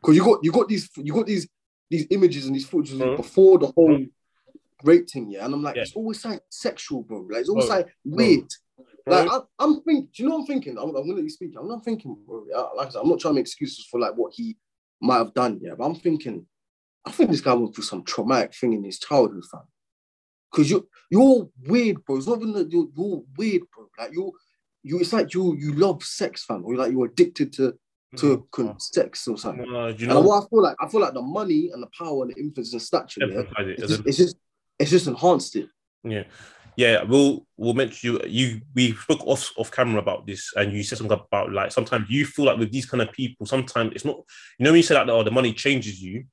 Because 0.00 0.16
you 0.16 0.24
got 0.24 0.38
you 0.42 0.52
got 0.52 0.68
these 0.68 0.88
you 0.96 1.12
got 1.12 1.26
these 1.26 1.46
these 1.90 2.06
images 2.10 2.46
and 2.46 2.54
these 2.56 2.66
footages 2.66 2.98
Mhm. 2.98 3.16
before 3.16 3.58
the 3.58 3.66
whole 3.66 4.04
rape 4.84 5.08
thing, 5.10 5.30
yeah, 5.30 5.44
and 5.44 5.54
I'm 5.54 5.62
like, 5.62 5.76
Yeah. 5.76 5.82
it's 5.82 5.94
always 5.94 6.24
like 6.24 6.40
sexual, 6.48 7.02
bro. 7.02 7.26
Like 7.30 7.40
it's 7.40 7.48
always 7.48 7.66
Bro. 7.66 7.76
like 7.76 7.88
weird. 8.04 8.48
Like 9.06 9.26
Bro. 9.28 9.36
I, 9.58 9.64
I'm 9.64 9.80
thinking, 9.82 10.08
do 10.14 10.22
you 10.22 10.28
know 10.28 10.36
what 10.36 10.40
I'm 10.42 10.46
thinking? 10.46 10.78
I'm, 10.78 10.88
I'm 10.90 10.92
gonna 10.94 11.14
let 11.14 11.22
you 11.24 11.30
speak. 11.30 11.52
I'm 11.58 11.68
not 11.68 11.84
thinking, 11.84 12.16
bro. 12.26 12.44
yeah, 12.48 12.58
Like 12.76 12.88
I 12.88 12.90
said, 12.90 13.00
I'm 13.02 13.08
not 13.08 13.20
trying 13.20 13.32
to 13.32 13.36
make 13.36 13.42
excuses 13.46 13.86
for 13.90 13.98
like 14.00 14.12
what 14.14 14.32
he 14.34 14.56
might 15.00 15.18
have 15.18 15.34
done, 15.34 15.58
yeah. 15.62 15.72
But 15.76 15.84
I'm 15.86 15.94
thinking, 15.96 16.46
I 17.04 17.10
think 17.10 17.30
this 17.30 17.40
guy 17.40 17.54
went 17.54 17.74
through 17.74 17.84
some 17.84 18.04
traumatic 18.04 18.54
thing 18.54 18.72
in 18.74 18.84
his 18.84 18.98
childhood, 18.98 19.44
fam. 19.50 19.62
Cause 20.54 20.70
you 20.70 20.86
you're 21.10 21.48
weird, 21.66 22.04
bro. 22.04 22.16
It's 22.16 22.26
not 22.26 22.38
even 22.38 22.52
that 22.52 22.70
you're, 22.70 22.88
you're 22.96 23.22
weird, 23.36 23.62
bro. 23.74 23.88
Like 23.98 24.12
you 24.12 24.32
you 24.82 25.00
it's 25.00 25.12
like 25.12 25.32
you 25.34 25.56
you 25.58 25.72
love 25.72 26.02
sex, 26.04 26.44
fam, 26.44 26.64
or 26.64 26.76
like 26.76 26.92
you're 26.92 27.06
addicted 27.06 27.52
to 27.54 27.74
to 28.18 28.46
con- 28.52 28.78
sex 28.78 29.26
or 29.26 29.38
something. 29.38 29.64
No, 29.72 29.86
And 29.86 30.24
what 30.26 30.44
I 30.44 30.48
feel 30.50 30.62
like, 30.62 30.76
I 30.78 30.86
feel 30.86 31.00
like 31.00 31.14
the 31.14 31.22
money 31.22 31.70
and 31.72 31.82
the 31.82 31.88
power 31.98 32.24
and 32.24 32.30
the 32.30 32.38
influence 32.38 32.74
and 32.74 32.82
stature, 32.82 33.22
yeah, 33.26 33.40
it. 33.40 33.78
it's 33.80 33.88
just, 33.88 34.06
it's 34.06 34.16
just, 34.18 34.36
it's 34.78 34.90
just 34.90 35.06
enhanced 35.06 35.56
it. 35.56 35.68
Yeah, 36.04 36.24
yeah. 36.76 37.02
We'll 37.04 37.46
we'll 37.56 37.74
mention 37.74 38.12
you. 38.12 38.20
You 38.26 38.60
we 38.74 38.94
spoke 38.94 39.26
off 39.26 39.52
off 39.56 39.70
camera 39.70 40.00
about 40.00 40.26
this, 40.26 40.52
and 40.56 40.72
you 40.72 40.82
said 40.82 40.98
something 40.98 41.16
about 41.16 41.52
like 41.52 41.70
sometimes 41.72 42.10
you 42.10 42.26
feel 42.26 42.46
like 42.46 42.58
with 42.58 42.72
these 42.72 42.86
kind 42.86 43.00
of 43.02 43.12
people, 43.12 43.46
sometimes 43.46 43.92
it's 43.94 44.04
not. 44.04 44.16
You 44.58 44.64
know 44.64 44.70
when 44.70 44.78
you 44.78 44.82
say 44.82 44.94
that 44.94 45.08
oh 45.08 45.22
the 45.22 45.30
money 45.30 45.52
changes 45.52 46.02
you. 46.02 46.24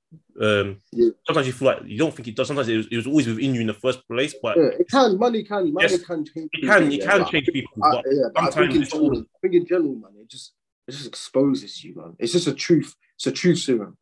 Um, 0.41 0.81
Yeah. 0.91 1.09
sometimes 1.27 1.47
you 1.47 1.53
feel 1.53 1.67
like 1.67 1.81
you 1.85 1.97
don't 1.97 2.15
think 2.15 2.29
it 2.29 2.35
does. 2.35 2.47
Sometimes 2.47 2.69
it 2.69 2.77
was, 2.77 2.87
it 2.89 2.95
was 2.95 3.05
always 3.07 3.27
within 3.27 3.53
you 3.53 3.61
in 3.61 3.67
the 3.67 3.73
first 3.73 4.07
place, 4.07 4.33
but 4.41 4.57
Yeah, 4.57 4.69
it 4.79 4.87
can, 4.89 5.19
money 5.19 5.43
can, 5.43 5.73
money 5.73 5.87
Yes, 5.89 6.03
can 6.03 6.25
change. 6.25 6.49
it 6.53 6.65
can 6.65 6.81
people, 6.89 6.93
it 6.93 6.99
yeah, 6.99 7.05
can 7.17 7.25
change 7.25 7.49
people. 7.51 7.83
I, 7.83 7.91
But 7.91 8.05
yeah, 8.09 8.23
I 8.37 8.49
think 8.51 8.75
in 8.75 8.83
general, 8.83 9.09
all- 9.11 9.19
I 9.21 9.37
think 9.41 9.53
in 9.55 9.65
general, 9.67 9.95
man, 9.95 10.11
it 10.19 10.29
just 10.29 10.53
it 10.87 10.93
just 10.93 11.07
exposes 11.07 11.83
you, 11.83 11.93
man. 11.95 12.15
It's 12.17 12.31
just 12.31 12.47
a 12.47 12.53
truth. 12.53 12.95
It's 13.17 13.27
a 13.27 13.31
truth 13.31 13.59
serum. 13.59 13.97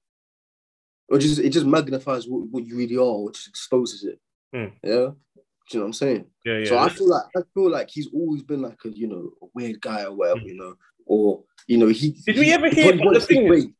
Or 1.10 1.18
just 1.18 1.40
it 1.40 1.50
just 1.50 1.66
magnifies 1.66 2.28
what, 2.28 2.48
what 2.50 2.66
you 2.66 2.78
really 2.78 2.96
are, 2.98 3.02
or 3.02 3.32
just 3.32 3.48
exposes 3.48 4.04
it. 4.04 4.20
Hmm. 4.58 4.74
Yeah. 4.84 5.10
Do 5.70 5.78
you 5.78 5.80
know 5.80 5.82
what 5.82 5.86
I'm 5.88 5.94
saying? 5.94 6.26
yeah, 6.46 6.58
yeah. 6.60 6.66
So 6.66 6.78
I 6.78 6.90
feel 6.90 7.10
like 7.10 7.24
I 7.36 7.42
feel 7.54 7.70
like 7.70 7.90
he's 7.90 8.10
always 8.14 8.42
been 8.42 8.62
like 8.62 8.80
a 8.86 8.90
you 8.90 9.08
know 9.08 9.32
a 9.42 9.48
weird 9.54 9.82
guy 9.82 10.04
or 10.06 10.14
whatever, 10.14 10.40
you 10.40 10.56
know, 10.56 10.76
or 11.06 11.44
you 11.68 11.78
know 11.78 11.88
he. 11.88 12.16
Did 12.26 12.38
we 12.38 12.52
ever 12.54 12.70
hear 12.70 12.94
the 12.94 13.20
thing? 13.20 13.74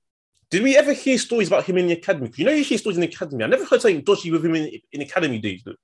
Did 0.50 0.64
we 0.64 0.78
ever 0.78 0.94
hear 0.94 1.18
stories 1.18 1.48
about 1.48 1.66
him 1.66 1.78
in 1.78 1.88
the 1.88 1.94
academy? 1.94 2.32
You 2.36 2.46
know, 2.46 2.52
you 2.52 2.64
hear 2.64 2.78
stories 2.78 2.98
in 2.98 3.02
the 3.02 3.08
academy. 3.08 3.44
I 3.44 3.48
never 3.48 3.66
heard 3.66 3.82
something 3.82 4.02
dodgy 4.02 4.32
with 4.32 4.46
him 4.46 4.56
in, 4.56 4.80
in 4.94 5.02
academy 5.02 5.40
days. 5.40 5.62
Though. 5.66 5.76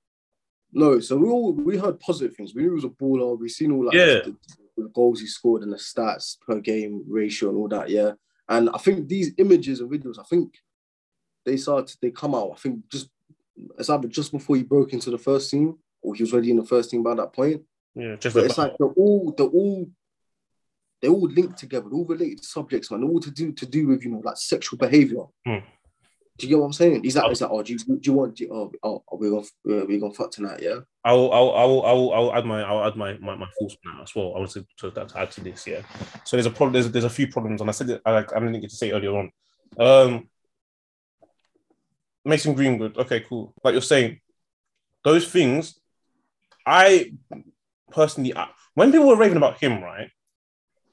No, 0.72 1.00
so 1.00 1.16
we 1.16 1.28
all 1.28 1.52
we 1.52 1.76
heard 1.78 2.00
positive 2.00 2.36
things. 2.36 2.54
We 2.54 2.62
knew 2.62 2.70
he 2.70 2.74
was 2.74 2.84
a 2.84 2.88
baller. 2.88 3.38
We 3.38 3.48
seen 3.48 3.72
all 3.72 3.86
like 3.86 3.94
Yeah. 3.94 4.20
the, 4.24 4.36
the 4.76 4.88
goals 4.94 5.20
he 5.20 5.26
scored 5.26 5.62
and 5.62 5.72
the 5.72 5.76
stats 5.76 6.38
per 6.40 6.60
game 6.60 7.02
ratio 7.08 7.48
and 7.50 7.58
all 7.58 7.68
that. 7.68 7.88
Yeah, 7.88 8.12
and 8.48 8.68
I 8.70 8.78
think 8.78 9.08
these 9.08 9.32
images 9.38 9.80
and 9.80 9.90
videos, 9.90 10.18
I 10.18 10.24
think 10.24 10.54
they 11.46 11.56
started 11.56 11.96
they 12.02 12.10
come 12.10 12.34
out. 12.34 12.52
I 12.54 12.56
think 12.56 12.88
just 12.90 13.08
it's 13.78 13.90
either 13.90 14.08
just 14.08 14.32
before 14.32 14.56
he 14.56 14.62
broke 14.62 14.92
into 14.92 15.10
the 15.10 15.18
first 15.18 15.50
team 15.50 15.78
or 16.02 16.14
he 16.14 16.22
was 16.22 16.32
already 16.32 16.50
in 16.50 16.56
the 16.56 16.64
first 16.64 16.90
team 16.90 17.02
by 17.02 17.14
that 17.14 17.32
point. 17.32 17.62
Yeah, 17.94 18.16
just 18.16 18.36
it's 18.36 18.58
like 18.58 18.76
they're 18.78 18.88
all 18.88 19.34
they're 19.36 19.46
all 19.46 19.88
they're 21.00 21.10
all 21.10 21.28
linked 21.28 21.58
together, 21.58 21.88
they're 21.88 21.98
all 21.98 22.04
related 22.04 22.44
subjects, 22.44 22.90
man. 22.90 23.00
They're 23.00 23.10
all 23.10 23.20
to 23.20 23.30
do 23.30 23.52
to 23.52 23.66
do 23.66 23.88
with 23.88 24.04
you 24.04 24.10
know 24.10 24.22
like 24.24 24.36
sexual 24.36 24.78
behavior. 24.78 25.24
Hmm. 25.46 25.58
Do 26.36 26.48
you 26.48 26.50
get 26.50 26.58
what 26.58 26.66
I'm 26.66 26.72
saying? 26.72 27.04
He's 27.04 27.14
like, 27.14 27.28
he's 27.28 27.40
like, 27.40 27.50
oh, 27.52 27.62
do 27.62 27.72
you, 27.72 27.78
do 27.78 28.00
you 28.02 28.12
want? 28.12 28.34
Do 28.34 28.44
you, 28.44 28.52
oh, 28.52 28.72
oh, 28.82 29.04
oh, 29.08 29.16
we're 29.16 29.30
gonna 29.30 29.42
uh, 29.42 29.86
we're 29.86 30.00
gonna 30.00 30.12
fuck 30.12 30.32
tonight, 30.32 30.60
yeah. 30.60 30.80
I'll, 31.04 31.30
I'll, 31.30 31.52
I'll, 31.52 31.82
I'll, 31.82 32.12
I'll 32.12 32.34
add 32.34 32.44
my, 32.44 32.60
I'll 32.60 32.84
add 32.84 32.96
my, 32.96 33.16
my, 33.18 33.36
my 33.36 33.46
thoughts 33.56 33.76
now 33.84 34.02
as 34.02 34.12
well. 34.16 34.34
I 34.34 34.40
want 34.40 34.50
to, 34.50 34.66
to, 34.78 34.90
to 34.90 35.06
add 35.16 35.30
to 35.30 35.40
this, 35.42 35.64
yeah. 35.64 35.82
So 36.24 36.36
there's 36.36 36.46
a 36.46 36.50
problem. 36.50 36.72
There's, 36.72 36.90
there's 36.90 37.04
a 37.04 37.10
few 37.10 37.28
problems, 37.28 37.60
and 37.60 37.70
I 37.70 37.72
said 37.72 37.88
it. 37.88 38.02
I, 38.04 38.10
like, 38.10 38.34
I 38.34 38.40
didn't 38.40 38.60
get 38.60 38.70
to 38.70 38.76
say 38.76 38.90
earlier 38.90 39.16
on. 39.16 39.30
Um, 39.78 40.28
Mason 42.24 42.54
Greenwood. 42.54 42.96
Okay, 42.96 43.20
cool. 43.20 43.54
Like 43.62 43.72
you're 43.72 43.82
saying, 43.82 44.20
those 45.04 45.28
things. 45.28 45.78
I 46.66 47.12
personally, 47.90 48.34
I, 48.34 48.48
when 48.74 48.90
people 48.90 49.08
were 49.08 49.16
raving 49.16 49.36
about 49.36 49.58
him, 49.58 49.82
right? 49.82 50.10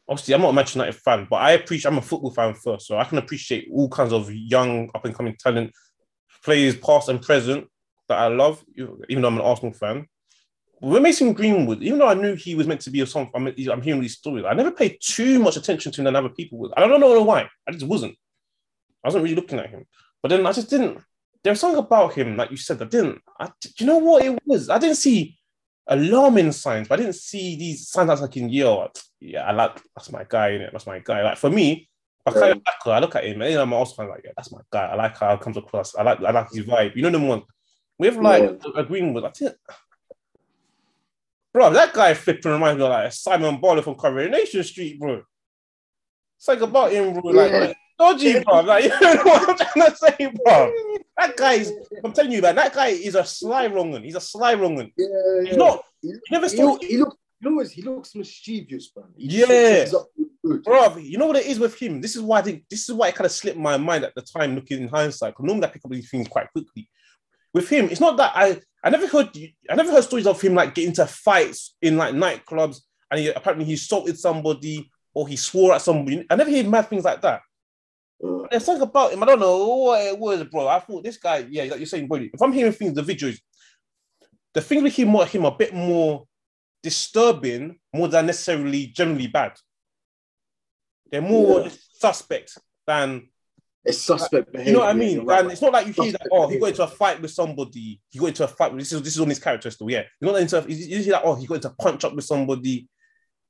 Obviously, 0.07 0.33
I'm 0.33 0.41
not 0.41 0.49
a 0.49 0.53
Manchester 0.53 0.79
United 0.79 0.99
fan, 0.99 1.27
but 1.29 1.37
I 1.37 1.51
appreciate. 1.51 1.89
I'm 1.89 1.97
a 1.97 2.01
football 2.01 2.31
fan 2.31 2.53
first, 2.53 2.87
so 2.87 2.97
I 2.97 3.05
can 3.05 3.17
appreciate 3.17 3.69
all 3.71 3.87
kinds 3.87 4.11
of 4.11 4.33
young, 4.33 4.89
up 4.93 5.05
and 5.05 5.15
coming 5.15 5.37
talent, 5.39 5.71
players 6.43 6.75
past 6.75 7.07
and 7.07 7.21
present 7.21 7.67
that 8.09 8.19
I 8.19 8.27
love, 8.27 8.63
even 8.75 9.21
though 9.21 9.29
I'm 9.29 9.37
an 9.37 9.41
Arsenal 9.41 9.73
fan. 9.73 10.05
With 10.81 11.03
Mason 11.03 11.31
Greenwood, 11.31 11.81
even 11.83 11.99
though 11.99 12.07
I 12.07 12.15
knew 12.15 12.33
he 12.33 12.55
was 12.55 12.67
meant 12.67 12.81
to 12.81 12.89
be 12.89 13.01
a 13.01 13.05
song, 13.05 13.29
I'm, 13.35 13.47
I'm 13.47 13.81
hearing 13.81 14.01
these 14.01 14.17
stories. 14.17 14.45
I 14.45 14.53
never 14.53 14.71
paid 14.71 14.97
too 14.99 15.39
much 15.39 15.55
attention 15.55 15.91
to 15.91 16.01
him 16.01 16.05
than 16.05 16.15
other 16.15 16.29
people 16.29 16.57
would. 16.57 16.73
I 16.75 16.85
don't 16.85 16.99
know 16.99 17.21
why. 17.21 17.47
I 17.67 17.71
just 17.71 17.85
wasn't. 17.85 18.15
I 19.03 19.07
wasn't 19.07 19.23
really 19.23 19.35
looking 19.35 19.59
at 19.59 19.69
him. 19.69 19.85
But 20.21 20.29
then 20.29 20.45
I 20.45 20.51
just 20.51 20.69
didn't. 20.69 20.99
There 21.43 21.51
was 21.51 21.59
something 21.59 21.79
about 21.79 22.13
him, 22.13 22.37
like 22.37 22.51
you 22.51 22.57
said, 22.57 22.81
I 22.81 22.85
didn't. 22.85 23.19
I, 23.39 23.47
do 23.59 23.69
you 23.77 23.85
know 23.87 23.97
what 23.97 24.23
it 24.23 24.39
was? 24.45 24.69
I 24.69 24.77
didn't 24.77 24.97
see 24.97 25.37
alarming 25.87 26.51
signs, 26.51 26.87
but 26.87 26.99
I 26.99 27.03
didn't 27.03 27.15
see 27.15 27.55
these 27.55 27.87
signs 27.89 28.09
that's 28.09 28.21
like 28.21 28.37
in 28.37 28.49
yo, 28.49 28.87
yeah, 29.19 29.43
I 29.47 29.51
like 29.51 29.81
that's 29.95 30.11
my 30.11 30.25
guy, 30.27 30.51
innit? 30.51 30.71
That's 30.71 30.85
my 30.85 30.99
guy. 30.99 31.23
Like 31.23 31.37
for 31.37 31.49
me, 31.49 31.89
I, 32.25 32.31
Yeah. 32.49 32.53
I 32.85 32.99
look 32.99 33.15
at 33.15 33.25
him 33.25 33.41
and 33.41 33.55
I'm 33.55 33.73
also 33.73 33.95
kind 33.95 34.09
of 34.09 34.15
like, 34.15 34.23
yeah, 34.25 34.31
that's 34.37 34.51
my 34.51 34.61
guy. 34.71 34.85
I 34.85 34.95
like 34.95 35.17
how 35.17 35.35
he 35.35 35.41
comes 35.43 35.57
across. 35.57 35.95
I 35.95 36.03
like 36.03 36.21
I 36.21 36.31
like 36.31 36.51
his 36.51 36.65
vibe. 36.65 36.95
You 36.95 37.01
know 37.01 37.09
them 37.09 37.27
ones. 37.27 37.43
With 37.97 38.15
like 38.17 38.61
agreeing 38.75 39.13
with, 39.13 39.25
I 39.25 39.29
think, 39.31 39.53
bro, 41.53 41.71
that 41.71 41.93
guy 41.93 42.13
flipping 42.13 42.51
reminds 42.51 42.77
me 42.79 42.85
of 42.85 42.91
like 42.91 43.13
Simon 43.13 43.59
Barlow 43.59 43.81
from 43.81 43.95
Coronation 43.95 44.63
Street, 44.63 44.99
bro. 44.99 45.23
It's 46.37 46.47
like 46.47 46.61
about 46.61 46.91
him, 46.91 47.13
bro. 47.13 47.31
Like, 47.31 47.51
Yeah. 47.51 47.59
like, 47.59 47.77
dodgy, 48.01 48.43
bro. 48.43 48.61
Like, 48.61 48.83
you 48.85 48.89
know 48.89 49.23
what 49.23 49.49
I'm 49.49 49.57
trying 49.57 49.91
to 49.91 49.95
say, 49.97 50.31
bro. 50.43 50.73
That 51.17 51.37
guy 51.37 51.53
is, 51.53 51.73
I'm 52.03 52.13
telling 52.13 52.31
you, 52.31 52.41
man, 52.41 52.55
that 52.55 52.73
guy 52.73 52.87
is 52.87 53.15
a 53.15 53.25
sly 53.25 53.67
wrong 53.67 53.91
one. 53.91 54.03
He's 54.03 54.15
a 54.15 54.21
sly 54.21 54.53
wrong 54.55 54.75
one. 54.75 54.91
Yeah, 54.97 55.07
yeah. 55.07 55.47
He's 55.49 55.57
not, 55.57 55.83
He, 56.01 56.09
he 56.09 56.15
never 56.31 56.47
he, 56.47 56.63
look, 56.63 56.83
he 56.83 56.97
look, 56.97 57.17
know 57.41 57.51
what? 57.55 57.67
He 57.67 57.81
looks 57.81 58.15
mischievous, 58.15 58.91
man. 58.95 59.05
He 59.17 59.27
Yeah. 59.27 59.45
switches 59.45 59.93
up 59.93 60.07
good. 60.43 60.63
bro. 60.63 60.97
You 60.97 61.17
know 61.17 61.27
what 61.27 61.37
it 61.37 61.45
is 61.45 61.59
with 61.59 61.75
him? 61.79 62.01
This 62.01 62.15
is 62.15 62.21
why 62.21 62.39
I 62.39 62.41
think, 62.41 62.63
this 62.69 62.89
is 62.89 62.95
why 62.95 63.09
it 63.09 63.15
kind 63.15 63.25
of 63.25 63.31
slipped 63.31 63.57
my 63.57 63.77
mind 63.77 64.03
at 64.03 64.15
the 64.15 64.21
time, 64.21 64.55
looking 64.55 64.81
in 64.81 64.87
hindsight. 64.87 65.33
Because 65.33 65.45
normally 65.45 65.67
I 65.67 65.69
pick 65.71 65.85
up 65.85 65.91
these 65.91 66.09
things 66.09 66.27
quite 66.27 66.51
quickly. 66.51 66.89
With 67.53 67.69
him, 67.69 67.85
it's 67.89 67.99
not 67.99 68.17
that 68.17 68.31
I, 68.33 68.59
I 68.83 68.89
never 68.89 69.07
heard, 69.07 69.29
I 69.69 69.75
never 69.75 69.91
heard 69.91 70.03
stories 70.03 70.27
of 70.27 70.39
him 70.41 70.55
like 70.55 70.73
getting 70.73 70.89
into 70.89 71.05
fights 71.05 71.75
in 71.81 71.97
like 71.97 72.15
nightclubs 72.15 72.79
and 73.11 73.19
he, 73.19 73.27
apparently 73.29 73.65
he 73.65 73.73
assaulted 73.73 74.17
somebody 74.17 74.89
or 75.13 75.27
he 75.27 75.35
swore 75.35 75.73
at 75.73 75.81
somebody. 75.81 76.25
I 76.29 76.35
never 76.35 76.49
hear 76.49 76.63
mad 76.67 76.87
things 76.87 77.03
like 77.03 77.21
that. 77.21 77.41
Uh, 78.23 78.47
There's 78.51 78.65
something 78.65 78.83
about 78.83 79.13
him. 79.13 79.23
I 79.23 79.25
don't 79.25 79.39
know 79.39 79.65
what 79.67 80.01
it 80.05 80.17
was, 80.17 80.43
bro. 80.45 80.67
I 80.67 80.79
thought 80.79 81.03
this 81.03 81.17
guy, 81.17 81.45
yeah, 81.49 81.63
like 81.63 81.77
you're 81.79 81.85
saying, 81.85 82.07
bro. 82.07 82.17
If 82.19 82.41
I'm 82.41 82.53
hearing 82.53 82.73
things, 82.73 82.93
the 82.93 83.01
videos, 83.01 83.39
the 84.53 84.61
things 84.61 84.83
with 84.83 84.95
him, 84.95 85.09
him 85.15 85.45
a 85.45 85.51
bit 85.55 85.73
more 85.73 86.25
disturbing, 86.83 87.79
more 87.93 88.07
than 88.07 88.25
necessarily 88.27 88.87
generally 88.87 89.27
bad. 89.27 89.53
They're 91.11 91.21
more 91.21 91.61
Yeah. 91.61 91.69
suspect 91.93 92.57
than 92.87 93.27
it's 93.83 93.97
suspect 93.97 94.51
behavior. 94.51 94.71
you 94.71 94.77
know 94.77 94.85
what 94.85 94.89
I 94.95 94.97
mean. 94.99 95.25
right, 95.25 95.41
and 95.41 95.51
it's 95.51 95.61
not 95.61 95.73
like 95.73 95.87
you 95.87 95.93
hear 95.93 96.11
that. 96.11 96.27
Oh, 96.31 96.47
he 96.47 96.59
got 96.59 96.69
into 96.69 96.83
a 96.83 96.87
fight 96.87 97.21
with 97.21 97.31
somebody. 97.31 97.99
He 98.09 98.19
got 98.19 98.27
into 98.27 98.43
a 98.43 98.47
fight. 98.47 98.71
With, 98.71 98.81
this 98.81 98.93
is 98.93 99.01
this 99.01 99.15
is 99.15 99.19
on 99.19 99.29
his 99.29 99.39
character 99.39 99.71
still. 99.71 99.89
Yeah, 99.89 100.03
you're 100.19 100.31
not 100.31 100.39
into. 100.41 100.63
You 100.69 100.75
you 100.75 101.03
hear 101.03 101.13
that. 101.13 101.23
Oh, 101.25 101.35
he 101.35 101.47
got 101.47 101.55
into 101.55 101.69
a 101.69 101.73
punch 101.81 102.03
up 102.05 102.13
with 102.13 102.25
somebody. 102.25 102.87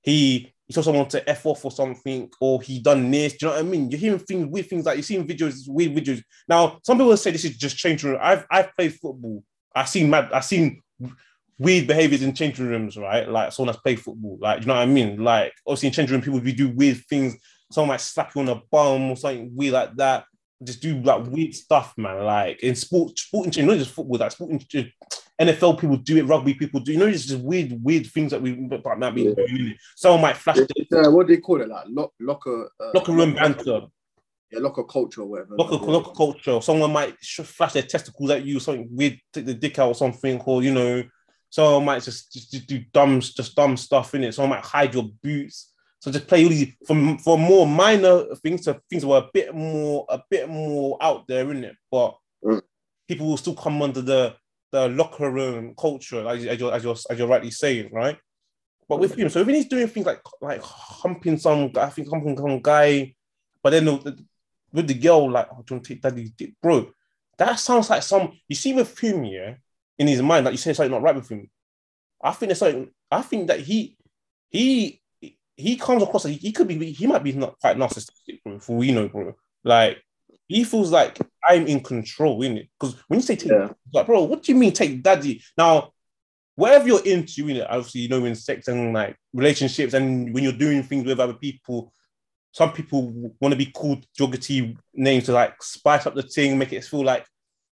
He 0.02 0.54
he 0.72 0.74
saw 0.74 0.82
someone 0.84 1.10
to 1.10 1.30
f 1.30 1.46
off 1.46 1.66
or 1.66 1.72
something, 1.72 2.30
or 2.40 2.62
he 2.62 2.80
done 2.80 3.12
this. 3.12 3.34
Do 3.34 3.48
you 3.48 3.50
know 3.50 3.58
what 3.58 3.66
I 3.66 3.68
mean? 3.68 3.92
You're 3.92 4.00
hearing 4.00 4.20
things, 4.20 4.48
weird 4.48 4.68
things 4.68 4.86
like 4.86 4.96
you're 4.96 5.04
seeing 5.04 5.28
videos, 5.28 5.68
weird 5.68 5.94
videos. 5.94 6.24
Now, 6.48 6.80
some 6.86 6.98
people 6.98 7.18
say 7.18 7.32
this 7.32 7.44
is 7.44 7.58
just 7.58 7.76
changing 7.76 8.12
room. 8.12 8.20
I've 8.22 8.46
I've 8.50 8.74
played 8.74 8.94
football. 8.94 9.44
I've 9.76 9.90
seen 9.90 10.10
mad. 10.10 10.32
I've 10.32 10.46
seen 10.46 10.82
weird 11.60 11.88
behaviors 11.88 12.22
in 12.22 12.34
changing 12.34 12.68
rooms, 12.68 12.96
right? 12.96 13.28
Like 13.28 13.52
someone 13.52 13.74
that's 13.74 13.84
played 13.84 14.00
football. 14.00 14.38
Like 14.40 14.62
you 14.62 14.68
know 14.68 14.76
what 14.76 14.84
I 14.84 14.86
mean? 14.86 15.22
Like 15.22 15.52
obviously 15.68 15.88
in 15.88 15.94
changing 15.94 16.14
room, 16.14 16.22
people 16.22 16.40
we 16.40 16.54
do 16.54 16.70
weird 16.70 17.04
things. 17.10 17.36
Someone 17.70 17.90
might 17.90 18.02
slap 18.02 18.34
you 18.34 18.40
on 18.40 18.46
the 18.46 18.62
bum 18.72 19.12
or 19.12 19.18
something 19.18 19.52
weird 19.54 19.74
like 19.74 19.96
that. 19.98 20.24
Just 20.64 20.82
do 20.82 21.02
like 21.02 21.26
weird 21.26 21.54
stuff, 21.54 21.94
man. 21.98 22.24
Like 22.24 22.64
in 22.64 22.76
sports, 22.76 23.24
sporting, 23.24 23.66
know, 23.66 23.78
just 23.78 23.92
football. 23.92 24.20
Like 24.20 24.32
sporting, 24.32 24.66
NFL 25.48 25.80
people 25.80 25.98
do 25.98 26.18
it. 26.18 26.24
Rugby 26.24 26.54
people 26.54 26.80
do. 26.80 26.92
You 26.94 27.00
know, 27.00 27.08
it's 27.08 27.26
just 27.26 27.42
weird, 27.44 27.74
weird 27.84 28.06
things 28.08 28.32
that 28.32 28.42
we 28.42 28.54
might 28.54 29.16
be 29.16 29.24
Yeah. 29.24 29.34
doing. 29.34 29.76
Someone 29.96 30.22
might 30.22 30.38
flash 30.38 30.58
It's, 30.60 30.94
uh, 30.94 31.10
what 31.12 31.28
do 31.28 31.36
they 31.36 31.42
call 31.42 31.62
it? 31.62 31.68
Like 31.70 31.86
lock, 31.90 32.12
locker, 32.20 32.70
uh, 32.80 32.92
locker 32.94 33.12
room 33.12 33.34
banter. 33.34 33.82
Yeah, 34.52 34.60
locker 34.60 34.84
culture 34.84 35.22
or 35.22 35.28
whatever. 35.28 35.56
local, 35.56 35.80
Yeah. 35.80 35.92
local 35.94 36.14
culture. 36.14 36.62
Someone 36.62 36.92
might 36.92 37.18
flash 37.20 37.74
their 37.74 37.84
testicles 37.84 38.30
at 38.32 38.44
you, 38.46 38.60
something 38.60 38.88
weird, 38.92 39.18
take 39.32 39.46
the 39.46 39.54
dick 39.54 39.80
out 39.80 39.88
or 39.88 39.96
something, 39.96 40.40
or 40.46 40.62
you 40.62 40.74
know, 40.74 41.04
someone 41.50 41.86
might 41.86 42.04
just 42.04 42.32
just, 42.34 42.52
just 42.52 42.68
do 42.68 42.80
dumb, 42.94 43.22
just 43.22 43.56
dumb 43.56 43.78
stuff 43.78 44.14
in 44.14 44.24
it. 44.26 44.34
Someone 44.34 44.58
might 44.58 44.66
hide 44.66 44.94
your 44.94 45.10
boots. 45.24 45.72
So 46.00 46.12
just 46.12 46.28
play 46.28 46.44
all 46.44 46.50
these 46.50 46.74
from 46.86 47.18
for 47.20 47.38
more 47.38 47.66
minor 47.68 48.24
things 48.36 48.66
to 48.66 48.82
things 48.90 49.04
that 49.04 49.08
were 49.08 49.20
a 49.20 49.30
bit 49.34 49.54
more 49.56 50.06
a 50.10 50.22
bit 50.30 50.50
more 50.50 50.98
out 51.00 51.28
there 51.28 51.50
in 51.52 51.64
it, 51.64 51.76
but 51.92 52.18
Mm. 52.44 52.62
people 53.08 53.28
will 53.28 53.38
still 53.38 53.54
come 53.56 53.82
under 53.82 54.02
the 54.02 54.36
the 54.72 54.88
locker 54.90 55.30
room 55.30 55.74
culture, 55.78 56.28
as, 56.28 56.46
as 56.46 56.60
you're 56.60 56.74
as 56.74 56.84
you're 56.84 56.96
as 57.10 57.18
you're 57.18 57.28
rightly 57.28 57.52
saying, 57.52 57.90
right? 57.92 58.18
But 58.88 59.00
with 59.00 59.16
him, 59.16 59.30
so 59.30 59.44
when 59.44 59.56
he's 59.56 59.68
doing 59.68 59.88
things 59.88 60.06
like 60.06 60.22
like 60.42 60.62
humping 60.62 61.38
some, 61.38 61.72
I 61.76 61.90
think 61.90 62.10
humping 62.10 62.38
some 62.38 62.62
guy, 62.62 63.14
but 63.64 63.70
then 63.70 63.86
the, 63.86 64.26
with 64.74 64.88
the 64.88 64.94
girl, 64.94 65.30
like, 65.30 65.48
oh, 65.52 65.64
do 65.64 65.74
you 65.74 65.76
want 65.76 65.86
to 65.86 65.94
take 65.94 66.02
daddy's 66.02 66.32
dick? 66.32 66.54
Bro, 66.62 66.92
that 67.38 67.60
sounds 67.60 67.90
like 67.90 68.04
some, 68.04 68.32
you 68.48 68.56
see 68.56 68.74
with 68.74 68.98
him, 69.00 69.24
yeah, 69.26 69.56
in 69.98 70.08
his 70.08 70.22
mind, 70.22 70.46
like 70.46 70.54
you 70.54 70.58
say 70.58 70.74
something 70.74 70.92
not 70.92 71.02
right 71.02 71.16
with 71.16 71.30
him. 71.30 71.50
I 72.24 72.32
think 72.32 72.50
there's 72.50 72.60
something, 72.60 72.90
I 73.10 73.22
think 73.22 73.48
that 73.48 73.60
he, 73.60 73.98
he, 74.50 75.02
he 75.56 75.76
comes 75.76 76.04
across, 76.04 76.24
he 76.26 76.52
could 76.52 76.68
be, 76.68 76.92
he 76.92 77.08
might 77.08 77.24
be 77.24 77.34
not 77.34 77.60
quite 77.60 77.78
narcissistic, 77.78 78.42
bro, 78.44 78.60
for 78.60 78.78
we 78.78 78.92
know, 78.92 79.10
bro. 79.10 79.36
Like, 79.64 79.98
he 80.56 80.64
feels 80.64 80.92
like 80.92 81.18
I'm 81.48 81.68
in 81.68 81.80
control, 81.82 82.40
innit? 82.42 82.70
Because 82.80 82.96
when 83.08 83.20
you 83.20 83.26
say 83.26 83.36
take, 83.36 83.52
Yeah. 83.52 83.70
like, 83.94 84.06
bro, 84.06 84.24
what 84.24 84.44
do 84.44 84.52
you 84.52 84.58
mean 84.58 84.74
take 84.74 85.02
daddy? 85.02 85.42
Now, 85.58 85.92
whatever 86.56 86.88
you're 86.88 87.06
into, 87.06 87.46
innit? 87.46 87.68
Obviously, 87.70 88.02
you 88.02 88.10
know, 88.10 88.26
in 88.26 88.36
sex 88.36 88.68
and 88.68 88.94
like 88.94 89.16
relationships, 89.34 89.94
and 89.94 90.34
when 90.34 90.44
you're 90.44 90.54
doing 90.54 90.84
things 90.84 91.06
with 91.06 91.20
other 91.20 91.34
people, 91.34 91.94
some 92.52 92.74
people 92.74 93.32
want 93.40 93.54
to 93.54 93.58
be 93.58 93.68
called 93.68 94.06
derogatory 94.18 94.78
names 94.94 95.26
to 95.26 95.32
like 95.32 95.62
spice 95.64 96.06
up 96.06 96.16
the 96.16 96.24
thing, 96.24 96.58
make 96.58 96.74
it 96.74 96.84
feel 96.84 97.04
like 97.04 97.26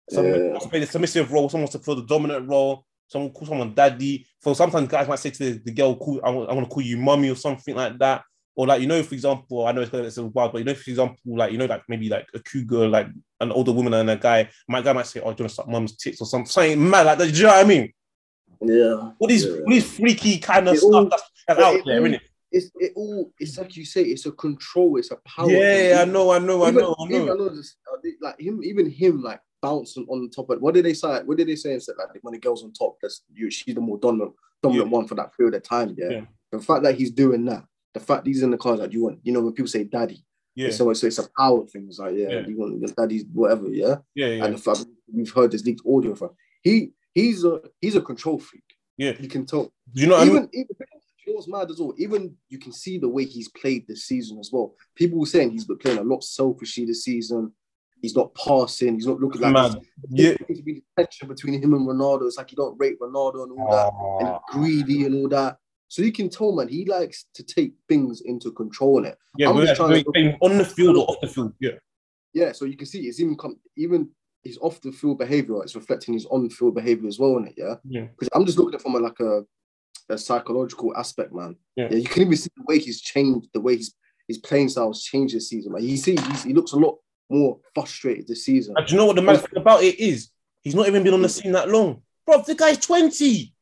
someone 0.10 0.42
Yeah. 0.54 0.60
play 0.70 0.80
the 0.80 0.88
submissive 0.88 1.32
role, 1.32 1.48
someone 1.50 1.64
wants 1.64 1.74
to 1.74 1.80
play 1.80 1.96
the 1.96 2.06
dominant 2.08 2.50
role, 2.50 2.84
someone 3.08 3.32
call 3.32 3.48
someone 3.48 3.74
daddy. 3.76 4.26
So 4.42 4.54
sometimes 4.56 4.88
guys 4.88 5.08
might 5.08 5.20
say 5.20 5.30
to 5.30 5.38
the, 5.54 5.62
the 5.64 5.72
girl, 5.72 5.96
cool, 5.96 6.20
I 6.24 6.32
want, 6.32 6.50
I 6.50 6.54
want 6.54 6.68
to 6.68 6.74
call 6.74 6.84
you 6.84 6.98
mommy 6.98 7.30
or 7.30 7.36
something 7.36 7.76
like 7.76 8.00
that. 8.00 8.24
Or 8.56 8.68
like, 8.68 8.82
you 8.82 8.88
know, 8.88 9.02
for 9.02 9.16
example, 9.16 9.66
I 9.66 9.72
know 9.72 9.82
it's 9.82 9.90
gonna 9.90 10.04
it's 10.04 10.18
a 10.18 10.26
wild, 10.26 10.52
but 10.52 10.60
you 10.60 10.64
know, 10.66 10.76
for 10.76 10.90
example, 10.90 11.18
like, 11.26 11.52
you 11.52 11.58
know, 11.58 11.66
like 11.66 11.82
maybe 11.90 12.08
like 12.10 12.28
a 12.36 12.40
cougar, 12.40 12.88
like 12.88 13.08
an 13.40 13.52
older 13.52 13.72
woman 13.72 13.94
and 13.96 14.10
a 14.12 14.16
guy, 14.16 14.48
my 14.68 14.82
guy 14.82 14.94
might 14.94 15.08
say, 15.08 15.20
Oh, 15.22 15.34
do 15.34 15.42
you 15.42 15.44
want 15.44 15.50
to 15.50 15.56
suck 15.56 15.68
mom's 15.68 15.98
tits 15.98 16.22
or 16.22 16.28
something, 16.28 16.46
something 16.48 16.90
mad 16.90 17.06
like 17.08 17.18
that. 17.18 17.32
Do 17.32 17.36
you 17.36 17.44
know 17.44 17.50
what 17.50 17.66
I 17.66 17.68
mean? 17.68 17.94
Yeah. 18.62 19.12
All 19.20 19.28
these 19.28 19.46
Yeah. 19.46 19.54
all 19.66 19.70
these 19.72 19.98
freaky 19.98 20.38
kind 20.38 20.68
of 20.68 20.76
It 20.76 20.80
stuff 20.82 20.94
all- 20.94 21.10
that's, 21.10 21.24
that's 21.48 21.60
out 21.60 21.76
it 21.76 21.86
there, 21.86 22.00
all- 22.00 22.06
isn't 22.06 22.14
it? 22.16 22.22
It's 22.52 22.70
it 22.80 22.94
all. 22.96 23.32
It's 23.40 23.58
like 23.58 23.76
you 23.76 23.84
say. 23.84 24.04
It's 24.04 24.28
a 24.28 24.32
control. 24.32 24.98
It's 24.98 25.10
a 25.10 25.16
power. 25.26 25.50
Yeah, 25.50 26.04
I 26.04 26.06
know, 26.06 26.30
I 26.32 26.38
know, 26.38 26.64
I 26.64 26.70
know, 26.70 26.96
I 27.00 27.06
even- 27.06 27.26
know. 27.26 27.50
this, 27.50 27.78
uh, 27.92 27.98
like 28.22 28.40
him, 28.40 28.64
even 28.64 28.88
him, 28.88 29.24
like 29.24 29.40
bouncing 29.64 30.06
on 30.08 30.30
top 30.30 30.52
of. 30.52 30.62
What 30.62 30.76
did 30.76 30.86
they 30.86 30.94
say? 30.94 31.24
What 31.24 31.38
did 31.40 31.48
they 31.48 31.56
say? 31.56 31.74
Instead, 31.74 31.96
like 31.98 32.10
when 32.22 32.34
the 32.34 32.40
girl's 32.40 32.64
on 32.64 32.72
top, 32.72 32.98
that's 33.02 33.24
you. 33.34 33.50
She's 33.50 33.74
the 33.74 33.82
more 33.82 33.98
dominant, 33.98 34.34
dominant 34.62 34.92
one 34.92 35.08
for 35.08 35.16
that 35.16 35.36
period 35.36 35.56
of 35.56 35.64
time. 35.64 35.96
Yeah? 35.98 36.10
Yeah. 36.12 36.26
The 36.52 36.60
fact 36.60 36.84
that 36.84 36.94
he's 36.96 37.10
doing 37.10 37.44
that, 37.46 37.64
the 37.94 38.00
fact 38.00 38.26
he's 38.28 38.44
in 38.44 38.52
the 38.52 38.58
cars, 38.58 38.80
like 38.80 38.94
you 38.94 39.04
want, 39.04 39.20
you 39.24 39.32
know, 39.32 39.42
when 39.42 39.54
people 39.54 39.68
say 39.68 39.84
daddy, 39.84 40.24
Yeah. 40.56 40.68
It's 40.68 40.80
always 40.82 41.04
it's 41.04 41.18
a 41.20 41.28
power 41.38 41.66
thing. 41.66 41.86
It's 41.88 42.00
like, 42.00 42.16
yeah, 42.16 42.30
Yeah. 42.30 42.48
you 42.48 42.58
want 42.58 42.80
your 42.80 42.90
daddy's 42.90 43.26
whatever, 43.34 43.68
yeah. 43.70 43.96
Yeah, 44.16 44.28
yeah, 44.28 44.46
And 44.46 44.54
the 44.56 44.58
fact 44.60 44.86
we've 45.12 45.32
heard 45.32 45.52
this 45.52 45.64
leaked 45.66 45.82
audio 45.88 46.16
from 46.16 46.32
he 46.62 46.92
he's 47.14 47.44
a 47.44 47.62
he's 47.82 47.96
a 47.96 48.02
control 48.02 48.40
freak. 48.40 48.64
yeah. 48.98 49.14
You 49.20 49.28
can 49.30 49.46
tell. 49.46 49.72
You 49.94 50.08
know 50.08 50.16
what 50.18 50.22
I 50.22 50.26
mean? 50.26 50.36
even 50.36 50.50
even 50.54 50.76
you 51.26 51.34
know 51.34 51.36
what's 51.38 51.48
mad 51.48 51.70
as 51.72 51.80
well. 51.80 51.94
Even 51.98 52.36
you 52.50 52.60
can 52.60 52.74
see 52.74 52.98
the 52.98 53.08
way 53.10 53.26
he's 53.26 53.50
played 53.50 53.88
this 53.88 54.06
season 54.06 54.38
as 54.40 54.50
well. 54.52 54.76
People 54.96 55.20
were 55.20 55.26
saying 55.26 55.52
he's 55.52 55.66
been 55.66 55.78
playing 55.78 56.00
a 56.00 56.04
lot 56.04 56.24
selfishly 56.24 56.86
this 56.86 57.04
season. 57.04 57.52
He's 58.02 58.16
not 58.16 58.36
passing. 58.36 58.96
He's 58.96 59.08
not 59.08 59.22
looking 59.22 59.40
like 59.42 59.72
this. 59.72 59.82
Yeah. 60.10 60.34
To 60.36 60.62
be 60.62 60.84
tension 60.98 61.30
between 61.30 61.62
him 61.64 61.74
and 61.74 61.88
Ronaldo. 61.88 62.28
It's 62.28 62.38
like 62.38 62.52
you 62.52 62.58
don't 62.58 62.78
rate 62.78 63.00
Ronaldo 63.00 63.44
and 63.44 63.52
all 63.58 63.72
that, 63.72 64.26
and 64.26 64.36
Ah. 64.36 64.42
greedy 64.52 65.06
and 65.06 65.16
all 65.16 65.30
that. 65.30 65.58
So 65.94 66.02
you 66.02 66.12
can 66.12 66.28
tell, 66.28 66.52
man, 66.56 66.70
he 66.70 66.86
likes 66.86 67.28
to 67.36 67.44
take 67.44 67.74
things 67.88 68.22
into 68.22 68.52
control 68.52 69.06
it. 69.06 69.16
Yeah, 69.38 69.52
I'm 69.52 69.58
just 69.64 69.76
trying 69.76 70.04
to- 70.04 70.38
on 70.42 70.58
the 70.58 70.66
field 70.66 70.98
or 70.98 71.06
off 71.06 71.22
the 71.22 71.28
field. 71.28 71.54
Yeah. 71.60 71.74
Yeah, 72.34 72.52
so 72.52 72.66
you 72.66 72.76
can 72.76 72.88
see 72.88 73.02
it's 73.02 73.20
even 73.20 73.38
come 73.38 73.60
even 73.78 74.10
his 74.42 74.58
off 74.58 74.82
the 74.82 74.92
field 74.92 75.20
behavior. 75.20 75.62
It's 75.62 75.76
reflecting 75.76 76.16
his 76.16 76.26
on 76.26 76.50
field 76.50 76.74
behavior 76.74 77.08
as 77.08 77.20
well 77.20 77.38
in 77.38 77.46
it. 77.46 77.54
Yeah, 77.56 77.76
Yeah. 77.88 78.06
because 78.06 78.28
I'm 78.34 78.44
just 78.44 78.58
looking 78.58 78.74
at 78.74 78.80
it 78.80 78.82
from 78.82 78.96
a, 78.96 78.98
like 78.98 79.20
a, 79.20 79.44
a 80.10 80.18
psychological 80.18 80.98
aspect, 80.98 81.32
man. 81.32 81.58
Yeah. 81.76 81.92
you 81.94 82.06
can 82.06 82.24
even 82.24 82.38
see 82.38 82.50
the 82.58 82.64
way 82.68 82.80
he's 82.80 83.00
changed, 83.00 83.50
the 83.54 83.62
way 83.62 83.78
his 83.78 83.94
his 84.28 84.40
playing 84.40 84.70
style's 84.70 85.04
changed 85.04 85.36
this 85.36 85.50
season. 85.50 85.74
Like 85.74 85.84
you 85.84 85.96
see, 85.98 86.16
he's, 86.16 86.44
he 86.44 86.54
looks 86.56 86.72
a 86.72 86.78
lot 86.78 86.98
more 87.30 87.60
frustrated 87.76 88.28
this 88.28 88.46
season. 88.46 88.74
And 88.76 88.88
do 88.88 88.94
you 88.94 88.98
know 88.98 89.06
what 89.06 89.16
the 89.16 89.22
mad 89.22 89.42
thing 89.42 89.58
about 89.58 89.84
it 89.84 90.00
is? 90.00 90.32
He's 90.64 90.74
not 90.74 90.88
even 90.88 91.04
been 91.04 91.14
on 91.14 91.22
the 91.22 91.30
scene 91.30 91.52
that 91.52 91.70
long. 91.70 92.02
Bro, 92.26 92.42
the 92.48 92.56
guy's 92.56 92.80
20. 92.80 93.53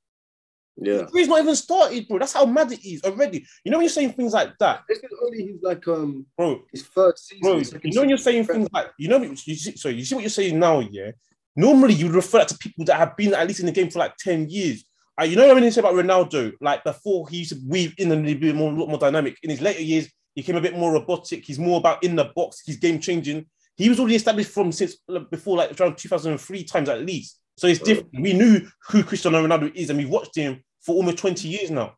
Yeah, 0.77 1.05
He's 1.13 1.27
not 1.27 1.41
even 1.41 1.55
started, 1.55 2.07
bro. 2.07 2.19
That's 2.19 2.33
how 2.33 2.45
mad 2.45 2.71
it 2.71 2.87
is 2.87 3.03
already. 3.03 3.45
You 3.63 3.71
know 3.71 3.77
when 3.77 3.85
you're 3.85 3.89
saying 3.89 4.13
things 4.13 4.33
like 4.33 4.57
that, 4.59 4.83
this 4.87 4.99
is 4.99 5.11
only 5.23 5.45
his 5.45 5.61
like 5.61 5.87
um 5.87 6.25
bro, 6.37 6.63
his 6.71 6.83
third 6.83 7.17
season. 7.19 7.41
bro, 7.41 7.79
you 7.83 7.93
know 7.93 8.01
when 8.01 8.09
you're 8.09 8.17
saying 8.17 8.45
things 8.45 8.67
like, 8.73 8.87
you 8.97 9.07
know, 9.07 9.21
you 9.21 9.35
see, 9.35 9.55
sorry, 9.55 9.95
you 9.95 10.05
see 10.05 10.15
what 10.15 10.21
you're 10.21 10.29
saying 10.29 10.57
now, 10.57 10.79
yeah? 10.79 11.11
Normally 11.55 11.93
you 11.93 12.09
refer 12.09 12.39
that 12.39 12.47
to 12.49 12.57
people 12.57 12.85
that 12.85 12.97
have 12.97 13.17
been 13.17 13.33
at 13.33 13.47
least 13.47 13.59
in 13.59 13.65
the 13.65 13.71
game 13.71 13.89
for 13.89 13.99
like 13.99 14.15
10 14.17 14.49
years. 14.49 14.85
Uh, 15.19 15.25
you 15.25 15.35
know 15.35 15.53
when 15.53 15.63
you 15.63 15.71
say 15.71 15.81
about 15.81 15.93
Ronaldo, 15.93 16.53
like 16.61 16.83
before 16.83 17.27
he 17.27 17.39
used 17.39 17.51
to 17.51 17.59
weave 17.67 17.93
in 17.97 18.11
and 18.11 18.23
be 18.39 18.53
more, 18.53 18.71
a 18.71 18.75
lot 18.75 18.89
more 18.89 18.97
dynamic. 18.97 19.37
In 19.43 19.49
his 19.49 19.61
later 19.61 19.81
years, 19.81 20.05
he 20.33 20.41
became 20.41 20.55
a 20.55 20.61
bit 20.61 20.77
more 20.77 20.93
robotic. 20.93 21.45
He's 21.45 21.59
more 21.59 21.79
about 21.79 22.03
in 22.03 22.15
the 22.15 22.31
box. 22.35 22.61
He's 22.65 22.77
game 22.77 22.99
changing. 22.99 23.45
He 23.75 23.89
was 23.89 23.99
already 23.99 24.15
established 24.15 24.51
from 24.51 24.71
since 24.71 24.95
before 25.29 25.57
like 25.57 25.79
around 25.79 25.97
2003 25.97 26.63
times 26.63 26.87
at 26.87 27.05
least. 27.05 27.40
So 27.61 27.67
it's 27.67 27.79
different. 27.79 28.09
We 28.19 28.33
knew 28.33 28.67
who 28.89 29.03
Cristiano 29.03 29.45
Ronaldo 29.45 29.71
is, 29.75 29.91
and 29.91 29.99
we've 29.99 30.09
watched 30.09 30.35
him 30.35 30.63
for 30.83 30.95
almost 30.95 31.19
20 31.19 31.47
years 31.47 31.69
now. 31.69 31.93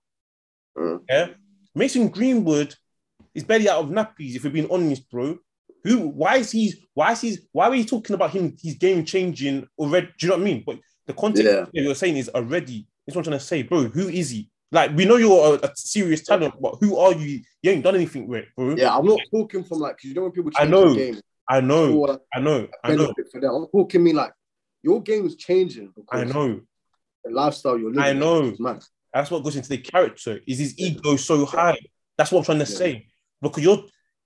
Mm. 0.78 1.00
Yeah. 1.10 1.28
Mason 1.74 2.10
Greenwood 2.10 2.76
is 3.34 3.46
barely 3.46 3.70
out 3.70 3.80
of 3.80 3.90
nappies, 3.90 4.36
if 4.36 4.44
we're 4.44 4.50
being 4.50 4.70
honest, 4.70 5.10
bro. 5.10 5.38
Who 5.86 6.10
why 6.10 6.36
is 6.36 6.52
he 6.52 6.74
why 6.94 7.14
is 7.14 7.22
he 7.22 7.38
why 7.54 7.68
are 7.68 7.72
we 7.72 7.86
talking 7.86 8.14
about 8.14 8.32
him? 8.32 8.58
He's 8.60 8.76
game 8.76 9.06
changing 9.06 9.66
already. 9.78 10.08
Do 10.20 10.28
you 10.28 10.30
know 10.32 10.36
what 10.36 10.42
I 10.42 10.46
mean? 10.46 10.64
But 10.66 10.80
the 11.08 11.14
context 11.14 11.50
Yeah. 11.50 11.66
you're 11.72 11.96
saying 11.96 12.18
is 12.18 12.28
already. 12.28 12.86
That's 13.08 13.16
what 13.16 13.22
I'm 13.22 13.32
trying 13.32 13.40
to 13.40 13.46
say, 13.46 13.64
bro. 13.64 13.84
Who 13.84 14.10
is 14.10 14.32
he? 14.32 14.50
Like 14.70 14.92
we 14.98 15.06
know 15.06 15.16
you're 15.16 15.56
a, 15.64 15.66
a 15.66 15.72
serious 15.78 16.24
talent, 16.26 16.56
but 16.62 16.76
who 16.82 16.98
are 16.98 17.14
you? 17.14 17.40
You 17.62 17.72
ain't 17.72 17.86
done 17.86 17.96
anything 17.96 18.28
with 18.28 18.44
it, 18.44 18.50
bro. 18.58 18.76
Yeah, 18.76 18.98
I'm 18.98 19.06
not 19.06 19.20
talking 19.34 19.64
from 19.64 19.80
like 19.80 19.96
because 19.96 20.10
you 20.10 20.16
know 20.16 20.24
when 20.24 20.32
people 20.34 20.52
I 20.58 20.64
change 20.64 20.72
know. 20.72 20.90
the 20.94 20.96
game, 21.00 21.22
I 21.48 21.62
know, 21.62 22.20
I 22.36 22.42
know, 22.42 22.68
I 22.84 22.96
know, 22.96 23.14
for 23.32 23.40
them. 23.40 23.56
I'm 23.56 23.68
talking 23.68 24.04
me 24.04 24.12
like 24.12 24.34
your 24.84 25.02
game 25.02 25.26
is 25.26 25.36
changing 25.36 25.92
because 25.96 26.22
I 26.22 26.24
know. 26.26 26.62
the 27.24 27.32
lifestyle 27.32 27.78
you're 27.80 27.90
living. 27.90 28.04
I 28.04 28.14
know. 28.14 28.54
mad. 28.60 28.84
That's 29.14 29.32
what 29.32 29.44
goes 29.44 29.56
into 29.56 29.70
the 29.70 29.78
character. 29.78 30.40
Is 30.48 30.60
his 30.60 30.78
ego 30.78 31.16
so 31.16 31.46
high? 31.46 31.78
That's 32.18 32.32
what 32.32 32.40
I'm 32.40 32.46
trying 32.46 32.66
to 32.66 32.72
Yeah. 32.72 32.78
say. 32.78 33.08
Because 33.42 33.64
you're 33.64 33.84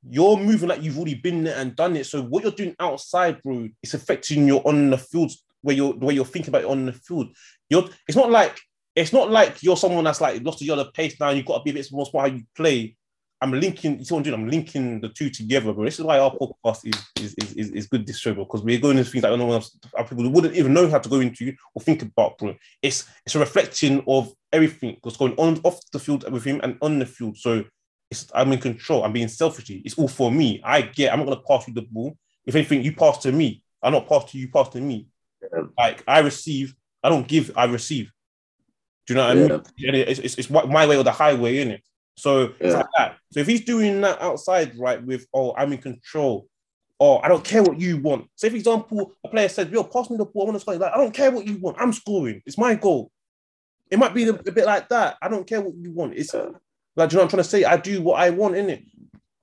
you're 0.10 0.38
moving 0.38 0.70
like 0.70 0.82
you've 0.82 0.98
already 0.98 1.16
been 1.16 1.44
there 1.44 1.58
and 1.58 1.76
done 1.76 1.96
it. 1.96 2.06
So 2.06 2.22
what 2.24 2.44
you're 2.44 2.52
doing 2.52 2.76
outside, 2.80 3.42
bro, 3.44 3.68
it's 3.84 3.94
affecting 3.94 4.48
your 4.48 4.66
on 4.68 4.90
the 4.90 4.98
field 4.98 5.32
where 5.62 5.76
you're 5.76 5.94
the 5.94 6.06
way 6.06 6.14
you're 6.14 6.26
thinking 6.26 6.50
about 6.50 6.62
it 6.64 6.68
on 6.68 6.86
the 6.86 6.94
field. 6.94 7.36
You're 7.70 7.88
it's 8.08 8.18
not 8.18 8.32
like 8.32 8.60
it's 8.96 9.14
not 9.14 9.30
like 9.30 9.62
you're 9.62 9.78
someone 9.78 10.04
that's 10.06 10.22
like 10.22 10.42
lost 10.44 10.62
a 10.62 10.66
yard 10.66 10.80
of 10.80 10.94
pace 10.94 11.20
now. 11.20 11.30
You've 11.30 11.46
got 11.46 11.60
to 11.60 11.64
be 11.64 11.70
a 11.72 11.74
bit 11.76 11.92
more 11.92 12.06
smart 12.06 12.30
how 12.32 12.36
you 12.36 12.44
play. 12.56 12.97
I'm 13.40 13.52
linking, 13.52 14.00
you 14.00 14.06
see 14.06 14.14
what 14.14 14.20
I'm 14.20 14.24
doing? 14.24 14.42
I'm 14.42 14.50
linking 14.50 15.00
the 15.00 15.10
two 15.10 15.30
together, 15.30 15.72
bro. 15.72 15.86
This 15.86 16.00
is 16.00 16.06
why 16.06 16.18
our 16.18 16.32
podcast 16.32 16.86
is 16.86 17.36
is, 17.38 17.54
is, 17.54 17.70
is, 17.70 17.88
good 17.88 18.06
this 18.06 18.18
show, 18.18 18.34
bro, 18.34 18.46
because 18.46 18.64
we're 18.64 18.80
going 18.80 18.98
into 18.98 19.12
things 19.12 19.22
that 19.22 19.38
no 19.38 19.46
one 19.46 19.56
else 19.56 19.78
people 20.10 20.30
wouldn't 20.30 20.56
even 20.56 20.74
know 20.74 20.90
how 20.90 20.98
to 20.98 21.10
go 21.10 21.20
into 21.20 21.54
or 21.76 21.82
think 21.82 22.02
about, 22.02 22.38
bro. 22.40 22.56
It's 22.82 23.08
it's 23.26 23.36
a 23.36 23.40
reflection 23.40 24.04
of 24.08 24.34
everything 24.52 24.98
that's 25.04 25.18
going 25.18 25.36
on 25.36 25.60
off 25.64 25.80
the 25.92 26.00
field 26.00 26.30
with 26.32 26.44
him 26.44 26.62
and 26.64 26.78
on 26.82 26.98
the 26.98 27.06
field. 27.06 27.38
So 27.38 27.64
it's 28.10 28.28
I'm 28.34 28.52
in 28.54 28.60
control. 28.60 29.04
I'm 29.04 29.14
being 29.14 29.28
selfishly. 29.28 29.84
It's 29.86 29.98
all 29.98 30.08
for 30.08 30.32
me. 30.32 30.60
I 30.64 30.82
get. 30.82 31.14
I'm 31.14 31.20
not 31.20 31.26
gonna 31.26 31.42
pass 31.48 31.68
you 31.68 31.76
the 31.76 31.84
ball. 31.84 32.18
If 32.46 32.56
anything, 32.56 32.84
you 32.84 32.96
pass 32.96 33.20
to 33.20 33.32
me. 33.32 33.62
I'm 33.84 33.94
not 33.94 34.10
pass 34.10 34.32
to 34.32 34.38
you. 34.40 34.50
Pass 34.50 34.70
to 34.70 34.82
me. 34.82 35.08
Yeah. 35.42 35.64
Like 35.78 36.04
I 36.08 36.20
receive. 36.20 36.74
I 37.04 37.10
don't 37.10 37.28
give. 37.28 37.52
I 37.56 37.66
receive. 37.66 38.12
Do 39.06 39.14
you 39.14 39.18
know 39.20 39.28
what 39.28 39.38
I 39.38 39.40
mean? 39.40 39.96
It's, 39.96 40.20
it's, 40.20 40.36
it's 40.36 40.50
my 40.50 40.86
way 40.86 40.98
or 40.98 41.04
the 41.04 41.12
highway, 41.12 41.58
isn't 41.58 41.72
it? 41.72 41.84
So 42.18 42.54
it's 42.60 42.74
Yeah. 42.74 42.80
like 42.80 42.88
that. 42.98 43.18
So 43.32 43.40
if 43.40 43.48
he's 43.48 43.64
doing 43.64 44.02
that 44.02 44.22
outside, 44.22 44.78
right, 44.78 45.04
with 45.04 45.26
oh, 45.34 45.54
I'm 45.56 45.72
in 45.72 45.78
control, 45.78 46.48
or 47.00 47.24
I 47.24 47.30
don't 47.30 47.44
care 47.44 47.62
what 47.64 47.80
you 47.80 47.98
want. 48.02 48.28
Say, 48.36 48.50
for 48.50 48.56
example, 48.56 49.14
a 49.24 49.30
player 49.30 49.48
says, 49.48 49.70
"Yo, 49.70 49.84
pass 49.84 50.10
me 50.10 50.18
the 50.18 50.26
ball. 50.26 50.44
I 50.44 50.46
want 50.46 50.56
to 50.56 50.60
score." 50.60 50.76
Like, 50.76 50.94
I 50.94 50.98
don't 50.98 51.14
care 51.14 51.32
what 51.32 51.46
you 51.46 51.58
want. 51.58 51.78
I'm 51.80 51.94
scoring. 51.94 52.42
It's 52.46 52.58
my 52.58 52.74
goal. 52.74 53.12
It 53.92 54.00
might 54.00 54.14
be 54.14 54.28
a, 54.28 54.34
bit 54.34 54.66
like 54.66 54.90
that. 54.90 55.18
I 55.22 55.30
don't 55.30 55.48
care 55.48 55.62
what 55.62 55.76
you 55.76 55.92
want. 55.92 56.16
It's 56.16 56.34
Yeah. 56.34 56.50
like, 56.96 57.10
do 57.10 57.14
you 57.14 57.18
know 57.18 57.20
what 57.20 57.24
I'm 57.26 57.30
trying 57.30 57.44
to 57.44 57.50
say? 57.50 57.64
I 57.64 57.78
do 57.78 58.02
what 58.02 58.20
I 58.20 58.32
want 58.32 58.56
in 58.58 58.70
it. 58.70 58.84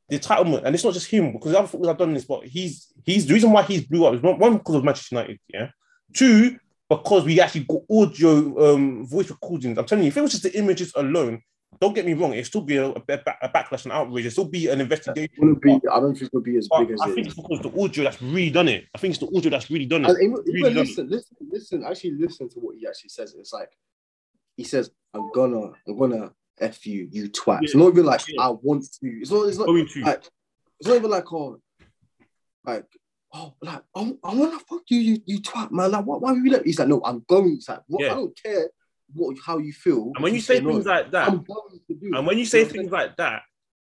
The 0.08 0.18
entitlement, 0.18 0.64
and 0.64 0.74
it's 0.74 0.84
not 0.84 0.92
just 0.92 1.06
him 1.10 1.32
because 1.32 1.54
other 1.54 1.66
footballers 1.66 1.92
have 1.92 1.98
done 1.98 2.12
this, 2.12 2.26
but 2.26 2.44
he's 2.44 2.92
he's 3.06 3.24
the 3.26 3.32
reason 3.34 3.52
why 3.52 3.62
he's 3.62 3.86
blew 3.86 4.04
up 4.04 4.14
is 4.14 4.20
one, 4.20 4.38
one 4.38 4.58
because 4.58 4.74
of 4.74 4.84
Manchester 4.84 5.14
United, 5.14 5.38
yeah. 5.48 5.70
Two, 6.12 6.58
because 6.90 7.24
we 7.24 7.40
actually 7.40 7.64
got 7.64 7.80
audio 7.90 8.74
um 8.74 9.06
voice 9.06 9.30
recordings. 9.30 9.78
I'm 9.78 9.86
telling 9.86 10.04
you, 10.04 10.08
if 10.08 10.16
it 10.16 10.20
was 10.20 10.32
just 10.32 10.42
the 10.42 10.58
images 10.58 10.92
alone, 10.94 11.40
don't 11.80 11.94
get 11.94 12.06
me 12.06 12.14
wrong, 12.14 12.32
it'd 12.32 12.46
still 12.46 12.60
be 12.60 12.76
a, 12.76 12.88
a, 12.88 13.02
a 13.42 13.48
backlash 13.48 13.84
and 13.84 13.92
outrage. 13.92 14.24
It'd 14.24 14.32
still 14.32 14.44
be 14.44 14.68
an 14.68 14.80
investigation. 14.80 15.54
Be. 15.54 15.80
I 15.90 16.00
don't 16.00 16.14
think 16.14 16.28
it 16.28 16.34
would 16.34 16.44
be 16.44 16.56
as 16.56 16.68
big 16.68 16.90
as 16.90 17.00
I 17.00 17.08
it 17.10 17.14
think 17.14 17.26
is. 17.26 17.32
it's 17.32 17.42
because 17.42 17.60
the 17.60 17.82
audio 17.82 18.04
that's 18.04 18.20
really 18.22 18.50
done 18.50 18.68
it. 18.68 18.86
I 18.94 18.98
think 18.98 19.14
it's 19.14 19.20
the 19.20 19.36
audio 19.36 19.50
that's 19.50 19.70
really 19.70 19.86
done 19.86 20.04
it. 20.04 20.10
And 20.10 20.22
even, 20.22 20.34
Really 20.46 20.62
done 20.62 20.74
listen, 20.74 21.08
listen, 21.08 21.36
listen. 21.40 21.84
Actually, 21.84 22.12
listen 22.12 22.48
to 22.50 22.58
what 22.60 22.76
he 22.76 22.86
actually 22.86 23.10
says. 23.10 23.34
It's 23.38 23.52
like 23.52 23.70
he 24.56 24.64
says, 24.64 24.90
"I'm 25.12 25.30
gonna, 25.32 25.72
I'm 25.86 25.98
gonna 25.98 26.32
f 26.60 26.86
you, 26.86 27.08
you 27.10 27.28
twat." 27.30 27.60
It's 27.62 27.74
not 27.74 27.88
even 27.88 28.04
like 28.04 28.22
Yeah. 28.28 28.42
I 28.42 28.48
want 28.50 28.84
to. 28.84 29.08
It's 29.08 29.30
not. 29.30 29.48
It's 29.48 29.58
not 29.58 29.66
Going 29.66 29.86
to. 29.86 30.20
It's 30.80 30.88
not 30.88 30.96
even 30.96 31.10
like 31.10 31.32
oh, 31.32 31.60
like 32.64 32.86
oh, 33.32 33.54
like 33.62 33.82
oh, 33.94 34.18
I 34.22 34.34
wanna 34.34 34.58
fuck 34.58 34.82
you, 34.88 34.98
you, 34.98 35.18
you 35.24 35.40
twat, 35.40 35.70
man. 35.70 35.92
Like 35.92 36.04
what? 36.04 36.20
Why 36.20 36.32
would 36.32 36.44
you 36.44 36.50
let? 36.50 36.66
He's 36.66 36.78
like, 36.78 36.88
no, 36.88 37.00
I'm 37.04 37.24
going. 37.28 37.54
It's 37.54 37.68
like 37.68 37.80
what? 37.86 38.02
Yeah. 38.02 38.12
I 38.12 38.14
don't 38.16 38.42
care 38.42 38.68
what 39.12 39.36
how 39.44 39.58
you 39.58 39.72
feel. 39.72 40.12
and 40.14 40.22
when 40.24 40.34
you 40.34 40.40
say 40.40 40.60
things 40.60 40.86
like 40.86 41.10
that, 41.12 41.28
I'm 41.28 41.42
going 41.44 41.80
to 41.88 41.94
do. 41.94 42.16
And 42.16 42.26
when 42.26 42.38
you 42.38 42.46
say 42.46 42.58
know 42.58 42.64
what 42.64 42.70
I'm 42.70 42.76
things 42.80 42.92
like 42.92 43.16
that, 43.16 43.42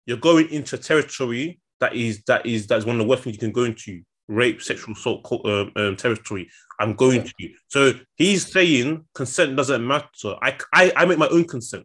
you're 0.06 0.16
going 0.18 0.48
into 0.50 0.76
territory 0.78 1.60
that 1.80 1.94
is 1.94 2.22
that 2.26 2.46
is 2.46 2.66
that's 2.66 2.84
one 2.84 2.96
of 2.96 3.00
the 3.00 3.06
worst 3.08 3.22
things 3.24 3.36
you 3.36 3.40
can 3.40 3.52
go 3.52 3.64
into. 3.64 4.02
Rape, 4.28 4.60
sexual 4.60 4.92
assault 4.94 5.24
um, 5.44 5.70
um, 5.76 5.94
territory. 5.96 6.48
I'm 6.80 6.94
going 6.94 7.22
Yeah. 7.38 7.48
to. 7.48 7.54
So 7.68 7.92
he's 8.16 8.50
saying 8.50 9.04
consent 9.14 9.56
doesn't 9.56 9.86
matter. 9.86 10.34
I, 10.42 10.58
I, 10.72 10.92
I 10.96 11.04
make 11.04 11.18
my 11.18 11.28
own 11.28 11.44
consent. 11.44 11.84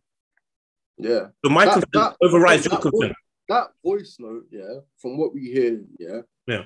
Yeah. 0.98 1.28
So 1.46 1.52
my 1.52 1.66
That- 1.66 1.74
consent 1.74 1.92
that- 1.94 2.18
overrides 2.22 2.64
that- 2.64 2.72
your 2.72 2.82
consent. 2.82 3.14
that 3.50 3.68
voice 3.86 4.16
note, 4.20 4.46
yeah, 4.52 4.80
from 4.98 5.18
what 5.20 5.34
we 5.36 5.52
hear, 5.52 5.82
yeah, 6.00 6.22
Yeah. 6.48 6.64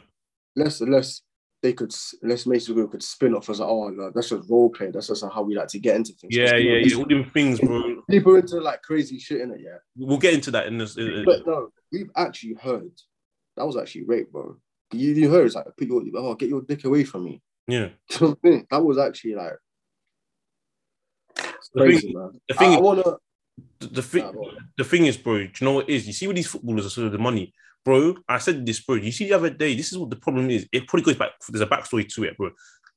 Let's 0.55 0.79
let's 0.79 1.21
they 1.65 1.73
could 1.73 1.91
let's 2.21 2.45
Mason 2.45 2.87
could 2.87 3.01
spin 3.01 3.33
off 3.33 3.49
as 3.49 3.59
oh 3.59 3.89
no, 3.89 4.11
that's 4.13 4.29
just 4.29 4.47
role 4.47 4.69
play. 4.69 4.91
That's 4.91 5.07
just 5.07 5.23
how 5.33 5.41
we 5.41 5.55
like 5.55 5.67
to 5.69 5.79
get 5.79 5.95
into 5.95 6.13
things. 6.13 6.35
Yeah, 6.35 6.55
yeah, 6.57 6.77
yeah. 6.77 6.95
All 6.95 7.07
them 7.07 7.31
things, 7.33 7.59
bro. 7.59 8.03
People 8.09 8.35
into 8.35 8.59
like 8.59 8.83
crazy 8.83 9.17
shit 9.17 9.41
in 9.41 9.49
it, 9.51 9.61
yeah. 9.63 9.77
We'll 9.97 10.19
get 10.19 10.35
into 10.35 10.51
that 10.51 10.67
in 10.67 10.77
this. 10.77 10.95
in- 10.95 11.07
in- 11.11 11.25
But 11.25 11.47
no, 11.47 11.69
we've 11.91 12.11
actually 12.15 12.53
heard 12.61 12.91
that 13.57 13.65
was 13.65 13.77
actually 13.77 14.03
rape, 14.03 14.31
bro. 14.31 14.57
You, 14.91 15.13
you 15.13 15.27
heard 15.31 15.47
it's 15.47 15.55
like 15.55 15.65
put 15.75 15.87
your 15.87 16.03
oh 16.17 16.35
get 16.35 16.49
your 16.49 16.61
dick 16.61 16.85
away 16.85 17.03
from 17.03 17.25
me. 17.25 17.41
yeah. 17.67 17.87
Do 18.09 18.15
you 18.15 18.21
know 18.21 18.27
what 18.29 18.37
I 18.43 18.47
mean? 18.47 18.67
That 18.69 18.83
was 18.85 18.97
actually 18.99 19.33
like 19.33 19.53
it's 21.35 21.69
The 21.73 21.79
thing- 21.81 21.89
crazy, 21.89 22.13
man. 22.13 22.31
The 22.47 22.53
thing, 22.53 22.69
I, 22.73 22.75
I 22.75 22.79
wanna 22.79 23.03
the, 23.79 23.87
the 23.87 24.01
thing, 24.03 24.23
Nah, 24.23 24.51
the 24.77 24.83
thing 24.83 25.07
is, 25.07 25.17
bro. 25.17 25.37
Do 25.39 25.43
you 25.59 25.65
know 25.65 25.73
what 25.73 25.89
it 25.89 25.93
is? 25.95 26.05
You 26.05 26.13
see, 26.13 26.27
what 26.27 26.35
these 26.35 26.47
footballers 26.47 26.85
are 26.85 26.89
sort 26.89 27.07
of 27.07 27.13
the 27.13 27.17
money, 27.17 27.53
bro. 27.85 28.15
I 28.27 28.39
said 28.39 28.65
this, 28.65 28.81
bro. 28.81 28.95
You 28.95 29.11
see, 29.11 29.29
the 29.29 29.35
other 29.35 29.49
day, 29.49 29.75
this 29.75 29.91
is 29.91 29.97
what 29.97 30.09
the 30.09 30.15
problem 30.17 30.49
is. 30.49 30.67
It 30.71 30.87
probably 30.87 31.05
goes 31.05 31.17
back. 31.17 31.31
There's 31.47 31.61
a 31.61 31.67
backstory 31.67 32.11
to 32.15 32.23
it, 32.23 32.35
bro. 32.35 32.49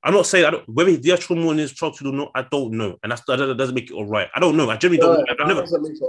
I'm 0.03 0.15
not 0.15 0.27
saying 0.27 0.45
I 0.45 0.51
don't 0.51 0.69
whether 0.69 0.97
the 0.97 1.13
actual 1.13 1.45
one 1.45 1.59
is 1.59 1.73
childhood 1.73 2.09
or 2.09 2.17
not. 2.17 2.31
I 2.35 2.43
don't 2.51 2.73
know, 2.73 2.97
and 3.03 3.13
that's 3.13 3.23
that 3.27 3.37
doesn't 3.37 3.75
make 3.75 3.91
it 3.91 3.95
all 3.95 4.07
right. 4.07 4.29
I 4.35 4.41
don't 4.41 4.57
know. 4.57 4.71
I 4.71 4.77
generally 4.77 4.99
don't. 4.99 5.19
Know. 5.19 5.45
I 5.45 5.49
never. 5.49 5.63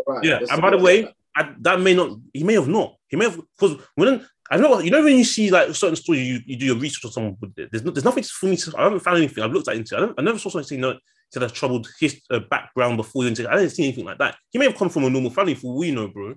right. 0.07 0.23
Yeah, 0.23 0.39
That's 0.39 0.51
and 0.51 0.61
by 0.61 0.69
the 0.69 0.77
way, 0.77 1.13
I, 1.35 1.53
that 1.61 1.79
may 1.81 1.95
not. 1.95 2.17
He 2.33 2.43
may 2.43 2.53
have 2.53 2.67
not. 2.67 2.95
He 3.07 3.17
may 3.17 3.25
have 3.25 3.39
because 3.59 3.81
when 3.95 4.25
I 4.51 4.57
know 4.57 4.79
you 4.79 4.91
know 4.91 5.03
when 5.03 5.17
you 5.17 5.23
see 5.23 5.49
like 5.49 5.73
certain 5.73 5.95
stories, 5.95 6.27
you, 6.27 6.39
you 6.45 6.55
do 6.55 6.65
your 6.67 6.77
research 6.77 7.05
on 7.05 7.11
someone. 7.11 7.37
But 7.39 7.49
there's 7.55 7.83
no, 7.83 7.91
there's 7.91 8.05
nothing 8.05 8.23
for 8.23 8.45
me. 8.45 8.57
To, 8.57 8.73
I 8.77 8.83
haven't 8.83 8.99
found 8.99 9.17
anything. 9.17 9.43
I've 9.43 9.51
looked 9.51 9.67
at 9.67 9.75
into. 9.75 9.97
I, 9.97 10.01
don't, 10.01 10.19
I 10.19 10.21
never 10.21 10.37
saw 10.37 10.49
something 10.49 10.67
saying 10.67 10.81
no. 10.81 10.97
Said 11.31 11.43
a 11.43 11.49
troubled 11.49 11.87
his 11.99 12.21
uh, 12.31 12.39
background 12.39 12.97
before. 12.97 13.23
I 13.23 13.29
didn't 13.29 13.69
see 13.69 13.83
anything 13.83 14.05
like 14.05 14.17
that. 14.17 14.35
He 14.49 14.57
may 14.57 14.65
have 14.65 14.75
come 14.75 14.89
from 14.89 15.03
a 15.03 15.09
normal 15.11 15.29
family, 15.29 15.53
for 15.53 15.75
we 15.75 15.91
know, 15.91 16.07
bro. 16.07 16.33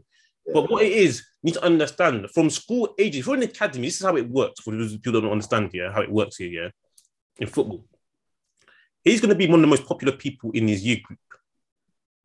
But 0.53 0.71
what 0.71 0.83
it 0.83 0.93
is, 0.93 1.23
you 1.43 1.49
need 1.49 1.55
to 1.55 1.65
understand 1.65 2.29
from 2.31 2.51
school 2.51 2.95
ages. 2.99 3.21
If 3.21 3.27
you're 3.27 3.37
in 3.37 3.43
academy, 3.43 3.87
this 3.87 4.01
is 4.01 4.07
how 4.07 4.17
it 4.17 4.29
works. 4.29 4.61
For 4.61 4.73
those 4.73 4.97
people 4.97 5.21
don't 5.21 5.31
understand 5.31 5.71
here, 5.73 5.93
how 5.93 6.03
it 6.03 6.11
works 6.11 6.37
here, 6.37 6.49
yeah, 6.49 6.69
in 7.39 7.47
football. 7.47 7.85
He's 9.05 9.21
going 9.21 9.31
to 9.31 9.35
be 9.37 9.47
one 9.47 9.57
of 9.57 9.63
the 9.63 9.67
most 9.69 9.87
popular 9.87 10.17
people 10.17 10.51
in 10.53 10.69
his 10.69 10.85
year 10.85 10.99
group 11.03 11.19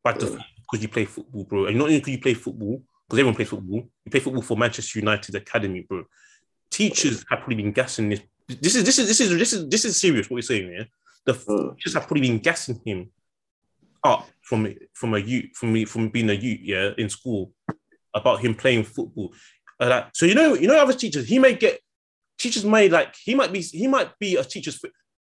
by 0.02 0.12
default 0.12 0.42
because 0.62 0.82
you 0.82 0.88
play 0.88 1.04
football, 1.04 1.44
bro. 1.44 1.66
And 1.66 1.76
not 1.78 1.84
only 1.84 1.98
because 1.98 2.12
you 2.12 2.20
play 2.20 2.34
football, 2.34 2.82
because 3.08 3.18
everyone 3.18 3.34
plays 3.34 3.48
football, 3.48 3.88
you 4.04 4.10
play 4.10 4.20
football 4.20 4.42
for 4.42 4.56
Manchester 4.56 4.98
United 4.98 5.34
Academy, 5.34 5.86
bro. 5.88 6.04
Teachers 6.70 7.24
have 7.30 7.40
probably 7.40 7.56
been 7.56 7.72
gassing 7.72 8.10
this. 8.10 8.20
This 8.46 8.76
is 8.76 8.84
this 8.84 8.98
is 8.98 9.08
this 9.08 9.20
is 9.20 9.38
this 9.38 9.52
is 9.52 9.68
this 9.68 9.84
is 9.84 10.00
serious. 10.00 10.28
What 10.28 10.36
we're 10.36 10.42
saying 10.42 10.68
here. 10.68 10.86
The 11.24 11.34
Mm. 11.34 11.76
teachers 11.76 11.94
have 11.94 12.06
probably 12.06 12.28
been 12.28 12.38
gassing 12.38 12.80
him 12.84 13.10
up 14.04 14.28
from 14.40 14.72
from 14.94 15.14
a 15.14 15.18
youth 15.18 15.50
from 15.54 15.84
from 15.86 16.08
being 16.08 16.30
a 16.30 16.34
youth, 16.34 16.60
yeah, 16.62 16.90
in 16.96 17.08
school 17.10 17.52
about 18.14 18.40
him 18.40 18.54
playing 18.54 18.84
football. 18.84 19.32
Uh, 19.80 19.88
like, 19.88 20.06
so 20.14 20.26
you 20.26 20.34
know, 20.34 20.54
you 20.54 20.66
know, 20.66 20.76
other 20.76 20.92
teachers, 20.92 21.28
he 21.28 21.38
may 21.38 21.54
get 21.54 21.78
teachers 22.38 22.64
may 22.64 22.88
like 22.88 23.14
he 23.16 23.34
might 23.34 23.52
be 23.52 23.60
he 23.60 23.86
might 23.86 24.16
be 24.18 24.36
a 24.36 24.44
teacher's 24.44 24.80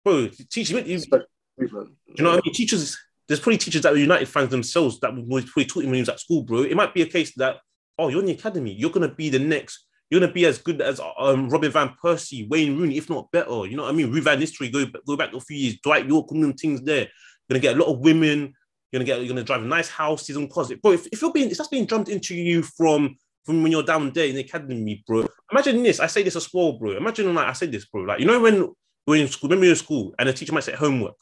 bro. 0.04 0.28
Teacher, 0.50 0.80
you, 0.80 0.94
Respect 0.94 1.24
movement. 1.58 1.88
do 2.06 2.12
you 2.18 2.24
know 2.24 2.30
what 2.30 2.40
I 2.40 2.42
mean? 2.44 2.54
Teachers, 2.54 2.98
there's 3.28 3.40
probably 3.40 3.58
teachers 3.58 3.82
that 3.82 3.92
were 3.92 3.98
United 3.98 4.28
fans 4.28 4.50
themselves 4.50 5.00
that 5.00 5.14
was 5.14 5.44
probably 5.44 5.64
taught 5.64 5.84
him 5.84 5.90
when 5.90 5.96
he 5.96 6.02
was 6.02 6.08
at 6.08 6.20
school, 6.20 6.42
bro. 6.42 6.62
It 6.62 6.76
might 6.76 6.94
be 6.94 7.02
a 7.02 7.06
case 7.06 7.32
that, 7.36 7.58
oh, 7.98 8.08
you're 8.08 8.20
in 8.20 8.26
the 8.26 8.32
academy, 8.32 8.72
you're 8.72 8.90
gonna 8.90 9.14
be 9.14 9.30
the 9.30 9.38
next, 9.38 9.86
you're 10.10 10.20
gonna 10.20 10.32
be 10.32 10.46
as 10.46 10.58
good 10.58 10.80
as 10.80 11.00
um 11.18 11.48
Robin 11.48 11.70
Van 11.70 11.94
Persie, 12.02 12.48
Wayne 12.48 12.76
Rooney, 12.76 12.96
if 12.96 13.08
not 13.08 13.30
better. 13.30 13.66
You 13.66 13.76
know 13.76 13.84
what 13.84 13.94
I 13.94 13.96
mean? 13.96 14.12
Ruud 14.12 14.22
Van 14.22 14.40
Nistelrooy, 14.40 14.72
go 14.72 14.84
go 15.06 15.16
back 15.16 15.32
a 15.32 15.40
few 15.40 15.56
years, 15.56 15.78
Dwight 15.82 16.06
Yorke, 16.06 16.30
all 16.32 16.40
them 16.40 16.54
things 16.54 16.82
there. 16.82 17.08
You're 17.48 17.60
gonna 17.60 17.60
get 17.60 17.76
a 17.76 17.80
lot 17.80 17.92
of 17.92 18.00
women. 18.00 18.54
You're 18.94 19.00
gonna 19.00 19.06
get, 19.06 19.18
you're 19.18 19.34
gonna 19.34 19.42
drive 19.42 19.64
a 19.64 19.66
nice 19.66 19.88
houses 19.88 20.36
and 20.36 20.48
cars. 20.48 20.72
Bro, 20.80 20.92
if, 20.92 21.08
if 21.08 21.20
you're 21.20 21.32
being, 21.32 21.50
if 21.50 21.58
that's 21.58 21.68
being 21.68 21.84
drummed 21.84 22.08
into 22.08 22.32
you 22.36 22.62
from 22.62 23.16
from 23.44 23.60
when 23.60 23.72
you're 23.72 23.82
down 23.82 24.12
there 24.12 24.28
in 24.28 24.36
the 24.36 24.42
academy, 24.42 25.02
bro. 25.04 25.26
Imagine 25.50 25.82
this. 25.82 25.98
I 25.98 26.06
say 26.06 26.22
this 26.22 26.36
as 26.36 26.48
well, 26.54 26.74
bro. 26.74 26.96
Imagine 26.96 27.34
like 27.34 27.48
I 27.48 27.54
said 27.54 27.72
this, 27.72 27.86
bro. 27.86 28.02
Like 28.02 28.20
you 28.20 28.26
know 28.26 28.38
when 28.38 28.72
we're 29.04 29.20
in 29.20 29.26
school, 29.26 29.48
remember 29.48 29.64
you're 29.64 29.72
in 29.72 29.78
school 29.78 30.14
and 30.16 30.28
the 30.28 30.32
teacher 30.32 30.52
might 30.52 30.62
say 30.62 30.76
homework. 30.76 31.16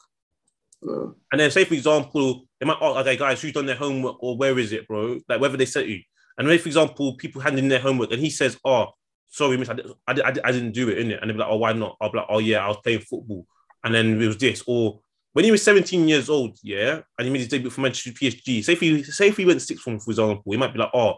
And 0.83 1.39
then 1.39 1.49
say, 1.49 1.65
for 1.65 1.73
example, 1.73 2.43
they 2.59 2.67
might 2.67 2.77
ask, 2.79 2.97
okay, 2.97 3.17
guys, 3.17 3.41
who's 3.41 3.53
done 3.53 3.65
their 3.65 3.75
homework 3.75 4.21
or 4.21 4.37
where 4.37 4.59
is 4.59 4.71
it, 4.71 4.87
bro? 4.87 5.19
Like 5.27 5.41
whether 5.41 5.57
they 5.57 5.65
sent 5.65 5.87
you. 5.87 6.01
And 6.37 6.47
then, 6.47 6.59
for 6.59 6.67
example, 6.67 7.15
people 7.15 7.41
hand 7.41 7.57
in 7.57 7.69
their 7.69 7.79
homework 7.79 8.11
and 8.11 8.21
he 8.21 8.29
says, 8.29 8.55
oh, 8.63 8.89
sorry, 9.29 9.57
miss, 9.57 9.69
I, 9.69 9.73
did, 9.73 9.87
I, 10.07 10.13
did, 10.13 10.25
I, 10.25 10.31
did, 10.31 10.43
didn't 10.43 10.71
do 10.73 10.89
it, 10.89 10.99
innit? 10.99 11.21
And 11.21 11.29
they'll 11.29 11.37
be 11.37 11.39
like, 11.39 11.49
oh, 11.49 11.57
why 11.57 11.73
not? 11.73 11.97
I'll 11.99 12.11
be 12.11 12.19
like, 12.19 12.27
oh, 12.29 12.39
yeah, 12.39 12.63
I 12.63 12.67
was 12.67 12.77
playing 12.83 12.99
football. 12.99 13.47
And 13.83 13.95
then 13.95 14.21
it 14.21 14.27
was 14.27 14.37
this. 14.37 14.63
Or 14.67 14.99
when 15.33 15.45
he 15.45 15.51
was 15.51 15.63
17 15.63 16.07
years 16.07 16.29
old, 16.29 16.57
yeah, 16.63 17.01
and 17.17 17.25
he 17.25 17.31
made 17.31 17.39
his 17.39 17.47
debut 17.47 17.69
for 17.69 17.81
Manchester 17.81 18.11
PSG, 18.11 18.63
say 18.63 18.73
if 18.73 18.79
he, 18.79 19.03
say 19.03 19.27
if 19.27 19.37
he 19.37 19.45
went 19.45 19.61
sixth 19.61 19.83
form, 19.83 19.99
for 19.99 20.11
example, 20.11 20.51
he 20.51 20.57
might 20.57 20.73
be 20.73 20.79
like, 20.79 20.91
oh, 20.93 21.17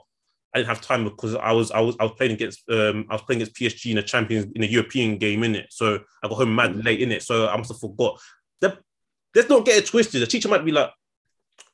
I 0.53 0.59
didn't 0.59 0.69
have 0.69 0.81
time 0.81 1.03
because 1.03 1.35
I 1.35 1.51
was 1.51 1.69
I 1.71 1.81
was 1.81 1.97
I 1.99 2.03
was 2.03 2.13
playing 2.13 2.31
against 2.31 2.63
um 2.69 3.05
I 3.09 3.15
was 3.15 3.21
playing 3.23 3.41
against 3.41 3.59
PSG 3.59 3.91
in 3.91 3.97
a 3.97 4.03
Champions 4.03 4.47
in 4.55 4.63
a 4.63 4.67
European 4.67 5.17
game 5.17 5.43
in 5.43 5.53
it. 5.53 5.67
So 5.69 5.99
I 6.23 6.29
got 6.29 6.35
home 6.35 6.55
mad 6.55 6.83
late 6.83 7.01
in 7.01 7.11
it. 7.11 7.23
So 7.23 7.49
I 7.49 7.57
must 7.57 7.71
have 7.71 7.79
forgot. 7.79 8.17
The, 8.61 8.77
let's 9.35 9.49
not 9.49 9.65
get 9.65 9.77
it 9.77 9.85
twisted. 9.85 10.21
The 10.21 10.27
teacher 10.27 10.47
might 10.47 10.63
be 10.63 10.71
like, 10.71 10.91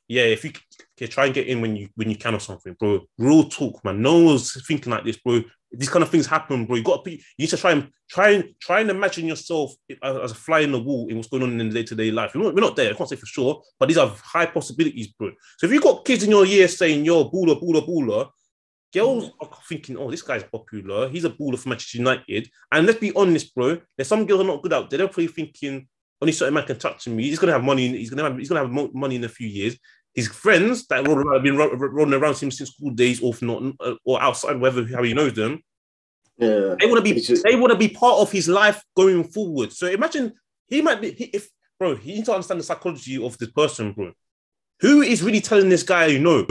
yeah, 0.08 0.24
if 0.24 0.44
you 0.44 0.50
okay, 0.98 1.06
try 1.06 1.26
and 1.26 1.34
get 1.34 1.46
in 1.46 1.60
when 1.60 1.76
you 1.76 1.90
when 1.94 2.10
you 2.10 2.16
can 2.16 2.34
or 2.34 2.40
something, 2.40 2.74
bro. 2.78 3.02
Real 3.18 3.44
talk, 3.44 3.84
man. 3.84 4.02
No 4.02 4.18
one's 4.18 4.60
thinking 4.66 4.90
like 4.92 5.04
this, 5.04 5.16
bro. 5.16 5.42
These 5.72 5.88
kind 5.88 6.02
of 6.02 6.10
things 6.10 6.26
happen, 6.26 6.66
bro. 6.66 6.76
You 6.76 6.82
got 6.82 7.04
to 7.04 7.10
be, 7.10 7.16
you 7.16 7.44
need 7.44 7.50
to 7.50 7.56
try 7.56 7.72
and 7.72 7.88
try 8.10 8.30
and 8.30 8.54
try 8.60 8.80
and 8.80 8.90
imagine 8.90 9.26
yourself 9.26 9.72
as, 10.02 10.32
a 10.32 10.34
fly 10.34 10.60
in 10.60 10.72
the 10.72 10.80
wall 10.80 11.08
in 11.08 11.16
what's 11.16 11.28
going 11.28 11.42
on 11.42 11.58
in 11.58 11.68
the 11.68 11.74
day 11.74 11.82
to 11.84 11.94
day 11.94 12.10
life. 12.10 12.32
We're 12.34 12.42
not, 12.42 12.54
we're 12.54 12.60
not 12.60 12.76
there. 12.76 12.90
I 12.90 12.94
can't 12.94 13.08
say 13.08 13.16
for 13.16 13.26
sure, 13.26 13.62
but 13.78 13.86
these 13.86 13.98
are 13.98 14.14
high 14.22 14.46
possibilities, 14.46 15.08
bro. 15.08 15.30
So 15.58 15.66
if 15.66 15.72
you 15.72 15.80
got 15.80 16.04
kids 16.04 16.24
in 16.24 16.30
your 16.30 16.44
year 16.44 16.68
saying 16.68 17.04
you're 17.04 17.24
baller, 17.24 17.60
baller, 17.60 17.86
baller, 17.88 18.28
girls 18.92 19.30
mm. 19.30 19.32
are 19.40 19.48
thinking, 19.68 19.96
oh, 19.96 20.10
this 20.10 20.22
guy's 20.22 20.44
popular. 20.44 21.08
He's 21.08 21.24
a 21.24 21.30
baller 21.30 21.58
for 21.58 21.70
Manchester 21.70 21.98
United. 21.98 22.50
And 22.70 22.86
let's 22.86 23.00
be 23.00 23.12
honest, 23.14 23.54
bro. 23.54 23.78
There's 23.96 24.08
some 24.08 24.26
girls 24.26 24.42
are 24.42 24.46
not 24.46 24.62
good 24.62 24.72
out 24.72 24.90
there. 24.90 24.98
They're 24.98 25.08
probably 25.08 25.28
thinking 25.28 25.88
only 26.22 26.32
certain 26.32 26.54
man 26.54 26.64
can 26.64 26.78
touch 26.78 27.08
me. 27.08 27.24
He's 27.24 27.38
gonna 27.40 27.52
have 27.52 27.64
money. 27.64 27.88
He's 27.88 28.10
gonna 28.10 28.22
have 28.22 28.38
he's 28.38 28.48
gonna 28.48 28.60
have 28.60 28.94
money 28.94 29.16
in 29.16 29.24
a 29.24 29.28
few 29.28 29.48
years. 29.48 29.76
His 30.14 30.28
friends 30.28 30.86
that 30.88 31.06
around, 31.08 31.32
have 31.32 31.42
been 31.42 31.56
ro- 31.56 31.72
ro- 31.74 31.88
rolling 31.88 32.14
around 32.14 32.36
him 32.38 32.50
since 32.50 32.70
school 32.70 32.90
days, 32.90 33.22
or 33.22 33.32
if 33.32 33.40
not, 33.40 33.62
uh, 33.80 33.94
or 34.04 34.20
outside, 34.20 34.60
whether 34.60 34.86
how 34.88 35.02
he 35.02 35.14
knows 35.14 35.32
them, 35.34 35.62
yeah. 36.38 36.74
they 36.78 36.86
want 36.86 36.96
to 36.96 37.02
be 37.14 37.18
just- 37.20 37.42
they 37.44 37.56
want 37.56 37.72
to 37.72 37.78
be 37.78 37.88
part 37.88 38.18
of 38.20 38.30
his 38.30 38.48
life 38.48 38.82
going 38.94 39.24
forward. 39.24 39.72
So 39.72 39.86
imagine 39.86 40.32
he 40.66 40.82
might 40.82 41.00
be 41.00 41.12
he, 41.12 41.24
if 41.24 41.48
bro, 41.78 41.96
he 41.96 42.14
needs 42.14 42.26
to 42.26 42.32
understand 42.34 42.60
the 42.60 42.64
psychology 42.64 43.22
of 43.24 43.38
this 43.38 43.50
person, 43.50 43.92
bro. 43.92 44.12
Who 44.80 45.00
is 45.02 45.22
really 45.22 45.40
telling 45.40 45.68
this 45.68 45.82
guy 45.82 46.18
no? 46.18 46.46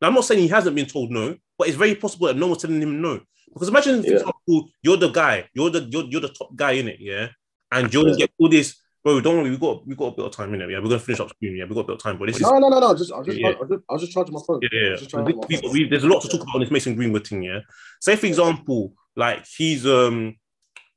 Now 0.00 0.08
I'm 0.08 0.14
not 0.14 0.24
saying 0.24 0.40
he 0.40 0.48
hasn't 0.48 0.76
been 0.76 0.86
told 0.86 1.10
no, 1.10 1.36
but 1.58 1.68
it's 1.68 1.76
very 1.76 1.94
possible 1.96 2.28
that 2.28 2.36
no 2.36 2.46
one's 2.48 2.62
telling 2.62 2.80
him 2.80 3.00
no. 3.02 3.20
Because 3.52 3.68
imagine, 3.68 4.02
for 4.02 4.08
Yeah. 4.08 4.16
example, 4.16 4.68
you're 4.82 4.96
the 4.98 5.08
guy, 5.10 5.48
you're 5.54 5.70
the 5.70 5.80
you're, 5.90 6.04
you're 6.04 6.20
the 6.20 6.28
top 6.28 6.54
guy 6.56 6.72
in 6.72 6.88
it, 6.88 6.98
yeah, 7.00 7.28
and 7.72 7.92
you're 7.92 8.08
Yeah. 8.08 8.14
get 8.16 8.30
all 8.38 8.48
this. 8.48 8.76
Bro, 9.06 9.20
don't 9.20 9.36
worry, 9.36 9.50
we 9.50 9.56
got 9.56 9.86
we 9.86 9.94
got 9.94 10.06
a 10.06 10.16
bit 10.16 10.24
of 10.24 10.32
time 10.32 10.52
in 10.52 10.62
it. 10.62 10.68
Yeah, 10.68 10.78
we're 10.80 10.88
gonna 10.88 10.98
finish 10.98 11.20
up 11.20 11.28
screen. 11.28 11.54
Yeah, 11.56 11.66
we 11.66 11.76
got 11.76 11.82
a 11.82 11.84
bit 11.84 11.94
of 11.94 12.02
time, 12.02 12.18
but 12.18 12.26
this 12.26 12.36
is 12.38 12.42
No, 12.42 12.58
no, 12.58 12.68
no, 12.68 12.80
no. 12.80 12.92
Just, 12.92 13.12
I 13.12 13.18
was 13.18 13.26
just, 13.28 13.38
Yeah. 13.38 13.50
I 13.50 13.60
was 13.60 13.68
just, 13.68 13.82
I 13.88 13.92
was 13.92 14.02
just 14.02 14.12
charging 14.12 14.34
my 14.34 14.40
phone. 14.44 14.58
yeah, 14.62 14.68
yeah. 14.72 14.96
just 14.96 15.14
We- 15.14 15.22
we- 15.22 15.56
phone. 15.58 15.72
we- 15.72 15.88
there's 15.88 16.02
a 16.02 16.08
lot 16.08 16.22
to 16.22 16.28
talk 16.28 16.40
about 16.42 16.56
on 16.56 16.60
this 16.62 16.72
Mason 16.72 16.96
Greenwood 16.96 17.24
thing. 17.24 17.44
Yeah, 17.44 17.60
say 18.00 18.16
for 18.16 18.26
example, 18.26 18.94
like 19.14 19.46
he's 19.46 19.86
um 19.86 20.34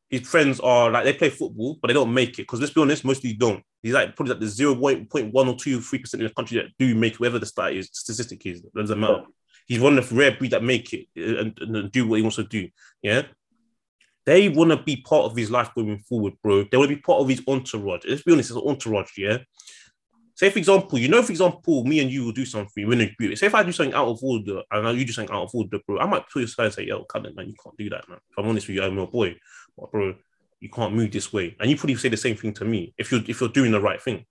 his 0.09 0.21
friends 0.21 0.59
are 0.59 0.89
like 0.89 1.03
they 1.03 1.13
play 1.13 1.29
football, 1.29 1.77
but 1.79 1.89
they 1.89 1.93
don't 1.93 2.11
make 2.11 2.31
it 2.39 2.47
because 2.47 2.59
let's 2.59 2.73
be 2.73 2.81
honest, 2.81 3.05
mostly 3.05 3.33
don't. 3.33 3.63
He's 3.83 3.93
like 3.93 4.15
probably 4.15 4.33
like 4.33 4.41
the 4.41 4.47
zero 4.47 4.73
point 4.75 5.31
one 5.31 5.47
or 5.47 5.55
two, 5.55 5.79
three 5.79 5.99
percent 5.99 6.23
of 6.23 6.29
the 6.29 6.33
country 6.33 6.57
that 6.57 6.71
do 6.79 6.95
make 6.95 7.13
it, 7.13 7.19
whatever 7.19 7.37
the 7.37 7.45
stat 7.45 7.73
is, 7.73 7.91
statistic 7.93 8.43
is, 8.47 8.63
doesn't 8.75 8.99
matter. 8.99 9.21
He's 9.67 9.79
one 9.79 9.99
of 9.99 10.09
the 10.09 10.15
rare 10.15 10.35
breed 10.35 10.49
that 10.49 10.63
make 10.63 10.91
it 10.93 11.05
uh, 11.15 11.41
and, 11.41 11.59
and 11.59 11.91
do 11.91 12.07
what 12.07 12.15
he 12.15 12.23
wants 12.23 12.37
to 12.37 12.43
do. 12.43 12.69
Yeah. 13.03 13.21
They 14.29 14.47
want 14.47 14.69
to 14.69 14.77
be 14.77 14.97
part 14.97 15.25
of 15.25 15.35
his 15.35 15.49
life 15.49 15.73
going 15.73 15.97
forward, 16.01 16.33
bro. 16.43 16.63
They 16.63 16.77
want 16.77 16.91
to 16.91 16.95
be 16.95 17.01
part 17.01 17.19
of 17.19 17.27
his 17.27 17.41
entourage. 17.47 18.05
Let's 18.07 18.21
be 18.21 18.31
honest, 18.31 18.51
it's 18.51 18.59
an 18.59 18.67
entourage, 18.67 19.17
yeah. 19.17 19.39
Say, 20.35 20.51
for 20.51 20.59
example, 20.59 20.99
you 20.99 21.07
know, 21.07 21.23
for 21.23 21.31
example, 21.31 21.83
me 21.83 21.99
and 21.99 22.11
you 22.11 22.25
will 22.25 22.31
do 22.31 22.45
something, 22.45 22.85
we're 22.85 22.93
in 22.93 23.01
a 23.01 23.11
group. 23.15 23.35
Say, 23.35 23.47
if 23.47 23.55
I 23.55 23.63
do 23.63 23.71
something 23.71 23.95
out 23.95 24.07
of 24.07 24.19
order 24.21 24.61
and 24.69 24.99
you 24.99 25.03
do 25.03 25.13
something 25.13 25.35
out 25.35 25.45
of 25.45 25.55
order, 25.55 25.79
bro, 25.87 25.97
I 25.97 26.05
might 26.05 26.29
pull 26.29 26.43
you 26.43 26.45
aside 26.45 26.65
and 26.65 26.73
say, 26.75 26.85
yo, 26.85 27.05
cut 27.05 27.25
it, 27.25 27.35
man, 27.35 27.47
you 27.47 27.55
can't 27.63 27.75
do 27.75 27.89
that, 27.89 28.07
man. 28.07 28.19
If 28.29 28.37
I'm 28.37 28.47
honest 28.47 28.67
with 28.67 28.75
you, 28.75 28.83
I'm 28.83 28.93
your 28.93 29.07
boy. 29.07 29.35
But, 29.75 29.91
bro, 29.91 30.13
you 30.59 30.69
can't 30.69 30.93
move 30.93 31.09
this 31.09 31.33
way. 31.33 31.57
And 31.59 31.67
you 31.67 31.75
probably 31.75 31.95
say 31.95 32.09
the 32.09 32.15
same 32.15 32.35
thing 32.35 32.53
to 32.53 32.65
me 32.65 32.93
if 32.99 33.11
you're 33.11 33.21
if 33.27 33.41
you're 33.41 33.49
doing 33.49 33.71
the 33.71 33.81
right 33.81 33.99
thing. 33.99 34.27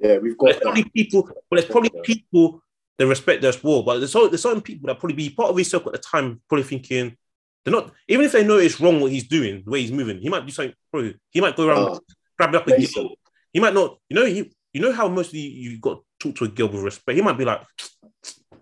Yeah, 0.00 0.18
we've 0.18 0.36
got 0.36 0.60
probably 0.60 0.84
people, 0.84 1.30
but 1.48 1.56
there's 1.56 1.64
probably 1.64 1.92
people 2.02 2.62
that 2.98 3.06
respect 3.06 3.42
us 3.44 3.64
well. 3.64 3.84
But 3.84 4.00
there's, 4.00 4.12
so, 4.12 4.28
there's 4.28 4.42
certain 4.42 4.60
people 4.60 4.88
that 4.88 4.98
probably 4.98 5.16
be 5.16 5.30
part 5.30 5.48
of 5.48 5.56
his 5.56 5.70
circle 5.70 5.94
at 5.94 6.02
the 6.02 6.06
time, 6.06 6.42
probably 6.46 6.64
thinking 6.64 7.16
they're 7.64 7.72
not, 7.72 7.92
even 8.08 8.24
if 8.26 8.32
they 8.32 8.44
know 8.44 8.58
it's 8.58 8.80
wrong 8.80 9.00
what 9.00 9.10
he's 9.12 9.26
doing, 9.28 9.62
the 9.64 9.70
way 9.70 9.80
he's 9.80 9.92
moving, 9.92 10.18
he 10.20 10.28
might 10.28 10.44
do 10.46 10.52
something, 10.52 10.74
bro. 10.92 11.12
He 11.30 11.40
might 11.40 11.56
go 11.56 11.68
around, 11.68 11.88
Uh, 11.88 11.98
grab 12.36 12.50
it 12.50 12.56
up 12.56 12.66
a 12.68 12.70
Mason. 12.70 13.02
girl. 13.04 13.14
He 13.52 13.60
might 13.60 13.74
not, 13.74 13.98
you 14.08 14.16
know, 14.16 14.26
he, 14.26 14.52
you 14.72 14.80
know 14.80 14.92
how 14.92 15.08
mostly 15.08 15.38
you 15.40 15.78
got 15.78 16.00
to 16.20 16.28
talk 16.28 16.36
to 16.36 16.44
a 16.44 16.48
girl 16.48 16.68
with 16.68 16.82
respect. 16.82 17.16
He 17.16 17.22
might 17.22 17.38
be 17.38 17.44
like, 17.44 17.60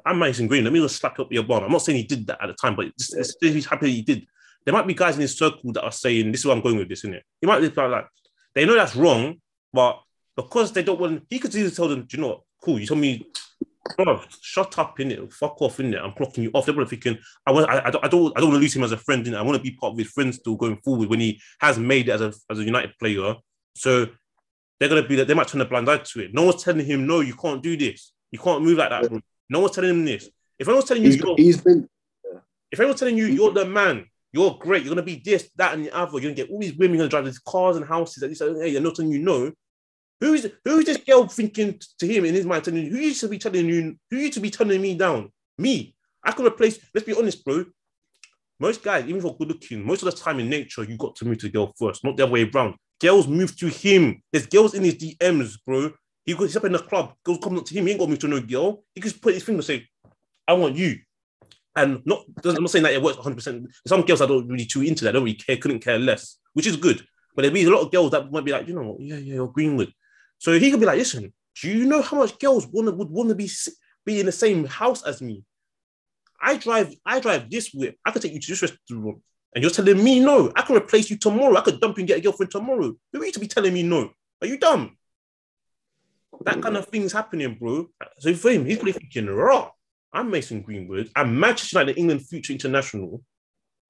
I'm 0.04 0.18
Mason 0.18 0.46
Green. 0.46 0.64
Let 0.64 0.72
me 0.72 0.80
just 0.80 0.96
slap 0.96 1.18
up 1.18 1.32
your 1.32 1.44
bum. 1.44 1.64
I'm 1.64 1.70
not 1.72 1.82
saying 1.82 1.96
he 1.98 2.04
did 2.04 2.26
that 2.26 2.42
at 2.42 2.46
the 2.48 2.54
time, 2.54 2.76
but 2.76 2.86
it's, 2.86 3.14
it's, 3.14 3.34
he's 3.40 3.66
happy 3.66 3.90
he 3.92 4.02
did. 4.02 4.26
There 4.64 4.74
might 4.74 4.86
be 4.86 4.94
guys 4.94 5.14
in 5.16 5.22
his 5.22 5.36
circle 5.36 5.72
that 5.72 5.82
are 5.82 5.92
saying, 5.92 6.30
"This 6.30 6.40
is 6.42 6.46
where 6.46 6.54
I'm 6.54 6.62
going 6.62 6.76
with 6.76 6.88
this, 6.88 7.00
isn't 7.00 7.14
it?" 7.14 7.24
He 7.40 7.46
might 7.46 7.60
be 7.60 7.68
like, 7.68 8.06
they 8.54 8.64
know 8.64 8.74
that's 8.74 8.94
wrong, 8.94 9.36
but 9.72 10.00
because 10.36 10.72
they 10.72 10.82
don't 10.84 11.00
want, 11.00 11.24
he 11.30 11.38
could 11.38 11.54
easily 11.54 11.70
tell 11.70 11.88
them, 11.88 12.02
"Do 12.04 12.16
you 12.16 12.20
know 12.22 12.28
what? 12.28 12.40
Cool. 12.62 12.78
You 12.78 12.86
told 12.86 13.00
me, 13.00 13.26
bro, 13.96 14.20
shut 14.40 14.78
up 14.78 14.98
in 15.00 15.10
it. 15.10 15.32
Fuck 15.32 15.60
off 15.60 15.80
in 15.80 15.94
it. 15.94 16.00
I'm 16.00 16.12
clocking 16.12 16.38
you 16.44 16.50
off." 16.54 16.66
They're 16.66 16.74
probably 16.74 16.96
thinking, 16.96 17.22
"I 17.46 17.52
want, 17.52 17.68
I, 17.70 17.86
I 17.86 17.90
don't, 17.90 18.04
I 18.04 18.08
don't, 18.08 18.32
I 18.36 18.40
don't 18.40 18.50
want 18.50 18.58
to 18.58 18.62
lose 18.62 18.76
him 18.76 18.84
as 18.84 18.92
a 18.92 18.96
friend. 18.96 19.24
innit? 19.26 19.36
I 19.36 19.42
want 19.42 19.56
to 19.56 19.62
be 19.62 19.76
part 19.76 19.92
of 19.92 19.98
his 19.98 20.08
friends 20.08 20.36
still 20.36 20.56
going 20.56 20.76
forward 20.78 21.08
when 21.08 21.20
he 21.20 21.40
has 21.60 21.78
made 21.78 22.08
it 22.08 22.12
as 22.12 22.20
a 22.20 22.32
as 22.50 22.58
a 22.58 22.64
United 22.64 22.98
player." 22.98 23.34
So 23.74 24.06
they're 24.78 24.88
gonna 24.88 25.06
be, 25.06 25.16
that 25.16 25.28
they 25.28 25.34
might 25.34 25.48
turn 25.48 25.60
a 25.60 25.64
blind 25.64 25.88
eye 25.88 25.98
to 25.98 26.20
it. 26.20 26.34
No 26.34 26.44
one's 26.44 26.62
telling 26.62 26.84
him, 26.84 27.06
"No, 27.06 27.20
you 27.20 27.34
can't 27.34 27.62
do 27.62 27.76
this. 27.76 28.12
You 28.30 28.38
can't 28.38 28.62
move 28.62 28.78
like 28.78 28.90
that." 28.90 29.08
Bro. 29.08 29.20
No 29.48 29.60
one's 29.60 29.74
telling 29.74 29.90
him 29.90 30.04
this. 30.04 30.28
If 30.58 30.68
anyone's 30.68 30.88
telling 30.88 31.02
you, 31.02 31.10
He's, 31.10 31.20
you're- 31.20 31.34
he's 31.36 31.60
been 31.60 31.88
if 32.70 32.80
anyone's 32.80 33.00
telling 33.00 33.18
you 33.18 33.26
you're 33.26 33.52
the 33.52 33.66
man, 33.66 34.06
you're 34.32 34.56
great, 34.58 34.82
you're 34.82 34.94
gonna 34.94 35.02
be 35.04 35.20
this, 35.22 35.50
that, 35.56 35.74
and 35.74 35.84
the 35.84 35.94
other, 35.94 36.12
you're 36.12 36.22
gonna 36.22 36.34
get 36.34 36.50
all 36.50 36.58
these 36.58 36.74
women, 36.74 36.94
you're 36.96 37.02
gonna 37.02 37.10
drive 37.10 37.26
these 37.26 37.38
cars 37.38 37.76
and 37.76 37.84
houses, 37.86 38.22
and 38.22 38.32
this, 38.32 38.40
and 38.40 38.62
hey, 38.62 38.74
and 38.74 38.84
not 38.84 38.94
telling 38.94 39.12
you 39.12 39.18
no. 39.18 39.52
Who 40.22 40.34
is 40.34 40.48
who 40.64 40.78
is 40.78 40.84
this 40.84 40.98
girl 40.98 41.26
thinking 41.26 41.80
to 41.98 42.06
him 42.06 42.24
in 42.24 42.34
his 42.34 42.46
mind 42.46 42.62
telling 42.62 42.84
you 42.84 42.90
who 42.92 42.98
used 42.98 43.20
to 43.22 43.28
be 43.28 43.38
telling 43.38 43.66
you 43.66 43.96
who 44.08 44.18
used 44.18 44.34
to 44.34 44.40
be 44.40 44.50
turning 44.50 44.80
me 44.80 44.94
down? 44.94 45.32
Me. 45.58 45.96
I 46.22 46.30
could 46.30 46.46
replace, 46.46 46.78
let's 46.94 47.04
be 47.04 47.12
honest, 47.12 47.44
bro. 47.44 47.64
Most 48.60 48.84
guys, 48.84 49.04
even 49.08 49.20
for 49.20 49.36
good 49.36 49.48
looking, 49.48 49.84
most 49.84 50.04
of 50.04 50.14
the 50.14 50.16
time 50.16 50.38
in 50.38 50.48
nature, 50.48 50.84
you 50.84 50.96
got 50.96 51.16
to 51.16 51.24
move 51.24 51.38
to 51.38 51.46
the 51.46 51.52
girl 51.52 51.72
first, 51.76 52.04
not 52.04 52.16
the 52.16 52.22
other 52.22 52.32
way 52.32 52.48
around. 52.48 52.76
Girls 53.00 53.26
move 53.26 53.56
to 53.56 53.66
him. 53.66 54.22
There's 54.32 54.46
girls 54.46 54.74
in 54.74 54.84
his 54.84 54.94
DMs, 54.94 55.56
bro. 55.66 55.90
He 56.24 56.34
goes, 56.34 56.56
up 56.56 56.66
in 56.66 56.70
the 56.70 56.78
club, 56.78 57.14
girls 57.24 57.40
coming 57.42 57.58
up 57.58 57.64
to 57.64 57.74
him, 57.74 57.86
he 57.86 57.90
ain't 57.90 57.98
got 57.98 58.04
to 58.04 58.10
move 58.10 58.20
to 58.20 58.28
no 58.28 58.40
girl. 58.40 58.84
He 58.94 59.00
just 59.00 59.20
put 59.20 59.34
his 59.34 59.42
finger 59.42 59.58
and 59.58 59.64
say, 59.64 59.88
I 60.46 60.52
want 60.52 60.76
you. 60.76 60.98
And 61.74 62.00
not, 62.04 62.22
I'm 62.44 62.62
not 62.62 62.70
saying 62.70 62.84
that 62.84 62.92
it 62.92 63.02
works 63.02 63.18
100%. 63.18 63.66
Some 63.88 64.02
girls 64.02 64.20
that 64.20 64.28
don't 64.28 64.46
really 64.46 64.66
too 64.66 64.82
into 64.82 65.04
that, 65.04 65.12
don't 65.12 65.24
really 65.24 65.34
care, 65.34 65.56
couldn't 65.56 65.80
care 65.80 65.98
less, 65.98 66.38
which 66.52 66.68
is 66.68 66.76
good. 66.76 67.04
But 67.34 67.42
there'll 67.42 67.54
be 67.54 67.64
a 67.64 67.70
lot 67.70 67.80
of 67.80 67.90
girls 67.90 68.12
that 68.12 68.30
might 68.30 68.44
be 68.44 68.52
like, 68.52 68.68
you 68.68 68.74
know 68.74 68.82
what, 68.82 69.00
yeah, 69.00 69.16
yeah, 69.16 69.34
you're 69.34 69.48
Greenwood. 69.48 69.92
So 70.42 70.58
he 70.58 70.72
could 70.72 70.80
be 70.80 70.86
like, 70.86 70.98
listen, 70.98 71.32
do 71.60 71.68
you 71.68 71.84
know 71.86 72.02
how 72.02 72.16
much 72.16 72.36
girls 72.40 72.66
wanna, 72.66 72.90
would 72.90 73.10
want 73.10 73.28
to 73.28 73.34
be, 73.36 73.48
be 74.04 74.18
in 74.18 74.26
the 74.26 74.32
same 74.32 74.64
house 74.64 75.04
as 75.04 75.22
me? 75.22 75.44
I 76.40 76.56
drive, 76.56 76.92
I 77.06 77.20
drive 77.20 77.48
this 77.48 77.70
whip. 77.72 77.96
I 78.04 78.10
could 78.10 78.22
take 78.22 78.32
you 78.32 78.40
to 78.40 78.48
this 78.50 78.60
restaurant, 78.60 79.22
and 79.54 79.62
you're 79.62 79.70
telling 79.70 80.02
me 80.02 80.18
no. 80.18 80.50
I 80.56 80.62
can 80.62 80.74
replace 80.74 81.10
you 81.10 81.16
tomorrow. 81.16 81.56
I 81.56 81.60
could 81.60 81.80
dump 81.80 81.96
you 81.96 82.00
and 82.00 82.08
get 82.08 82.18
a 82.18 82.20
girlfriend 82.20 82.50
tomorrow. 82.50 82.92
Who 83.12 83.22
are 83.22 83.24
you 83.24 83.30
to 83.30 83.38
be 83.38 83.46
telling 83.46 83.72
me 83.72 83.84
no? 83.84 84.10
Are 84.40 84.48
you 84.48 84.58
dumb? 84.58 84.96
That 86.40 86.60
kind 86.60 86.76
of 86.76 86.88
thing's 86.88 87.12
happening, 87.12 87.54
bro. 87.54 87.86
So 88.18 88.34
for 88.34 88.50
him, 88.50 88.66
he's 88.66 88.78
probably 88.78 88.94
thinking, 88.94 89.26
raw. 89.26 89.70
I'm 90.12 90.28
Mason 90.28 90.62
Greenwood. 90.62 91.08
I'm 91.14 91.38
Manchester 91.38 91.78
United, 91.78 92.00
England 92.00 92.26
future 92.26 92.52
international. 92.52 93.22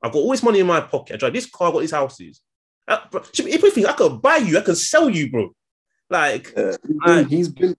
I've 0.02 0.12
got 0.12 0.18
all 0.18 0.32
this 0.32 0.42
money 0.42 0.60
in 0.60 0.66
my 0.66 0.82
pocket. 0.82 1.14
I 1.14 1.16
drive 1.16 1.32
this 1.32 1.46
car, 1.46 1.70
I 1.70 1.72
got 1.72 1.80
these 1.80 1.92
houses. 1.92 2.42
Uh, 2.86 2.98
bro, 3.10 3.22
if 3.32 3.72
think 3.72 3.86
I 3.86 3.94
could 3.94 4.20
buy 4.20 4.36
you, 4.36 4.58
I 4.58 4.60
can 4.60 4.76
sell 4.76 5.08
you, 5.08 5.30
bro. 5.30 5.50
Like, 6.12 6.52
Uh, 6.56 6.76
he's 6.86 6.98
been- 7.04 7.28
he's 7.28 7.48
been, 7.48 7.76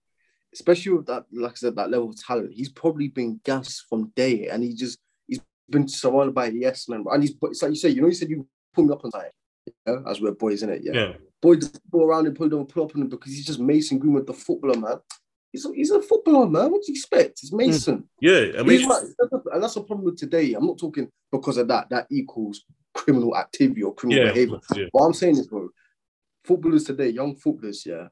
especially 0.52 0.92
with 0.92 1.06
that, 1.06 1.24
like 1.32 1.52
I 1.52 1.54
said, 1.54 1.76
that 1.76 1.90
level 1.90 2.10
of 2.10 2.16
talent. 2.20 2.52
He's 2.52 2.68
probably 2.70 3.08
been 3.08 3.40
gassed 3.44 3.84
from 3.88 4.12
day, 4.16 4.48
and 4.48 4.62
he 4.62 4.74
just 4.74 4.98
he's 5.26 5.40
been 5.70 5.88
surrounded 5.88 6.34
by 6.34 6.50
the 6.50 6.58
yes 6.58 6.88
men. 6.88 7.04
And 7.10 7.22
he's 7.22 7.34
it's 7.42 7.62
like 7.62 7.70
you 7.70 7.76
say, 7.76 7.90
you 7.90 8.00
know, 8.02 8.08
you 8.08 8.14
said 8.14 8.28
you 8.30 8.46
pull 8.74 8.84
me 8.84 8.92
up 8.92 9.04
on 9.04 9.10
time, 9.10 9.30
yeah, 9.86 10.00
as 10.06 10.20
we're 10.20 10.32
boys 10.32 10.62
in 10.62 10.70
it, 10.70 10.82
yeah. 10.84 10.92
yeah, 10.94 11.12
Boy 11.40 11.56
just 11.56 11.78
go 11.90 12.04
around 12.04 12.26
and 12.26 12.36
put 12.36 12.52
him 12.52 12.66
put 12.66 12.82
up 12.84 12.94
on 12.96 13.02
him 13.02 13.08
because 13.08 13.32
he's 13.32 13.46
just 13.46 13.60
Mason 13.60 13.98
Greenwood, 13.98 14.26
the 14.26 14.32
footballer, 14.34 14.78
man. 14.78 14.98
He's 15.52 15.64
a, 15.66 15.72
he's 15.72 15.90
a 15.92 16.02
footballer, 16.02 16.48
man. 16.48 16.70
What 16.72 16.82
do 16.82 16.90
you 16.90 16.94
expect? 16.96 17.38
It's 17.42 17.52
Mason. 17.52 18.08
yeah. 18.20 18.46
I 18.58 18.62
mean, 18.64 18.78
He's 18.80 18.86
right. 18.88 19.04
And 19.52 19.62
that's 19.62 19.74
the 19.74 19.82
problem 19.84 20.04
with 20.06 20.16
today. 20.18 20.52
I'm 20.54 20.66
not 20.66 20.78
talking 20.78 21.08
because 21.30 21.58
of 21.58 21.68
that. 21.68 21.88
That 21.90 22.06
equals 22.10 22.64
criminal 22.92 23.36
activity 23.36 23.82
or 23.84 23.94
criminal 23.94 24.24
yeah, 24.26 24.32
behavior. 24.32 24.58
yeah, 24.74 24.86
What 24.90 25.04
I'm 25.06 25.14
saying 25.14 25.36
is, 25.38 25.46
bro, 25.46 25.68
footballers 26.44 26.82
today, 26.84 27.10
young 27.10 27.36
footballers, 27.36 27.86
yeah, 27.86 28.08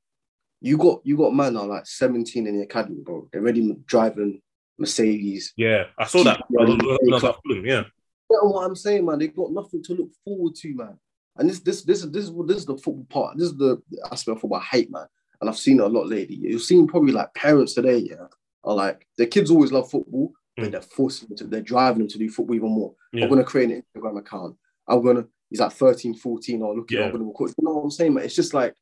you 0.62 0.76
got 0.78 1.00
you 1.04 1.16
got 1.16 1.34
man 1.34 1.54
now 1.54 1.64
like 1.64 1.86
17 1.86 2.46
in 2.46 2.56
the 2.56 2.62
academy, 2.62 3.00
bro. 3.02 3.28
They're 3.32 3.42
already 3.42 3.74
driving 3.86 4.40
Mercedes. 4.78 5.52
yeah. 5.56 5.84
I 5.98 6.06
saw 6.06 6.24
that. 6.24 6.42
Yeah, 6.50 6.60
I 6.60 6.64
was- 6.64 6.80
I 6.80 7.14
was 7.14 7.24
at 7.24 7.36
yeah, 7.64 7.84
You 8.30 8.40
know 8.42 8.48
what 8.50 8.64
I'm 8.66 8.76
saying, 8.76 9.04
man? 9.04 9.18
They 9.18 9.28
got 9.28 9.52
nothing 9.52 9.82
to 9.84 9.94
look 9.94 10.10
forward 10.24 10.54
to, 10.56 10.74
man. 10.74 10.98
And 11.36 11.48
this 11.48 11.60
this 11.60 11.82
this 11.82 12.02
this 12.06 12.24
is 12.24 12.32
this 12.46 12.56
is 12.58 12.66
the 12.66 12.76
football 12.76 13.06
part. 13.08 13.36
This 13.38 13.48
is 13.48 13.56
the 13.56 13.80
aspect 14.10 14.36
of 14.36 14.40
football 14.40 14.60
I 14.60 14.64
hate, 14.64 14.90
man. 14.90 15.06
And 15.40 15.48
I've 15.50 15.58
seen 15.58 15.78
it 15.80 15.84
a 15.84 15.88
lot 15.88 16.06
lately. 16.08 16.36
You've 16.36 16.62
seen 16.62 16.86
probably 16.86 17.12
like 17.12 17.32
parents 17.34 17.74
today, 17.74 17.98
yeah, 17.98 18.26
are 18.64 18.74
like 18.74 19.06
their 19.18 19.26
kids 19.26 19.50
always 19.50 19.72
love 19.72 19.90
football, 19.90 20.32
but 20.56 20.66
Mm. 20.66 20.72
they're 20.72 20.82
forcing 20.82 21.28
them 21.28 21.36
to, 21.38 21.44
they're 21.44 21.60
driving 21.62 22.00
them 22.00 22.08
to 22.08 22.18
do 22.18 22.28
football 22.30 22.54
even 22.56 22.70
more. 22.70 22.94
yeah. 23.12 23.24
I'm 23.24 23.30
gonna 23.30 23.44
create 23.44 23.70
an 23.70 23.82
Instagram 23.96 24.18
account. 24.18 24.56
I'm 24.88 25.02
gonna 25.04 25.26
he's 25.50 25.60
like 25.60 25.72
13, 25.72 26.14
14, 26.14 26.62
or 26.62 26.74
look 26.76 26.90
Yeah. 26.90 27.04
I'm 27.06 27.12
gonna 27.12 27.24
record. 27.24 27.50
You 27.58 27.64
know 27.66 27.74
what 27.74 27.82
I'm 27.84 27.90
saying, 27.90 28.14
man? 28.14 28.24
It's 28.24 28.34
just 28.36 28.54
like 28.54 28.74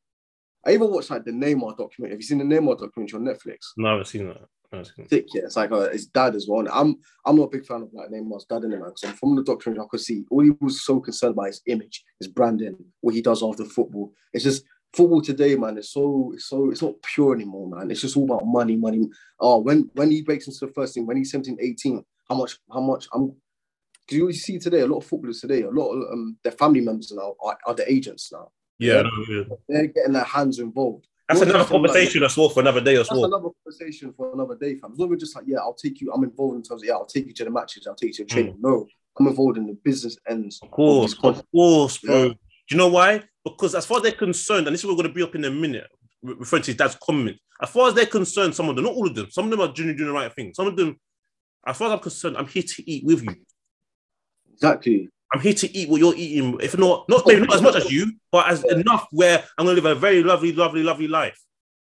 I 0.65 0.71
even 0.71 0.91
watched 0.91 1.09
like 1.09 1.25
the 1.25 1.31
Neymar 1.31 1.77
documentary. 1.77 2.11
Have 2.11 2.19
you 2.19 2.27
seen 2.27 2.37
the 2.37 2.43
Neymar 2.43 2.79
documentary 2.79 3.19
on 3.19 3.25
Netflix? 3.25 3.57
No, 3.77 3.89
I 3.89 3.91
haven't 3.91 4.07
seen 4.07 4.27
that. 4.27 4.37
I 4.71 4.83
seen 4.83 4.93
that. 4.97 5.09
Thick, 5.09 5.25
yeah. 5.33 5.43
It's 5.43 5.57
like 5.57 5.71
uh, 5.71 5.89
his 5.89 6.05
dad 6.05 6.35
as 6.35 6.47
well. 6.47 6.65
I'm 6.71 6.97
I'm 7.25 7.35
not 7.35 7.43
a 7.43 7.49
big 7.49 7.65
fan 7.65 7.81
of 7.81 7.89
like 7.93 8.09
Neymar's 8.09 8.45
dad 8.45 8.63
in 8.63 8.73
it, 8.73 8.79
man. 8.79 8.89
Because 8.89 9.17
from 9.17 9.35
the 9.35 9.43
documentary, 9.43 9.83
I 9.83 9.87
could 9.89 10.01
see 10.01 10.23
all 10.29 10.43
he 10.43 10.51
was 10.61 10.85
so 10.85 10.99
concerned 10.99 11.33
about 11.33 11.47
his 11.47 11.61
image, 11.65 12.03
his 12.19 12.27
branding, 12.27 12.77
what 13.01 13.15
he 13.15 13.21
does 13.21 13.43
after 13.43 13.65
football. 13.65 14.13
It's 14.33 14.43
just 14.43 14.63
football 14.93 15.21
today, 15.21 15.55
man. 15.55 15.77
It's 15.77 15.91
so 15.91 16.31
it's 16.33 16.47
so 16.47 16.69
it's 16.69 16.81
not 16.81 17.01
pure 17.01 17.33
anymore, 17.33 17.69
man. 17.69 17.89
It's 17.89 18.01
just 18.01 18.15
all 18.15 18.25
about 18.25 18.45
money, 18.45 18.75
money. 18.75 19.09
Oh, 19.39 19.59
when 19.59 19.89
when 19.93 20.11
he 20.11 20.21
breaks 20.21 20.47
into 20.47 20.65
the 20.65 20.73
first 20.73 20.93
team, 20.93 21.07
when 21.07 21.17
he's 21.17 21.31
17, 21.31 21.57
18, 21.59 22.03
how 22.29 22.35
much 22.35 22.57
how 22.71 22.81
much 22.81 23.07
I'm. 23.13 23.33
Do 24.07 24.17
you 24.17 24.33
see 24.33 24.59
today? 24.59 24.81
A 24.81 24.87
lot 24.87 24.97
of 24.97 25.05
footballers 25.05 25.39
today, 25.39 25.61
a 25.61 25.69
lot 25.69 25.91
of 25.91 26.11
um, 26.11 26.37
their 26.43 26.51
family 26.51 26.81
members 26.81 27.11
now 27.15 27.35
are, 27.43 27.57
are 27.65 27.73
the 27.73 27.89
agents 27.89 28.31
now. 28.31 28.51
Yeah, 28.81 29.03
Yeah. 29.29 29.43
They're 29.69 29.87
getting 29.87 30.13
their 30.13 30.23
hands 30.23 30.59
involved. 30.59 31.07
That's 31.27 31.39
Not 31.39 31.49
another 31.49 31.59
just 31.59 31.69
from, 31.69 31.81
like, 31.81 31.91
conversation 31.91 32.23
as 32.23 32.37
well 32.37 32.49
for 32.49 32.59
another 32.59 32.81
day 32.81 32.95
as 32.95 33.07
that's 33.07 33.11
well. 33.11 33.25
another 33.25 33.49
conversation 33.63 34.13
for 34.13 34.33
another 34.33 34.55
day, 34.55 34.75
fam. 34.75 34.91
It's 34.91 34.99
not 34.99 35.19
just 35.19 35.35
like, 35.35 35.45
yeah, 35.47 35.59
I'll 35.59 35.73
take 35.73 36.01
you, 36.01 36.11
I'm 36.11 36.23
involved 36.23 36.55
in 36.57 36.63
terms 36.63 36.81
of, 36.81 36.87
yeah, 36.87 36.93
I'll 36.93 37.05
take 37.05 37.27
you 37.27 37.33
to 37.33 37.43
the 37.45 37.49
matches, 37.49 37.87
I'll 37.87 37.95
take 37.95 38.17
you 38.17 38.25
to 38.25 38.25
the 38.25 38.33
hmm. 38.33 38.41
training. 38.41 38.57
No, 38.59 38.87
I'm 39.17 39.27
involved 39.27 39.57
in 39.57 39.67
the 39.67 39.73
business 39.73 40.17
ends. 40.27 40.59
Of 40.61 40.71
course, 40.71 41.13
of 41.23 41.37
of 41.37 41.51
course, 41.51 41.99
bro. 41.99 42.23
Yeah. 42.23 42.27
Do 42.29 42.35
you 42.69 42.77
know 42.77 42.89
why? 42.89 43.23
Because 43.43 43.75
as 43.75 43.85
far 43.85 43.97
as 43.97 44.03
they're 44.03 44.11
concerned, 44.11 44.67
and 44.67 44.73
this 44.73 44.81
is 44.81 44.85
what 44.85 44.93
we're 44.97 45.03
going 45.03 45.13
to 45.13 45.15
be 45.15 45.23
up 45.23 45.35
in 45.35 45.45
a 45.45 45.51
minute, 45.51 45.87
referring 46.21 46.63
to 46.63 46.71
his 46.71 46.77
dad's 46.77 46.95
comment. 46.95 47.37
As 47.61 47.69
far 47.69 47.87
as 47.87 47.93
they're 47.93 48.05
concerned, 48.05 48.55
some 48.55 48.69
of 48.69 48.75
them, 48.75 48.85
not 48.85 48.93
all 48.93 49.07
of 49.07 49.15
them, 49.15 49.29
some 49.29 49.45
of 49.45 49.51
them 49.51 49.61
are 49.61 49.71
doing, 49.73 49.95
doing 49.95 50.07
the 50.07 50.13
right 50.13 50.33
thing. 50.33 50.53
Some 50.53 50.67
of 50.67 50.75
them, 50.75 50.99
as 51.65 51.77
far 51.77 51.87
as 51.87 51.93
I'm 51.93 51.99
concerned, 51.99 52.37
I'm 52.37 52.47
here 52.47 52.63
to 52.63 52.91
eat 52.91 53.05
with 53.05 53.23
you. 53.23 53.35
Exactly. 54.53 55.09
I'm 55.33 55.39
here 55.41 55.53
to 55.53 55.77
eat 55.77 55.89
what 55.89 55.99
you're 55.99 56.15
eating. 56.15 56.57
If 56.61 56.77
not, 56.77 57.07
not 57.07 57.25
maybe 57.25 57.41
not 57.41 57.55
as 57.55 57.61
much 57.61 57.75
as 57.75 57.89
you, 57.91 58.11
but 58.31 58.49
as 58.49 58.63
enough 58.65 59.07
where 59.11 59.43
I'm 59.57 59.65
going 59.65 59.77
to 59.77 59.81
live 59.81 59.97
a 59.97 59.99
very 59.99 60.23
lovely, 60.23 60.51
lovely, 60.51 60.83
lovely 60.83 61.07
life. 61.07 61.39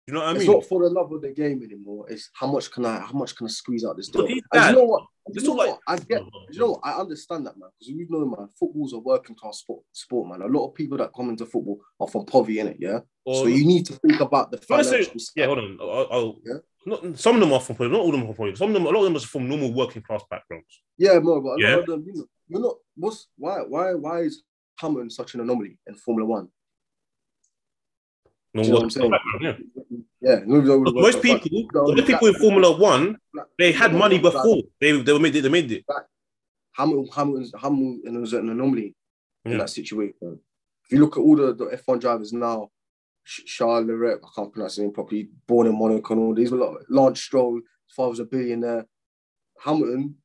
You 0.07 0.15
know 0.15 0.19
what 0.21 0.29
I 0.29 0.31
It's 0.31 0.39
mean? 0.47 0.51
not 0.57 0.65
for 0.65 0.81
the 0.83 0.89
love 0.89 1.11
of 1.13 1.21
the 1.21 1.29
game 1.31 1.61
anymore. 1.63 2.07
It's 2.09 2.29
how 2.33 2.47
much 2.47 2.71
can 2.71 2.85
I, 2.85 2.99
how 2.99 3.13
much 3.13 3.35
can 3.35 3.45
I 3.47 3.49
squeeze 3.49 3.85
out 3.85 3.95
this 3.95 4.09
deal? 4.09 4.25
these 4.27 4.41
And 4.51 4.61
guys- 4.61 4.71
you 4.71 4.77
know 4.77 4.83
what? 4.85 5.03
You 5.31 5.41
know 5.43 5.53
what? 5.53 5.79
I 5.87 5.95
get. 5.97 6.21
Oh, 6.23 6.29
oh, 6.33 6.45
you 6.51 6.61
oh. 6.63 6.65
know 6.65 6.71
what? 6.73 6.81
I 6.83 6.99
understand 6.99 7.45
that, 7.45 7.55
man. 7.57 7.69
Because 7.79 7.93
we 7.95 8.07
know, 8.09 8.25
man, 8.25 8.49
football's 8.59 8.93
a 8.93 8.97
working 8.99 9.35
class 9.35 9.59
sport, 9.59 9.83
sport, 9.93 10.27
man. 10.27 10.41
A 10.41 10.51
lot 10.51 10.67
of 10.67 10.73
people 10.73 10.97
that 10.97 11.11
come 11.15 11.29
into 11.29 11.45
football 11.45 11.79
are 11.99 12.07
from 12.07 12.25
poverty, 12.25 12.59
in 12.59 12.67
it, 12.69 12.77
yeah. 12.79 12.99
Or- 13.23 13.35
so 13.35 13.45
you 13.45 13.65
need 13.65 13.85
to 13.85 13.93
think 13.93 14.19
about 14.19 14.51
the 14.51 14.57
I 14.71 14.81
say- 14.81 15.03
financial. 15.03 15.21
yeah, 15.35 15.45
hold 15.45 15.59
on. 15.59 15.77
I'll, 15.79 16.07
I'll, 16.11 16.35
Yeah. 16.45 16.53
Not, 16.85 17.17
some 17.19 17.35
of 17.35 17.41
them 17.41 17.53
are 17.53 17.59
from 17.59 17.75
not 17.91 17.99
all 17.99 18.07
of 18.07 18.11
them 18.13 18.23
are 18.23 18.27
from 18.27 18.35
poverty. 18.35 18.55
Some 18.57 18.69
of 18.69 18.73
them, 18.73 18.85
a 18.85 18.89
lot 18.89 18.99
of 18.99 19.03
them 19.05 19.15
are 19.15 19.19
from 19.19 19.47
normal 19.47 19.71
working 19.73 20.01
class 20.01 20.23
backgrounds. 20.29 20.81
Yeah, 20.97 21.19
more, 21.19 21.41
but 21.41 21.49
a 21.51 21.55
Yeah. 21.59 21.75
lot 21.75 21.79
of 21.81 21.85
them, 21.87 22.03
you 22.07 22.13
know, 22.13 22.25
you're 22.47 22.61
not. 22.61 22.75
What's 22.95 23.27
why? 23.37 23.59
Why? 23.67 23.93
Why 23.93 24.19
is 24.21 24.43
Hamilton 24.79 25.09
such 25.09 25.35
an 25.35 25.41
anomaly 25.41 25.77
in 25.87 25.95
Formula 25.95 26.27
One? 26.27 26.47
Do 28.53 28.61
you 28.63 28.67
know 28.69 28.73
what 28.75 28.83
I'm 28.83 28.89
saying? 28.89 29.13
yeah. 29.41 29.57
Yeah, 30.23 30.39
nobody's 30.45 30.69
always 30.69 30.93
But 30.93 31.01
most 31.01 31.21
people, 31.21 31.39
the 31.71 31.93
most 31.95 32.05
people 32.07 32.27
in 32.27 32.33
Formula 32.35 32.77
One, 32.77 33.17
black- 33.33 33.47
they 33.57 33.71
had 33.71 33.93
money 33.93 34.19
black- 34.19 34.33
before. 34.33 34.57
They 34.79 35.01
they 35.01 35.13
were 35.13 35.19
made 35.19 35.35
it. 35.35 35.41
They 35.41 35.49
made 35.49 35.71
it. 35.71 35.85
Hamilton, 36.73 37.09
Hamilton's, 37.13 37.51
Hamilton 37.59 38.21
was 38.21 38.33
an 38.33 38.49
anomaly 38.49 38.95
in 39.45 39.57
that 39.57 39.69
situation. 39.69 40.39
If 40.85 40.91
you 40.91 40.99
look 40.99 41.17
at 41.17 41.21
all 41.21 41.35
the, 41.35 41.53
the 41.53 41.65
F1 41.77 41.99
drivers 42.01 42.33
now, 42.33 42.69
Leclerc, 43.59 44.21
I 44.23 44.29
can't 44.35 44.51
pronounce 44.51 44.75
his 44.75 44.83
name 44.83 44.93
properly, 44.93 45.29
born 45.47 45.67
in 45.67 45.77
Monaco 45.77 46.13
and 46.13 46.23
all 46.23 46.35
these. 46.35 46.51
Lance 46.89 47.21
Stroll, 47.21 47.55
his 47.55 47.95
father's 47.95 48.19
a 48.19 48.25
billionaire. 48.25 48.85
Hamilton, 49.63 50.15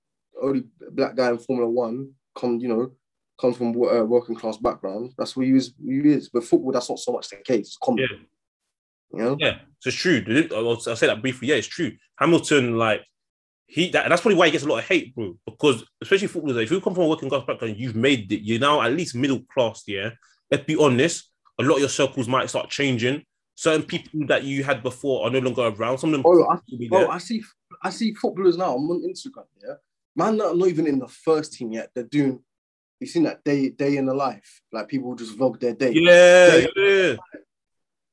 only 0.41 0.65
black 0.93 1.15
guy 1.15 1.31
in 1.31 1.39
Formula 1.39 1.69
One, 1.71 2.13
come 2.35 2.59
you 2.59 2.69
know, 2.69 2.93
comes 3.41 3.57
from 3.57 3.75
a 3.75 4.05
working 4.05 4.35
class 4.35 4.57
background. 4.57 5.13
That's 5.19 5.37
where 5.37 5.47
he 5.47 5.53
is. 5.53 5.75
He 5.83 5.99
is. 5.99 6.29
But 6.29 6.45
football, 6.45 6.73
that's 6.73 6.89
not 6.89 6.99
so 6.99 7.13
much 7.13 7.29
the 7.29 7.37
case. 7.37 7.69
It's 7.69 7.79
common. 7.83 8.07
Yeah. 8.11 8.17
You 9.13 9.25
know? 9.25 9.37
Yeah, 9.39 9.59
so 9.81 9.89
it's 9.89 9.97
true. 9.97 10.49
I'll, 10.53 10.69
I'll 10.71 10.97
say 10.97 11.07
that 11.07 11.23
briefly. 11.23 11.49
Yeah, 11.49 11.57
it's 11.57 11.67
true. 11.67 11.93
Hamilton, 12.19 12.77
like 12.77 13.03
he, 13.67 13.91
that, 13.91 14.09
that's 14.09 14.21
probably 14.21 14.37
why 14.37 14.47
he 14.47 14.53
gets 14.53 14.65
a 14.65 14.69
lot 14.69 14.79
of 14.79 14.85
hate, 14.85 15.15
bro. 15.15 15.37
Because 15.45 15.85
especially 16.01 16.29
footballers, 16.29 16.57
if 16.59 16.71
you 16.71 16.81
come 16.81 16.95
from 16.95 17.05
a 17.05 17.09
working 17.09 17.29
class 17.29 17.45
background, 17.47 17.77
you've 17.77 17.97
made 17.97 18.31
it. 18.33 18.43
You're 18.43 18.61
now 18.61 18.81
at 18.83 18.93
least 18.93 19.15
middle 19.15 19.43
class. 19.53 19.85
Yeah, 19.87 20.11
let's 20.51 20.65
be 20.65 20.77
honest. 20.77 21.31
A 21.59 21.63
lot 21.63 21.75
of 21.77 21.81
your 21.81 21.89
circles 21.89 22.29
might 22.29 22.49
start 22.49 22.71
changing. 22.71 23.25
Certain 23.55 23.83
people 23.83 24.27
that 24.27 24.45
you 24.45 24.63
had 24.63 24.83
before 24.83 25.27
are 25.27 25.31
no 25.31 25.39
longer 25.39 25.63
around. 25.63 25.99
Some 25.99 26.13
of 26.13 26.23
them 26.23 26.23
Oh, 26.27 26.47
I, 26.47 26.59
bro. 26.89 27.09
I 27.09 27.19
see, 27.19 27.43
I 27.83 27.91
see 27.91 28.13
footballers 28.13 28.59
now. 28.59 28.77
I'm 28.77 28.91
on 28.91 29.03
Instagram. 29.03 29.47
Yeah, 29.63 29.75
man, 30.15 30.37
not, 30.37 30.57
not 30.59 30.69
even 30.69 30.87
in 30.87 30.99
the 30.99 31.09
first 31.09 31.55
team 31.55 31.73
yet. 31.73 31.91
They're 31.95 32.05
doing. 32.05 32.41
You 33.01 33.07
seen 33.07 33.25
that 33.25 33.45
day, 33.45 33.71
day 33.71 33.97
in 33.97 34.07
the 34.07 34.15
life? 34.15 34.63
Like 34.73 34.89
people 34.89 35.15
just 35.15 35.39
vlog 35.39 35.61
their 35.61 35.75
day. 35.75 35.93
Yeah, 35.93 36.67
yeah. 36.77 37.17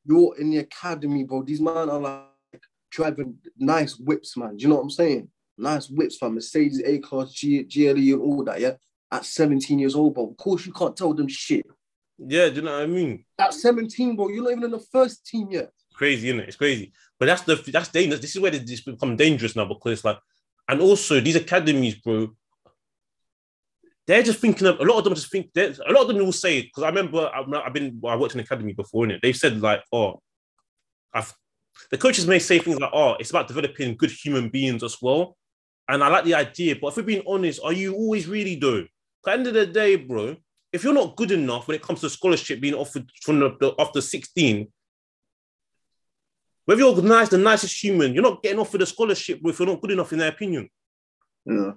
You're 0.06 0.38
in 0.38 0.50
the 0.50 0.58
academy, 0.58 1.24
bro. 1.24 1.44
These 1.44 1.62
man 1.62 1.90
are 1.90 2.00
like 2.00 2.24
driving 2.92 3.38
nice 3.58 3.98
whips, 3.98 4.38
man. 4.38 4.58
Do 4.58 4.64
you 4.64 4.70
know 4.70 4.76
what 4.76 4.82
I'm 4.84 4.90
saying? 4.90 5.30
Nice 5.58 5.90
whips, 5.90 6.18
from 6.18 6.36
Mercedes, 6.36 6.82
A 6.86 7.00
class, 7.00 7.32
G, 7.32 7.64
GLE, 7.64 8.14
and 8.14 8.22
all 8.22 8.44
that. 8.46 8.60
Yeah, 8.60 8.74
at 9.12 9.26
17 9.26 9.80
years 9.80 9.96
old, 9.96 10.16
bro. 10.16 10.30
Of 10.30 10.38
course, 10.38 10.66
you 10.66 10.74
can't 10.74 10.96
tell 10.96 11.14
them 11.14 11.28
shit. 11.28 11.66
Yeah, 12.18 12.50
do 12.50 12.56
you 12.56 12.62
know 12.62 12.74
what 12.74 12.84
I 12.84 12.88
mean? 12.88 13.26
At 13.40 13.54
17, 13.54 14.16
bro, 14.16 14.30
you're 14.30 14.44
not 14.44 14.52
even 14.52 14.64
in 14.66 14.72
the 14.72 14.86
first 14.92 15.26
team 15.26 15.50
yet. 15.52 15.72
Crazy, 15.94 16.30
isn't 16.30 16.42
it? 16.42 16.48
It's 16.48 16.58
crazy. 16.58 16.92
But 17.20 17.28
that's 17.28 17.42
the 17.44 17.56
that's 17.72 17.90
dangerous. 17.90 18.22
This 18.22 18.36
is 18.36 18.42
where 18.42 18.52
this 18.52 18.82
become 18.82 19.16
dangerous 19.16 19.56
now 19.56 19.66
because 19.66 19.94
it's 19.94 20.06
like, 20.06 20.20
and 20.68 20.82
also 20.82 21.20
these 21.20 21.36
academies, 21.36 21.96
bro. 21.96 22.30
They're 24.06 24.24
just 24.24 24.40
thinking 24.40 24.68
of 24.68 24.80
a 24.80 24.84
lot 24.84 24.98
of 24.98 25.06
them. 25.06 25.16
Just 25.16 25.32
think 25.32 25.52
a 25.56 25.92
lot 25.92 26.02
of 26.02 26.08
them 26.08 26.18
will 26.18 26.34
say 26.34 26.64
because 26.64 26.84
I 26.84 26.90
remember 26.90 27.32
I've, 27.34 27.52
I've 27.54 27.74
been 27.74 28.02
I 28.06 28.16
worked 28.16 28.34
in 28.34 28.40
an 28.40 28.46
academy 28.46 28.74
before 28.74 29.08
it. 29.08 29.20
They've 29.22 29.36
said 29.36 29.62
like, 29.62 29.82
oh, 29.94 30.20
I've 31.14 31.34
the 31.92 31.98
coaches 31.98 32.28
may 32.28 32.40
say 32.40 32.60
things 32.60 32.80
like, 32.80 32.92
oh, 32.94 33.16
it's 33.20 33.30
about 33.30 33.48
developing 33.48 33.96
good 33.96 34.12
human 34.12 34.50
beings 34.50 34.84
as 34.84 34.98
well. 35.02 35.38
And 35.88 36.04
I 36.04 36.08
like 36.08 36.24
the 36.24 36.36
idea, 36.36 36.76
but 36.80 36.88
if 36.88 36.98
we're 36.98 37.04
being 37.04 37.24
honest, 37.28 37.62
are 37.64 37.74
you 37.74 37.94
always 37.94 38.28
really 38.28 38.56
though? 38.56 38.80
At 38.80 38.88
the 39.26 39.32
end 39.32 39.48
of 39.48 39.54
the 39.54 39.66
day, 39.66 39.96
bro, 39.96 40.36
if 40.74 40.84
you're 40.84 40.94
not 40.94 41.16
good 41.16 41.32
enough 41.32 41.68
when 41.68 41.76
it 41.76 41.82
comes 41.82 42.02
to 42.02 42.10
scholarship 42.10 42.60
being 42.60 42.74
offered 42.74 43.10
from 43.22 43.40
the, 43.40 43.56
the 43.60 43.74
after 43.80 44.02
16, 44.02 44.68
whether 46.66 46.82
you're 46.82 47.02
nice, 47.02 47.30
the 47.30 47.38
nicest 47.38 47.82
human, 47.82 48.14
you're 48.14 48.24
not 48.24 48.42
getting 48.42 48.60
offered 48.60 48.82
a 48.82 48.86
scholarship 48.86 49.40
if 49.44 49.60
you're 49.60 49.68
not 49.68 49.82
good 49.82 49.92
enough 49.92 50.12
in 50.12 50.20
their 50.20 50.30
opinion. 50.30 50.70
Yeah. 51.46 51.72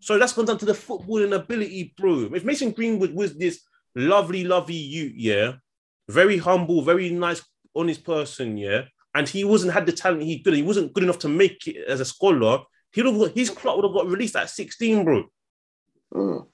So 0.00 0.18
that's 0.18 0.32
gone 0.32 0.46
down 0.46 0.58
to 0.58 0.64
the 0.64 0.72
footballing 0.72 1.34
ability, 1.34 1.94
bro. 1.96 2.30
If 2.34 2.44
Mason 2.44 2.72
Greenwood 2.72 3.14
was 3.14 3.36
this 3.38 3.62
lovely, 3.94 4.44
lovely 4.44 4.74
youth, 4.74 5.12
yeah, 5.14 5.52
very 6.08 6.38
humble, 6.38 6.82
very 6.82 7.10
nice, 7.10 7.42
honest 7.76 8.04
person, 8.04 8.56
yeah, 8.56 8.82
and 9.14 9.28
he 9.28 9.44
wasn't 9.44 9.72
had 9.72 9.86
the 9.86 9.92
talent 9.92 10.22
he 10.22 10.42
could, 10.42 10.54
he 10.54 10.62
wasn't 10.62 10.92
good 10.92 11.04
enough 11.04 11.20
to 11.20 11.28
make 11.28 11.66
it 11.68 11.86
as 11.86 12.00
a 12.00 12.04
scholar, 12.04 12.62
He'd 12.92 13.06
have 13.06 13.18
got, 13.18 13.32
his 13.32 13.50
clock 13.50 13.76
would 13.76 13.86
have 13.86 13.94
got 13.94 14.06
released 14.06 14.36
at 14.36 14.50
16, 14.50 15.04
bro. 15.04 15.24
Mm. 16.14 16.46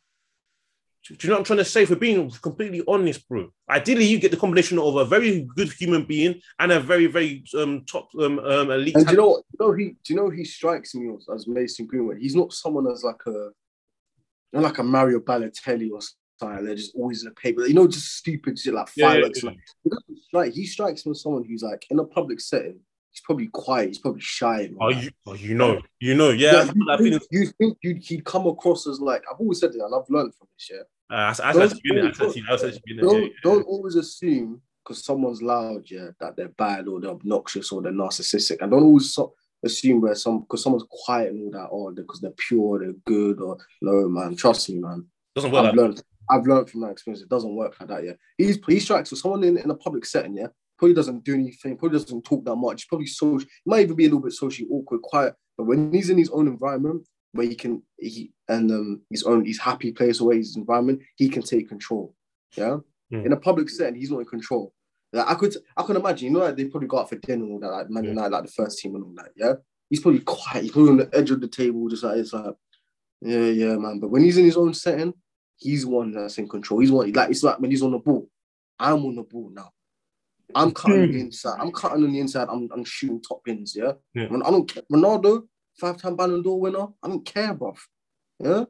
Do 1.09 1.17
you 1.21 1.29
know 1.31 1.35
what 1.37 1.39
I'm 1.41 1.45
trying 1.45 1.59
to 1.59 1.65
say? 1.65 1.85
For 1.87 1.97
being 1.97 2.31
completely 2.43 2.83
honest, 2.87 3.27
bro. 3.29 3.51
Ideally, 3.71 4.05
you 4.05 4.19
get 4.19 4.31
the 4.31 4.37
combination 4.37 4.79
of 4.79 4.97
a 4.97 5.05
very 5.05 5.49
good 5.57 5.73
human 5.73 6.05
being 6.05 6.41
and 6.59 6.71
a 6.73 6.81
very, 6.81 7.07
very 7.07 7.45
um, 7.57 7.85
top 7.87 8.09
um, 8.21 8.39
um, 8.41 8.71
elite. 8.71 8.95
And 8.97 9.07
do 9.07 9.13
you 9.13 9.17
know, 9.19 9.29
what- 9.29 9.45
you 9.53 9.59
know 9.67 9.73
he, 9.73 9.85
do 10.05 10.13
you 10.13 10.17
know 10.17 10.31
he 10.31 10.45
strikes 10.45 10.95
me 10.95 11.11
as, 11.15 11.27
as 11.35 11.49
Mason 11.49 11.87
Greenwood? 11.87 12.19
He's 12.19 12.35
not 12.37 12.53
someone 12.53 12.87
as 12.91 13.03
like 13.05 13.21
a, 13.27 13.31
you 13.31 13.53
know, 14.53 14.61
like 14.61 14.79
a 14.79 14.83
Mario 14.83 15.21
Balotelli 15.21 15.91
or 15.91 16.01
something. 16.03 16.65
They're 16.65 16.75
just 16.75 16.95
always 16.95 17.23
in 17.23 17.31
the 17.31 17.35
paper. 17.35 17.67
You 17.67 17.75
know, 17.75 17.89
just 17.89 18.17
stupid 18.17 18.59
shit 18.59 18.75
like 18.75 18.89
Yeah, 18.95 19.07
yeah, 19.07 19.13
fireworks. 19.13 19.43
yeah. 19.43 19.51
Like, 19.85 19.99
he 20.07 20.17
strike. 20.27 20.53
He 20.55 20.67
strikes 20.67 21.07
me 21.07 21.11
as 21.13 21.23
someone 21.23 21.45
who's 21.45 21.63
like 21.63 21.87
in 21.91 21.99
a 21.99 22.05
public 22.05 22.41
setting. 22.41 22.81
He's 23.11 23.23
probably 23.23 23.47
quiet. 23.49 23.89
He's 23.89 23.99
probably 23.99 24.21
shy. 24.21 24.61
and 24.63 24.77
Oh, 24.81 24.91
you, 24.91 25.11
oh, 25.27 25.35
you 25.35 25.55
know, 25.55 25.81
you 25.99 26.15
know, 26.15 26.31
yeah. 26.31 26.53
Yeah, 26.53 26.61
I 26.61 26.65
feel 26.73 26.87
that 26.87 27.01
you, 27.01 27.11
think, 27.11 27.23
you 27.31 27.47
think 27.59 27.79
you'd, 27.83 28.05
he'd 28.05 28.25
come 28.25 28.47
across 28.47 28.87
as 28.87 29.01
like 29.01 29.25
I've 29.33 29.41
always 29.41 29.59
said 29.59 29.73
that, 29.73 29.83
and 29.85 29.95
I've 29.95 30.09
learned 30.11 30.35
from 30.35 30.47
this. 30.57 30.69
Yeah, 30.71 30.83
Uh, 31.11 31.33
Don't- 31.35 31.63
actually 31.63 31.81
been 31.85 31.99
it. 31.99 32.07
Actually, 32.07 32.45
I 32.49 32.53
actually 32.55 32.83
been 32.87 32.97
don't 32.99 33.15
Yeah, 33.15 33.21
yeah. 33.21 33.29
don't 33.43 33.67
always 33.67 33.95
assume 33.97 34.61
because 34.85 35.05
someone's 35.05 35.43
loud, 35.43 35.85
yeah, 35.91 36.09
that 36.21 36.37
they're 36.37 36.49
bad 36.49 36.89
or 36.89 37.01
they're 37.01 37.11
obnoxious 37.11 37.73
or 37.73 37.83
they're 37.83 37.93
narcissistic, 37.93 38.59
and 38.61 38.71
don't 38.71 38.83
always 38.83 39.13
so, 39.13 39.35
assume 39.65 40.01
where 40.01 40.15
some 40.15 40.41
because 40.41 40.63
someone's 40.63 40.87
quiet 40.91 41.33
and 41.33 41.43
all 41.45 41.51
that, 41.51 41.67
or 41.69 41.93
because 41.93 42.21
they're 42.21 42.33
pure, 42.37 42.81
they're 42.81 42.93
good, 43.07 43.41
or 43.41 43.59
no, 43.83 44.09
man. 44.09 44.37
Trust 44.37 44.69
me, 44.71 44.77
man. 44.77 45.07
Doesn't 45.35 45.51
work 45.51 45.67
I've 45.67 45.75
learned. 45.75 46.03
I've 46.31 46.47
learned 46.47 46.69
from 46.69 46.83
that 46.83 46.91
experience. 46.91 47.23
It 47.23 47.31
doesn't 47.31 47.57
work 47.57 47.75
like 47.81 47.89
that. 47.89 48.05
Yeah, 48.05 48.13
he's 48.37 48.59
he 48.67 48.81
strikes 48.81 49.11
with 49.11 49.21
someone 49.21 49.45
in, 49.45 49.57
in 49.57 49.71
a 49.71 49.75
public 49.75 50.05
setting. 50.05 50.37
Yeah, 50.37 50.49
probably 50.79 50.95
doesn't 50.95 51.25
do 51.25 51.35
anything. 51.35 51.77
Probably 51.77 51.99
doesn't 51.99 52.23
talk 52.23 52.45
that 52.45 52.57
much. 52.57 52.89
Probably 52.89 53.07
social. 53.07 53.49
He 53.49 53.71
might 53.71 53.81
even 53.81 53.97
be 53.97 54.05
a 54.05 54.09
little 54.09 54.23
bit 54.23 54.33
socially 54.33 54.69
awkward, 54.71 55.03
quiet. 55.03 55.35
But 55.57 55.65
when 55.65 55.93
he's 55.93 56.11
in 56.11 56.19
his 56.19 56.31
own 56.31 56.47
environment, 56.47 57.07
where 57.39 57.47
he 57.47 57.55
can 57.55 57.83
he 57.99 58.33
and 58.49 58.71
um 58.71 59.01
his 59.09 59.23
own 59.25 59.45
his 59.47 59.59
happy 59.59 59.93
place 59.93 60.21
away 60.21 60.37
his 60.39 60.57
environment, 60.57 61.01
he 61.17 61.29
can 61.29 61.43
take 61.43 61.69
control. 61.69 62.15
Yeah, 62.57 62.79
Mm. 63.13 63.25
in 63.27 63.33
a 63.33 63.37
public 63.37 63.71
setting, 63.71 63.95
he's 63.99 64.11
not 64.11 64.19
in 64.19 64.27
control. 64.27 64.75
Like 65.15 65.27
I 65.29 65.35
could 65.35 65.55
I 65.77 65.83
can 65.85 65.97
imagine. 65.97 66.27
You 66.27 66.33
know, 66.35 66.41
like 66.45 66.57
they 66.57 66.67
probably 66.67 66.89
go 66.89 66.99
out 66.99 67.09
for 67.09 67.17
dinner 67.17 67.45
and 67.45 67.53
all 67.55 67.61
that, 67.61 67.71
like 67.77 67.89
Man 67.91 68.05
Yeah. 68.05 68.11
United, 68.11 68.33
like 68.33 68.45
the 68.45 68.51
first 68.53 68.79
team 68.79 68.95
and 68.97 69.05
all 69.05 69.15
that. 69.17 69.31
Yeah, 69.37 69.55
he's 69.89 70.01
probably 70.01 70.21
quiet. 70.21 70.65
He's 70.65 70.73
probably 70.73 70.91
on 70.91 70.97
the 70.99 71.11
edge 71.15 71.31
of 71.31 71.41
the 71.41 71.49
table, 71.49 71.89
just 71.89 72.03
like 72.05 72.19
it's 72.19 72.33
like. 72.35 72.55
Yeah, 73.21 73.47
yeah, 73.63 73.77
man. 73.77 73.99
But 73.99 74.11
when 74.11 74.23
he's 74.23 74.37
in 74.39 74.45
his 74.45 74.57
own 74.57 74.73
setting, 74.75 75.13
he's 75.57 75.85
one 75.85 76.13
that's 76.13 76.39
in 76.39 76.49
control. 76.49 76.81
He's 76.81 76.93
one 76.93 77.11
like 77.13 77.31
it's 77.31 77.43
like 77.43 77.59
when 77.61 77.71
he's 77.71 77.83
on 77.83 77.93
the 77.93 77.99
ball. 77.99 78.29
I'm 78.79 79.05
on 79.07 79.17
the 79.17 79.23
ball 79.25 79.51
now. 79.53 79.71
I'm 80.55 80.71
cutting 80.71 81.03
on 81.03 81.13
the 81.13 81.21
inside. 81.21 81.59
I'm 81.61 81.73
cutting 81.73 82.05
on 82.05 82.13
the 82.13 82.21
inside. 82.21 82.49
I'm, 82.51 82.69
I'm 82.73 82.85
shooting 82.85 83.21
top 83.21 83.45
pins. 83.45 83.75
Yeah. 83.77 83.93
Yeah. 84.15 84.29
I 84.45 84.51
don't 84.51 84.69
care. 84.73 84.83
Ronaldo, 84.93 85.47
five 85.79 85.97
time 86.01 86.17
Ballon 86.17 86.43
d'Or 86.43 86.61
winner. 86.61 86.87
I 87.03 87.09
don't 87.09 87.25
care, 87.25 87.55
bruv. 87.55 87.77
Yeah. 88.39 88.65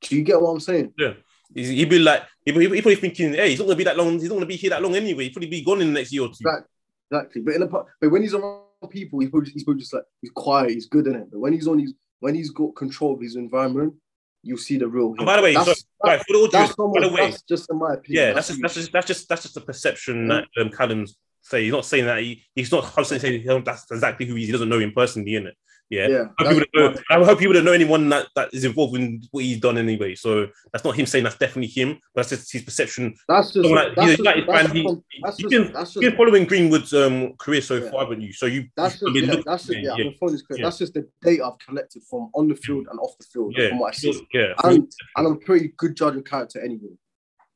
Do 0.00 0.16
you 0.16 0.22
get 0.22 0.40
what 0.40 0.50
I'm 0.50 0.60
saying? 0.60 0.92
Yeah. 0.98 1.14
he'd 1.54 1.88
be 1.88 1.98
like, 1.98 2.22
he'd, 2.44 2.52
be- 2.54 2.60
he'd 2.68 2.82
probably 2.82 2.96
thinking, 2.96 3.34
hey, 3.34 3.50
he's 3.50 3.58
not 3.58 3.66
gonna 3.66 3.76
be 3.76 3.84
that 3.84 3.96
long. 3.96 4.12
He's 4.14 4.28
not 4.28 4.34
gonna 4.34 4.46
be 4.46 4.56
here 4.56 4.70
that 4.70 4.82
long 4.82 4.96
anyway. 4.96 5.24
He'd 5.24 5.32
probably 5.32 5.48
be 5.50 5.64
gone 5.64 5.80
in 5.80 5.88
the 5.88 6.00
next 6.00 6.12
year 6.12 6.22
or 6.22 6.28
two. 6.28 6.44
Right. 6.44 6.62
Exactly. 7.10 7.42
But 7.42 7.54
in 7.54 7.62
a 7.62 7.66
but 7.66 7.86
when 8.00 8.22
he's 8.22 8.34
around 8.34 8.62
people, 8.90 9.20
he's 9.20 9.30
probably, 9.30 9.50
he's 9.50 9.64
probably 9.64 9.80
just 9.80 9.92
like 9.94 10.04
he's 10.20 10.30
quiet. 10.34 10.70
He's 10.70 10.86
good 10.88 11.06
in 11.06 11.14
it. 11.14 11.30
But 11.30 11.40
when 11.40 11.52
he's 11.52 11.68
on 11.68 11.78
his 11.78 11.94
when 12.20 12.34
he's 12.34 12.50
got 12.50 12.74
control 12.74 13.14
of 13.14 13.20
his 13.20 13.36
environment, 13.36 13.94
you 14.42 14.56
see 14.56 14.78
the 14.78 14.88
real. 14.88 15.14
By 15.14 15.36
the 15.36 15.42
way, 15.42 15.54
That's- 15.54 15.80
so, 15.80 15.86
right, 16.08 16.18
for 16.18 16.32
the 16.32 16.38
audience, 16.38 16.52
that's, 16.52 16.74
by 16.74 17.00
the 17.00 17.08
way, 17.12 17.30
that's 17.30 17.42
just 17.42 17.70
in 17.70 17.78
my 17.78 17.94
opinion. 17.94 18.24
yeah, 18.28 18.32
that's 18.32 18.48
just 18.48 18.60
that's 18.62 18.74
just 18.74 18.92
that's 18.92 19.06
just 19.06 19.28
that's 19.28 19.42
just 19.42 19.54
the 19.54 19.60
perception 19.60 20.28
Yeah. 20.28 20.40
that 20.56 20.62
um, 20.62 20.70
Callum's 20.70 21.16
say. 21.42 21.64
He's 21.64 21.72
not 21.72 21.84
saying 21.84 22.06
that 22.06 22.20
he, 22.22 22.42
he's 22.54 22.72
not 22.72 22.84
constantly 22.84 23.44
saying 23.44 23.62
that's 23.64 23.90
exactly 23.90 24.26
who 24.26 24.34
he 24.34 24.42
is. 24.42 24.48
He 24.48 24.52
doesn't 24.52 24.68
know 24.68 24.78
him 24.80 24.92
personally, 24.96 25.32
innit? 25.32 25.52
Yeah. 25.92 26.08
yeah. 26.08 26.24
I 26.38 26.44
hope, 26.44 26.56
that's 26.56 26.58
people 26.58 26.82
don't 26.82 26.94
know, 26.94 27.02
I 27.10 27.24
hope 27.24 27.38
people 27.38 27.52
don't 27.52 27.64
know 27.66 27.72
anyone 27.72 28.08
that, 28.08 28.26
that 28.34 28.48
is 28.54 28.64
involved 28.64 28.96
in 28.96 29.22
what 29.30 29.44
he's 29.44 29.60
done 29.60 29.76
anyway. 29.76 30.14
So 30.14 30.48
that's 30.72 30.84
not 30.84 30.96
him 30.96 31.04
saying 31.04 31.24
that's 31.24 31.36
definitely 31.36 31.66
him, 31.68 31.98
but 32.14 32.26
that's 32.26 32.30
just 32.30 32.50
his 32.50 32.62
perception. 32.62 33.14
That's 33.28 33.52
just, 33.52 33.68
like- 33.68 33.94
that's 33.94 34.08
he's 34.08 34.16
just, 34.16 34.20
a 34.20 34.40
United 34.40 34.46
fan, 34.46 34.70
he- 34.74 34.82
just, 34.84 35.38
You've 35.40 35.50
been, 35.50 35.72
been 36.00 36.16
following 36.16 36.44
Greenwood's 36.46 36.94
um, 36.94 37.34
career 37.36 37.60
so 37.60 37.74
Yeah. 37.76 37.90
far, 37.90 38.00
haven't 38.04 38.22
you? 38.22 38.32
So 38.32 38.46
you, 38.46 38.68
that's 38.74 38.98
just, 39.00 39.14
yeah, 39.14 39.36
that's 39.44 39.66
just, 39.66 39.78
yeah, 39.78 39.94
yeah, 39.98 40.04
I'm 40.06 40.14
phone 40.18 40.34
is 40.34 40.40
correct. 40.42 40.60
yeah. 40.60 40.66
That's 40.66 40.78
just 40.78 40.94
the 40.94 41.06
data 41.22 41.44
I've 41.44 41.58
collected 41.58 42.02
from 42.08 42.30
on 42.34 42.48
the 42.48 42.56
field 42.56 42.86
and 42.90 42.98
off 42.98 43.16
the 43.18 43.26
field 43.30 43.54
yeah, 43.58 43.68
from 43.68 43.78
what 43.80 43.94
I 43.94 43.96
see. 43.96 44.26
yeah. 44.32 44.54
And, 44.64 44.90
and 45.16 45.26
I'm 45.26 45.32
a 45.34 45.36
pretty 45.36 45.74
good 45.76 45.94
judge 45.94 46.16
of 46.16 46.24
character 46.24 46.60
anyway. 46.64 46.96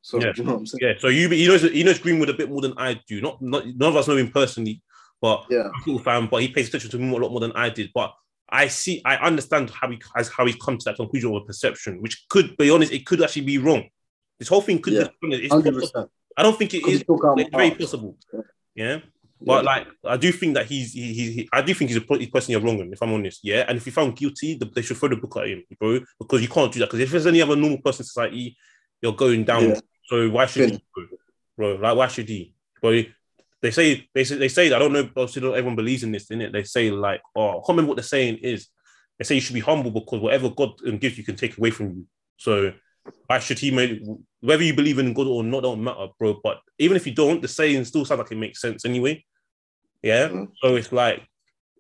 So, 0.03 0.21
Yeah. 0.21 0.33
you 0.37 0.45
know 0.45 0.53
what 0.53 0.59
I'm 0.61 0.67
saying? 0.67 0.81
Yeah, 0.83 0.93
so 0.99 1.09
you 1.09 1.29
he 1.31 1.49
knows 1.49 1.63
he 1.63 1.83
knows 1.83 1.99
Greenwood 1.99 2.29
a 2.29 2.35
bit 2.35 2.51
more 2.51 2.61
than 2.61 2.75
I 2.77 3.01
do. 3.09 3.21
Not, 3.23 3.41
not 3.43 3.67
none 3.67 3.89
of 3.89 3.97
us 3.97 4.07
know 4.07 4.17
him 4.17 4.31
personally, 4.31 4.81
but 5.21 5.47
Yeah. 5.51 5.63
I'm 5.63 5.67
a 5.71 5.73
football 5.85 5.99
fan. 6.05 6.29
But 6.31 6.43
he 6.43 6.49
pays 6.49 6.69
attention 6.69 6.91
to 6.91 6.99
him 6.99 7.13
a 7.13 7.17
lot 7.17 7.31
more 7.33 7.41
than 7.41 7.51
I 7.53 7.71
did. 7.71 7.91
But 7.93 8.13
I 8.49 8.69
see, 8.69 9.03
I 9.05 9.17
understand 9.17 9.71
how 9.71 9.91
he 9.91 9.99
has 10.15 10.29
how 10.29 10.47
he's 10.47 10.57
come 10.57 10.79
to 10.79 10.85
that 10.87 10.97
conclusion 10.97 11.31
of 11.35 11.43
a 11.43 11.45
perception, 11.47 12.01
which 12.01 12.27
could 12.29 12.57
be 12.57 12.71
honest, 12.71 12.93
it 12.93 13.05
could 13.05 13.23
actually 13.23 13.43
be 13.43 13.59
wrong. 13.59 13.85
This 14.39 14.49
whole 14.49 14.61
thing 14.61 14.81
could 14.81 14.93
Yeah. 14.93 15.09
be 15.21 15.35
it's 15.35 15.53
100%. 15.55 16.09
I 16.37 16.43
don't 16.43 16.57
think 16.59 16.75
it 16.75 16.87
is. 16.87 17.03
Very 17.53 17.71
possible. 17.73 18.17
Yeah. 18.75 19.01
But 19.41 19.65
like, 19.65 19.87
I 20.05 20.17
do 20.17 20.33
think 20.33 20.55
that 20.55 20.67
he's 20.67 20.93
he, 20.93 21.13
he, 21.13 21.33
he- 21.33 21.49
I 21.53 21.61
do 21.61 21.75
think 21.75 21.91
he's 21.91 21.99
a 21.99 22.01
pro- 22.03 22.19
he's 22.19 22.31
personally 22.31 22.61
a 22.61 22.65
wrong 22.65 22.79
one, 22.79 22.91
if 22.93 23.03
I'm 23.03 23.13
honest. 23.13 23.41
Yeah, 23.43 23.65
and 23.69 23.77
if 23.77 23.85
he 23.85 23.91
found 23.91 24.17
guilty, 24.17 24.55
the, 24.55 24.65
they 24.65 24.81
should 24.83 24.97
throw 24.97 25.11
the 25.11 25.17
book 25.17 25.37
at 25.37 25.49
him, 25.49 25.63
bro, 25.79 26.01
because 26.19 26.41
you 26.41 26.49
can't 26.49 26.73
do 26.73 26.79
that. 26.81 26.87
Because 26.87 27.01
if 27.01 27.11
there's 27.11 27.27
any 27.27 27.43
other 27.43 27.55
normal 27.57 27.79
person 27.83 28.03
in 28.03 28.07
society, 28.07 28.57
you're 29.03 29.13
going 29.13 29.45
down. 29.45 29.69
Yeah. 29.71 29.81
So 30.07 30.31
why 30.31 30.47
should 30.47 30.71
Yeah. 30.71 30.77
he, 30.77 30.85
bro? 30.95 31.07
bro? 31.57 31.75
Like, 31.83 31.97
why 31.97 32.07
should 32.09 32.29
he, 32.31 32.55
bro? 32.81 33.03
They 33.67 33.73
say 33.73 34.09
they 34.15 34.23
say 34.23 34.37
they 34.37 34.47
say 34.47 34.73
I 34.73 34.79
don't 34.79 34.93
know. 34.93 35.11
Obviously, 35.17 35.43
not 35.43 35.55
everyone 35.55 35.75
believes 35.75 36.05
in 36.05 36.13
this, 36.13 36.31
in 36.31 36.41
it. 36.41 36.53
They 36.53 36.63
say 36.63 36.89
like, 36.89 37.21
oh, 37.35 37.49
I 37.49 37.53
can't 37.55 37.71
remember 37.71 37.89
what 37.89 37.97
they're 37.97 38.05
saying 38.05 38.39
is. 38.39 38.69
They 39.19 39.25
say 39.25 39.35
you 39.35 39.41
should 39.41 39.55
be 39.55 39.61
humble 39.61 39.91
because 39.91 40.21
whatever 40.21 40.51
God 40.51 40.79
gives 41.01 41.19
you 41.19 41.25
can 41.25 41.35
take 41.35 41.59
away 41.59 41.71
from 41.71 41.87
you. 41.89 42.07
So 42.37 42.73
why 43.27 43.41
should 43.41 43.59
he 43.59 43.73
make 43.73 44.03
whether 44.41 44.63
you 44.63 44.73
believe 44.73 45.01
in 45.01 45.15
God 45.15 45.27
or 45.27 45.43
not 45.43 45.65
don't 45.65 45.83
matter, 45.83 46.07
bro. 46.17 46.39
But 46.45 46.61
even 46.79 46.97
if 46.97 47.09
you 47.09 47.15
don't, 47.15 47.43
the 47.43 47.49
saying 47.49 47.87
still 47.87 48.05
sounds 48.05 48.21
like 48.21 48.31
it 48.31 48.37
makes 48.37 48.61
sense 48.61 48.85
anyway. 48.85 49.25
Yeah. 50.01 50.29
Mhm. 50.29 50.53
So 50.63 50.77
it's 50.77 50.93
like, 50.93 51.27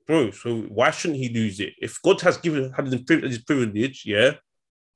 bro. 0.09 0.33
So 0.33 0.63
why 0.63 0.91
shouldn't 0.91 1.21
he 1.21 1.29
lose 1.29 1.61
it? 1.61 1.75
If 1.81 2.03
God 2.03 2.21
has 2.23 2.37
given 2.39 2.73
had 2.73 2.89
his 2.89 3.43
privilege, 3.45 4.03
yeah. 4.05 4.33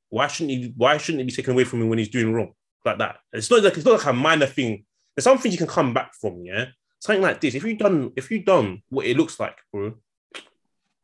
Why 0.09 0.27
shouldn't 0.27 0.59
he? 0.59 0.75
Why 0.77 0.97
shouldn't 0.97 1.23
it 1.23 1.27
be 1.27 1.33
taken 1.33 1.53
away 1.53 1.63
from 1.63 1.83
him 1.83 1.89
when 1.89 1.99
he's 1.99 2.09
doing 2.09 2.33
wrong 2.33 2.53
like 2.85 2.99
that? 2.99 3.19
It's 3.33 3.49
not 3.49 3.63
like 3.63 3.77
it's 3.77 3.87
not 3.87 3.99
like 3.99 4.07
a 4.07 4.13
minor 4.13 4.47
thing. 4.47 4.85
There's 5.15 5.25
something 5.25 5.53
you 5.53 5.59
can 5.59 5.69
come 5.69 5.95
back 5.95 6.13
from. 6.21 6.45
Yeah. 6.45 6.67
Something 7.01 7.23
like 7.23 7.41
this. 7.41 7.55
If 7.55 7.65
you 7.65 7.75
done, 7.75 8.13
if 8.15 8.31
you 8.31 8.43
done 8.43 8.83
what 8.91 9.07
it 9.07 9.17
looks 9.17 9.41
like, 9.41 9.57
bro. 9.73 9.95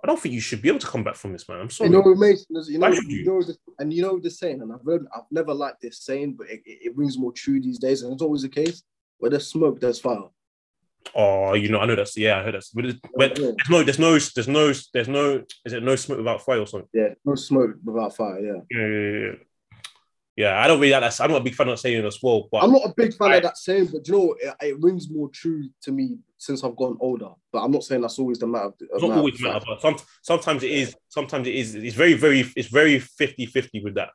I 0.05 0.07
don't 0.07 0.21
think 0.21 0.35
you 0.35 0.41
should 0.41 0.63
be 0.63 0.69
able 0.69 0.79
to 0.79 0.87
come 0.87 1.03
back 1.03 1.17
from 1.17 1.33
this, 1.33 1.49
man. 1.49 1.59
I'm 1.59 1.71
sorry. 1.71 1.91
You 1.91 1.97
know, 1.97 2.05
you 2.05 2.79
know, 2.79 2.89
you 2.89 3.03
you? 3.09 3.25
know, 3.25 3.43
the, 3.43 3.57
and 3.79 3.93
you 3.93 4.03
know 4.03 4.21
the 4.21 4.31
saying, 4.31 4.61
and 4.61 4.71
I've 4.73 4.85
heard, 4.85 5.07
I've 5.13 5.23
never 5.31 5.55
liked 5.55 5.81
this 5.81 6.01
saying, 6.01 6.35
but 6.35 6.49
it, 6.49 6.61
it, 6.67 6.79
it 6.85 6.97
rings 6.97 7.19
more 7.19 7.33
true 7.33 7.61
these 7.61 7.79
days, 7.79 8.03
and 8.03 8.13
it's 8.13 8.23
always 8.23 8.43
the 8.43 8.49
case. 8.49 8.83
Where 9.19 9.31
there's 9.31 9.49
smoke, 9.49 9.81
there's 9.81 9.99
fire. 9.99 10.29
Oh, 11.15 11.55
you 11.55 11.71
know, 11.71 11.81
I 11.81 11.87
know 11.87 11.97
that's 11.97 12.17
yeah, 12.17 12.39
I 12.39 12.43
heard 12.43 12.55
that's. 12.55 12.71
But, 12.71 13.01
but 13.17 13.37
there's 13.37 13.69
no, 13.71 13.83
there's 13.83 13.99
no, 13.99 14.19
there's 14.19 14.49
no, 14.49 14.73
there's 14.93 15.09
no. 15.09 15.43
Is 15.65 15.73
it 15.73 15.83
no 15.83 15.97
smoke 15.97 16.19
without 16.19 16.43
fire 16.43 16.61
or 16.61 16.67
something? 16.67 16.89
Yeah, 16.93 17.15
no 17.25 17.35
smoke 17.35 17.77
without 17.83 18.15
fire. 18.15 18.39
Yeah, 18.39 18.61
Yeah, 18.71 18.87
yeah, 18.87 19.19
yeah, 19.19 19.33
yeah. 20.37 20.61
I 20.61 20.67
don't 20.67 20.79
really 20.81 20.93
like 20.93 21.03
that. 21.03 21.21
I'm 21.21 21.31
not 21.31 21.41
a 21.41 21.45
big 21.45 21.55
fan 21.55 21.69
of 21.69 21.79
saying 21.81 21.99
it 21.99 22.05
as 22.05 22.19
well, 22.23 22.49
but 22.51 22.63
I'm 22.63 22.73
not 22.73 22.85
a 22.85 22.95
big 22.97 23.15
fan 23.15 23.33
I- 23.33 23.37
of 23.37 23.43
that 23.45 23.59
saying, 23.59 23.89
but 23.93 24.07
you 24.07 24.15
know, 24.15 24.37
it, 24.39 24.55
it 24.61 24.81
rings 24.81 25.11
more 25.11 25.29
true 25.31 25.69
to 25.83 25.93
me 25.93 26.19
since 26.39 26.63
I've 26.63 26.77
gotten 26.77 26.99
older. 27.01 27.31
But 27.53 27.63
I'm 27.63 27.71
not 27.71 27.85
saying 27.85 28.03
that's 28.03 28.19
always 28.19 28.39
the 28.39 28.47
matter. 28.47 28.73
it's 28.79 29.03
not 29.03 29.17
always 29.17 29.41
matter. 29.41 29.65
But 29.67 29.81
some, 29.81 29.97
sometimes 30.23 30.63
it 30.63 30.71
is. 30.71 30.95
Sometimes 31.09 31.47
it 31.49 31.55
is. 31.55 31.75
It's 31.75 31.97
very, 31.97 32.15
very, 32.15 32.41
it's 32.55 32.69
very 32.69 33.01
50-50 33.01 33.83
with 33.83 33.95
that. 33.95 34.11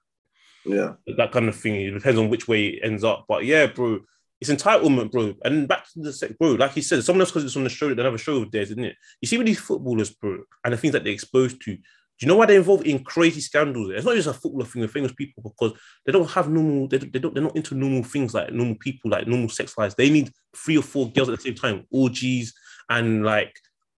Yeah, 0.64 0.94
that 1.18 1.32
kind 1.32 1.50
of 1.50 1.56
thing. 1.56 1.76
It 1.76 1.92
depends 1.92 2.20
on 2.20 2.30
which 2.30 2.48
way 2.48 2.68
it 2.68 2.86
ends 2.86 3.04
up. 3.04 3.26
But 3.28 3.46
yeah, 3.46 3.66
bro, 3.66 4.02
it's 4.40 4.52
entitlement, 4.52 5.12
bro. 5.12 5.34
And 5.44 5.68
back 5.68 5.86
to 5.94 6.02
the 6.02 6.14
sec, 6.14 6.38
bro. 6.38 6.52
Like 6.52 6.74
he 6.74 6.82
said, 6.82 7.04
someone 7.04 7.22
else 7.22 7.32
because 7.32 7.46
it's 7.46 7.58
on 7.58 7.64
the 7.64 7.70
show. 7.70 7.94
They 7.94 8.04
have 8.04 8.14
a 8.14 8.20
show 8.20 8.38
of 8.44 8.52
theirs, 8.52 8.70
isn't 8.72 8.84
it? 8.84 8.96
You 9.22 9.28
see 9.28 9.38
with 9.40 9.48
these 9.48 9.60
footballers, 9.60 10.12
bro, 10.12 10.44
and 10.64 10.74
the 10.74 10.78
things 10.78 10.92
that 10.94 11.04
they're 11.04 11.14
exposed 11.14 11.62
to. 11.64 11.78
You 12.22 12.28
know 12.28 12.36
why 12.36 12.46
they're 12.46 12.58
involved 12.58 12.86
in 12.86 13.04
crazy 13.04 13.42
scandals? 13.42 13.90
It's 13.92 14.06
not 14.06 14.16
just 14.16 14.28
a 14.28 14.34
footballer 14.34 14.66
thing 14.66 14.84
with 14.84 14.92
famous 14.92 15.12
people 15.14 15.42
because 15.44 15.78
they 16.06 16.12
don't 16.12 16.30
have 16.30 16.50
normal. 16.50 16.88
They, 16.88 17.00
don't- 17.00 17.12
they 17.12 17.20
don't. 17.20 17.34
They're 17.34 17.44
not 17.44 17.56
into 17.56 17.74
normal 17.76 18.04
things 18.04 18.34
like 18.34 18.52
normal 18.54 18.76
people, 18.76 19.10
like 19.10 19.28
normal 19.28 19.50
sex 19.50 19.76
lives. 19.78 19.96
They 19.96 20.10
need 20.10 20.32
three 20.56 20.78
or 20.78 20.84
four 20.84 21.10
girls 21.12 21.30
at 21.30 21.38
the 21.38 21.42
same 21.44 21.56
time, 21.56 21.86
orgies 21.92 22.54
and 22.90 23.24
like 23.26 23.54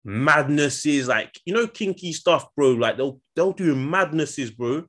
madnesses, 0.05 1.07
like 1.07 1.31
you 1.45 1.53
know, 1.53 1.67
kinky 1.67 2.13
stuff, 2.13 2.47
bro. 2.55 2.71
Like 2.71 2.97
they'll 2.97 3.19
they'll 3.35 3.51
do 3.53 3.75
madnesses, 3.75 4.51
bro. 4.51 4.85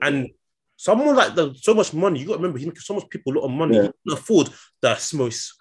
And 0.00 0.28
someone 0.76 1.16
like 1.16 1.34
the 1.34 1.54
so 1.54 1.74
much 1.74 1.92
money, 1.92 2.20
you 2.20 2.26
got 2.26 2.32
to 2.34 2.38
remember, 2.38 2.58
he 2.58 2.66
makes 2.66 2.86
so 2.86 2.94
much 2.94 3.08
people 3.10 3.32
a 3.32 3.36
lot 3.38 3.44
of 3.46 3.50
money. 3.50 3.76
Yeah. 3.76 3.82
He 3.82 3.88
can 4.10 4.18
afford 4.18 4.48
the 4.80 5.10
most 5.14 5.54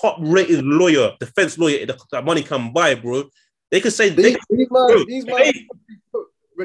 top 0.00 0.16
rated 0.20 0.64
lawyer, 0.64 1.12
defense 1.18 1.58
lawyer 1.58 1.84
that, 1.86 2.24
money 2.24 2.42
can 2.42 2.72
buy, 2.72 2.94
bro. 2.94 3.24
They 3.70 3.80
could 3.80 3.92
say 3.92 4.08
they, 4.10 4.22
these, 4.22 4.36
these 4.50 4.68
man, 4.70 5.04
these 5.06 5.24
they- 5.24 5.32
man 5.32 5.52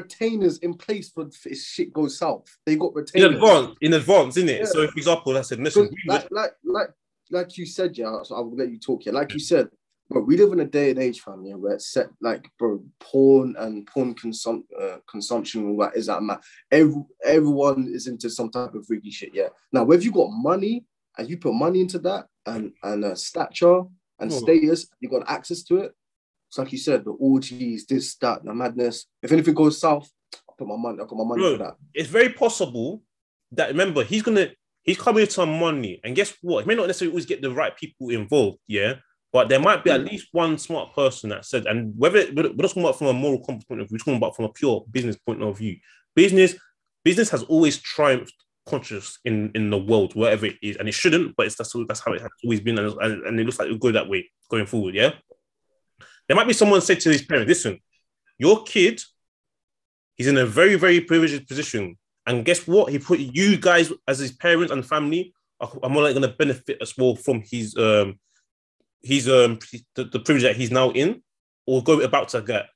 retainers 0.00 0.58
in 0.58 0.72
place 0.74 1.10
for 1.10 1.28
if 1.46 1.58
shit 1.58 1.92
goes 1.92 2.18
south. 2.18 2.46
They 2.64 2.76
got 2.76 2.92
in 2.92 2.94
retainers. 3.02 3.34
advance, 3.36 3.76
in 3.80 3.92
advance, 3.94 4.36
isn't 4.36 4.48
it? 4.48 4.60
Yeah. 4.60 4.66
So, 4.66 4.86
for 4.88 4.98
example, 4.98 5.36
I 5.36 5.42
said, 5.42 5.60
listen, 5.60 5.90
like, 6.06 6.28
like, 6.30 6.52
like, 6.64 6.90
like 7.30 7.58
you 7.58 7.66
said, 7.66 7.96
yeah. 7.98 8.22
So 8.22 8.36
I 8.36 8.40
will 8.40 8.56
let 8.56 8.70
you 8.70 8.78
talk 8.78 9.02
here. 9.02 9.12
Like 9.12 9.32
you 9.32 9.40
said, 9.40 9.66
But 10.08 10.26
we 10.28 10.36
live 10.36 10.52
in 10.52 10.60
a 10.60 10.64
day 10.78 10.90
and 10.90 11.00
age, 11.00 11.18
family, 11.20 11.52
where 11.54 11.74
it's 11.74 11.88
set 11.92 12.08
like, 12.20 12.44
bro, 12.58 12.80
porn 13.00 13.56
and 13.58 13.84
porn 13.88 14.14
consum- 14.14 14.62
uh, 14.80 14.98
consumption 15.10 15.66
all 15.68 15.78
that 15.82 15.96
is 15.96 16.06
that 16.06 16.22
man. 16.22 16.38
Every, 16.70 17.02
everyone 17.24 17.80
is 17.96 18.06
into 18.06 18.30
some 18.30 18.50
type 18.50 18.72
of 18.74 18.86
freaky 18.86 19.10
shit. 19.10 19.32
Yeah. 19.34 19.48
Now, 19.72 19.82
whether 19.84 20.04
you 20.06 20.12
got 20.12 20.30
money 20.30 20.84
and 21.18 21.28
you 21.28 21.36
put 21.38 21.54
money 21.54 21.80
into 21.80 21.98
that 22.00 22.26
and 22.52 22.72
and 22.84 23.04
uh, 23.04 23.14
stature 23.16 23.82
and 24.20 24.30
Oh. 24.32 24.38
status, 24.42 24.86
you 25.00 25.08
got 25.08 25.28
access 25.36 25.62
to 25.64 25.74
it. 25.84 25.92
Like 26.58 26.72
you 26.72 26.78
said, 26.78 27.04
the 27.04 27.10
orgies, 27.10 27.86
this, 27.86 28.16
that, 28.16 28.44
the 28.44 28.54
madness. 28.54 29.06
If 29.22 29.32
anything 29.32 29.54
goes 29.54 29.80
south, 29.80 30.10
I'll 30.48 30.54
put 30.56 30.68
my 30.68 30.76
money. 30.76 30.98
I 31.00 31.06
got 31.06 31.16
my 31.16 31.24
money 31.24 31.42
Bro. 31.42 31.56
for 31.56 31.64
that. 31.64 31.74
It's 31.94 32.08
very 32.08 32.30
possible 32.30 33.02
that 33.52 33.68
remember 33.68 34.02
he's 34.04 34.22
gonna 34.22 34.48
he's 34.82 34.98
coming 34.98 35.22
with 35.22 35.32
some 35.32 35.58
money, 35.58 36.00
and 36.04 36.16
guess 36.16 36.34
what? 36.40 36.64
He 36.64 36.68
may 36.68 36.74
not 36.74 36.86
necessarily 36.86 37.12
always 37.12 37.26
get 37.26 37.42
the 37.42 37.52
right 37.52 37.76
people 37.76 38.10
involved, 38.10 38.58
yeah. 38.66 38.94
But 39.32 39.48
there 39.48 39.60
might 39.60 39.84
be 39.84 39.90
at 39.90 40.00
mm. 40.00 40.10
least 40.10 40.28
one 40.32 40.56
smart 40.56 40.94
person 40.94 41.30
that 41.30 41.44
said, 41.44 41.66
and 41.66 41.92
whether 41.98 42.24
we're 42.32 42.44
not 42.44 42.56
talking 42.58 42.82
about 42.82 42.96
from 42.96 43.08
a 43.08 43.12
moral 43.12 43.44
compass 43.44 43.64
point 43.64 43.80
of 43.80 43.88
view, 43.88 43.94
we're 43.94 43.98
talking 43.98 44.16
about 44.16 44.34
from 44.34 44.46
a 44.46 44.52
pure 44.52 44.84
business 44.90 45.16
point 45.16 45.42
of 45.42 45.58
view. 45.58 45.76
Business, 46.14 46.54
business 47.04 47.28
has 47.30 47.42
always 47.42 47.78
triumphed 47.78 48.32
conscious 48.66 49.18
in 49.24 49.50
in 49.54 49.70
the 49.70 49.78
world, 49.78 50.14
wherever 50.14 50.46
it 50.46 50.56
is, 50.62 50.76
and 50.76 50.88
it 50.88 50.94
shouldn't, 50.94 51.36
but 51.36 51.46
it's 51.46 51.56
that's, 51.56 51.74
that's 51.86 52.00
how 52.00 52.12
it 52.12 52.22
has 52.22 52.30
always 52.44 52.60
been, 52.60 52.78
and, 52.78 52.94
and, 53.00 53.26
and 53.26 53.40
it 53.40 53.44
looks 53.44 53.58
like 53.58 53.66
it'll 53.66 53.78
go 53.78 53.92
that 53.92 54.08
way 54.08 54.30
going 54.50 54.66
forward. 54.66 54.94
Yeah, 54.94 55.10
there 56.28 56.36
might 56.36 56.46
be 56.46 56.52
someone 56.52 56.80
said 56.80 57.00
to 57.00 57.10
his 57.10 57.22
parents, 57.22 57.48
"Listen, 57.48 57.78
your 58.38 58.64
kid, 58.64 59.02
he's 60.14 60.26
in 60.26 60.38
a 60.38 60.46
very 60.46 60.76
very 60.76 61.00
privileged 61.00 61.46
position, 61.48 61.96
and 62.26 62.44
guess 62.44 62.66
what? 62.66 62.90
He 62.90 62.98
put 62.98 63.18
you 63.18 63.56
guys 63.56 63.92
as 64.08 64.18
his 64.18 64.32
parents 64.32 64.72
and 64.72 64.84
family 64.84 65.34
are, 65.60 65.70
are 65.82 65.90
more 65.90 66.02
likely 66.02 66.20
going 66.20 66.30
to 66.30 66.36
benefit 66.36 66.78
as 66.80 66.96
well 66.96 67.16
from 67.16 67.42
his 67.42 67.76
um 67.76 68.18
his 69.02 69.28
um 69.28 69.58
the, 69.94 70.04
the 70.04 70.20
privilege 70.20 70.42
that 70.42 70.56
he's 70.56 70.70
now 70.70 70.90
in, 70.90 71.22
or 71.66 71.82
go 71.82 72.00
about 72.00 72.28
to 72.30 72.42
get. 72.42 72.66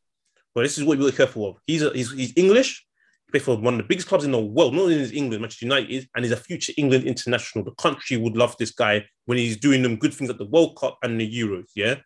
But 0.54 0.62
this 0.62 0.78
is 0.78 0.84
what 0.84 0.98
you're 0.98 1.12
careful 1.12 1.48
of. 1.48 1.56
He's 1.66 1.82
a, 1.82 1.90
he's 1.90 2.12
he's 2.12 2.32
English. 2.36 2.86
He 3.26 3.32
played 3.32 3.42
for 3.42 3.56
one 3.56 3.74
of 3.74 3.78
the 3.78 3.86
biggest 3.86 4.08
clubs 4.08 4.24
in 4.24 4.32
the 4.32 4.40
world, 4.40 4.74
not 4.74 4.82
only 4.82 4.96
is 5.00 5.12
England, 5.12 5.42
Manchester 5.42 5.66
United, 5.66 6.08
and 6.14 6.24
he's 6.24 6.32
a 6.32 6.36
future 6.36 6.72
England 6.76 7.04
international. 7.04 7.64
The 7.64 7.72
country 7.72 8.16
would 8.16 8.36
love 8.36 8.56
this 8.58 8.72
guy 8.72 9.04
when 9.26 9.38
he's 9.38 9.56
doing 9.56 9.82
them 9.82 9.96
good 9.96 10.14
things 10.14 10.30
at 10.30 10.38
the 10.38 10.46
World 10.46 10.76
Cup 10.76 10.98
and 11.02 11.20
the 11.20 11.40
Euros. 11.40 11.66
Yeah, 11.76 11.96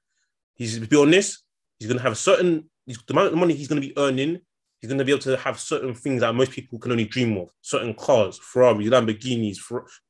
he's 0.54 0.78
to 0.78 0.86
be 0.86 0.96
honest, 0.96 1.42
he's 1.78 1.88
going 1.88 1.98
to 1.98 2.02
have 2.02 2.12
a 2.12 2.16
certain 2.16 2.68
the 2.86 2.96
amount 3.10 3.32
of 3.32 3.38
money 3.38 3.54
he's 3.54 3.68
going 3.68 3.80
to 3.80 3.86
be 3.86 3.96
earning. 3.96 4.40
He's 4.80 4.88
going 4.90 4.98
to 4.98 5.04
be 5.04 5.12
able 5.12 5.22
to 5.22 5.36
have 5.38 5.58
certain 5.58 5.94
things 5.94 6.20
that 6.20 6.34
most 6.34 6.50
people 6.50 6.78
can 6.78 6.92
only 6.92 7.06
dream 7.06 7.38
of: 7.38 7.48
certain 7.62 7.94
cars, 7.94 8.38
Ferraris, 8.38 8.88
Lamborghinis, 8.88 9.56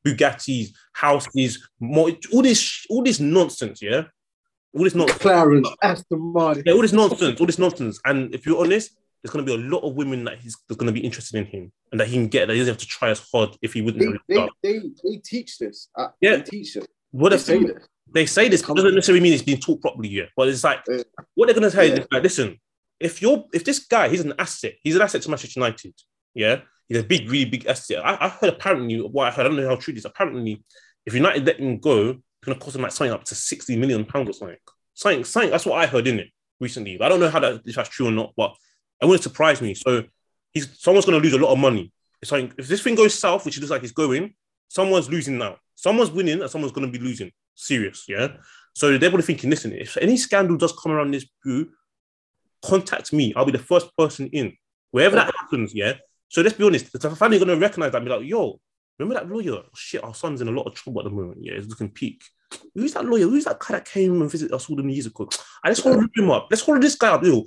Bugattis, 0.04 0.70
houses, 0.92 1.68
more, 1.78 2.10
all 2.32 2.42
this, 2.42 2.84
all 2.90 3.02
this 3.04 3.20
nonsense. 3.20 3.80
Yeah, 3.80 4.02
all 4.76 4.82
this 4.82 4.96
nonsense. 4.96 5.22
McLarens, 5.22 5.72
Aston 5.80 6.32
Martin. 6.32 6.64
Yeah, 6.66 6.72
all 6.72 6.82
this 6.82 6.92
nonsense, 6.92 7.40
all 7.40 7.46
this 7.46 7.58
nonsense. 7.58 8.00
And 8.04 8.34
if 8.34 8.44
you're 8.44 8.60
honest, 8.60 8.96
there's 9.22 9.32
going 9.32 9.46
to 9.46 9.56
be 9.56 9.62
a 9.62 9.68
lot 9.68 9.88
of 9.88 9.94
women 9.94 10.24
that 10.24 10.40
he's 10.40 10.56
that's 10.68 10.76
going 10.76 10.92
to 10.92 11.00
be 11.00 11.04
interested 11.06 11.38
in 11.38 11.46
him 11.46 11.72
and 11.92 12.00
that 12.00 12.08
he 12.08 12.14
can 12.14 12.26
get. 12.26 12.48
That 12.48 12.54
he 12.54 12.58
doesn't 12.58 12.74
have 12.74 12.80
to 12.80 12.86
try 12.86 13.10
as 13.10 13.24
hard 13.32 13.56
if 13.62 13.72
he 13.72 13.80
wouldn't. 13.80 14.20
They, 14.28 14.34
they, 14.34 14.48
they, 14.62 14.78
they 15.02 15.16
teach 15.24 15.58
this. 15.58 15.88
Uh, 15.94 16.08
Yeah. 16.20 16.36
They 16.36 16.42
teach 16.42 16.76
it. 16.76 16.88
What 17.12 17.30
They 17.30 17.38
say 17.38 17.62
this. 17.62 17.88
They 18.14 18.26
say 18.26 18.48
this 18.48 18.62
doesn't 18.62 18.94
necessarily 18.94 19.20
mean 19.22 19.32
it's 19.34 19.42
being 19.42 19.60
taught 19.60 19.80
properly 19.82 20.08
yet, 20.08 20.28
but 20.36 20.48
it's 20.48 20.64
like 20.64 20.80
Yeah. 20.88 21.02
what 21.34 21.46
they're 21.46 21.54
going 21.54 21.70
to 21.70 21.76
say 21.76 21.88
Yeah. 21.88 21.94
is 22.00 22.06
like, 22.10 22.22
listen, 22.22 22.58
if 23.00 23.20
you're 23.20 23.44
if 23.52 23.64
this 23.64 23.80
guy 23.80 24.08
he's 24.08 24.20
an 24.20 24.34
asset, 24.38 24.74
he's 24.82 24.96
an 24.96 25.02
asset 25.02 25.20
to 25.22 25.30
Manchester 25.30 25.60
United. 25.60 25.94
Yeah, 26.32 26.60
he's 26.88 26.98
a 26.98 27.04
big, 27.04 27.28
really 27.28 27.44
big 27.44 27.66
asset. 27.66 28.04
I, 28.04 28.16
I 28.20 28.28
heard 28.28 28.50
apparently 28.50 28.98
what 28.98 29.26
I 29.28 29.30
heard. 29.30 29.46
I 29.46 29.48
don't 29.48 29.56
know 29.56 29.68
how 29.68 29.76
true 29.76 29.92
this. 29.92 30.04
Apparently, 30.04 30.62
if 31.04 31.14
United 31.14 31.44
let 31.46 31.58
him 31.60 31.78
go, 31.78 32.10
it's 32.10 32.20
going 32.44 32.58
to 32.58 32.64
cost 32.64 32.76
him 32.76 32.82
like 32.82 32.92
something 32.92 33.12
up 33.12 33.24
to 33.24 33.34
sixty 33.34 33.76
million 33.76 34.04
pounds 34.04 34.30
or 34.30 34.32
something. 34.32 34.56
Something, 34.94 35.24
something. 35.24 35.50
That's 35.50 35.66
what 35.66 35.78
I 35.82 35.86
heard 35.86 36.06
in 36.06 36.20
it 36.20 36.28
recently. 36.60 37.00
I 37.00 37.08
don't 37.08 37.20
know 37.20 37.30
how 37.30 37.40
that 37.40 37.62
if 37.64 37.74
that's 37.74 37.88
true 37.88 38.08
or 38.08 38.12
not. 38.12 38.32
But 38.36 38.54
it 39.02 39.06
wouldn't 39.06 39.22
surprise 39.24 39.60
me. 39.60 39.74
So 39.74 40.04
he's 40.52 40.68
someone's 40.80 41.04
going 41.04 41.20
to 41.20 41.24
lose 41.24 41.34
a 41.34 41.44
lot 41.44 41.52
of 41.52 41.58
money. 41.58 41.92
It's 42.22 42.30
like 42.32 42.52
if 42.58 42.68
this 42.68 42.80
thing 42.82 42.94
goes 42.94 43.14
south, 43.14 43.44
which 43.44 43.56
it 43.56 43.60
looks 43.60 43.70
like 43.72 43.82
it's 43.82 43.92
going, 43.92 44.34
someone's 44.68 45.10
losing 45.10 45.36
now. 45.36 45.56
Someone's 45.74 46.10
winning 46.12 46.40
and 46.40 46.50
someone's 46.50 46.72
going 46.72 46.90
to 46.90 46.96
be 46.98 47.04
losing. 47.04 47.30
Serious, 47.55 48.05
yeah. 48.09 48.28
So 48.74 48.98
they're 48.98 49.10
probably 49.10 49.26
thinking, 49.26 49.51
listen, 49.51 49.72
if 49.72 49.97
any 49.98 50.16
scandal 50.16 50.56
does 50.56 50.72
come 50.72 50.93
around 50.93 51.12
this 51.12 51.26
brew, 51.43 51.70
contact 52.64 53.12
me. 53.12 53.32
I'll 53.36 53.44
be 53.44 53.52
the 53.52 53.59
first 53.59 53.97
person 53.97 54.28
in. 54.28 54.56
Wherever 54.90 55.16
that 55.16 55.32
happens, 55.39 55.74
yeah. 55.74 55.94
So 56.28 56.43
let's 56.43 56.56
be 56.56 56.64
honest, 56.64 56.93
the 56.93 57.10
family 57.14 57.39
going 57.39 57.48
to 57.48 57.56
recognize 57.56 57.93
that 57.93 57.98
and 57.98 58.06
be 58.06 58.12
like, 58.12 58.26
yo, 58.26 58.60
remember 58.98 59.20
that 59.20 59.28
lawyer? 59.28 59.52
Oh, 59.52 59.68
shit, 59.74 60.02
our 60.02 60.14
son's 60.14 60.40
in 60.40 60.48
a 60.48 60.51
lot 60.51 60.66
of 60.66 60.74
trouble 60.74 61.01
at 61.01 61.05
the 61.05 61.10
moment. 61.10 61.39
Yeah, 61.40 61.55
he's 61.55 61.68
looking 61.68 61.90
peak. 61.90 62.22
Who's 62.74 62.94
that 62.94 63.05
lawyer? 63.05 63.24
Who's 63.24 63.44
that 63.44 63.59
guy 63.59 63.74
that 63.74 63.85
came 63.85 64.20
and 64.20 64.31
visited 64.31 64.55
us 64.55 64.68
all 64.68 64.76
them 64.76 64.89
years 64.89 65.06
ago? 65.06 65.28
I 65.62 65.70
just 65.70 65.85
want 65.85 65.97
to 65.97 66.01
hold 66.01 66.10
him 66.16 66.31
up. 66.31 66.48
Let's 66.51 66.62
hold 66.62 66.82
this 66.82 66.97
guy 66.97 67.09
up, 67.09 67.22
yo. 67.22 67.44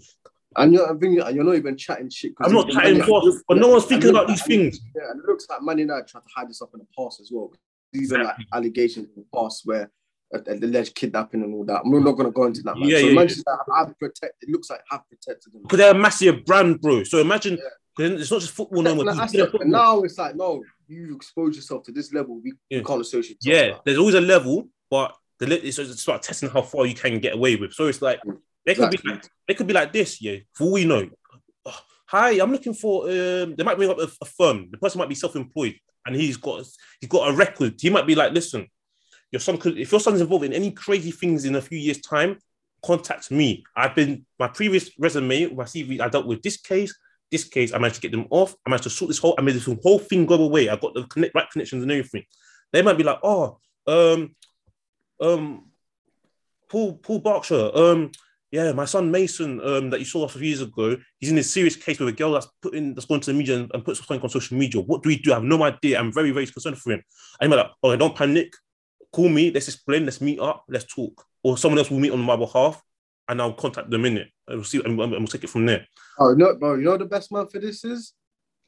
And 0.56 0.74
you're, 0.74 0.86
I 0.86 0.98
think 0.98 1.16
you're 1.16 1.44
not 1.44 1.56
even 1.56 1.78
chatting 1.78 2.10
shit. 2.10 2.34
I'm 2.42 2.54
not 2.54 2.70
chatting 2.70 3.04
for, 3.04 3.22
but 3.48 3.58
no 3.58 3.68
one's 3.68 3.86
thinking 3.86 4.10
about 4.10 4.28
these 4.28 4.44
things. 4.44 4.80
Yeah, 4.96 5.12
and 5.12 5.20
it 5.20 5.26
looks 5.28 5.46
like 5.50 5.62
Man 5.62 5.78
United 5.78 6.08
tried 6.08 6.22
to 6.22 6.30
hide 6.36 6.50
this 6.50 6.62
up 6.62 6.70
in 6.74 6.80
the 6.80 6.88
past 6.98 7.20
as 7.20 7.30
well. 7.32 7.54
These 7.94 8.12
are 8.14 8.24
like 8.24 8.38
allegations 8.54 9.08
in 9.16 9.24
the 9.24 9.38
past 9.38 9.62
where 9.66 9.92
alleged 10.34 10.95
kidnapping 10.95 11.44
and 11.44 11.54
all 11.54 11.66
that. 11.66 11.82
I'm 11.86 11.91
not 12.04 12.12
going 12.14 12.26
to 12.26 12.32
go 12.32 12.45
into 12.45 12.62
that. 12.64 12.78
Man. 12.78 12.90
Yeah, 12.90 12.99
so 12.99 13.06
yeah, 13.08 13.14
Manchester 13.14 13.52
have, 13.52 13.88
have 13.88 13.99
protect. 13.99 14.44
It 14.44 14.49
looks 14.49 14.70
like 14.70 14.82
have 14.90 15.02
protected 15.10 15.54
them. 15.54 15.62
Because 15.64 15.78
they're 15.78 15.91
a 15.91 15.98
massive 15.98 16.45
brand, 16.45 16.82
bro. 16.82 17.04
So 17.04 17.20
imagine, 17.20 17.58
Yeah. 17.99 18.08
it's 18.08 18.32
not 18.32 18.41
just 18.41 18.54
football 18.54 18.82
no 18.82 18.95
more. 18.95 19.08
And 19.10 19.12
People 19.12 19.20
that's 19.22 19.32
play 19.32 19.41
it. 19.41 19.45
But 19.45 19.52
football. 19.52 19.68
now 19.72 20.02
it's 20.02 20.18
like 20.18 20.36
no, 20.36 20.64
you 20.88 21.16
expose 21.16 21.56
yourself 21.56 21.84
to 21.84 21.91
this 21.91 22.14
level. 22.14 22.41
We, 22.44 22.54
Yeah. 22.70 22.82
can't 22.82 23.02
associate. 23.02 23.38
Yeah, 23.41 23.78
there's 23.86 23.98
always 23.98 24.16
a 24.16 24.22
level, 24.22 24.70
but 24.90 25.16
the 25.40 25.66
it's 25.68 25.80
it's 25.80 26.04
about 26.04 26.24
testing 26.24 26.49
how 26.49 26.62
far 26.62 26.86
you 26.86 26.95
can 26.95 27.20
get 27.20 27.34
away 27.34 27.56
with. 27.56 27.74
So 27.74 27.88
it's 27.88 28.02
like 28.02 28.20
they 28.66 28.76
could 28.76 28.91
be 28.91 28.99
like, 29.06 29.24
they 29.48 29.54
could 29.54 29.68
be 29.68 29.74
like 29.74 29.94
this, 29.94 30.22
yeah. 30.22 30.38
For 30.54 30.66
all 30.66 30.74
we 30.74 30.84
know, 30.86 31.10
"Oh, 31.66 31.80
hi, 32.08 32.32
I'm 32.41 32.52
looking 32.52 32.74
for. 32.74 33.04
Um, 33.10 33.56
they 33.56 33.64
might 33.64 33.78
bring 33.78 33.90
up 33.90 33.99
a, 33.99 34.08
a 34.22 34.26
firm. 34.26 34.70
The 34.72 34.78
person 34.78 34.99
might 34.99 35.10
be 35.10 35.16
self-employed, 35.16 35.76
and 36.06 36.16
he's 36.16 36.38
got 36.38 36.66
he's 36.99 37.10
got 37.10 37.30
a 37.30 37.34
record. 37.34 37.76
He 37.80 37.90
might 37.90 38.08
be 38.08 38.16
like, 38.16 38.34
listen, 38.34 38.68
your 39.32 39.40
son 39.40 39.58
could 39.58 39.78
if 39.78 39.91
your 39.91 39.99
son's 39.99 40.22
involved 40.22 40.45
in 40.45 40.54
any 40.54 40.72
crazy 40.72 41.12
things 41.12 41.45
in 41.45 41.56
a 41.56 41.62
few 41.62 41.78
years' 41.78 42.02
time, 42.02 42.38
contact 42.84 43.32
me. 43.32 43.64
I've 43.76 43.95
been 43.95 44.26
my 44.40 44.48
previous 44.48 44.91
resume, 44.98 45.54
my 45.54 45.64
CV. 45.64 45.99
I 45.99 46.10
dealt 46.10 46.28
with 46.28 46.41
this 46.41 46.58
case. 46.58 46.95
This 47.30 47.44
case, 47.44 47.74
I 47.74 47.78
managed 47.78 47.95
to 47.95 48.02
get 48.02 48.12
them 48.12 48.28
off. 48.30 48.56
I 48.66 48.70
managed 48.70 48.86
to 48.86 48.90
sort 48.90 49.10
this 49.10 49.18
whole. 49.18 49.36
I 49.38 49.41
made 49.41 49.56
this 49.56 49.66
whole 49.84 49.99
thing 49.99 50.26
go 50.26 50.36
away. 50.36 50.70
I 50.70 50.78
got 50.78 50.94
the 50.94 51.04
connect, 51.08 51.36
right 51.36 51.49
connections 51.52 51.84
and 51.84 51.91
everything. 51.91 52.24
They 52.72 52.82
might 52.82 52.98
be 52.98 53.04
like, 53.04 53.20
oh, 53.22 53.60
um, 53.86 54.36
um, 55.20 55.66
Paul 56.70 56.95
Paul 56.95 57.20
Berkshire, 57.20 57.72
um, 57.74 58.12
yeah, 58.52 58.72
my 58.72 58.86
son 58.86 59.12
Mason, 59.12 59.60
um, 59.62 59.90
that 59.90 59.99
you 59.99 60.06
saw 60.06 60.24
a 60.24 60.30
few 60.30 60.41
years 60.41 60.62
ago, 60.62 60.95
he's 61.20 61.30
in 61.30 61.36
this 61.36 61.52
serious 61.52 61.76
case 61.76 61.99
with 61.99 62.10
a 62.10 62.14
girl 62.14 62.32
that's 62.32 62.48
put 62.62 62.74
in 62.74 62.94
that's 62.94 63.06
gone 63.06 63.20
to 63.20 63.32
the 63.32 63.38
media 63.38 63.58
and, 63.58 63.72
and 63.74 63.84
put 63.84 63.98
something 63.98 64.22
on 64.22 64.30
social 64.30 64.58
media. 64.58 64.82
What 64.82 65.04
do 65.04 65.10
we 65.10 65.18
do? 65.18 65.32
I 65.32 65.36
have 65.36 65.44
no 65.44 65.62
idea. 65.64 65.99
I'm 65.99 66.14
very, 66.14 66.32
very 66.32 66.48
concerned 66.48 66.78
for 66.78 66.94
him. 66.94 67.04
I'm 67.41 67.49
like, 67.49 67.68
oh, 67.84 67.95
don't 67.95 68.16
panic. 68.16 68.54
Call 69.18 69.30
me. 69.30 69.49
Let's 69.49 69.68
explain. 69.68 70.06
Let's 70.06 70.22
meet 70.22 70.39
up. 70.39 70.64
Let's 70.69 70.85
talk. 70.85 71.26
Or 71.41 71.57
someone 71.57 71.80
else 71.80 71.89
will 71.89 71.98
meet 71.98 72.11
on 72.11 72.19
my 72.19 72.35
behalf, 72.35 72.80
and 73.27 73.41
I'll 73.41 73.52
contact 73.52 73.89
them 73.89 74.06
in 74.06 74.18
it. 74.18 74.27
And 74.48 74.57
we'll 74.57 74.64
see, 74.64 74.77
and, 74.77 74.99
and 74.99 75.11
we'll 75.11 75.26
take 75.26 75.44
it 75.44 75.49
from 75.49 75.65
there. 75.65 75.88
Oh 76.19 76.35
no, 76.35 76.56
bro! 76.56 76.76
You 76.76 76.84
know 76.84 76.98
the 76.98 77.06
best 77.06 77.31
man 77.31 77.48
for 77.48 77.57
this 77.57 77.84
is? 77.84 78.14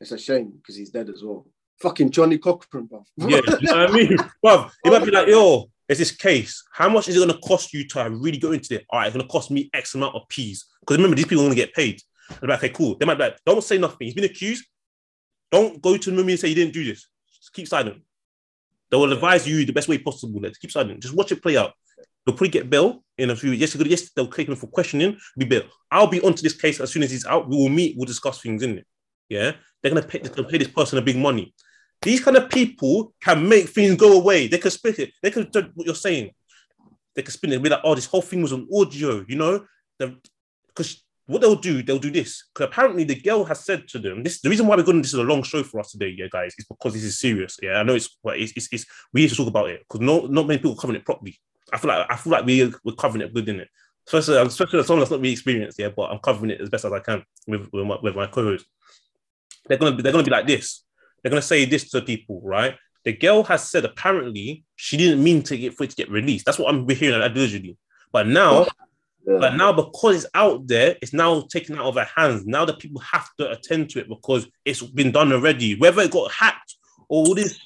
It's 0.01 0.11
a 0.11 0.17
shame 0.17 0.53
because 0.55 0.76
he's 0.76 0.89
dead 0.89 1.07
as 1.11 1.23
well. 1.23 1.45
Fucking 1.84 2.09
Johnnie 2.09 2.39
Cochran, 2.39 2.85
bro. 2.85 3.03
Yeah, 3.17 3.41
you 3.59 3.67
know 3.67 3.77
what 3.77 3.89
I 3.91 3.93
mean? 3.93 4.17
Bruv, 4.43 4.71
it 4.84 4.89
might 4.91 5.05
be 5.05 5.11
like, 5.11 5.27
yo, 5.27 5.69
it's 5.88 5.99
this 5.99 6.13
case. 6.13 6.63
How 6.73 6.89
much 6.89 7.07
is 7.09 7.15
it 7.15 7.19
going 7.19 7.39
to 7.39 7.47
cost 7.47 7.71
you 7.71 7.88
to 7.89 8.09
really 8.09 8.39
go 8.39 8.51
into 8.51 8.73
it? 8.73 8.88
All 8.89 8.97
right, 8.97 9.05
it's 9.05 9.15
going 9.15 9.27
to 9.27 9.31
cost 9.31 9.51
me 9.51 9.69
X 9.71 9.93
amount 9.93 10.15
of 10.15 10.27
P's. 10.30 10.65
Because 10.80 10.97
remember, 10.97 11.15
these 11.15 11.26
people 11.26 11.43
are 11.43 11.47
going 11.47 11.57
to 11.57 11.63
get 11.63 11.76
paid. 11.76 12.01
They're 12.39 12.49
like, 12.49 12.57
okay, 12.57 12.73
cool. 12.73 12.95
They 12.97 13.05
might 13.05 13.19
be 13.19 13.26
like, 13.26 13.38
don't 13.45 13.63
say 13.63 13.77
nothing. 13.77 14.07
He's 14.07 14.15
been 14.15 14.23
accused. 14.23 14.65
Don't 15.51 15.80
go 15.80 15.95
to 15.95 16.09
the 16.09 16.15
movie 16.15 16.31
and 16.31 16.39
say 16.39 16.47
you 16.47 16.55
didn't 16.55 16.73
do 16.73 16.85
this. 16.85 17.07
Just 17.38 17.53
keep 17.53 17.67
silent. 17.67 18.01
They 18.90 18.98
will 18.98 19.14
advise 19.14 19.48
you 19.48 19.66
the 19.66 19.74
best 19.74 19.88
way 19.88 19.98
possible. 19.98 20.40
Let's 20.41 20.57
keep 20.57 20.72
silent. 20.72 21.02
Just 21.02 21.16
watch 21.16 21.32
it 21.32 21.41
play 21.41 21.57
out. 21.57 21.74
They'll 22.26 22.36
probably 22.36 22.49
get 22.49 22.70
bail 22.70 23.03
in 23.18 23.30
a 23.30 23.36
few. 23.36 23.52
Yes. 23.52 23.76
Yes, 23.76 24.11
they'll 24.11 24.28
take 24.28 24.48
him 24.48 24.56
for 24.56 24.68
questioning. 24.68 25.18
Be 25.38 25.45
bail. 25.45 25.64
I'll 25.91 26.07
be 26.07 26.22
onto 26.22 26.41
this 26.41 26.60
case 26.60 26.80
as 26.80 26.91
soon 26.91 27.03
as 27.03 27.11
he's 27.11 27.26
out. 27.26 27.49
We 27.49 27.56
will 27.57 27.70
meet. 27.70 27.95
We'll 27.98 28.06
discuss 28.06 28.41
things 28.41 28.64
in 28.64 28.80
it. 28.80 28.86
Yeah, 29.30 29.53
they're 29.82 29.94
gonna 29.94 30.06
pay. 30.06 30.20
They'll 30.20 30.45
pay 30.45 30.57
this 30.57 30.70
person 30.70 30.98
a 30.98 31.02
big 31.02 31.18
money. 31.18 31.53
These 32.02 32.24
kind 32.24 32.38
of 32.38 32.49
people 32.49 33.14
can 33.22 33.48
make 33.48 33.70
things 33.70 33.95
go 33.95 34.20
away. 34.20 34.48
They 34.48 34.57
can 34.57 34.72
split 34.72 34.99
it. 34.99 35.11
They 35.22 35.32
can 35.32 35.49
do 35.49 35.70
what 35.76 35.86
you're 35.86 35.95
saying. 35.95 36.32
They 37.16 37.22
can 37.22 37.32
spin 37.32 37.53
it. 37.53 37.61
Be 37.61 37.70
like, 37.70 37.82
oh, 37.84 37.95
this 37.95 38.06
whole 38.06 38.22
thing 38.22 38.41
was 38.41 38.53
on 38.53 38.68
audio. 38.74 39.24
You 39.28 39.36
know, 39.36 39.66
because 40.68 41.03
what 41.30 41.41
they'll 41.41 41.56
do, 41.56 41.84
they'll 41.84 41.99
do 41.99 42.10
this. 42.10 42.45
Because 42.53 42.68
apparently 42.72 43.03
the 43.03 43.22
girl 43.22 43.45
has 43.45 43.64
said 43.64 43.88
to 43.89 43.99
them, 43.99 44.23
this 44.23 44.41
the 44.41 44.49
reason 44.49 44.65
why 44.65 44.76
we're 44.76 44.84
going. 44.84 44.97
To 44.97 45.01
this 45.03 45.14
is 45.14 45.19
a 45.19 45.23
long 45.23 45.43
show 45.43 45.61
for 45.64 45.80
us 45.80 45.91
today, 45.91 46.14
yeah, 46.18 46.26
guys. 46.31 46.56
Is 46.57 46.65
because 46.65 46.93
this 46.93 47.03
is 47.03 47.19
serious. 47.19 47.57
Yeah, 47.61 47.73
I 47.73 47.84
know 47.84 47.93
it's, 47.93 48.18
but 48.23 48.39
it's, 48.39 48.51
it's, 48.56 48.68
it's 48.72 48.85
we 49.14 49.22
need 49.22 49.30
to 49.30 49.35
talk 49.35 49.47
about 49.47 49.69
it 49.69 49.81
because 49.81 50.01
no, 50.01 50.26
not 50.26 50.47
many 50.47 50.57
people 50.57 50.76
covering 50.76 50.99
it 50.99 51.06
properly. 51.06 51.39
I 51.72 51.77
feel 51.77 51.89
like 51.89 52.07
I 52.10 52.15
feel 52.15 52.31
like 52.31 52.45
we 52.45 52.73
we're 52.84 52.95
covering 52.95 53.22
it 53.22 53.34
good 53.34 53.47
in 53.47 53.60
it. 53.60 53.69
Especially, 54.07 54.38
especially 54.38 54.80
as 54.80 54.88
someone 54.88 55.01
that's 55.01 55.11
not 55.11 55.19
really 55.19 55.34
experienced, 55.34 55.77
yeah, 55.77 55.89
but 55.95 56.10
I'm 56.10 56.18
covering 56.18 56.49
it 56.49 56.61
as 56.61 56.69
best 56.69 56.85
as 56.85 56.91
I 56.91 56.99
can 56.99 57.23
with, 57.47 57.69
with 57.72 57.85
my, 57.85 57.97
with 58.01 58.15
my 58.15 58.26
co-host. 58.26 58.65
They're 59.68 59.77
gonna 59.77 59.95
be 59.95 60.01
they're 60.01 60.11
gonna 60.11 60.23
be 60.23 60.31
like 60.31 60.47
this. 60.47 60.84
They're 61.22 61.30
gonna 61.30 61.43
say 61.43 61.65
this 61.65 61.91
to 61.91 62.01
people, 62.01 62.41
right? 62.43 62.76
The 63.06 63.14
girl 63.14 63.43
has 63.43 63.69
said 63.69 63.85
apparently 63.85 64.64
she 64.76 64.97
didn't 64.97 65.23
mean 65.23 65.43
to 65.43 65.57
get 65.57 65.76
for 65.76 65.84
it 65.84 65.91
to 65.91 65.95
get 65.95 66.10
released. 66.10 66.45
That's 66.45 66.57
what 66.57 66.73
I'm 66.73 66.89
hearing 66.89 67.22
allegedly. 67.22 67.77
But 68.11 68.26
now 68.26 68.65
But 69.38 69.56
now 69.56 69.72
because 69.72 70.23
it's 70.23 70.31
out 70.34 70.65
there, 70.65 70.95
it's 71.01 71.14
now 71.14 71.41
taken 71.41 71.77
out 71.77 71.85
of 71.85 71.97
our 71.97 72.10
hands. 72.15 72.45
Now 72.47 72.65
that 72.65 72.80
people 72.80 73.01
have 73.01 73.30
to 73.38 73.51
attend 73.51 73.91
to 73.91 73.99
it 73.99 74.10
because 74.10 74.47
it's 74.65 74.81
been 74.81 75.11
done 75.11 75.31
already. 75.31 75.77
Whether 75.77 76.01
it 76.01 76.11
got 76.11 76.31
hacked 76.31 76.76
or 77.07 77.27
all 77.27 77.35
this, 77.35 77.60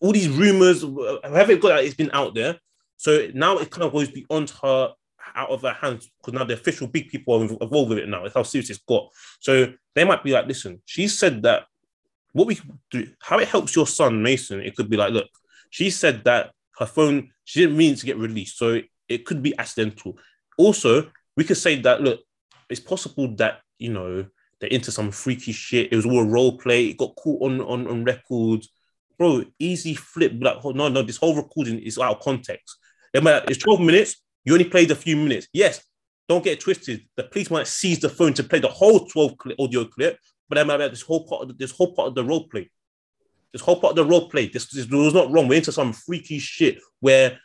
all 0.00 0.12
these 0.12 0.28
rumors, 0.28 0.82
however 0.82 1.52
it 1.52 1.62
got 1.62 1.72
out, 1.72 1.84
it's 1.84 1.94
been 1.94 2.10
out 2.12 2.34
there. 2.34 2.58
So 2.96 3.28
now 3.32 3.58
it 3.58 3.70
kind 3.70 3.84
of 3.84 3.92
goes 3.92 4.10
beyond 4.10 4.50
her, 4.62 4.92
out 5.34 5.50
of 5.50 5.62
her 5.62 5.72
hands, 5.72 6.10
because 6.18 6.38
now 6.38 6.44
the 6.44 6.54
official 6.54 6.86
big 6.86 7.08
people 7.08 7.34
are 7.34 7.42
involved 7.42 7.88
with 7.88 7.98
it 7.98 8.08
now. 8.08 8.24
It's 8.24 8.34
how 8.34 8.42
serious 8.42 8.70
it's 8.70 8.78
got. 8.80 9.08
So 9.40 9.72
they 9.94 10.04
might 10.04 10.22
be 10.22 10.32
like, 10.32 10.46
listen, 10.46 10.82
she 10.84 11.08
said 11.08 11.42
that 11.44 11.64
what 12.32 12.46
we 12.46 12.60
do, 12.90 13.08
how 13.20 13.38
it 13.38 13.48
helps 13.48 13.74
your 13.74 13.86
son, 13.86 14.22
Mason, 14.22 14.60
it 14.60 14.76
could 14.76 14.90
be 14.90 14.96
like, 14.96 15.12
look, 15.12 15.28
she 15.70 15.90
said 15.90 16.24
that 16.24 16.52
her 16.78 16.86
phone, 16.86 17.30
she 17.44 17.60
didn't 17.60 17.76
mean 17.76 17.94
to 17.94 18.06
get 18.06 18.18
released. 18.18 18.58
So 18.58 18.80
it 19.08 19.24
could 19.24 19.42
be 19.42 19.56
accidental. 19.58 20.18
Also, 20.56 21.10
we 21.36 21.44
could 21.44 21.56
say 21.56 21.80
that, 21.82 22.00
look, 22.00 22.20
it's 22.68 22.80
possible 22.80 23.34
that, 23.36 23.60
you 23.78 23.92
know, 23.92 24.26
they're 24.60 24.70
into 24.70 24.90
some 24.90 25.10
freaky 25.10 25.52
shit. 25.52 25.92
It 25.92 25.96
was 25.96 26.06
all 26.06 26.20
a 26.20 26.26
role 26.26 26.58
play. 26.58 26.86
It 26.86 26.98
got 26.98 27.16
caught 27.16 27.42
on, 27.42 27.60
on, 27.60 27.86
on 27.86 28.04
records. 28.04 28.70
Bro, 29.18 29.44
easy 29.58 29.94
flip. 29.94 30.32
Like, 30.40 30.58
oh, 30.64 30.70
no, 30.70 30.88
no, 30.88 31.02
this 31.02 31.16
whole 31.16 31.36
recording 31.36 31.78
is 31.80 31.98
out 31.98 32.16
of 32.16 32.22
context. 32.22 32.76
It's 33.12 33.58
12 33.58 33.80
minutes. 33.80 34.22
You 34.44 34.52
only 34.52 34.64
played 34.64 34.90
a 34.90 34.96
few 34.96 35.16
minutes. 35.16 35.48
Yes, 35.52 35.82
don't 36.28 36.44
get 36.44 36.60
twisted. 36.60 37.02
The 37.16 37.24
police 37.24 37.50
might 37.50 37.66
seize 37.66 38.00
the 38.00 38.08
phone 38.08 38.34
to 38.34 38.44
play 38.44 38.58
the 38.58 38.68
whole 38.68 39.06
12 39.06 39.36
clip, 39.38 39.60
audio 39.60 39.84
clip, 39.84 40.18
but 40.48 40.58
have 40.58 40.90
this 40.90 41.02
whole 41.02 41.26
part 41.26 41.42
of 41.42 41.48
the, 41.48 41.54
this 41.54 41.70
whole 41.70 41.94
part 41.94 42.08
of 42.08 42.14
the 42.14 42.24
role 42.24 42.48
play. 42.48 42.70
This 43.52 43.62
whole 43.62 43.80
part 43.80 43.92
of 43.92 43.96
the 43.96 44.04
role 44.04 44.28
play. 44.28 44.48
This, 44.48 44.70
this 44.70 44.86
was 44.88 45.14
not 45.14 45.30
wrong. 45.30 45.48
We're 45.48 45.56
into 45.56 45.72
some 45.72 45.92
freaky 45.92 46.38
shit 46.38 46.78
where 47.00 47.38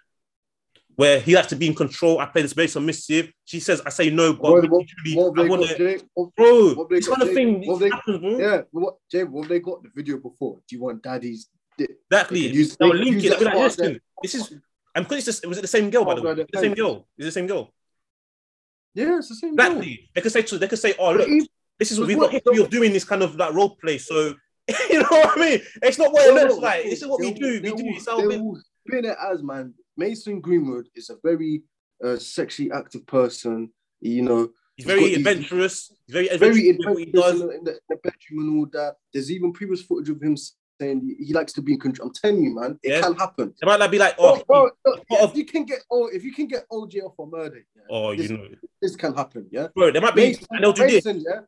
where 1.00 1.22
he 1.22 1.32
has 1.32 1.48
to 1.48 1.56
be 1.56 1.66
in 1.66 1.74
control. 1.74 2.20
I 2.20 2.26
play 2.26 2.42
this 2.42 2.52
very 2.52 2.68
submissive. 2.68 3.32
She 3.46 3.62
says, 3.62 3.82
I 3.86 3.90
say 3.90 4.10
no, 4.10 4.34
but 4.34 4.52
What- 4.52 4.70
what- 4.70 4.86
what 5.16 5.40
I 5.40 5.48
want 5.48 5.66
to, 5.66 6.02
bro. 6.36 6.74
what 6.74 6.90
This 6.90 7.08
kind 7.08 7.22
of 7.22 7.30
thing 7.30 7.66
What 7.66 7.80
they- 7.80 7.90
happens, 7.90 8.20
bro. 8.20 8.38
Yeah, 8.38 8.62
what 8.72 8.98
Jay, 9.10 9.24
what 9.24 9.48
they 9.48 9.62
got 9.62 9.82
the 9.82 9.90
video 9.96 10.18
before? 10.18 10.60
Do 10.68 10.76
you 10.76 10.82
want 10.82 11.02
daddy's 11.02 11.48
dick? 11.78 11.92
Exactly. 12.12 12.48
They 12.50 12.54
use- 12.54 12.76
They'll 12.76 12.92
they 12.92 12.98
link 12.98 13.12
use 13.14 13.24
it. 13.24 13.30
They'll 13.30 13.40
be 13.40 13.46
that 13.46 13.56
like, 13.56 13.64
listen, 13.64 14.02
this 14.22 14.36
is. 14.36 14.54
I'm 14.94 15.06
it's 15.10 15.24
just, 15.24 15.48
was 15.48 15.58
it 15.58 15.62
the 15.62 15.68
same 15.68 15.90
girl 15.90 16.04
by 16.04 16.16
the 16.16 16.20
oh, 16.22 16.24
way? 16.26 16.32
of 16.32 16.50
the 16.52 16.60
same 16.60 16.74
girl. 16.74 17.08
Is 17.18 17.26
it 17.26 17.30
the 17.30 17.32
same 17.32 17.48
girl? 17.48 17.74
Yeah, 18.94 19.20
it's 19.20 19.30
the 19.30 19.36
same. 19.36 19.54
Exactly. 19.54 20.10
They 20.14 20.20
could 20.22 20.34
say 20.34 20.42
to 20.42 20.58
they 20.58 20.68
could 20.68 20.80
say, 20.80 20.96
oh 21.00 21.14
look, 21.14 21.30
this 21.80 21.94
is 21.94 22.00
we've 22.02 22.18
what- 22.18 22.26
got 22.26 22.34
history 22.34 22.62
of 22.62 22.70
doing 22.70 22.92
this 22.92 23.06
kind 23.06 23.24
of 23.24 23.38
like 23.38 23.54
role 23.54 23.78
play. 23.82 24.00
So 24.00 24.36
you 24.92 25.00
know 25.00 25.08
what 25.10 25.38
I 25.38 25.42
mean? 25.42 25.62
It's 25.82 25.98
not 25.98 26.12
what 26.12 26.28
it 26.28 26.34
looks 26.34 26.62
like. 26.62 26.84
This 26.84 27.02
is 27.04 27.08
what 27.08 27.22
we 27.22 27.32
do. 27.32 27.62
We 27.64 27.70
do. 27.72 27.84
It's 27.96 28.06
our 28.10 28.22
they 28.22 28.28
bit. 28.36 28.44
will 28.44 28.62
spin 28.86 29.06
it 29.06 29.18
as 29.32 29.42
man. 29.42 29.74
Mason 30.00 30.40
Greenwood 30.40 30.88
is 30.96 31.10
a 31.10 31.18
very 31.24 31.64
uh, 32.04 32.18
sexually 32.18 32.72
active 32.72 33.06
person. 33.06 33.70
You 34.00 34.22
know, 34.24 34.42
He's 34.76 34.86
he's 34.86 34.86
very 34.86 35.04
these- 35.10 35.18
adventurous. 35.18 35.92
He's 36.08 36.14
very 36.14 36.38
very 36.38 36.70
adventurous 36.70 36.96
with 36.96 36.98
he 36.98 37.04
adventurous 37.10 37.40
does. 37.40 37.42
in 37.42 37.64
the, 37.66 37.72
in, 37.72 37.80
the, 37.90 37.96
bedroom 37.98 38.40
and 38.40 38.60
all 38.60 38.68
that. 38.72 38.96
There's 39.14 39.30
even 39.30 39.52
previous 39.52 39.82
footage 39.82 40.10
of 40.10 40.22
him 40.24 40.38
saying 40.80 41.18
he 41.20 41.34
likes 41.34 41.52
to 41.54 41.62
be 41.62 41.74
in 41.74 41.80
control. 41.80 42.08
I'm 42.08 42.14
telling 42.14 42.42
you, 42.42 42.56
man, 42.56 42.80
it 42.82 42.92
Yeah. 42.92 43.02
can 43.02 43.16
happen. 43.16 43.54
It 43.62 43.66
might 43.66 43.80
not 43.80 43.92
be 43.92 44.00
like, 44.00 44.16
Oh, 44.18 44.38
oh, 44.40 44.44
bro, 44.48 44.70
look, 44.86 45.08
part 45.10 45.30
if 45.30 45.36
you 45.36 45.46
can 45.46 45.66
get 45.66 45.80
oh, 45.92 46.08
if 46.08 46.24
you 46.24 46.32
can 46.34 46.48
get 46.48 46.64
OJ 46.72 47.04
off 47.04 47.16
for 47.18 47.28
murder, 47.28 47.62
yeah, 47.76 47.82
oh, 47.90 48.16
this, 48.16 48.30
you 48.30 48.38
know, 48.38 48.48
this 48.82 48.96
can 48.96 49.14
happen, 49.14 49.48
yeah. 49.52 49.68
bro. 49.76 49.92
there 49.92 50.02
might 50.02 50.16
be, 50.16 50.28
Mason, 50.28 50.48
do 50.62 50.74
this. 50.74 51.06
Mason, 51.06 51.24
yeah, 51.28 51.42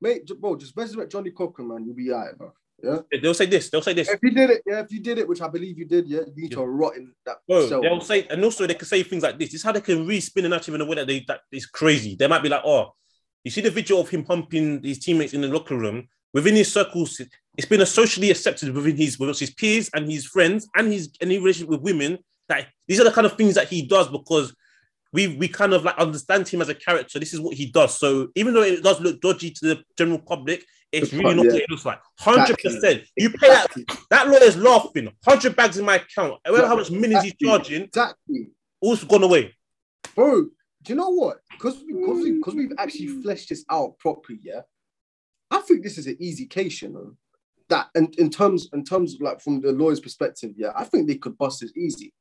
mate, 0.00 0.26
bro, 0.40 0.56
just 0.56 0.74
resurrect 0.74 1.12
Johnnie 1.12 1.30
Cochran, 1.32 1.68
man. 1.68 1.84
You'll 1.84 1.94
be 1.94 2.10
alright, 2.10 2.38
bro. 2.38 2.52
Yeah. 2.82 2.98
They'll 3.20 3.34
say 3.34 3.46
this. 3.46 3.70
They'll 3.70 3.82
say 3.82 3.92
this. 3.92 4.08
If 4.08 4.20
you 4.22 4.30
did 4.30 4.50
it, 4.50 4.62
yeah, 4.64 4.80
if 4.80 4.92
you 4.92 5.00
did 5.00 5.18
it, 5.18 5.28
which 5.28 5.40
I 5.40 5.48
believe 5.48 5.78
you 5.78 5.84
did, 5.84 6.06
yeah, 6.06 6.20
you 6.34 6.42
need 6.42 6.52
to 6.52 6.62
rot 6.62 6.96
in 6.96 7.12
that 7.26 7.38
Bro, 7.48 7.68
cell. 7.68 7.82
they'll 7.82 8.00
say, 8.00 8.26
and 8.30 8.44
also 8.44 8.66
they 8.66 8.74
can 8.74 8.86
say 8.86 9.02
things 9.02 9.22
like 9.24 9.38
this. 9.38 9.48
This 9.48 9.60
is 9.60 9.64
how 9.64 9.72
they 9.72 9.80
can 9.80 10.06
re-spin 10.06 10.44
a 10.44 10.48
narrative 10.48 10.74
in 10.74 10.80
a 10.80 10.84
way 10.84 10.94
that 10.96 11.08
they 11.08 11.24
that 11.26 11.40
is 11.50 11.66
crazy. 11.66 12.14
They 12.14 12.28
might 12.28 12.42
be 12.42 12.48
like, 12.48 12.62
oh, 12.64 12.94
you 13.42 13.50
see 13.50 13.62
the 13.62 13.70
video 13.70 13.98
of 14.00 14.08
him 14.08 14.24
pumping 14.24 14.82
his 14.82 15.00
teammates 15.00 15.34
in 15.34 15.40
the 15.40 15.48
locker 15.48 15.76
room 15.76 16.08
within 16.32 16.54
his 16.54 16.72
circles. 16.72 17.20
It's 17.56 17.66
been 17.66 17.80
a 17.80 17.86
socially 17.86 18.30
accepted 18.30 18.72
within 18.72 18.96
his 18.96 19.18
with 19.18 19.36
his 19.38 19.50
peers 19.50 19.90
and 19.92 20.10
his 20.10 20.26
friends 20.26 20.68
and 20.76 20.92
his 20.92 21.10
any 21.20 21.38
relationship 21.38 21.70
with 21.70 21.82
women. 21.82 22.18
That 22.48 22.68
these 22.86 23.00
are 23.00 23.04
the 23.04 23.12
kind 23.12 23.26
of 23.26 23.36
things 23.36 23.56
that 23.56 23.68
he 23.68 23.86
does 23.86 24.08
because 24.08 24.54
we 25.12 25.36
we 25.36 25.48
kind 25.48 25.72
of 25.72 25.84
like 25.84 25.96
understand 25.96 26.48
him 26.48 26.60
as 26.60 26.68
a 26.68 26.74
character. 26.74 27.18
This 27.18 27.32
is 27.32 27.40
what 27.40 27.54
he 27.56 27.66
does. 27.66 27.98
So 27.98 28.28
even 28.34 28.54
though 28.54 28.62
it 28.62 28.82
does 28.82 29.00
look 29.00 29.20
dodgy 29.20 29.50
to 29.50 29.66
the 29.66 29.82
general 29.96 30.18
public, 30.18 30.64
it's 30.92 31.12
really 31.12 31.34
not 31.34 31.46
yeah. 31.46 31.52
what 31.52 31.62
it 31.62 31.70
looks 31.70 31.84
like. 31.84 32.00
Hundred 32.18 32.58
percent. 32.58 33.02
You 33.16 33.30
pay 33.30 33.48
that 33.48 33.66
that 34.10 34.28
lawyer's 34.28 34.56
laughing. 34.56 35.10
Hundred 35.24 35.56
bags 35.56 35.78
in 35.78 35.84
my 35.84 35.96
account. 35.96 36.34
I 36.44 36.50
don't 36.50 36.58
know 36.58 36.66
how 36.66 36.76
much 36.76 36.90
millions 36.90 37.24
he's 37.24 37.34
charging. 37.42 37.82
Exactly. 37.82 38.50
All's 38.80 39.04
gone 39.04 39.22
away. 39.22 39.54
Bro, 40.14 40.42
do 40.82 40.92
you 40.92 40.94
know 40.94 41.10
what? 41.10 41.38
Because 41.50 41.76
because 41.76 42.22
we, 42.22 42.32
because 42.32 42.54
we've 42.54 42.72
actually 42.78 43.08
fleshed 43.22 43.48
this 43.48 43.64
out 43.70 43.98
properly, 43.98 44.38
yeah. 44.42 44.60
I 45.50 45.60
think 45.60 45.82
this 45.82 45.98
is 45.98 46.06
an 46.06 46.16
easy 46.20 46.46
case, 46.46 46.82
you 46.82 46.90
know. 46.90 47.14
That 47.68 47.88
and 47.94 48.14
in 48.16 48.30
terms 48.30 48.68
in 48.72 48.84
terms 48.84 49.14
of 49.14 49.20
like 49.20 49.40
from 49.40 49.60
the 49.60 49.72
lawyer's 49.72 50.00
perspective, 50.00 50.52
yeah, 50.56 50.72
I 50.74 50.84
think 50.84 51.06
they 51.06 51.16
could 51.16 51.36
bust 51.36 51.60
this 51.60 51.76
easy. 51.76 52.14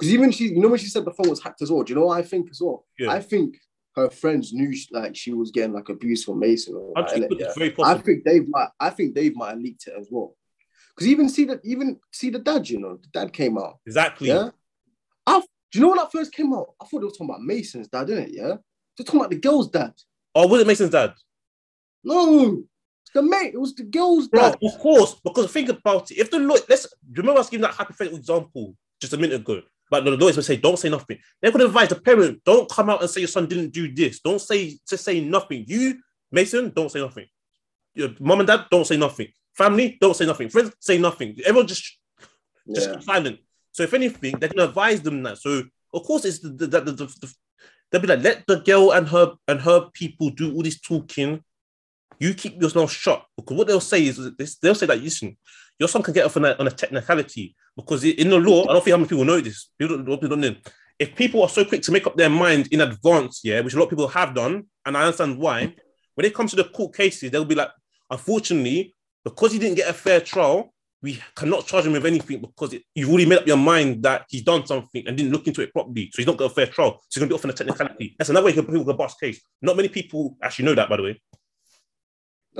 Because 0.00 0.14
even 0.14 0.30
she, 0.30 0.44
you 0.44 0.60
know, 0.60 0.68
when 0.68 0.78
she 0.78 0.86
said 0.86 1.04
the 1.04 1.12
phone 1.12 1.28
was 1.28 1.42
hacked 1.42 1.60
as 1.60 1.70
well, 1.70 1.82
do 1.82 1.92
you 1.92 1.98
know 2.00 2.06
what 2.06 2.18
I 2.18 2.22
think 2.22 2.48
as 2.50 2.60
well? 2.62 2.86
Yeah. 2.98 3.10
I 3.10 3.20
think 3.20 3.58
her 3.96 4.08
friends 4.08 4.52
knew 4.52 4.72
she- 4.72 4.88
like 4.92 5.14
she 5.14 5.32
was 5.32 5.50
getting 5.50 5.74
like 5.74 5.90
abuse 5.90 6.24
from 6.24 6.38
Mason. 6.38 6.74
Or, 6.74 6.92
I 6.96 7.00
like, 7.02 7.26
it's 7.30 7.58
yeah? 7.58 7.84
I 7.84 7.98
think 7.98 8.24
Dave 8.24 8.48
might. 8.48 8.68
I 8.80 8.90
think 8.90 9.14
Dave 9.14 9.36
might 9.36 9.50
have 9.50 9.58
leaked 9.58 9.86
it 9.88 9.94
as 9.98 10.08
well. 10.10 10.36
Because 10.96 11.08
even 11.08 11.28
see 11.28 11.44
that, 11.44 11.60
even 11.64 11.98
see 12.12 12.30
the 12.30 12.38
dad. 12.38 12.68
You 12.68 12.80
know, 12.80 12.96
the 12.96 13.08
dad 13.12 13.32
came 13.32 13.58
out. 13.58 13.78
Exactly. 13.86 14.28
Yeah. 14.28 14.50
I, 15.26 15.40
do 15.40 15.78
you 15.78 15.80
know 15.82 15.88
when 15.88 15.98
that 15.98 16.12
first 16.12 16.32
came 16.32 16.52
out? 16.54 16.74
I 16.80 16.86
thought 16.86 17.00
they 17.00 17.04
were 17.04 17.10
talking 17.10 17.28
about 17.28 17.42
Mason's 17.42 17.88
dad, 17.88 18.06
didn't 18.06 18.24
it? 18.24 18.30
Yeah. 18.32 18.56
They're 18.96 19.04
talking 19.04 19.20
about 19.20 19.30
the 19.30 19.38
girl's 19.38 19.68
dad. 19.70 19.92
Oh, 20.34 20.46
was 20.46 20.62
it 20.62 20.66
Mason's 20.66 20.90
dad? 20.90 21.14
No, 22.02 22.62
the 23.14 23.22
mate. 23.22 23.54
It 23.54 23.60
was 23.60 23.74
the 23.74 23.84
girl's 23.84 24.28
Bro, 24.28 24.40
dad. 24.40 24.58
of 24.62 24.78
course, 24.78 25.20
because 25.22 25.52
think 25.52 25.68
about 25.68 26.10
it. 26.10 26.18
If 26.18 26.30
the 26.30 26.38
lawyer, 26.38 26.60
let's 26.68 26.86
remember 27.12 27.38
I 27.38 27.40
was 27.40 27.50
giving 27.50 27.62
that 27.62 27.74
hypothetical 27.74 28.18
example 28.18 28.76
just 29.00 29.12
a 29.12 29.16
minute 29.16 29.36
ago. 29.36 29.62
But 29.90 30.04
the 30.04 30.12
lawyers 30.12 30.36
would 30.36 30.44
say, 30.44 30.56
don't 30.56 30.78
say 30.78 30.88
nothing. 30.88 31.18
They're 31.42 31.50
going 31.50 31.60
to 31.60 31.66
advise 31.66 31.88
the 31.88 32.00
parent, 32.00 32.42
don't 32.44 32.70
come 32.70 32.88
out 32.90 33.00
and 33.00 33.10
say 33.10 33.20
your 33.22 33.28
son 33.28 33.46
didn't 33.46 33.70
do 33.70 33.92
this. 33.92 34.20
Don't 34.20 34.40
say, 34.40 34.78
just 34.88 35.04
say 35.04 35.20
nothing. 35.20 35.64
You, 35.66 36.00
Mason, 36.30 36.72
don't 36.74 36.90
say 36.90 37.00
nothing. 37.00 37.26
Your 37.94 38.10
mom 38.20 38.40
and 38.40 38.46
dad, 38.46 38.66
don't 38.70 38.86
say 38.86 38.96
nothing. 38.96 39.28
Family, 39.54 39.98
don't 40.00 40.14
say 40.16 40.26
nothing. 40.26 40.48
Friends, 40.48 40.72
say 40.78 40.96
nothing. 40.96 41.36
Everyone 41.44 41.66
just 41.66 41.98
just 42.72 42.90
Yeah. 42.90 43.00
silent. 43.00 43.40
So 43.72 43.82
if 43.82 43.94
anything, 43.94 44.38
they're 44.38 44.48
gonna 44.48 44.68
advise 44.68 45.00
them 45.02 45.22
that. 45.24 45.38
So 45.38 45.64
of 45.92 46.02
course, 46.04 46.24
it's 46.24 46.38
the, 46.38 46.50
the, 46.50 46.66
the, 46.66 46.80
the, 46.80 47.06
the- 47.06 47.34
they'll 47.90 48.00
be 48.00 48.06
like, 48.06 48.22
let 48.22 48.46
the 48.46 48.60
girl 48.60 48.92
and 48.92 49.08
her 49.08 49.32
and 49.48 49.60
her 49.60 49.90
people 49.92 50.30
do 50.30 50.54
all 50.54 50.62
this 50.62 50.80
talking. 50.80 51.42
You 52.20 52.34
keep 52.34 52.62
yourself 52.62 52.92
shut 52.92 53.24
because 53.36 53.56
what 53.56 53.66
they'll 53.66 53.80
say 53.80 54.06
is 54.06 54.18
this. 54.36 54.56
They'll 54.58 54.74
say 54.76 54.86
that 54.86 55.02
listen, 55.02 55.36
your 55.80 55.88
son 55.88 56.02
can 56.02 56.14
get 56.14 56.26
off 56.26 56.36
on 56.36 56.44
a, 56.44 56.54
on 56.58 56.66
a 56.66 56.70
technicality 56.70 57.56
because 57.74 58.04
in 58.04 58.28
the 58.28 58.38
law, 58.38 58.64
I 58.68 58.74
don't 58.74 58.84
think 58.84 58.92
how 58.92 58.98
many 58.98 59.08
people 59.08 59.24
know 59.24 59.40
this. 59.40 59.70
People 59.78 59.96
don't, 59.96 60.06
people 60.20 60.28
don't 60.28 60.40
know. 60.40 60.54
If 60.98 61.16
people 61.16 61.42
are 61.42 61.48
so 61.48 61.64
quick 61.64 61.80
to 61.82 61.92
make 61.92 62.06
up 62.06 62.16
their 62.16 62.28
mind 62.28 62.68
in 62.70 62.82
advance, 62.82 63.40
yeah, 63.42 63.60
which 63.60 63.72
a 63.72 63.78
lot 63.78 63.84
of 63.84 63.90
people 63.90 64.06
have 64.08 64.34
done, 64.34 64.66
and 64.84 64.96
I 64.96 65.04
understand 65.04 65.38
why. 65.38 65.74
When 66.14 66.26
it 66.26 66.34
comes 66.34 66.50
to 66.50 66.56
the 66.56 66.64
court 66.64 66.94
cases, 66.94 67.30
they'll 67.30 67.46
be 67.46 67.54
like, 67.54 67.70
unfortunately, 68.10 68.94
because 69.24 69.52
he 69.52 69.58
didn't 69.58 69.76
get 69.76 69.88
a 69.88 69.94
fair 69.94 70.20
trial, 70.20 70.74
we 71.02 71.18
cannot 71.34 71.66
charge 71.66 71.86
him 71.86 71.92
with 71.92 72.04
anything 72.04 72.40
because 72.40 72.74
it, 72.74 72.82
you've 72.94 73.08
already 73.08 73.24
made 73.24 73.38
up 73.38 73.46
your 73.46 73.56
mind 73.56 74.02
that 74.02 74.26
he's 74.28 74.42
done 74.42 74.66
something 74.66 75.06
and 75.06 75.16
didn't 75.16 75.32
look 75.32 75.46
into 75.46 75.62
it 75.62 75.72
properly. 75.72 76.10
So 76.12 76.18
he's 76.18 76.26
not 76.26 76.36
got 76.36 76.50
a 76.50 76.54
fair 76.54 76.66
trial. 76.66 77.00
So 77.08 77.20
he's 77.20 77.20
going 77.20 77.28
to 77.30 77.34
be 77.34 77.38
off 77.38 77.44
on 77.44 77.50
a 77.50 77.54
technicality. 77.54 78.16
That's 78.18 78.28
another 78.28 78.44
way 78.44 78.50
you 78.50 78.56
can 78.56 78.66
put 78.66 78.72
people 78.72 78.84
can 78.84 78.96
bust 78.96 79.18
case. 79.18 79.40
Not 79.62 79.76
many 79.76 79.88
people 79.88 80.36
actually 80.42 80.66
know 80.66 80.74
that, 80.74 80.90
by 80.90 80.98
the 80.98 81.02
way. 81.02 81.22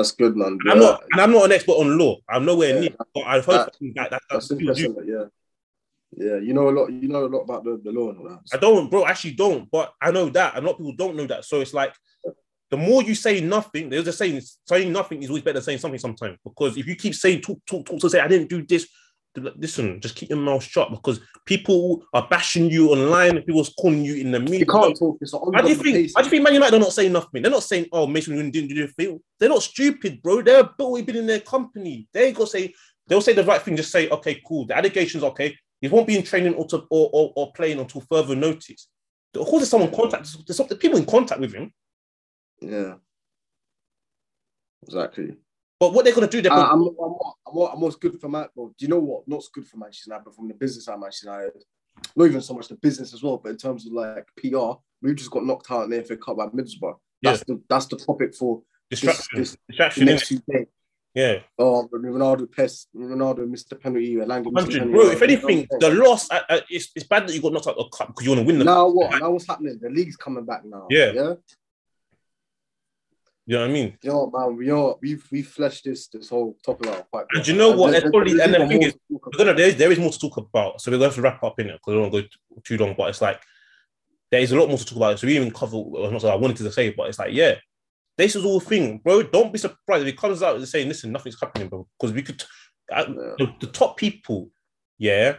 That's 0.00 0.12
good, 0.12 0.34
man. 0.36 0.58
I'm 0.70 0.78
not, 0.78 1.04
and 1.12 1.20
I'm 1.20 1.30
not 1.30 1.44
an 1.44 1.52
expert 1.52 1.72
on 1.72 1.98
law. 1.98 2.16
I'm 2.28 2.44
nowhere 2.46 2.74
Yeah. 2.74 2.80
near, 2.80 2.90
but 3.14 3.20
I've 3.26 3.44
heard 3.44 3.70
That- 3.94 4.10
that. 4.10 4.22
That's 4.30 4.48
that 4.48 4.54
do. 4.58 4.60
interesting. 4.60 4.96
Yeah. 5.06 5.24
Yeah. 6.16 6.38
You 6.38 6.54
know 6.54 6.68
a 6.68 6.72
lot. 6.72 6.86
You 6.90 7.08
know 7.08 7.26
a 7.26 7.28
lot 7.28 7.40
about 7.40 7.64
the, 7.64 7.80
the 7.84 7.92
law 7.92 8.08
and 8.10 8.18
all 8.18 8.28
that. 8.30 8.40
I 8.52 8.56
don't, 8.56 8.90
bro. 8.90 9.02
I 9.02 9.10
Actually, 9.10 9.34
don't. 9.34 9.70
But 9.70 9.92
I 10.00 10.10
know 10.10 10.28
that, 10.30 10.56
and 10.56 10.64
a 10.64 10.66
lot 10.66 10.72
of 10.72 10.78
people 10.78 10.94
don't 10.96 11.16
know 11.16 11.26
that. 11.26 11.44
So 11.44 11.60
it's 11.60 11.74
like 11.74 11.94
the 12.70 12.76
more 12.76 13.02
you 13.02 13.14
say 13.14 13.40
nothing, 13.40 13.90
there's 13.90 14.08
a 14.08 14.12
saying: 14.12 14.40
saying 14.64 14.90
nothing 14.92 15.22
is 15.22 15.28
always 15.28 15.42
better 15.42 15.54
than 15.54 15.64
saying 15.64 15.78
something. 15.78 15.98
Sometimes, 16.00 16.38
because 16.44 16.76
if 16.78 16.86
you 16.86 16.96
keep 16.96 17.14
saying 17.14 17.42
talk, 17.42 17.58
talk, 17.66 17.84
talk, 17.84 18.00
to 18.00 18.08
say 18.08 18.20
I 18.20 18.28
didn't 18.28 18.48
do 18.48 18.64
this, 18.64 18.88
listen, 19.36 20.00
just 20.00 20.16
keep 20.16 20.30
your 20.30 20.38
mouth 20.38 20.62
shut 20.62 20.90
because 20.90 21.20
people 21.46 22.02
are 22.12 22.26
bashing 22.28 22.70
you 22.70 22.90
online. 22.90 23.40
People's 23.42 23.72
calling 23.78 24.04
you 24.04 24.16
in 24.16 24.30
the 24.30 24.40
media. 24.40 24.60
You 24.60 24.66
can't 24.66 24.96
talk. 24.98 25.18
It's 25.20 25.32
an 25.32 25.40
How 25.54 25.62
do 25.62 25.68
you 25.68 25.74
think? 25.74 26.10
How 26.14 26.22
do 26.22 26.26
you 26.26 26.30
think 26.30 26.42
Man 26.42 26.54
United 26.54 26.76
are 26.76 26.80
not 26.80 26.92
saying 26.92 27.12
nothing? 27.12 27.42
They're 27.42 27.50
not 27.50 27.62
saying, 27.62 27.86
"Oh, 27.92 28.06
Mason 28.06 28.34
Greenwood 28.34 28.52
didn't 28.52 28.70
do 28.70 28.74
their 28.74 28.88
thing." 28.88 29.20
They're 29.38 29.48
not 29.48 29.62
stupid, 29.62 30.22
bro. 30.22 30.42
They're 30.42 30.68
always 30.78 31.04
been 31.04 31.16
in 31.16 31.26
their 31.26 31.40
company. 31.40 32.08
They 32.12 32.32
go 32.32 32.44
say 32.44 32.74
they'll 33.06 33.20
say 33.20 33.32
the 33.32 33.44
right 33.44 33.62
thing. 33.62 33.76
Just 33.76 33.92
say, 33.92 34.08
"Okay, 34.08 34.40
cool. 34.46 34.66
The 34.66 34.76
allegations 34.76 35.22
okay. 35.24 35.56
He 35.80 35.88
won't 35.88 36.06
be 36.06 36.16
in 36.16 36.22
training 36.24 36.54
or, 36.54 36.66
to, 36.68 36.84
or, 36.90 37.10
or 37.12 37.32
or 37.36 37.52
playing 37.52 37.78
until 37.78 38.02
further 38.02 38.34
notice." 38.34 38.88
Of 39.34 39.46
course, 39.46 39.60
there's 39.60 39.70
someone 39.70 39.94
contact. 39.94 40.28
There's 40.46 40.56
some 40.56 40.66
people 40.66 40.98
in 40.98 41.06
contact 41.06 41.40
with 41.40 41.52
him. 41.52 41.72
Yeah. 42.60 42.94
Exactly. 44.82 45.36
But 45.80 45.94
what 45.94 46.04
they're 46.04 46.14
gonna 46.14 46.28
do? 46.28 46.42
They're 46.42 46.50
gonna, 46.50 46.70
I'm, 46.70 46.82
I'm, 46.82 47.14
I'm, 47.46 47.72
I'm 47.72 47.80
what's 47.80 47.96
good 47.96 48.20
for 48.20 48.28
Man. 48.28 48.46
Well, 48.54 48.68
do 48.78 48.84
you 48.84 48.88
know 48.88 48.98
what? 48.98 49.26
Not 49.26 49.42
good 49.54 49.66
for 49.66 49.78
Manchester 49.78 50.10
United, 50.10 50.24
but 50.24 50.36
from 50.36 50.48
the 50.48 50.54
business 50.54 50.84
side, 50.84 50.94
of 50.94 51.00
Manchester 51.00 51.30
United. 51.30 51.64
Not 52.14 52.24
even 52.26 52.42
so 52.42 52.54
much 52.54 52.68
the 52.68 52.76
business 52.76 53.14
as 53.14 53.22
well, 53.22 53.38
but 53.38 53.48
in 53.48 53.56
terms 53.56 53.86
of 53.86 53.92
like 53.92 54.26
PR, 54.36 54.78
we 55.00 55.14
just 55.14 55.30
got 55.30 55.44
knocked 55.44 55.70
out 55.70 55.84
in 55.84 55.90
the 55.90 56.04
FA 56.04 56.18
Cup 56.18 56.36
by 56.36 56.46
Middlesbrough. 56.48 56.96
That's 57.22 57.42
the 57.44 57.60
that's 57.68 57.86
the 57.86 57.96
topic 57.96 58.34
for 58.34 58.62
this, 58.90 59.00
Distraction. 59.00 59.38
this 59.38 59.56
Distraction. 59.68 60.04
next 60.04 60.28
days. 60.28 60.66
Yeah. 61.14 61.38
Oh, 61.58 61.88
Ronaldo 61.92 62.50
pest, 62.50 62.88
Ronaldo 62.94 63.48
missed 63.48 63.70
the 63.70 63.76
penalty, 63.76 64.14
Elanga 64.14 64.52
missed 64.52 64.68
penalty. 64.68 64.92
Bro, 64.92 65.10
if 65.10 65.22
anything, 65.22 65.66
the 65.80 65.90
loss, 65.90 66.30
uh, 66.30 66.40
uh, 66.48 66.60
it's, 66.68 66.90
it's 66.94 67.06
bad 67.06 67.26
that 67.26 67.34
you 67.34 67.42
got 67.42 67.52
knocked 67.52 67.66
out 67.66 67.76
of 67.76 67.90
the 67.90 67.96
cup 67.96 68.08
because 68.08 68.24
you 68.24 68.30
want 68.30 68.42
to 68.42 68.46
win 68.46 68.58
the 68.58 68.64
now 68.64 68.88
what? 68.88 69.18
Now 69.18 69.30
what's 69.30 69.46
happening? 69.46 69.78
The 69.80 69.90
league's 69.90 70.16
coming 70.16 70.44
back 70.44 70.64
now. 70.64 70.86
Yeah. 70.88 71.12
yeah. 71.12 71.34
You 73.50 73.56
know 73.56 73.62
what 73.62 73.70
I 73.70 73.72
mean? 73.72 73.98
Yo, 74.00 74.30
man, 74.30 74.56
we 74.56 74.70
are 74.70 74.94
we've 75.02 75.26
we 75.32 75.42
fleshed 75.42 75.82
this 75.82 76.06
this 76.06 76.28
whole 76.28 76.56
topic 76.64 76.86
out 76.86 77.10
quite. 77.10 77.26
And 77.32 77.44
you 77.44 77.56
know 77.56 77.72
what? 77.72 77.90
There's- 77.90 78.04
It's 78.04 78.10
probably- 78.12 78.34
there's 78.34 78.54
and 78.54 78.62
the 78.62 78.68
thing 78.68 78.82
is, 78.82 78.92
talk 78.92 79.26
We're 79.26 79.38
gonna, 79.38 79.54
there, 79.54 79.72
there 79.72 79.90
is 79.90 79.98
more 79.98 80.12
to 80.12 80.18
talk 80.20 80.36
about. 80.36 80.80
So 80.80 80.92
we're 80.92 80.98
going 80.98 81.10
to 81.10 81.20
wrap 81.20 81.42
up 81.42 81.58
in 81.58 81.66
it 81.68 81.72
because 81.72 81.90
I 81.90 81.94
don't 81.94 82.12
want 82.12 82.14
to 82.14 82.22
go 82.22 82.60
too 82.62 82.76
long. 82.76 82.94
But 82.96 83.08
it's 83.08 83.20
like, 83.20 83.42
there 84.30 84.40
is 84.40 84.52
a 84.52 84.56
lot 84.56 84.68
more 84.68 84.78
to 84.78 84.84
talk 84.84 84.94
about. 84.96 85.18
So 85.18 85.26
we 85.26 85.34
even 85.34 85.50
cover 85.50 85.76
what 85.78 86.12
not 86.12 86.22
what 86.22 86.32
I 86.32 86.36
wanted 86.36 86.58
to 86.58 86.70
say, 86.70 86.90
but 86.90 87.08
it's 87.08 87.18
like, 87.18 87.34
yeah, 87.34 87.56
this 88.16 88.36
is 88.36 88.44
all 88.44 88.60
thing, 88.60 88.98
bro. 88.98 89.24
Don't 89.24 89.52
be 89.52 89.58
surprised 89.58 90.06
if 90.06 90.14
it 90.14 90.16
comes 90.16 90.44
out 90.44 90.54
and 90.54 90.68
saying, 90.68 90.86
listen, 90.86 91.10
nothing's 91.10 91.40
happening, 91.40 91.66
bro. 91.66 91.88
Because 91.98 92.14
we 92.14 92.22
could, 92.22 92.40
uh, 92.92 93.04
Yeah. 93.08 93.14
the, 93.38 93.52
the 93.62 93.72
top 93.72 93.96
people, 93.96 94.52
yeah, 94.96 95.38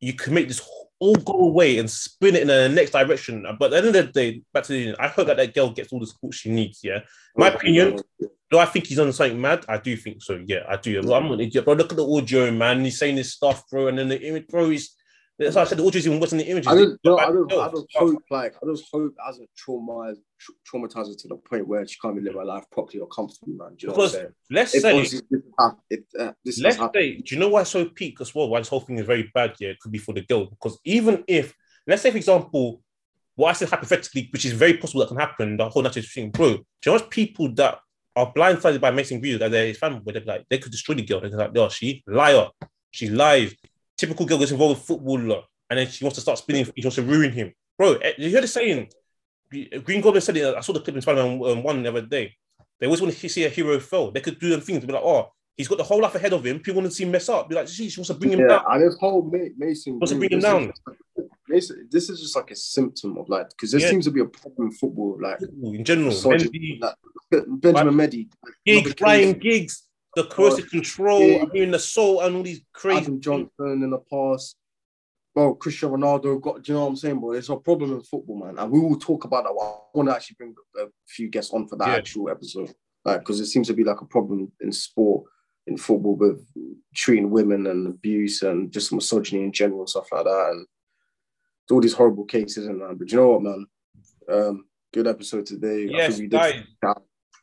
you 0.00 0.14
can 0.14 0.32
make 0.32 0.48
this 0.48 0.66
all 0.98 1.14
go 1.14 1.34
away 1.34 1.78
and 1.78 1.90
spin 1.90 2.36
it 2.36 2.42
in 2.42 2.48
the 2.48 2.68
next 2.68 2.92
direction. 2.92 3.46
But 3.58 3.72
at 3.72 3.82
the 3.82 3.88
end 3.88 3.96
of 3.96 4.06
the 4.06 4.12
day, 4.12 4.42
back 4.52 4.64
to 4.64 4.72
the, 4.72 4.78
union. 4.78 4.96
I 4.98 5.08
hope 5.08 5.26
that 5.26 5.36
that 5.36 5.54
girl 5.54 5.70
gets 5.70 5.92
all 5.92 6.00
the 6.00 6.06
support 6.06 6.34
she 6.34 6.50
needs. 6.50 6.80
Yeah, 6.82 7.00
my 7.36 7.50
oh, 7.50 7.54
opinion. 7.54 8.00
Do 8.48 8.58
I 8.58 8.64
think 8.64 8.86
he's 8.86 8.98
on 8.98 9.12
something 9.12 9.40
mad? 9.40 9.64
I 9.68 9.78
do 9.78 9.96
think 9.96 10.22
so. 10.22 10.40
Yeah, 10.46 10.60
I 10.68 10.76
do. 10.76 11.00
I'm 11.12 11.32
an 11.32 11.40
idiot, 11.40 11.64
bro. 11.64 11.74
Look 11.74 11.90
at 11.90 11.96
the 11.96 12.06
audio, 12.06 12.50
man. 12.52 12.84
He's 12.84 12.98
saying 12.98 13.16
this 13.16 13.32
stuff, 13.32 13.68
bro, 13.68 13.88
and 13.88 13.98
then 13.98 14.08
the 14.08 14.20
image, 14.22 14.46
bro. 14.46 14.70
He's 14.70 14.95
that's 15.38 15.54
why 15.54 15.62
I 15.62 15.64
said 15.64 15.78
the 15.78 15.86
audio 15.86 15.98
is 15.98 16.06
even 16.06 16.20
worse 16.20 16.30
than 16.30 16.38
the 16.38 16.48
images. 16.48 16.68
I 16.68 16.74
don't, 16.74 17.00
no, 17.04 17.18
I 17.18 17.26
don't, 17.26 17.52
I 17.52 17.66
Yo, 17.66 17.70
don't 17.72 17.90
hope 17.94 18.22
like 18.30 18.54
I 18.62 18.66
just 18.66 18.84
hope 18.90 19.12
it 19.12 19.22
hasn't 19.24 19.50
traumatized 19.56 20.16
tra- 20.38 20.54
traumatized 20.72 21.08
her 21.08 21.14
to 21.14 21.28
the 21.28 21.36
point 21.36 21.68
where 21.68 21.86
she 21.86 21.98
can't 22.00 22.14
even 22.14 22.24
live 22.24 22.34
her 22.34 22.44
life 22.44 22.64
properly 22.72 23.00
or 23.00 23.08
comfortably, 23.08 23.54
man. 23.54 23.74
Do 23.76 23.86
you 23.86 23.88
know 23.88 23.94
what 23.94 24.04
I'm 24.04 24.08
Because 24.08 24.12
saying? 24.12 24.34
let's 24.50 24.74
If 24.74 24.82
say, 24.82 25.00
this, 25.02 25.22
if, 25.90 26.00
uh, 26.18 26.32
this 26.44 26.60
let's 26.60 26.76
say, 26.94 27.16
do 27.18 27.34
you 27.34 27.38
know 27.38 27.48
why 27.48 27.60
it's 27.62 27.70
so 27.70 27.84
peak 27.86 28.20
as 28.20 28.34
well? 28.34 28.48
Why 28.48 28.60
this 28.60 28.68
whole 28.68 28.80
thing 28.80 28.98
is 28.98 29.06
very 29.06 29.30
bad? 29.34 29.54
Yeah, 29.60 29.70
it 29.70 29.80
could 29.80 29.92
be 29.92 29.98
for 29.98 30.14
the 30.14 30.22
girl 30.22 30.46
because 30.46 30.78
even 30.84 31.22
if, 31.28 31.54
let's 31.86 32.02
say, 32.02 32.10
for 32.10 32.16
example, 32.16 32.80
what 33.34 33.50
I 33.50 33.52
said 33.52 33.68
hypothetically, 33.68 34.28
which 34.32 34.46
is 34.46 34.52
very 34.52 34.78
possible 34.78 35.00
that 35.00 35.08
can 35.08 35.18
happen, 35.18 35.58
the 35.58 35.68
whole 35.68 35.82
natural 35.82 36.04
thing, 36.06 36.30
bro. 36.30 36.48
Do 36.48 36.54
you 36.54 36.64
know 36.86 36.92
what 36.94 37.10
people 37.10 37.52
that 37.54 37.78
are 38.16 38.32
blindsided 38.32 38.80
by 38.80 38.90
making 38.90 39.20
videos 39.20 39.40
that 39.40 39.50
they're 39.50 39.74
family, 39.74 40.00
they're 40.06 40.22
like 40.24 40.46
they 40.48 40.58
could 40.58 40.72
destroy 40.72 40.94
the 40.94 41.02
girl. 41.02 41.20
They're 41.20 41.30
like, 41.30 41.56
oh, 41.56 41.68
she 41.68 42.02
liar, 42.06 42.48
she 42.90 43.10
lies. 43.10 43.54
Typical 43.96 44.26
girl 44.26 44.38
gets 44.38 44.50
involved 44.52 44.78
with 44.78 44.86
footballer, 44.86 45.42
and 45.70 45.78
then 45.78 45.88
she 45.88 46.04
wants 46.04 46.16
to 46.16 46.20
start 46.20 46.38
spinning. 46.38 46.64
She 46.64 46.84
wants 46.84 46.96
to 46.96 47.02
ruin 47.02 47.32
him, 47.32 47.52
bro. 47.78 47.94
eh, 47.94 48.12
You 48.18 48.28
hear 48.30 48.40
the 48.42 48.48
saying? 48.48 48.88
Green 49.50 50.00
Goblin 50.00 50.20
said 50.20 50.36
it. 50.36 50.54
I 50.54 50.60
saw 50.60 50.72
the 50.72 50.80
clip 50.80 50.96
in 50.96 51.02
Spider-Man 51.02 51.40
um, 51.44 51.62
one 51.62 51.82
the 51.82 51.88
other 51.88 52.02
day. 52.02 52.34
They 52.78 52.86
always 52.86 53.00
want 53.00 53.14
to 53.14 53.28
see 53.28 53.44
a 53.44 53.48
hero 53.48 53.78
fail. 53.80 54.10
They 54.10 54.20
could 54.20 54.38
do 54.38 54.50
them 54.50 54.60
things. 54.60 54.84
Be 54.84 54.92
like, 54.92 55.02
oh, 55.02 55.30
he's 55.56 55.68
got 55.68 55.78
the 55.78 55.84
whole 55.84 56.02
life 56.02 56.14
ahead 56.14 56.32
of 56.34 56.44
him. 56.44 56.58
People 56.58 56.82
want 56.82 56.90
to 56.90 56.94
see 56.94 57.04
him 57.04 57.10
mess 57.12 57.28
up. 57.28 57.48
Be 57.48 57.54
like, 57.54 57.68
she, 57.68 57.84
wants 57.96 58.08
to 58.08 58.14
bring 58.14 58.32
him 58.32 58.40
yeah, 58.40 58.48
down. 58.48 58.64
and 58.68 58.82
this 58.82 58.98
whole 58.98 59.22
Ma- 59.22 59.38
Mason, 59.56 59.98
What's 59.98 60.12
to 60.12 60.18
bring 60.18 60.30
him 60.32 60.40
down? 60.40 60.72
Mason, 61.48 61.88
this 61.90 62.10
is 62.10 62.20
just 62.20 62.34
like 62.36 62.50
a 62.50 62.56
symptom 62.56 63.16
of 63.16 63.28
like 63.28 63.48
because 63.50 63.70
there 63.70 63.80
Yeah. 63.80 63.88
seems 63.90 64.04
to 64.06 64.10
be 64.10 64.20
a 64.20 64.24
problem 64.26 64.66
in 64.66 64.72
football, 64.72 65.16
like 65.22 65.38
In 65.62 65.84
general, 65.84 66.10
Mendy, 66.10 66.80
like, 66.80 66.94
Benjamin 67.30 67.94
Mendy, 67.94 68.28
Giggs, 68.66 68.94
Ryan 69.00 69.38
Giggs, 69.38 69.84
the 70.16 70.24
coercive 70.24 70.68
control, 70.70 71.20
Yeah. 71.22 71.42
I 71.44 71.46
mean, 71.52 71.70
the 71.70 71.78
soul, 71.78 72.20
and 72.22 72.34
all 72.36 72.42
these 72.42 72.62
crazy. 72.72 73.02
Adam 73.02 73.20
Johnson 73.20 73.50
in 73.84 73.90
the 73.90 73.98
past. 74.10 74.56
Bro, 75.34 75.56
Cristiano 75.56 75.96
Ronaldo 75.96 76.40
got. 76.40 76.62
Do 76.62 76.72
you 76.72 76.74
know 76.78 76.84
what 76.84 76.90
I'm 76.90 76.96
saying, 76.96 77.20
bro? 77.20 77.32
There's 77.32 77.50
a 77.50 77.56
problem 77.56 77.92
in 77.92 78.02
football, 78.02 78.38
man, 78.44 78.58
and 78.58 78.70
we 78.72 78.80
will 78.80 78.98
talk 78.98 79.24
about 79.24 79.44
that. 79.44 79.50
I 79.50 79.78
want 79.94 80.08
to 80.08 80.14
actually 80.14 80.36
bring 80.38 80.54
a 80.80 80.86
few 81.06 81.28
guests 81.28 81.52
on 81.52 81.68
for 81.68 81.76
that 81.76 81.88
Yeah. 81.88 81.96
actual 81.96 82.30
episode, 82.30 82.74
like 83.04 83.20
because 83.20 83.38
it 83.40 83.46
seems 83.46 83.66
to 83.68 83.74
be 83.74 83.84
like 83.84 84.00
a 84.00 84.06
problem 84.06 84.50
in 84.62 84.72
sport, 84.72 85.24
in 85.66 85.76
football, 85.76 86.16
with 86.16 86.42
treating 86.94 87.28
women 87.30 87.66
and 87.66 87.86
abuse 87.86 88.40
and 88.42 88.72
just 88.72 88.90
misogyny 88.92 89.44
in 89.44 89.52
general 89.52 89.80
and 89.80 89.88
stuff 89.90 90.10
like 90.10 90.24
that, 90.24 90.48
and 90.52 90.66
all 91.70 91.80
these 91.82 91.92
horrible 91.92 92.24
cases 92.24 92.66
and 92.66 92.80
that. 92.80 92.98
But 92.98 93.10
you 93.12 93.18
know 93.18 93.28
what, 93.32 93.42
man? 93.42 93.66
Um, 94.30 94.64
good 94.94 95.06
episode 95.06 95.44
today. 95.44 95.86
Yes, 95.90 96.16
think 96.16 96.32
we 96.32 96.38
did 96.38 96.40
guys. 96.40 96.54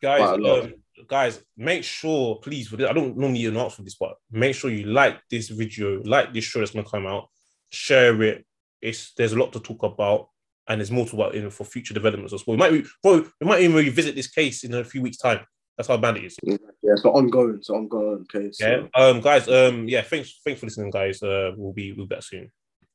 guys, 0.01 0.19
Quite 0.19 0.39
a 0.39 0.41
lot. 0.41 0.63
um, 0.63 0.73
guys, 1.07 1.43
make 1.57 1.83
sure, 1.83 2.35
please, 2.37 2.67
for 2.67 2.77
this, 2.77 2.89
I 2.89 2.93
don't 2.93 3.17
normally 3.17 3.45
announce 3.45 3.75
for 3.75 3.83
this, 3.83 3.95
but 3.95 4.15
make 4.31 4.55
sure 4.55 4.69
you 4.69 4.85
like 4.85 5.19
this 5.29 5.49
video, 5.49 6.01
like 6.03 6.33
this 6.33 6.43
show 6.43 6.59
that's 6.59 6.71
gonna 6.71 6.87
come 6.87 7.05
out, 7.05 7.27
share 7.69 8.21
it. 8.23 8.45
It's 8.81 9.13
there's 9.13 9.33
a 9.33 9.39
lot 9.39 9.53
to 9.53 9.59
talk 9.59 9.83
about, 9.83 10.29
and 10.67 10.79
there's 10.79 10.91
more 10.91 11.05
to 11.05 11.15
about 11.15 11.35
in 11.35 11.49
for 11.49 11.63
future 11.63 11.93
developments 11.93 12.33
as 12.33 12.45
well. 12.45 12.57
We 12.57 12.59
might, 12.59 12.85
bro, 13.01 13.25
we 13.39 13.47
might 13.47 13.61
even 13.61 13.75
revisit 13.75 14.15
this 14.15 14.27
case 14.27 14.63
in 14.63 14.73
a 14.73 14.83
few 14.83 15.01
weeks' 15.01 15.17
time. 15.17 15.41
That's 15.77 15.87
how 15.87 15.97
bad 15.97 16.17
it 16.17 16.25
is. 16.25 16.37
Yeah, 16.43 16.57
it's 16.83 17.03
ongoing. 17.03 17.55
It's 17.55 17.69
ongoing. 17.69 18.25
So. 18.31 18.47
Yeah. 18.59 18.87
Um, 18.93 19.21
guys. 19.21 19.47
Um, 19.47 19.87
yeah. 19.87 20.01
Thanks. 20.01 20.39
Thanks 20.45 20.59
for 20.59 20.67
listening, 20.67 20.91
guys. 20.91 21.23
Uh, 21.23 21.51
we'll 21.57 21.73
be 21.73 21.93
we'll 21.93 22.05
be 22.05 22.15
back 22.15 22.23
soon. 22.23 22.51